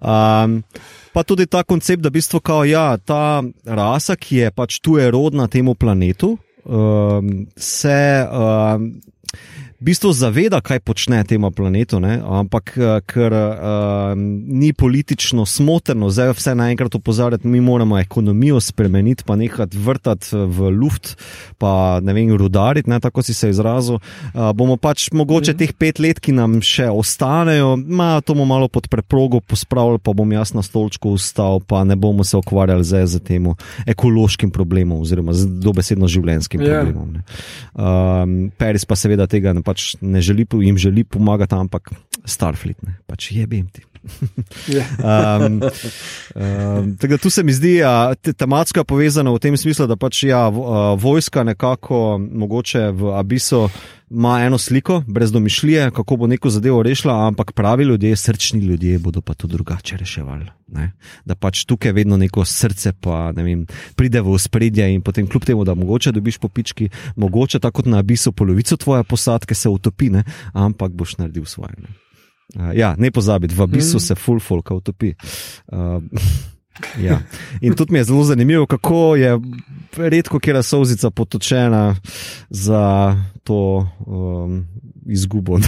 Um, 0.00 0.62
pa 1.12 1.22
tudi 1.22 1.46
ta 1.46 1.62
koncept, 1.62 2.02
da 2.02 2.08
v 2.08 2.18
bistvu 2.18 2.40
kao, 2.40 2.64
ja, 2.64 2.96
ta 2.96 3.42
rasa, 3.64 4.16
ki 4.16 4.36
je 4.36 4.50
pač 4.50 4.80
tu 4.80 4.98
je 4.98 5.10
rodna 5.10 5.48
temu 5.48 5.74
planetu, 5.74 6.36
um, 6.64 7.32
se. 7.56 8.26
Um, 8.28 8.92
v 9.82 9.90
bistvu 9.90 10.12
zaveda, 10.14 10.60
kaj 10.62 10.78
počne 10.86 11.18
temu 11.26 11.50
planetu, 11.50 11.98
ne? 11.98 12.20
ampak 12.22 12.76
eh, 12.78 13.00
ker 13.02 13.34
uh, 13.34 14.14
ni 14.14 14.70
politično 14.70 15.42
smotrno, 15.42 16.06
zdaj 16.06 16.36
vse 16.38 16.54
naenkrat 16.54 16.94
opozarjati, 16.94 17.48
mi 17.50 17.58
moramo 17.60 17.98
ekonomijo 17.98 18.60
spremeniti, 18.62 19.26
pa 19.26 19.34
nekaj 19.36 19.74
vrtati 19.74 20.38
v 20.46 20.70
luft, 20.70 21.16
pa 21.58 21.98
ne 21.98 22.14
vem, 22.14 22.30
rudariti, 22.38 22.90
ne? 22.90 23.00
tako 23.02 23.24
si 23.26 23.34
se 23.34 23.50
izrazil. 23.50 23.98
Uh, 23.98 24.52
bomo 24.54 24.76
pač 24.78 25.08
mogoče 25.10 25.50
mhm. 25.50 25.58
teh 25.58 25.74
pet 25.74 25.98
let, 25.98 26.22
ki 26.22 26.36
nam 26.36 26.60
še 26.62 26.86
ostanejo, 26.86 27.74
ma, 27.74 28.20
to 28.22 28.38
bomo 28.38 28.46
malo 28.54 28.70
pod 28.70 28.86
preprogo 28.86 29.42
pospravili, 29.42 29.98
pa 29.98 30.14
bom 30.14 30.30
jaz 30.30 30.54
na 30.54 30.62
stolčku 30.62 31.16
ustal, 31.18 31.58
pa 31.58 31.82
ne 31.82 31.98
bomo 31.98 32.22
se 32.22 32.38
ukvarjali 32.38 32.86
zdaj 32.86 33.08
z 33.16 33.24
tem 33.26 33.50
ekološkim 33.90 34.54
problemom, 34.54 35.02
oziroma 35.02 35.34
z 35.34 35.50
dobesedno 35.58 36.06
življenjskim 36.06 36.62
yeah. 36.62 36.70
Ja. 36.70 36.86
problemom. 36.86 37.18
Um, 37.74 38.38
Paris 38.62 38.86
pa 38.86 38.94
seveda 38.94 39.26
tega 39.26 39.50
ne 39.50 39.66
pa 39.66 39.71
pač 39.72 39.96
ne 40.04 40.20
želi, 40.20 40.44
jim 40.60 40.76
želi 40.76 41.04
pomagati, 41.08 41.56
ampak 41.56 41.94
Starfleet, 42.28 42.84
ne, 42.84 42.98
pač 43.08 43.32
je 43.32 43.46
bi 43.48 43.62
jim 43.62 43.72
ti. 43.72 43.86
um, 45.42 45.62
um, 46.34 46.96
tako 46.96 47.10
da 47.14 47.18
tu 47.18 47.30
se 47.30 47.42
mi 47.42 47.52
zdi 47.52 47.80
uh, 47.82 48.32
tematsko 48.36 48.84
povezano 48.84 49.34
v 49.34 49.38
tem 49.38 49.56
smislu, 49.56 49.86
da 49.86 49.96
pač 49.96 50.22
ja, 50.22 50.48
vojska 50.98 51.44
nekako 51.44 52.18
mogoče 52.18 52.90
v 52.90 53.14
abisu 53.18 53.68
ima 54.12 54.40
eno 54.42 54.58
sliko, 54.58 55.02
brez 55.06 55.32
domišljije, 55.32 55.90
kako 55.90 56.16
bo 56.16 56.26
neko 56.26 56.50
zadevo 56.50 56.82
rešila, 56.82 57.26
ampak 57.26 57.52
pravi 57.52 57.84
ljudje, 57.84 58.16
srčni 58.16 58.60
ljudje 58.60 58.98
bodo 58.98 59.20
pa 59.20 59.34
to 59.34 59.46
drugače 59.46 59.96
reševali. 59.96 60.46
Ne? 60.68 60.92
Da 61.24 61.34
pač 61.34 61.64
tukaj 61.64 61.92
vedno 61.92 62.16
neko 62.16 62.44
srce 62.44 62.92
pa, 63.00 63.32
ne 63.32 63.42
vem, 63.42 63.66
pride 63.96 64.20
v 64.20 64.38
spredje 64.38 64.94
in 64.94 65.00
potem 65.02 65.26
kljub 65.26 65.44
temu, 65.44 65.64
da 65.64 65.74
mogoče 65.74 66.12
dobiš 66.12 66.38
popički, 66.38 66.88
mogoče 67.16 67.58
tako 67.58 67.82
na 67.86 67.98
abisu 67.98 68.32
polovico 68.32 68.76
tvoje 68.76 69.04
posadke 69.04 69.54
se 69.54 69.68
utopi, 69.68 70.10
ne? 70.10 70.24
ampak 70.52 70.92
boš 70.92 71.16
naredil 71.18 71.44
svoje. 71.44 71.72
Ne? 71.78 71.88
Uh, 72.56 72.72
ja, 72.76 72.94
ne 72.98 73.10
pozabi, 73.10 73.48
v 73.48 73.62
abisu 73.64 73.96
mm. 73.96 74.00
se 74.00 74.14
full 74.14 74.40
folk 74.40 74.70
utopi. 74.70 75.14
Uh, 75.72 76.02
Ja. 76.98 77.20
In 77.60 77.74
tudi 77.74 77.92
mi 77.92 77.98
je 77.98 78.04
zelo 78.04 78.24
zanimivo, 78.24 78.66
kako 78.66 79.16
je 79.16 79.38
redko 79.96 80.38
kera 80.40 80.62
sozica 80.62 81.10
potočena 81.10 81.96
za 82.50 83.16
to 83.44 83.88
um, 84.06 84.66
izgubo. 85.06 85.58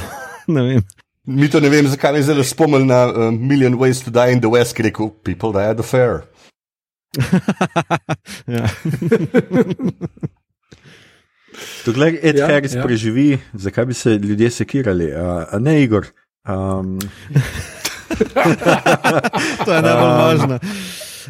Mi 1.27 1.49
to 1.49 1.61
ne 1.61 1.69
vem, 1.69 1.89
zakaj 1.89 2.13
me 2.13 2.23
zelo 2.23 2.45
spomnil 2.45 2.85
na 2.87 3.07
uh, 3.09 3.33
Million 3.33 3.75
Ways 3.81 4.05
to 4.05 4.11
Die 4.11 4.33
in 4.33 4.41
the 4.41 4.49
West, 4.49 4.77
ki 4.77 4.83
je 4.83 4.91
rekel: 4.91 5.09
People 5.25 5.53
die 5.53 5.71
at 5.71 5.77
the 5.77 5.83
fair. 5.83 6.21
ja. 8.57 8.69
Tukaj 11.85 12.19
Ed 12.23 12.37
ja, 12.37 12.47
Harris 12.47 12.75
ja. 12.75 12.83
preživi, 12.83 13.39
zakaj 13.55 13.87
bi 13.87 13.95
se 13.95 14.19
ljudje 14.19 14.51
sekirali, 14.51 15.07
uh, 15.17 15.49
a 15.49 15.59
ne 15.59 15.83
Igor. 15.83 16.13
Um, 16.49 16.99
to 19.65 19.73
je 19.73 19.83
najbolj 19.83 20.11
um, 20.11 20.19
važno. 20.19 20.59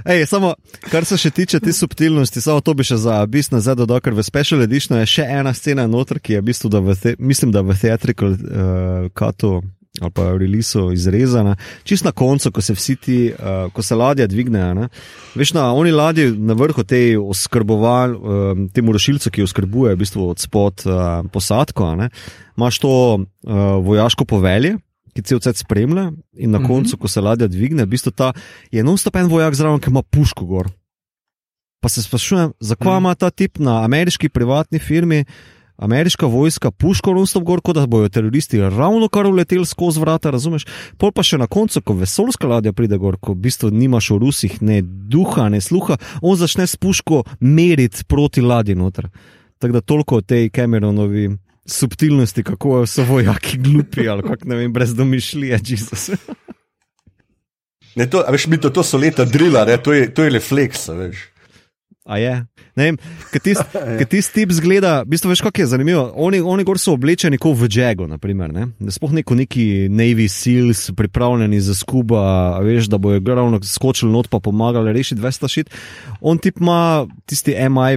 Ej, 0.04 0.26
samo, 0.26 0.54
kar 0.90 1.04
se 1.06 1.16
še 1.16 1.30
tiče 1.30 1.60
te 1.62 1.72
subtilnosti, 1.72 2.40
samo 2.42 2.60
to 2.60 2.74
bi 2.74 2.84
še 2.84 2.96
za 2.98 3.26
bistvo 3.30 3.56
nazaj 3.56 3.76
dodal, 3.78 4.00
ker 4.02 4.14
v 4.16 4.24
special 4.26 4.64
edition 4.64 4.98
je 4.98 5.06
še 5.06 5.24
ena 5.30 5.54
scena 5.54 5.86
noter, 5.86 6.18
ki 6.18 6.34
je 6.34 6.40
v 6.42 6.46
bistvu, 6.50 6.68
da 6.72 6.80
v 6.82 6.96
the, 6.98 7.14
mislim, 7.22 7.52
da 7.54 7.62
v 7.62 7.76
theatrical 7.78 8.34
uh, 8.34 9.06
cutu 9.14 9.62
ali 10.02 10.10
pa 10.10 10.34
releasu 10.34 10.90
izrezana. 10.90 11.54
Čist 11.86 12.02
na 12.02 12.10
koncu, 12.10 12.50
ko 12.50 12.58
se 12.58 12.74
vsi 12.74 12.98
ti, 12.98 13.30
uh, 13.30 13.70
ko 13.70 13.78
se 13.86 13.94
ladja 13.94 14.26
dvignejo, 14.26 14.88
veš, 15.38 15.54
na 15.54 15.70
oni 15.70 15.94
ladji 15.94 16.34
na 16.34 16.58
vrhu 16.58 16.82
te 16.82 17.14
oskrboval, 17.14 18.18
uh, 18.18 18.58
temu 18.74 18.90
rošilcu, 18.98 19.30
ki 19.30 19.46
oskrbuje 19.46 19.94
v 19.94 20.02
bistvu 20.02 20.26
od 20.32 20.42
spod 20.42 20.82
uh, 20.88 21.22
posadko, 21.30 21.92
imaš 22.58 22.82
to 22.82 22.90
uh, 23.14 23.22
vojaško 23.86 24.26
povelje 24.26 24.74
ki 25.14 25.22
cel 25.22 25.40
cel 25.40 25.54
spremlja, 25.54 26.10
in 26.36 26.50
na 26.50 26.58
koncu, 26.58 26.94
uh 26.94 26.98
-huh. 26.98 27.02
ko 27.02 27.08
se 27.08 27.20
ladja 27.20 27.48
dvigne, 27.48 27.84
v 27.84 27.88
bistvu 27.94 28.10
ta 28.10 28.32
je 28.70 28.82
non-stop 28.82 29.16
en 29.16 29.28
vojak 29.28 29.54
zraven, 29.54 29.80
ki 29.80 29.90
ima 29.90 30.02
puško 30.02 30.44
gor. 30.44 30.70
Pa 31.80 31.88
se 31.88 32.02
sprašujem, 32.02 32.52
zakaj 32.60 32.92
-huh. 32.92 32.98
ima 32.98 33.14
ta 33.14 33.30
tip 33.30 33.58
na 33.58 33.84
ameriški 33.84 34.28
privatni 34.28 34.78
firmi, 34.78 35.24
ameriška 35.76 36.26
vojska, 36.26 36.70
puško 36.70 37.14
non-stop 37.14 37.42
gor, 37.44 37.60
kot 37.60 37.74
da 37.74 37.86
bojo 37.86 38.08
teroristi 38.08 38.60
ravno 38.60 39.08
kar 39.08 39.26
uleteli 39.26 39.66
skozi 39.66 40.00
vrata, 40.00 40.30
razumeš? 40.30 40.66
Pol 40.98 41.12
pa 41.12 41.22
še 41.22 41.38
na 41.38 41.46
koncu, 41.46 41.82
ko 41.82 41.94
vesoljska 41.94 42.46
ladja 42.46 42.72
pride 42.72 42.98
gor, 42.98 43.18
ko 43.20 43.32
v 43.32 43.42
bistvu 43.46 43.70
nimaš 43.70 44.10
v 44.10 44.18
Rusih 44.18 44.62
ne 44.62 44.82
duha, 44.82 45.48
ne 45.48 45.60
sluha, 45.60 45.96
on 46.22 46.36
začne 46.36 46.66
s 46.66 46.76
puško 46.76 47.24
meriti 47.40 48.04
proti 48.04 48.40
ladji 48.40 48.74
noter. 48.74 49.10
Tako 49.58 49.72
da 49.72 49.80
toliko 49.80 50.16
o 50.16 50.20
tej 50.20 50.50
Cameronovi 50.50 51.30
subtilnosti, 51.66 52.42
kako 52.42 52.86
so 52.86 53.04
vojaki 53.04 53.58
glupi 53.58 54.08
ali 54.08 54.22
kako 54.22 54.48
ne 54.48 54.56
vem, 54.56 54.72
brez 54.72 54.94
domišljije, 54.94 55.60
Jezus. 55.66 56.10
Ne, 57.94 58.10
to, 58.10 58.24
veš, 58.30 58.46
mi 58.46 58.58
to, 58.60 58.70
to 58.70 58.82
so 58.82 58.98
leta 58.98 59.24
drila, 59.24 59.76
to 59.76 59.92
je, 59.92 60.08
je 60.24 60.30
refleks, 60.30 60.88
veš. 60.88 61.28
A 62.05 62.18
je. 62.20 62.32
Ker 63.32 63.40
tisti 63.40 64.05
tis 64.12 64.26
tip 64.28 64.51
zgleda, 64.52 65.06
v 65.06 65.14
bistvu 65.14 65.31
veš, 65.31 65.40
kako 65.47 65.62
je 65.62 65.66
zanimivo. 65.72 66.02
Oni, 66.20 66.40
oni 66.40 66.64
gor 66.66 66.76
so 66.76 66.93
oblečeni 66.93 67.39
kot 67.40 67.56
v 67.56 67.68
Džegu, 67.70 68.05
naprimer. 68.10 68.52
Ne? 68.52 68.66
Sploh 68.93 69.14
neko 69.16 69.36
neki 69.39 69.89
Navy 69.89 70.26
Seals, 70.28 70.90
pripravljeni 70.97 71.62
za 71.64 71.72
skuba, 71.74 72.59
veš, 72.60 72.90
da 72.93 72.98
bojo 73.01 73.22
glavno 73.24 73.62
skočili 73.64 74.12
not 74.12 74.28
pa 74.28 74.40
pomagali 74.43 74.93
rešiti 74.93 75.20
200 75.20 75.48
šit. 75.48 75.72
On 76.20 76.39
tip 76.39 76.60
ima 76.60 77.06
tisti 77.24 77.56
MI, 77.56 77.97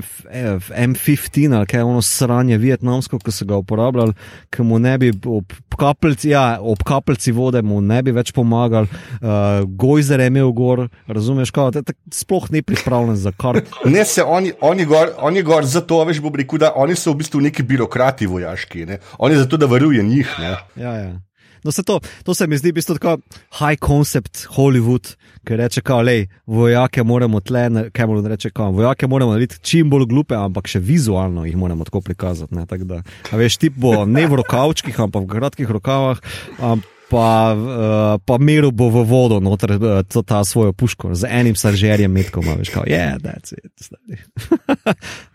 M15 0.72 1.58
ali 1.58 1.68
kaj 1.68 1.84
ono 1.84 2.02
sranje 2.02 2.58
vietnamsko, 2.58 3.20
ki 3.20 3.34
so 3.36 3.46
ga 3.50 3.60
uporabljali, 3.60 4.16
ki 4.54 4.64
mu 4.64 4.80
ne 4.80 4.96
bi 4.98 5.12
ob 5.26 5.52
kapljici, 5.78 6.30
ja, 6.30 6.58
ob 6.62 6.84
kapljici 6.86 7.32
vode 7.32 7.62
mu 7.62 7.82
ne 7.82 8.00
bi 8.04 8.14
več 8.16 8.32
pomagali, 8.34 8.88
uh, 9.20 9.66
gojzer 9.68 10.24
je 10.24 10.32
imel 10.32 10.52
gor, 10.56 10.88
razumeš, 11.08 11.52
te, 11.74 11.94
sploh 12.14 12.48
ni 12.52 12.64
pripravljen 12.66 13.20
za 13.20 13.36
kar. 13.36 13.62
Ne 13.98 14.06
se 14.06 14.24
oni. 14.24 14.54
oni 14.62 14.86
gor, 14.86 15.14
oni 15.18 15.44
gor 15.44 15.66
zato, 15.66 16.02
veš, 16.06 16.22
bo 16.22 16.32
rekel, 16.36 16.62
da 16.62 16.74
oni 16.76 16.96
so 16.96 17.14
v 17.14 17.24
bistvu 17.24 17.42
neki 17.50 17.64
birokrati 17.64 18.28
vojaški, 18.30 18.86
ne? 18.86 19.00
oni 19.18 19.36
zato, 19.36 19.58
da 19.58 19.66
varuje 19.66 20.04
njih. 20.04 20.36
Ja, 20.42 20.94
ja. 20.94 21.16
No, 21.64 21.72
to, 21.72 22.00
to 22.24 22.34
se 22.34 22.48
mi 22.48 22.58
zdi 22.58 22.72
v 22.72 22.78
bistvu 22.78 22.96
tako 22.96 23.18
high 23.60 23.80
concept 23.82 24.46
Hollywood, 24.56 25.16
ki 25.48 25.58
reče, 25.58 25.82
da 25.82 26.04
vojake 26.46 27.04
moramo 27.04 27.40
tle, 27.40 27.90
Cameron 27.98 28.26
reče, 28.26 28.52
da 28.56 28.70
vojake 28.72 29.08
moramo 29.08 29.32
narediti 29.32 29.60
čim 29.62 29.90
bolj 29.90 30.06
glupe, 30.06 30.36
ampak 30.36 30.68
še 30.68 30.80
vizualno 30.80 31.46
jih 31.46 31.58
moramo 31.58 31.84
tako 31.84 32.02
prikazati. 32.02 32.56
Tak 32.68 32.84
da, 32.84 33.02
veš, 33.32 33.58
tip 33.58 33.74
bo 33.76 34.06
ne 34.06 34.28
v 34.28 34.40
rokavčkih, 34.44 35.00
ampak 35.00 35.26
v 35.26 35.34
kratkih 35.34 35.72
rokavah. 35.72 36.22
Um, 36.60 36.84
pa, 37.10 37.56
uh, 37.56 38.20
pa 38.26 38.38
miru 38.38 38.72
bo 38.72 38.90
v 38.90 39.04
vodo, 39.08 39.40
noter 39.40 39.72
uh, 39.78 40.24
ta 40.26 40.46
svojo 40.46 40.74
puško, 40.74 41.16
z 41.16 41.28
enim 41.30 41.56
saržerjem 41.56 42.12
metkom, 42.12 42.46
veš, 42.58 42.72
je, 42.86 43.18
da 43.20 43.30
je 43.30 43.40
to. 43.48 43.56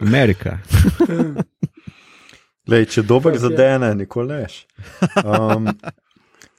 Amerika. 0.04 0.58
Lej, 2.70 2.84
če 2.94 3.02
dober 3.02 3.34
zadene, 3.42 3.90
nikoli 3.98 4.36
neš. 4.36 4.60
Um, 5.24 5.72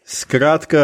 skratka, 0.05 0.81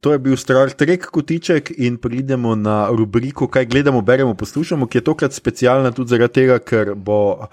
to 0.00 0.14
je 0.14 0.18
bil 0.22 0.36
Star 0.40 0.70
Trek 0.70 1.04
kotiček 1.12 1.72
in 1.76 1.98
pridemo 2.00 2.54
na 2.56 2.86
rubriko, 2.88 3.48
kaj 3.48 3.66
gledamo, 3.66 4.00
beremo, 4.00 4.34
poslušamo, 4.34 4.86
ki 4.86 4.98
je 4.98 5.04
tokrat 5.04 5.32
specialna 5.36 5.90
tudi 5.92 6.14
zaradi 6.14 6.32
tega, 6.40 6.58
ker 6.58 6.94
bo 6.94 7.48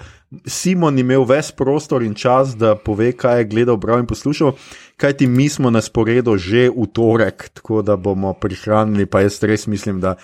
Simon 0.45 0.99
imel 0.99 1.26
ves 1.28 1.52
prostor 1.52 2.03
in 2.06 2.14
čas, 2.16 2.56
da 2.56 2.76
pove, 2.78 3.11
kaj 3.11 3.41
je 3.41 3.49
gledal, 3.52 3.78
bral 3.82 3.99
in 3.99 4.07
poslušal 4.07 4.56
kajti 4.99 5.27
mi 5.27 5.47
smo 5.49 5.71
na 5.71 5.81
sporedu 5.81 6.35
že 6.38 6.67
v 6.69 6.88
torek, 6.93 7.49
tako 7.55 7.81
da 7.81 7.95
bomo 7.95 8.34
prihranili, 8.35 9.07
pa 9.07 9.23
jaz 9.23 9.39
res 9.47 9.67
mislim, 9.67 10.03
da 10.03 10.17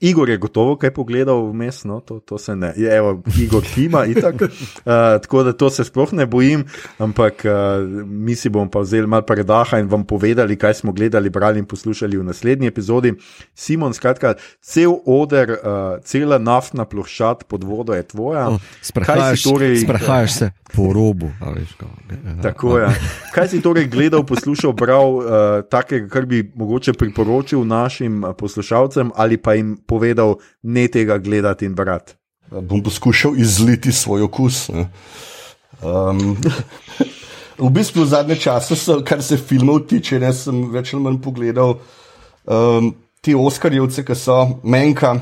Igor 0.00 0.28
je 0.28 0.36
gotovo 0.36 0.76
kaj 0.80 0.90
pogledal 0.96 1.50
vmes, 1.50 1.84
no, 1.84 2.00
to, 2.00 2.20
to 2.20 2.38
se 2.38 2.56
ne, 2.56 2.72
je, 2.76 2.96
evo, 2.96 3.22
Igor 3.40 3.62
Kima 3.74 4.04
in 4.10 4.20
tako. 4.20 4.44
Uh, 4.44 5.20
tako 5.22 5.42
da 5.42 5.52
to 5.52 5.70
se 5.70 5.84
sploh 5.84 6.12
ne 6.12 6.26
bojim, 6.26 6.64
ampak 6.98 7.44
uh, 7.44 7.52
mi 8.06 8.34
si 8.36 8.48
bomo 8.48 8.70
pa 8.70 8.80
vzeli 8.80 9.06
malo 9.06 9.22
predaha 9.22 9.78
in 9.78 9.88
vam 9.88 10.04
povedali, 10.04 10.56
kaj 10.56 10.74
smo 10.74 10.92
gledali, 10.92 11.30
brali 11.30 11.58
in 11.58 11.66
poslušali 11.66 12.16
v 12.16 12.24
naslednji 12.24 12.66
epizodi. 12.66 13.12
Simon, 13.54 13.94
skratka, 13.94 14.34
cel 14.60 14.96
oder, 15.04 15.50
uh, 15.50 16.00
cela 16.04 16.38
naftna 16.38 16.84
ploščad 16.84 17.44
pod 17.44 17.64
vodo 17.64 17.94
je 17.94 18.02
tvoja. 18.02 18.48
Oh, 18.48 18.60
sprehajaš, 18.82 19.42
torej, 19.42 19.76
sprehajaš 19.84 20.32
se 20.32 20.50
po 20.72 20.92
robu. 20.92 21.30
Tako 22.42 22.78
je. 22.78 22.88
Kaj 23.34 23.48
si 23.48 23.60
torej 23.60 23.88
gledal, 23.92 24.24
poslušal, 24.24 24.72
bral, 24.72 25.14
uh, 25.14 25.24
takega, 25.68 26.08
kar 26.08 26.26
bi 26.26 26.42
mogoče 26.54 26.92
priporočil 26.92 27.64
našim 27.64 28.24
poslušalcem 28.38 29.10
ali 29.14 29.36
pa 29.36 29.54
jim 29.54 29.76
povedal, 29.90 30.38
ne 30.62 30.86
tega 30.88 31.18
gledati 31.18 31.66
in 31.66 31.74
brati. 31.74 32.14
Bom 32.50 32.82
poskušal 32.82 33.38
izliti 33.38 33.92
svoj 33.92 34.22
okus. 34.26 34.68
Um, 35.82 36.36
v 37.58 37.70
bistvu 37.70 38.04
zadnje 38.06 38.36
čase, 38.36 38.76
so, 38.76 39.00
kar 39.06 39.22
se 39.22 39.36
filmov 39.36 39.84
tiče, 39.90 40.18
ne, 40.20 40.32
sem 40.34 40.64
več 40.72 40.94
ali 40.94 41.02
manj 41.04 41.20
pogledal 41.22 41.76
um, 41.76 42.90
te 43.22 43.36
Oscarjevce, 43.36 44.04
ki 44.06 44.16
so 44.18 44.40
Menka, 44.64 45.14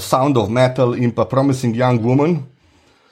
Sound 0.00 0.38
of 0.40 0.48
Metal 0.48 0.94
in 0.96 1.12
pa 1.12 1.26
Promising 1.28 1.76
Young 1.76 2.00
Woman, 2.00 2.38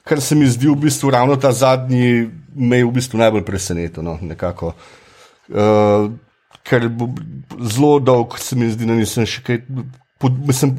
kar 0.09 0.23
se 0.25 0.35
mi 0.39 0.49
zdi 0.49 0.71
v 0.71 0.79
bistvu 0.87 1.11
ravno 1.13 1.37
ta 1.37 1.53
zadnji, 1.53 2.31
me 2.55 2.81
je 2.81 2.87
v 2.89 2.93
bistvu 2.97 3.21
najbolj 3.21 3.45
presenetil. 3.47 4.07
No, 4.07 4.17
uh, 4.17 6.09
ker 6.63 6.89
zelo 7.61 7.99
dolgo 8.01 8.39
se 8.39 8.57
mi 8.57 8.71
zdi, 8.71 8.89
da 8.89 8.97
nisem 8.97 9.29
še 9.29 9.45
kaj 9.47 9.61
pod, 10.23 10.39
mislim, 10.47 10.77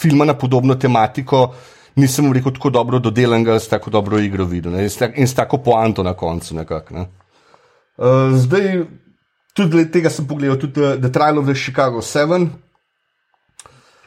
filma 0.00 0.24
na 0.24 0.34
podobno 0.34 0.74
tematiko, 0.74 1.50
nisem 1.96 2.32
rekel 2.32 2.54
tako 2.56 2.70
dobro 2.70 2.98
dodelan, 2.98 3.46
s 3.48 3.68
tako 3.68 3.90
dobro 3.90 4.18
igro 4.18 4.44
videl 4.44 4.72
ne, 4.72 4.86
in, 4.86 4.90
s 4.90 4.96
tak, 4.96 5.18
in 5.18 5.28
s 5.28 5.34
tako 5.34 5.58
poanto 5.58 6.02
na 6.02 6.14
koncu. 6.14 6.54
Nekak, 6.56 6.90
ne. 6.90 7.06
uh, 7.98 8.32
zdaj, 8.38 8.84
tudi 9.54 9.84
tega 9.92 10.10
sem 10.10 10.26
pogledal, 10.26 10.58
tudi 10.58 10.80
uh, 10.80 10.96
The 10.96 11.12
Trial 11.12 11.38
of 11.38 11.50
the 11.50 11.54
Chicago 11.54 12.02
7. 12.02 12.48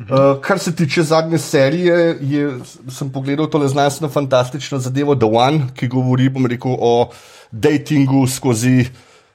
Uh, 0.02 0.40
kar 0.42 0.60
se 0.60 0.74
tiče 0.76 1.04
zadnje 1.04 1.38
serije, 1.38 2.18
je, 2.22 2.46
sem 2.90 3.12
pogledal 3.14 3.50
tole 3.50 3.68
znanstveno 3.68 4.10
fantastično 4.10 4.80
zadevo 4.80 5.16
The 5.16 5.30
One, 5.30 5.68
ki 5.76 5.88
govori 5.88 6.32
rekel, 6.50 6.74
o 6.80 7.12
datingu 7.52 8.26
skozi 8.28 8.88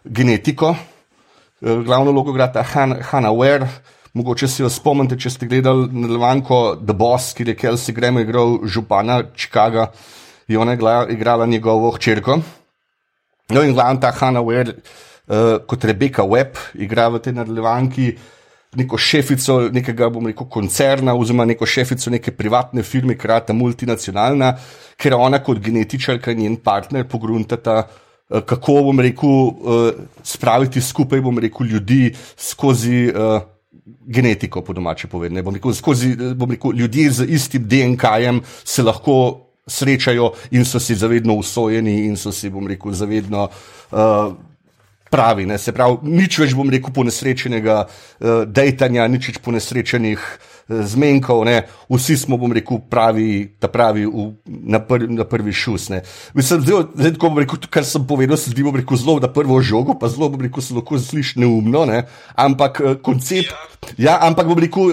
genetiko. 0.04 0.74
Uh, 1.60 1.84
glavno 1.84 2.10
logo 2.10 2.34
igra 2.34 2.50
Hanna 3.02 3.30
Ware, 3.30 3.68
Mogoče 4.16 4.48
si 4.48 4.62
jo 4.62 4.68
spomnite, 4.72 5.18
če 5.20 5.28
ste 5.28 5.46
gledali 5.48 5.90
nadaljevanko 5.92 6.58
The 6.80 6.94
Boss, 6.96 7.34
kjer 7.36 7.50
je 7.50 7.54
Kelsey 7.60 7.92
Graham 7.92 8.16
igral 8.22 8.54
župana 8.64 9.18
Chicaga 9.36 9.90
in 10.48 10.56
ona 10.56 10.72
je 10.72 10.78
igrala 11.12 11.46
njegovo 11.46 11.90
hčerko. 11.92 12.38
No 13.52 13.62
in 13.62 13.74
glavna 13.74 14.00
ta 14.00 14.14
Hanna 14.16 14.40
Ware, 14.40 14.72
uh, 14.72 15.58
kot 15.68 15.84
Rebecca 15.84 16.24
Webb, 16.24 16.56
igra 16.74 17.10
v 17.12 17.20
tej 17.20 17.34
nadaljevanki 17.36 18.06
neko 18.80 18.96
šefico 18.96 19.58
nekega, 19.72 20.08
bom 20.08 20.26
rekel, 20.26 20.48
koncerna, 20.48 21.12
oziroma 21.12 21.44
neko 21.44 21.68
šefico 21.68 22.10
neke 22.10 22.32
privatne 22.32 22.82
firme, 22.82 23.18
krata 23.20 23.52
multinacionalna, 23.52 24.54
ker 24.96 25.18
ona 25.18 25.42
kot 25.44 25.60
genetičarka 25.60 26.32
in 26.32 26.40
njen 26.40 26.56
partner 26.56 27.04
pogruntata. 27.04 27.82
Uh, 28.30 28.40
kako 28.40 28.78
bom 28.88 29.04
rekel, 29.04 29.28
uh, 29.28 29.92
spraviti 30.24 30.80
skupaj, 30.80 31.20
bom 31.20 31.36
rekel, 31.38 31.68
ljudi 31.74 32.14
skozi 32.36 33.10
uh, 33.12 33.44
genetiko, 34.06 34.62
po 34.62 34.72
domače 34.72 35.08
povedano. 35.08 35.42
Bom 35.42 35.54
rekel, 35.54 35.74
skozi 35.74 36.16
bom 36.34 36.50
rekel, 36.50 36.72
ljudi 36.74 37.08
z 37.10 37.26
istim 37.28 37.68
DNK-jem 37.68 38.42
se 38.64 38.82
lahko 38.82 39.46
srečajo 39.66 40.32
in 40.50 40.64
so 40.64 40.80
si 40.80 40.94
zavedno 40.94 41.34
usvojeni 41.34 42.04
in 42.06 42.16
so 42.16 42.32
si, 42.32 42.50
bom 42.50 42.66
rekel, 42.66 42.92
zavedno. 42.92 43.48
Uh, 43.90 44.34
Pravi, 45.10 45.44
ne, 45.46 45.54
se 45.58 45.70
pravi, 45.70 46.00
nič 46.02 46.34
več 46.42 46.54
bom 46.58 46.66
rekel 46.70 46.90
ponesrečenega 46.90 47.76
uh, 47.86 48.42
dejtanja, 48.42 49.04
nič 49.06 49.28
več 49.30 49.36
ponesrečenih 49.38 50.18
uh, 50.18 50.55
zmenkov, 50.68 51.44
ne. 51.46 51.62
vsi 51.90 52.16
smo, 52.16 52.36
bom 52.36 52.52
rekel, 52.52 52.80
pravi, 52.90 53.56
ta 53.60 53.68
pravi 53.70 54.06
v, 54.06 54.26
na, 54.46 54.80
pr, 54.82 55.06
na 55.08 55.24
prvi 55.24 55.52
šus. 55.54 55.88
Mislim, 56.34 56.64
zdaj, 56.64 56.88
zdaj, 56.94 57.14
ko 57.20 57.30
bom 57.30 57.38
rekel, 57.42 57.60
kar 57.70 57.86
sem 57.86 58.06
povedal, 58.06 58.38
se 58.40 58.50
zdi, 58.50 58.66
bom 58.66 58.74
rekel, 58.74 58.98
zelo 58.98 59.18
na 59.22 59.30
prvo 59.30 59.60
žogo, 59.62 59.94
pa 59.98 60.10
zelo, 60.10 60.28
bom 60.32 60.42
rekel, 60.42 60.62
se 60.62 60.74
lahko 60.74 60.98
sliši 60.98 61.40
neumno, 61.44 61.84
ne. 61.86 62.02
ampak 62.34 62.82
uh, 62.82 62.96
koncept. 63.02 63.54
Ja, 64.00 64.18
ampak 64.26 64.50
bom 64.50 64.58
rekel, 64.58 64.90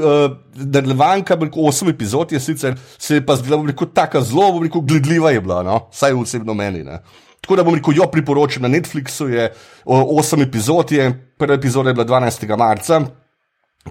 da 0.53 0.83
je 0.83 0.91
Levanka, 0.91 1.37
osem 1.57 1.89
epizod 1.89 2.31
je 2.31 2.39
sicer, 2.39 2.77
se 2.97 3.17
je 3.17 3.25
pa 3.25 3.35
zdela, 3.39 3.57
bom 3.57 3.71
rekel, 3.71 3.89
tako 3.89 4.21
zelo, 4.21 4.51
bom 4.53 4.67
rekel, 4.67 4.85
gledljiva 4.85 5.33
je 5.33 5.41
bila, 5.41 5.63
no, 5.65 5.79
vsaj 5.91 6.13
osebno 6.13 6.53
meni. 6.53 6.83
Ne. 6.85 7.01
Tako 7.41 7.57
da 7.59 7.63
bom 7.65 7.75
rekel, 7.75 7.97
jo 7.97 8.07
priporočam 8.11 8.63
na 8.63 8.69
Netflixu, 8.69 9.27
je 9.27 9.49
osem 9.85 10.45
epizod, 10.45 10.91
je, 10.91 11.09
prva 11.37 11.57
epizoda 11.57 11.89
je 11.89 11.97
bila 11.97 12.05
12. 12.05 12.57
marca, 12.57 13.01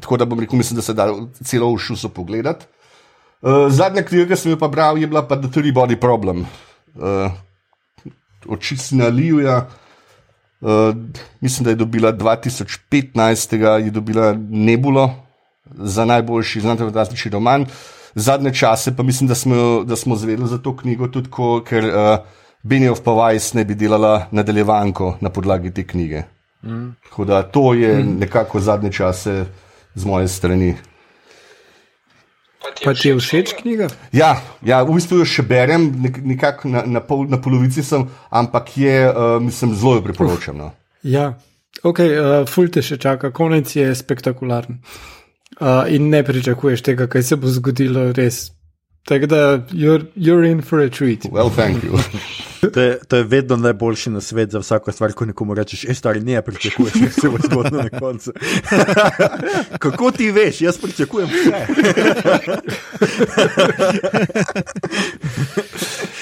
Tako 0.01 0.17
da 0.17 0.25
bom 0.25 0.41
rekel, 0.41 0.57
mislim, 0.57 0.77
da 0.77 0.83
se 0.83 0.95
da 0.95 1.09
celo 1.45 1.73
v 1.75 1.79
šusu 1.79 2.09
pogledati. 2.09 2.67
Uh, 3.43 3.67
zadnja 3.69 4.03
knjiga, 4.03 4.29
ki 4.31 4.37
sem 4.39 4.53
jo 4.53 4.59
pa 4.59 4.69
bral, 4.69 4.99
je 4.99 5.07
bila 5.07 5.25
pa 5.27 5.37
The 5.37 5.51
Three 5.51 5.73
Body 5.75 5.97
Problem. 6.01 6.47
Uh, 6.95 7.33
Očitno 8.47 9.05
na 9.05 9.09
Livija. 9.09 9.67
Uh, 10.61 10.95
mislim, 11.41 11.65
da 11.65 11.71
je 11.71 11.77
dobila 11.77 12.13
2015, 12.13 13.57
je 13.85 13.91
dobila 13.91 14.35
Nebulo 14.51 15.11
za 15.75 16.05
najboljši 16.05 16.61
znanstveno 16.61 16.93
roman. 17.33 17.67
Zadnje 18.15 18.55
čase 18.55 18.97
pa 18.97 19.03
mislim, 19.03 19.29
da 19.29 19.35
smo, 19.35 19.85
da 19.85 19.97
smo 19.97 20.17
zvedeli 20.17 20.49
za 20.49 20.59
to 20.59 20.77
knjigo 20.77 21.09
tudi, 21.09 21.31
ko, 21.31 21.63
ker 21.67 21.85
uh, 21.85 22.19
Benioff 22.63 23.03
pa 23.03 23.11
Weiss 23.11 23.55
ne 23.55 23.65
bi 23.65 23.75
delala 23.75 24.27
nadaljevanko 24.31 25.17
na 25.21 25.31
podlagi 25.31 25.75
te 25.75 25.87
knjige. 25.87 26.23
Mm. 26.63 26.95
Tako 27.09 27.25
da 27.25 27.43
to 27.43 27.75
je 27.75 27.99
mm. 27.99 28.19
nekako 28.19 28.61
zadnje 28.61 28.93
čase 28.93 29.45
z 29.95 30.05
moje 30.05 30.29
strani. 30.29 30.75
Pa 32.85 32.95
ti 32.95 33.09
je 33.09 33.19
všeč 33.19 33.55
knjiga? 33.61 33.89
Ja, 34.13 34.37
ja, 34.67 34.83
v 34.87 34.97
bistvu 34.97 35.23
jo 35.23 35.27
še 35.29 35.45
berem, 35.47 35.91
nekako 36.23 36.71
na, 36.71 36.83
na, 36.87 37.03
pol, 37.05 37.27
na 37.31 37.39
polovici 37.43 37.83
sem, 37.87 38.07
ampak 38.31 38.73
je, 38.79 38.97
uh, 39.11 39.37
mislim, 39.43 39.75
zelo 39.79 40.03
priporočam. 40.03 40.59
No. 40.59 40.71
Ja, 41.03 41.33
ok, 41.83 42.01
uh, 42.07 42.33
ful 42.51 42.71
te 42.73 42.83
še 42.83 42.99
čaka, 43.03 43.31
konec 43.35 43.75
je 43.77 43.91
spektakularen. 43.95 44.81
Uh, 45.61 45.85
in 45.93 46.09
ne 46.11 46.23
pričakuješ 46.25 46.83
tega, 46.83 47.07
kaj 47.11 47.23
se 47.23 47.39
bo 47.39 47.51
zgodilo, 47.53 48.11
res 48.17 48.49
Tako 49.05 49.27
da, 49.27 49.59
you're, 49.73 50.07
you're 50.15 50.45
in 50.45 50.63
for 50.63 50.79
a 50.79 50.89
treat. 50.89 51.27
Well, 51.27 51.51
thank 51.51 51.83
you. 51.83 51.99
to, 52.73 52.81
je, 52.81 52.99
to 53.09 53.17
je 53.17 53.23
vedno 53.25 53.57
najboljši 53.57 54.11
na 54.11 54.21
svet 54.21 54.51
za 54.51 54.59
vsako 54.59 54.93
stvar, 54.93 55.13
ko 55.13 55.25
nekomu 55.25 55.55
rečeš, 55.55 55.85
ej, 55.85 55.95
stari, 55.95 56.21
ne 56.21 56.43
pričakuješ, 56.43 56.93
da 56.95 57.11
se 57.11 57.29
bo 57.29 57.39
zgodilo 57.45 57.83
na 57.83 57.99
koncu. 57.99 58.33
Kako 59.85 60.11
ti 60.11 60.31
veš, 60.31 60.61
jaz 60.61 60.79
pričakujem 60.79 61.29
vse. 61.29 61.67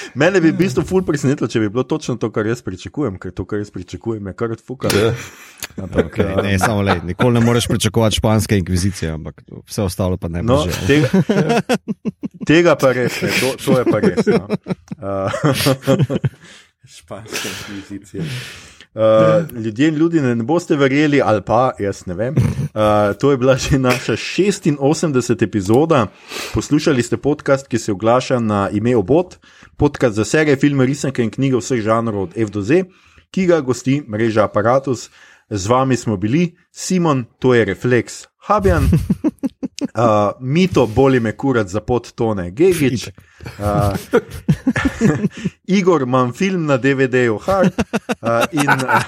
Mene 0.15 0.41
bi 0.41 0.51
v 0.51 0.57
bistvu 0.59 0.83
ful 0.87 1.03
presenetilo, 1.07 1.47
če 1.51 1.61
bi 1.63 1.69
bilo 1.71 1.83
točno 1.87 2.17
to, 2.19 2.31
kar 2.33 2.47
jaz 2.49 2.63
pričakujem, 2.65 3.19
ker 3.21 3.33
to, 3.35 3.45
kar 3.47 3.61
jaz 3.61 3.71
pričakujem, 3.71 4.31
je 4.31 4.33
kar 4.37 4.55
odfuka. 4.55 4.91
Ja. 4.95 5.13
Ampak, 5.77 6.11
okay, 6.11 6.35
ne, 6.43 6.57
samo 6.59 6.81
le, 6.83 6.97
nikoli 7.07 7.39
ne 7.39 7.45
moreš 7.45 7.67
pričakovati 7.71 8.19
španske 8.19 8.57
inkvizicije, 8.59 9.11
ampak 9.11 9.43
vse 9.67 9.85
ostalo 9.87 10.17
pa 10.17 10.27
ne 10.27 10.43
no, 10.43 10.57
more. 10.59 10.73
Tega, 10.87 11.61
tega 12.47 12.75
pa 12.75 12.91
res, 12.97 13.21
ne, 13.23 13.31
to, 13.39 13.53
to 13.65 13.79
je 13.79 13.85
pa 13.87 14.01
res. 14.03 14.27
No. 14.27 14.47
Uh, 14.99 16.17
španske 16.97 17.47
inkvizicije. 17.57 18.25
Uh, 18.93 19.57
ljudje 19.63 19.87
in 19.87 19.95
ljudi 19.95 20.21
ne, 20.21 20.35
ne 20.35 20.43
boste 20.43 20.75
verjeli, 20.75 21.21
ali 21.21 21.41
pa 21.41 21.71
jaz 21.79 22.05
ne 22.05 22.13
vem. 22.13 22.35
Uh, 22.35 23.15
to 23.19 23.31
je 23.31 23.37
bila 23.37 23.55
že 23.55 23.79
naša 23.79 24.13
86. 24.13 25.43
epizoda. 25.43 26.07
Poslušali 26.53 27.03
ste 27.03 27.17
podcast, 27.17 27.67
ki 27.67 27.79
se 27.79 27.91
oglaša 27.91 28.39
na 28.39 28.69
ime 28.69 28.95
Obot, 28.97 29.37
podcast 29.77 30.15
za 30.15 30.25
serije, 30.25 30.55
filme, 30.55 30.85
risanke 30.85 31.23
in 31.23 31.31
knjige 31.31 31.57
vseh 31.57 31.81
žanrov 31.81 32.21
od 32.21 32.37
F 32.37 32.51
do 32.51 32.61
Z, 32.61 32.83
ki 33.31 33.45
ga 33.45 33.61
gosti 33.61 34.01
mreža 34.07 34.43
Apparatus. 34.43 35.09
Z 35.49 35.67
vami 35.67 35.97
smo 35.97 36.17
bili, 36.17 36.55
Simon, 36.71 37.25
to 37.39 37.53
je 37.53 37.65
Reflex, 37.65 38.27
Habjan, 38.37 38.89
uh, 39.93 40.31
Mito, 40.39 40.87
boli 40.87 41.19
me 41.19 41.31
kurat 41.37 41.67
za 41.67 41.81
podtone, 41.81 42.51
Gegič, 42.51 43.07
uh, 43.07 43.95
Igor, 45.77 46.01
imam 46.01 46.33
film 46.33 46.65
na 46.65 46.77
DVD-ju, 46.77 47.37
Hard 47.37 47.73
uh, 48.21 48.45
in, 48.51 48.69
uh, 48.69 49.03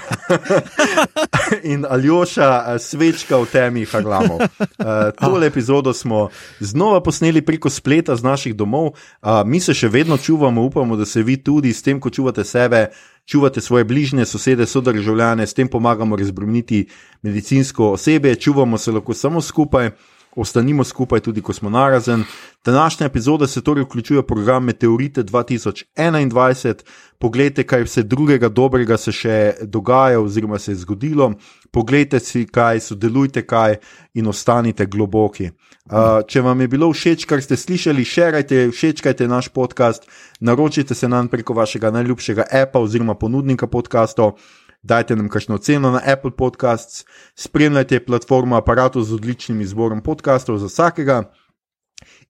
in 1.73 1.85
Aljoša, 1.89 2.49
uh, 2.67 2.81
svečka 2.81 3.37
v 3.37 3.45
temi, 3.51 3.85
Harlamov. 3.85 4.39
Uh, 4.39 5.11
tole 5.19 5.47
epizodo 5.47 5.93
smo 5.93 6.29
znova 6.59 7.03
posneli 7.03 7.41
preko 7.41 7.69
spleta 7.69 8.15
z 8.15 8.23
naših 8.23 8.55
domov, 8.55 8.93
uh, 8.93 9.43
mi 9.45 9.59
se 9.59 9.73
še 9.73 9.87
vedno 9.87 10.17
čuvamo, 10.17 10.61
upamo, 10.61 10.95
da 10.95 11.05
se 11.05 11.23
vi 11.23 11.37
tudi 11.37 11.73
s 11.73 11.81
tem, 11.83 11.99
ko 11.99 12.09
čuvate 12.09 12.43
sebe 12.43 12.87
čuvate 13.25 13.61
svoje 13.61 13.83
bližnje, 13.83 14.25
sosede, 14.25 14.65
sodržavljane, 14.65 15.47
s 15.47 15.53
tem 15.53 15.67
pomagamo 15.67 16.15
razbrniti 16.15 16.87
medicinsko 17.21 17.91
osebe, 17.91 18.35
čuvamo 18.35 18.77
se 18.77 18.91
lahko 18.91 19.13
samo 19.13 19.41
skupaj. 19.41 19.91
Ostanimo 20.35 20.83
skupaj 20.83 21.19
tudi, 21.19 21.41
ko 21.41 21.53
smo 21.53 21.69
narazen. 21.69 22.23
Današnja 22.65 23.07
epizoda 23.07 23.47
se 23.47 23.61
torej 23.61 23.83
vključuje 23.83 24.19
v 24.19 24.25
program 24.27 24.63
Meteorite 24.63 25.23
2021. 25.23 26.73
Poglejte, 27.19 27.63
kaj 27.63 27.83
vse 27.83 28.03
drugega 28.03 28.49
dobrega 28.49 28.97
se 28.97 29.11
še 29.11 29.53
dogaja, 29.61 30.19
oziroma 30.19 30.59
se 30.59 30.71
je 30.71 30.75
zgodilo. 30.75 31.33
Poglejte 31.71 32.19
si, 32.19 32.45
kaj 32.45 32.79
sodelujte, 32.79 33.45
kaj 33.47 33.77
in 34.13 34.27
ostanite 34.27 34.85
globoki. 34.85 35.51
Uh, 35.83 36.21
če 36.27 36.41
vam 36.41 36.61
je 36.61 36.67
bilo 36.67 36.87
všeč, 36.93 37.25
kar 37.27 37.41
ste 37.43 37.57
slišali, 37.59 38.05
širite, 38.07 38.69
všečkajte 38.71 39.27
naš 39.27 39.49
podcast, 39.51 40.07
naročite 40.39 40.95
se 40.95 41.07
nam 41.07 41.27
preko 41.27 41.53
vašega 41.53 41.91
najljubšega 41.91 42.45
appa 42.51 42.79
oziroma 42.79 43.15
ponudnika 43.19 43.67
podcastov 43.67 44.37
dajte 44.83 45.15
nam 45.15 45.29
kakšno 45.29 45.57
ceno 45.57 45.91
na 45.91 46.01
Apple 46.05 46.31
Podcasts, 46.37 47.05
spremljajte 47.35 48.05
platformo 48.05 48.55
aparatu 48.55 49.03
z 49.03 49.13
odličnim 49.13 49.61
izborom 49.61 50.03
podkastov 50.03 50.57
za 50.57 50.67
vsakega. 50.67 51.23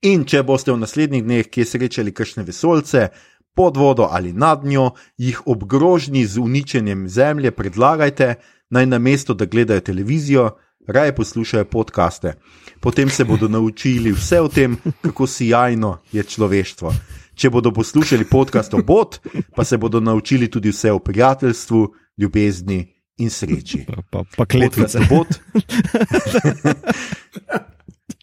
In 0.02 0.26
če 0.26 0.44
boste 0.44 0.72
v 0.72 0.78
naslednjih 0.78 1.24
dneh 1.24 1.48
kje 1.50 1.66
srečali 1.66 2.14
kakšne 2.14 2.44
vesolce, 2.44 3.10
pod 3.56 3.78
vodo 3.78 4.08
ali 4.12 4.34
nad 4.34 4.66
njo, 4.66 4.92
jih 5.18 5.42
ob 5.48 5.64
grožnji 5.64 6.26
z 6.26 6.40
uničenjem 6.40 7.08
zemlje 7.10 7.52
predlagajte, 7.52 8.36
naj 8.70 8.86
na 8.86 9.00
mesto, 9.00 9.34
da 9.34 9.46
gledajo 9.46 9.82
televizijo, 9.82 10.52
raje 10.88 11.16
poslušajo 11.16 11.66
podkaste. 11.66 12.34
Potem 12.80 13.10
se 13.10 13.24
bodo 13.24 13.48
naučili 13.48 14.12
vse 14.12 14.42
o 14.42 14.48
tem, 14.48 14.78
kako 15.02 15.28
sjajno 15.28 15.98
je 16.12 16.24
človeštvo. 16.24 16.94
Če 17.36 17.50
bodo 17.50 17.72
poslušali 17.74 18.26
podcast 18.30 18.74
o 18.74 18.82
bot, 18.86 19.20
pa 19.56 19.64
se 19.64 19.78
bodo 19.78 20.00
naučili 20.00 20.52
tudi 20.52 20.70
vse 20.70 20.92
o 20.92 21.00
prijateljstvu, 21.00 21.88
ljubezni 22.18 22.94
in 23.18 23.30
sreči. 23.30 23.86
Pa, 24.10 24.24
pa, 24.38 24.46
kletvice. 24.46 25.00
Bot, 25.10 25.28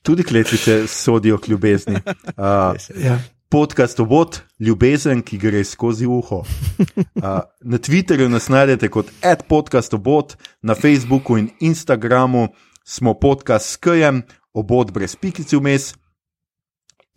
tudi 0.02 0.22
kletvice 0.22 0.86
sodijo 0.86 1.38
k 1.38 1.48
ljubezni. 1.48 1.94
Uh, 1.94 2.74
Ja. 3.04 3.18
podcast 3.50 4.00
obot, 4.00 4.40
ljubezen, 4.58 5.22
ki 5.22 5.38
gre 5.38 5.64
skozi 5.64 6.06
uho. 6.06 6.44
Uh, 6.78 7.40
na 7.60 7.78
Twitterju 7.78 8.28
nas 8.28 8.48
najdete 8.48 8.88
kot 8.88 9.10
podcast 9.48 9.94
obot, 9.94 10.36
na 10.62 10.74
Facebooku 10.74 11.38
in 11.38 11.50
Instagramu 11.60 12.48
smo 12.84 13.14
podcast 13.14 13.66
s 13.70 13.76
KM, 13.76 14.22
obot 14.54 14.92
brez 14.92 15.16
pikice 15.16 15.56
vmes. 15.56 15.94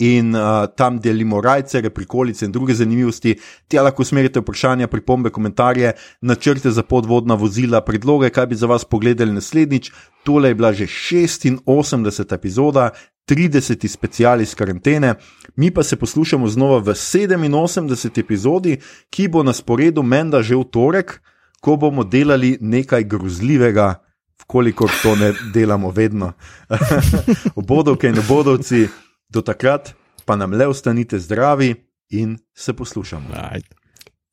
In 0.04 0.34
uh, 0.36 0.66
tam 0.76 0.98
delimo 1.00 1.40
rajce, 1.42 1.80
prikolice 1.90 2.46
in 2.46 2.52
druge 2.52 2.76
zanimivosti. 2.76 3.38
Tja 3.72 3.86
lahko 3.86 4.04
usmerite 4.04 4.42
vprašanja, 4.42 4.90
pripombe, 4.92 5.32
komentarje, 5.32 5.94
načrte 6.22 6.72
za 6.72 6.84
podvodna 6.84 7.38
vozila, 7.40 7.82
predloge, 7.86 8.30
kaj 8.30 8.50
bi 8.52 8.56
za 8.60 8.68
vas 8.68 8.84
pogledali 8.86 9.32
naslednjič. 9.32 9.92
Tole 10.24 10.50
je 10.50 10.56
bila 10.56 10.74
že 10.74 10.88
86. 10.88 12.34
epizoda, 12.36 12.90
30. 13.28 13.88
special 13.88 14.42
iz 14.42 14.56
karantene, 14.56 15.16
mi 15.56 15.72
pa 15.72 15.84
se 15.84 15.96
poslušamo 15.96 16.48
znova 16.48 16.78
v 16.78 16.92
87. 16.92 18.20
epizodi, 18.20 18.78
ki 19.10 19.28
bo 19.28 19.44
na 19.44 19.54
sporedu 19.54 20.04
menda 20.04 20.42
že 20.42 20.56
v 20.56 20.64
torek, 20.64 21.22
ko 21.62 21.76
bomo 21.76 22.04
delali 22.04 22.58
nekaj 22.62 23.04
grozljivega, 23.04 24.04
kolikor 24.48 24.92
to 25.04 25.16
ne 25.16 25.34
delamo 25.54 25.92
vedno. 25.92 26.34
Obodovke 27.56 28.08
in 28.08 28.20
obodovci, 28.20 28.88
do 29.34 29.42
takrat 29.42 29.94
pa 30.26 30.36
nam 30.36 30.54
le 30.54 30.68
ostanite 30.68 31.20
zdravi 31.20 31.74
in 32.12 32.38
se 32.54 32.74
poslušamo. 32.74 33.26
Ajde. 33.52 33.68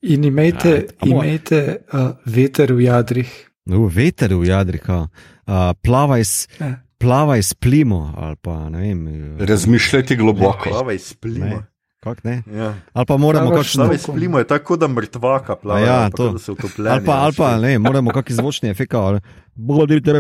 In 0.02 0.24
imejte, 0.24 0.86
moj. 1.00 1.10
imejte 1.10 1.76
uh, 1.86 2.00
veter 2.24 2.72
v 2.72 2.80
jadrih. 2.82 3.30
V 3.66 3.86
veter 3.86 4.32
v 4.34 4.44
Jadrika, 4.44 5.06
uh, 5.46 5.52
plavaj, 5.78 6.20
s, 6.20 6.48
Ja. 6.58 6.80
plavaj 6.98 7.42
s 7.42 7.54
plimo 7.54 8.14
ali 8.16 8.36
pa 8.36 8.68
ne 8.68 8.78
vem. 8.80 9.06
Razmišljajte 9.38 10.16
globoko. 10.16 10.64
Plavaj 10.64 10.98
splimo. 10.98 11.44
Ne. 11.46 11.66
Kak 12.00 12.24
ne? 12.24 12.42
Ja. 12.48 12.74
Ali 12.92 13.06
pa 13.06 13.16
moramo 13.16 13.46
Plavaš 13.46 13.66
kakšno. 13.66 13.82
Plavaj 13.82 13.98
splimo 13.98 14.38
je 14.38 14.46
tako, 14.46 14.76
da 14.76 14.88
mrtvaka 14.88 15.56
plava. 15.56 15.80
Ja, 15.80 16.00
ali 16.00 16.10
pa 16.10 16.16
to. 16.16 16.32
da 16.32 16.38
se 16.38 16.52
utopljeni. 16.52 16.90
Ali 16.90 17.04
pa, 17.04 17.12
ali 17.14 17.34
pa 17.36 17.56
ne, 17.56 17.78
moramo 17.78 18.10
kakšen 18.10 18.36
zvočni 18.36 18.68
efekt. 18.70 18.94
ali- 18.94 19.20
Bodite 19.54 20.12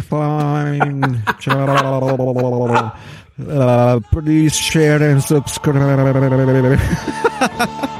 fajn. 0.00 1.22
Uh, 3.48 4.00
please 4.10 4.56
share 4.56 5.02
and 5.02 5.22
subscribe. 5.22 6.80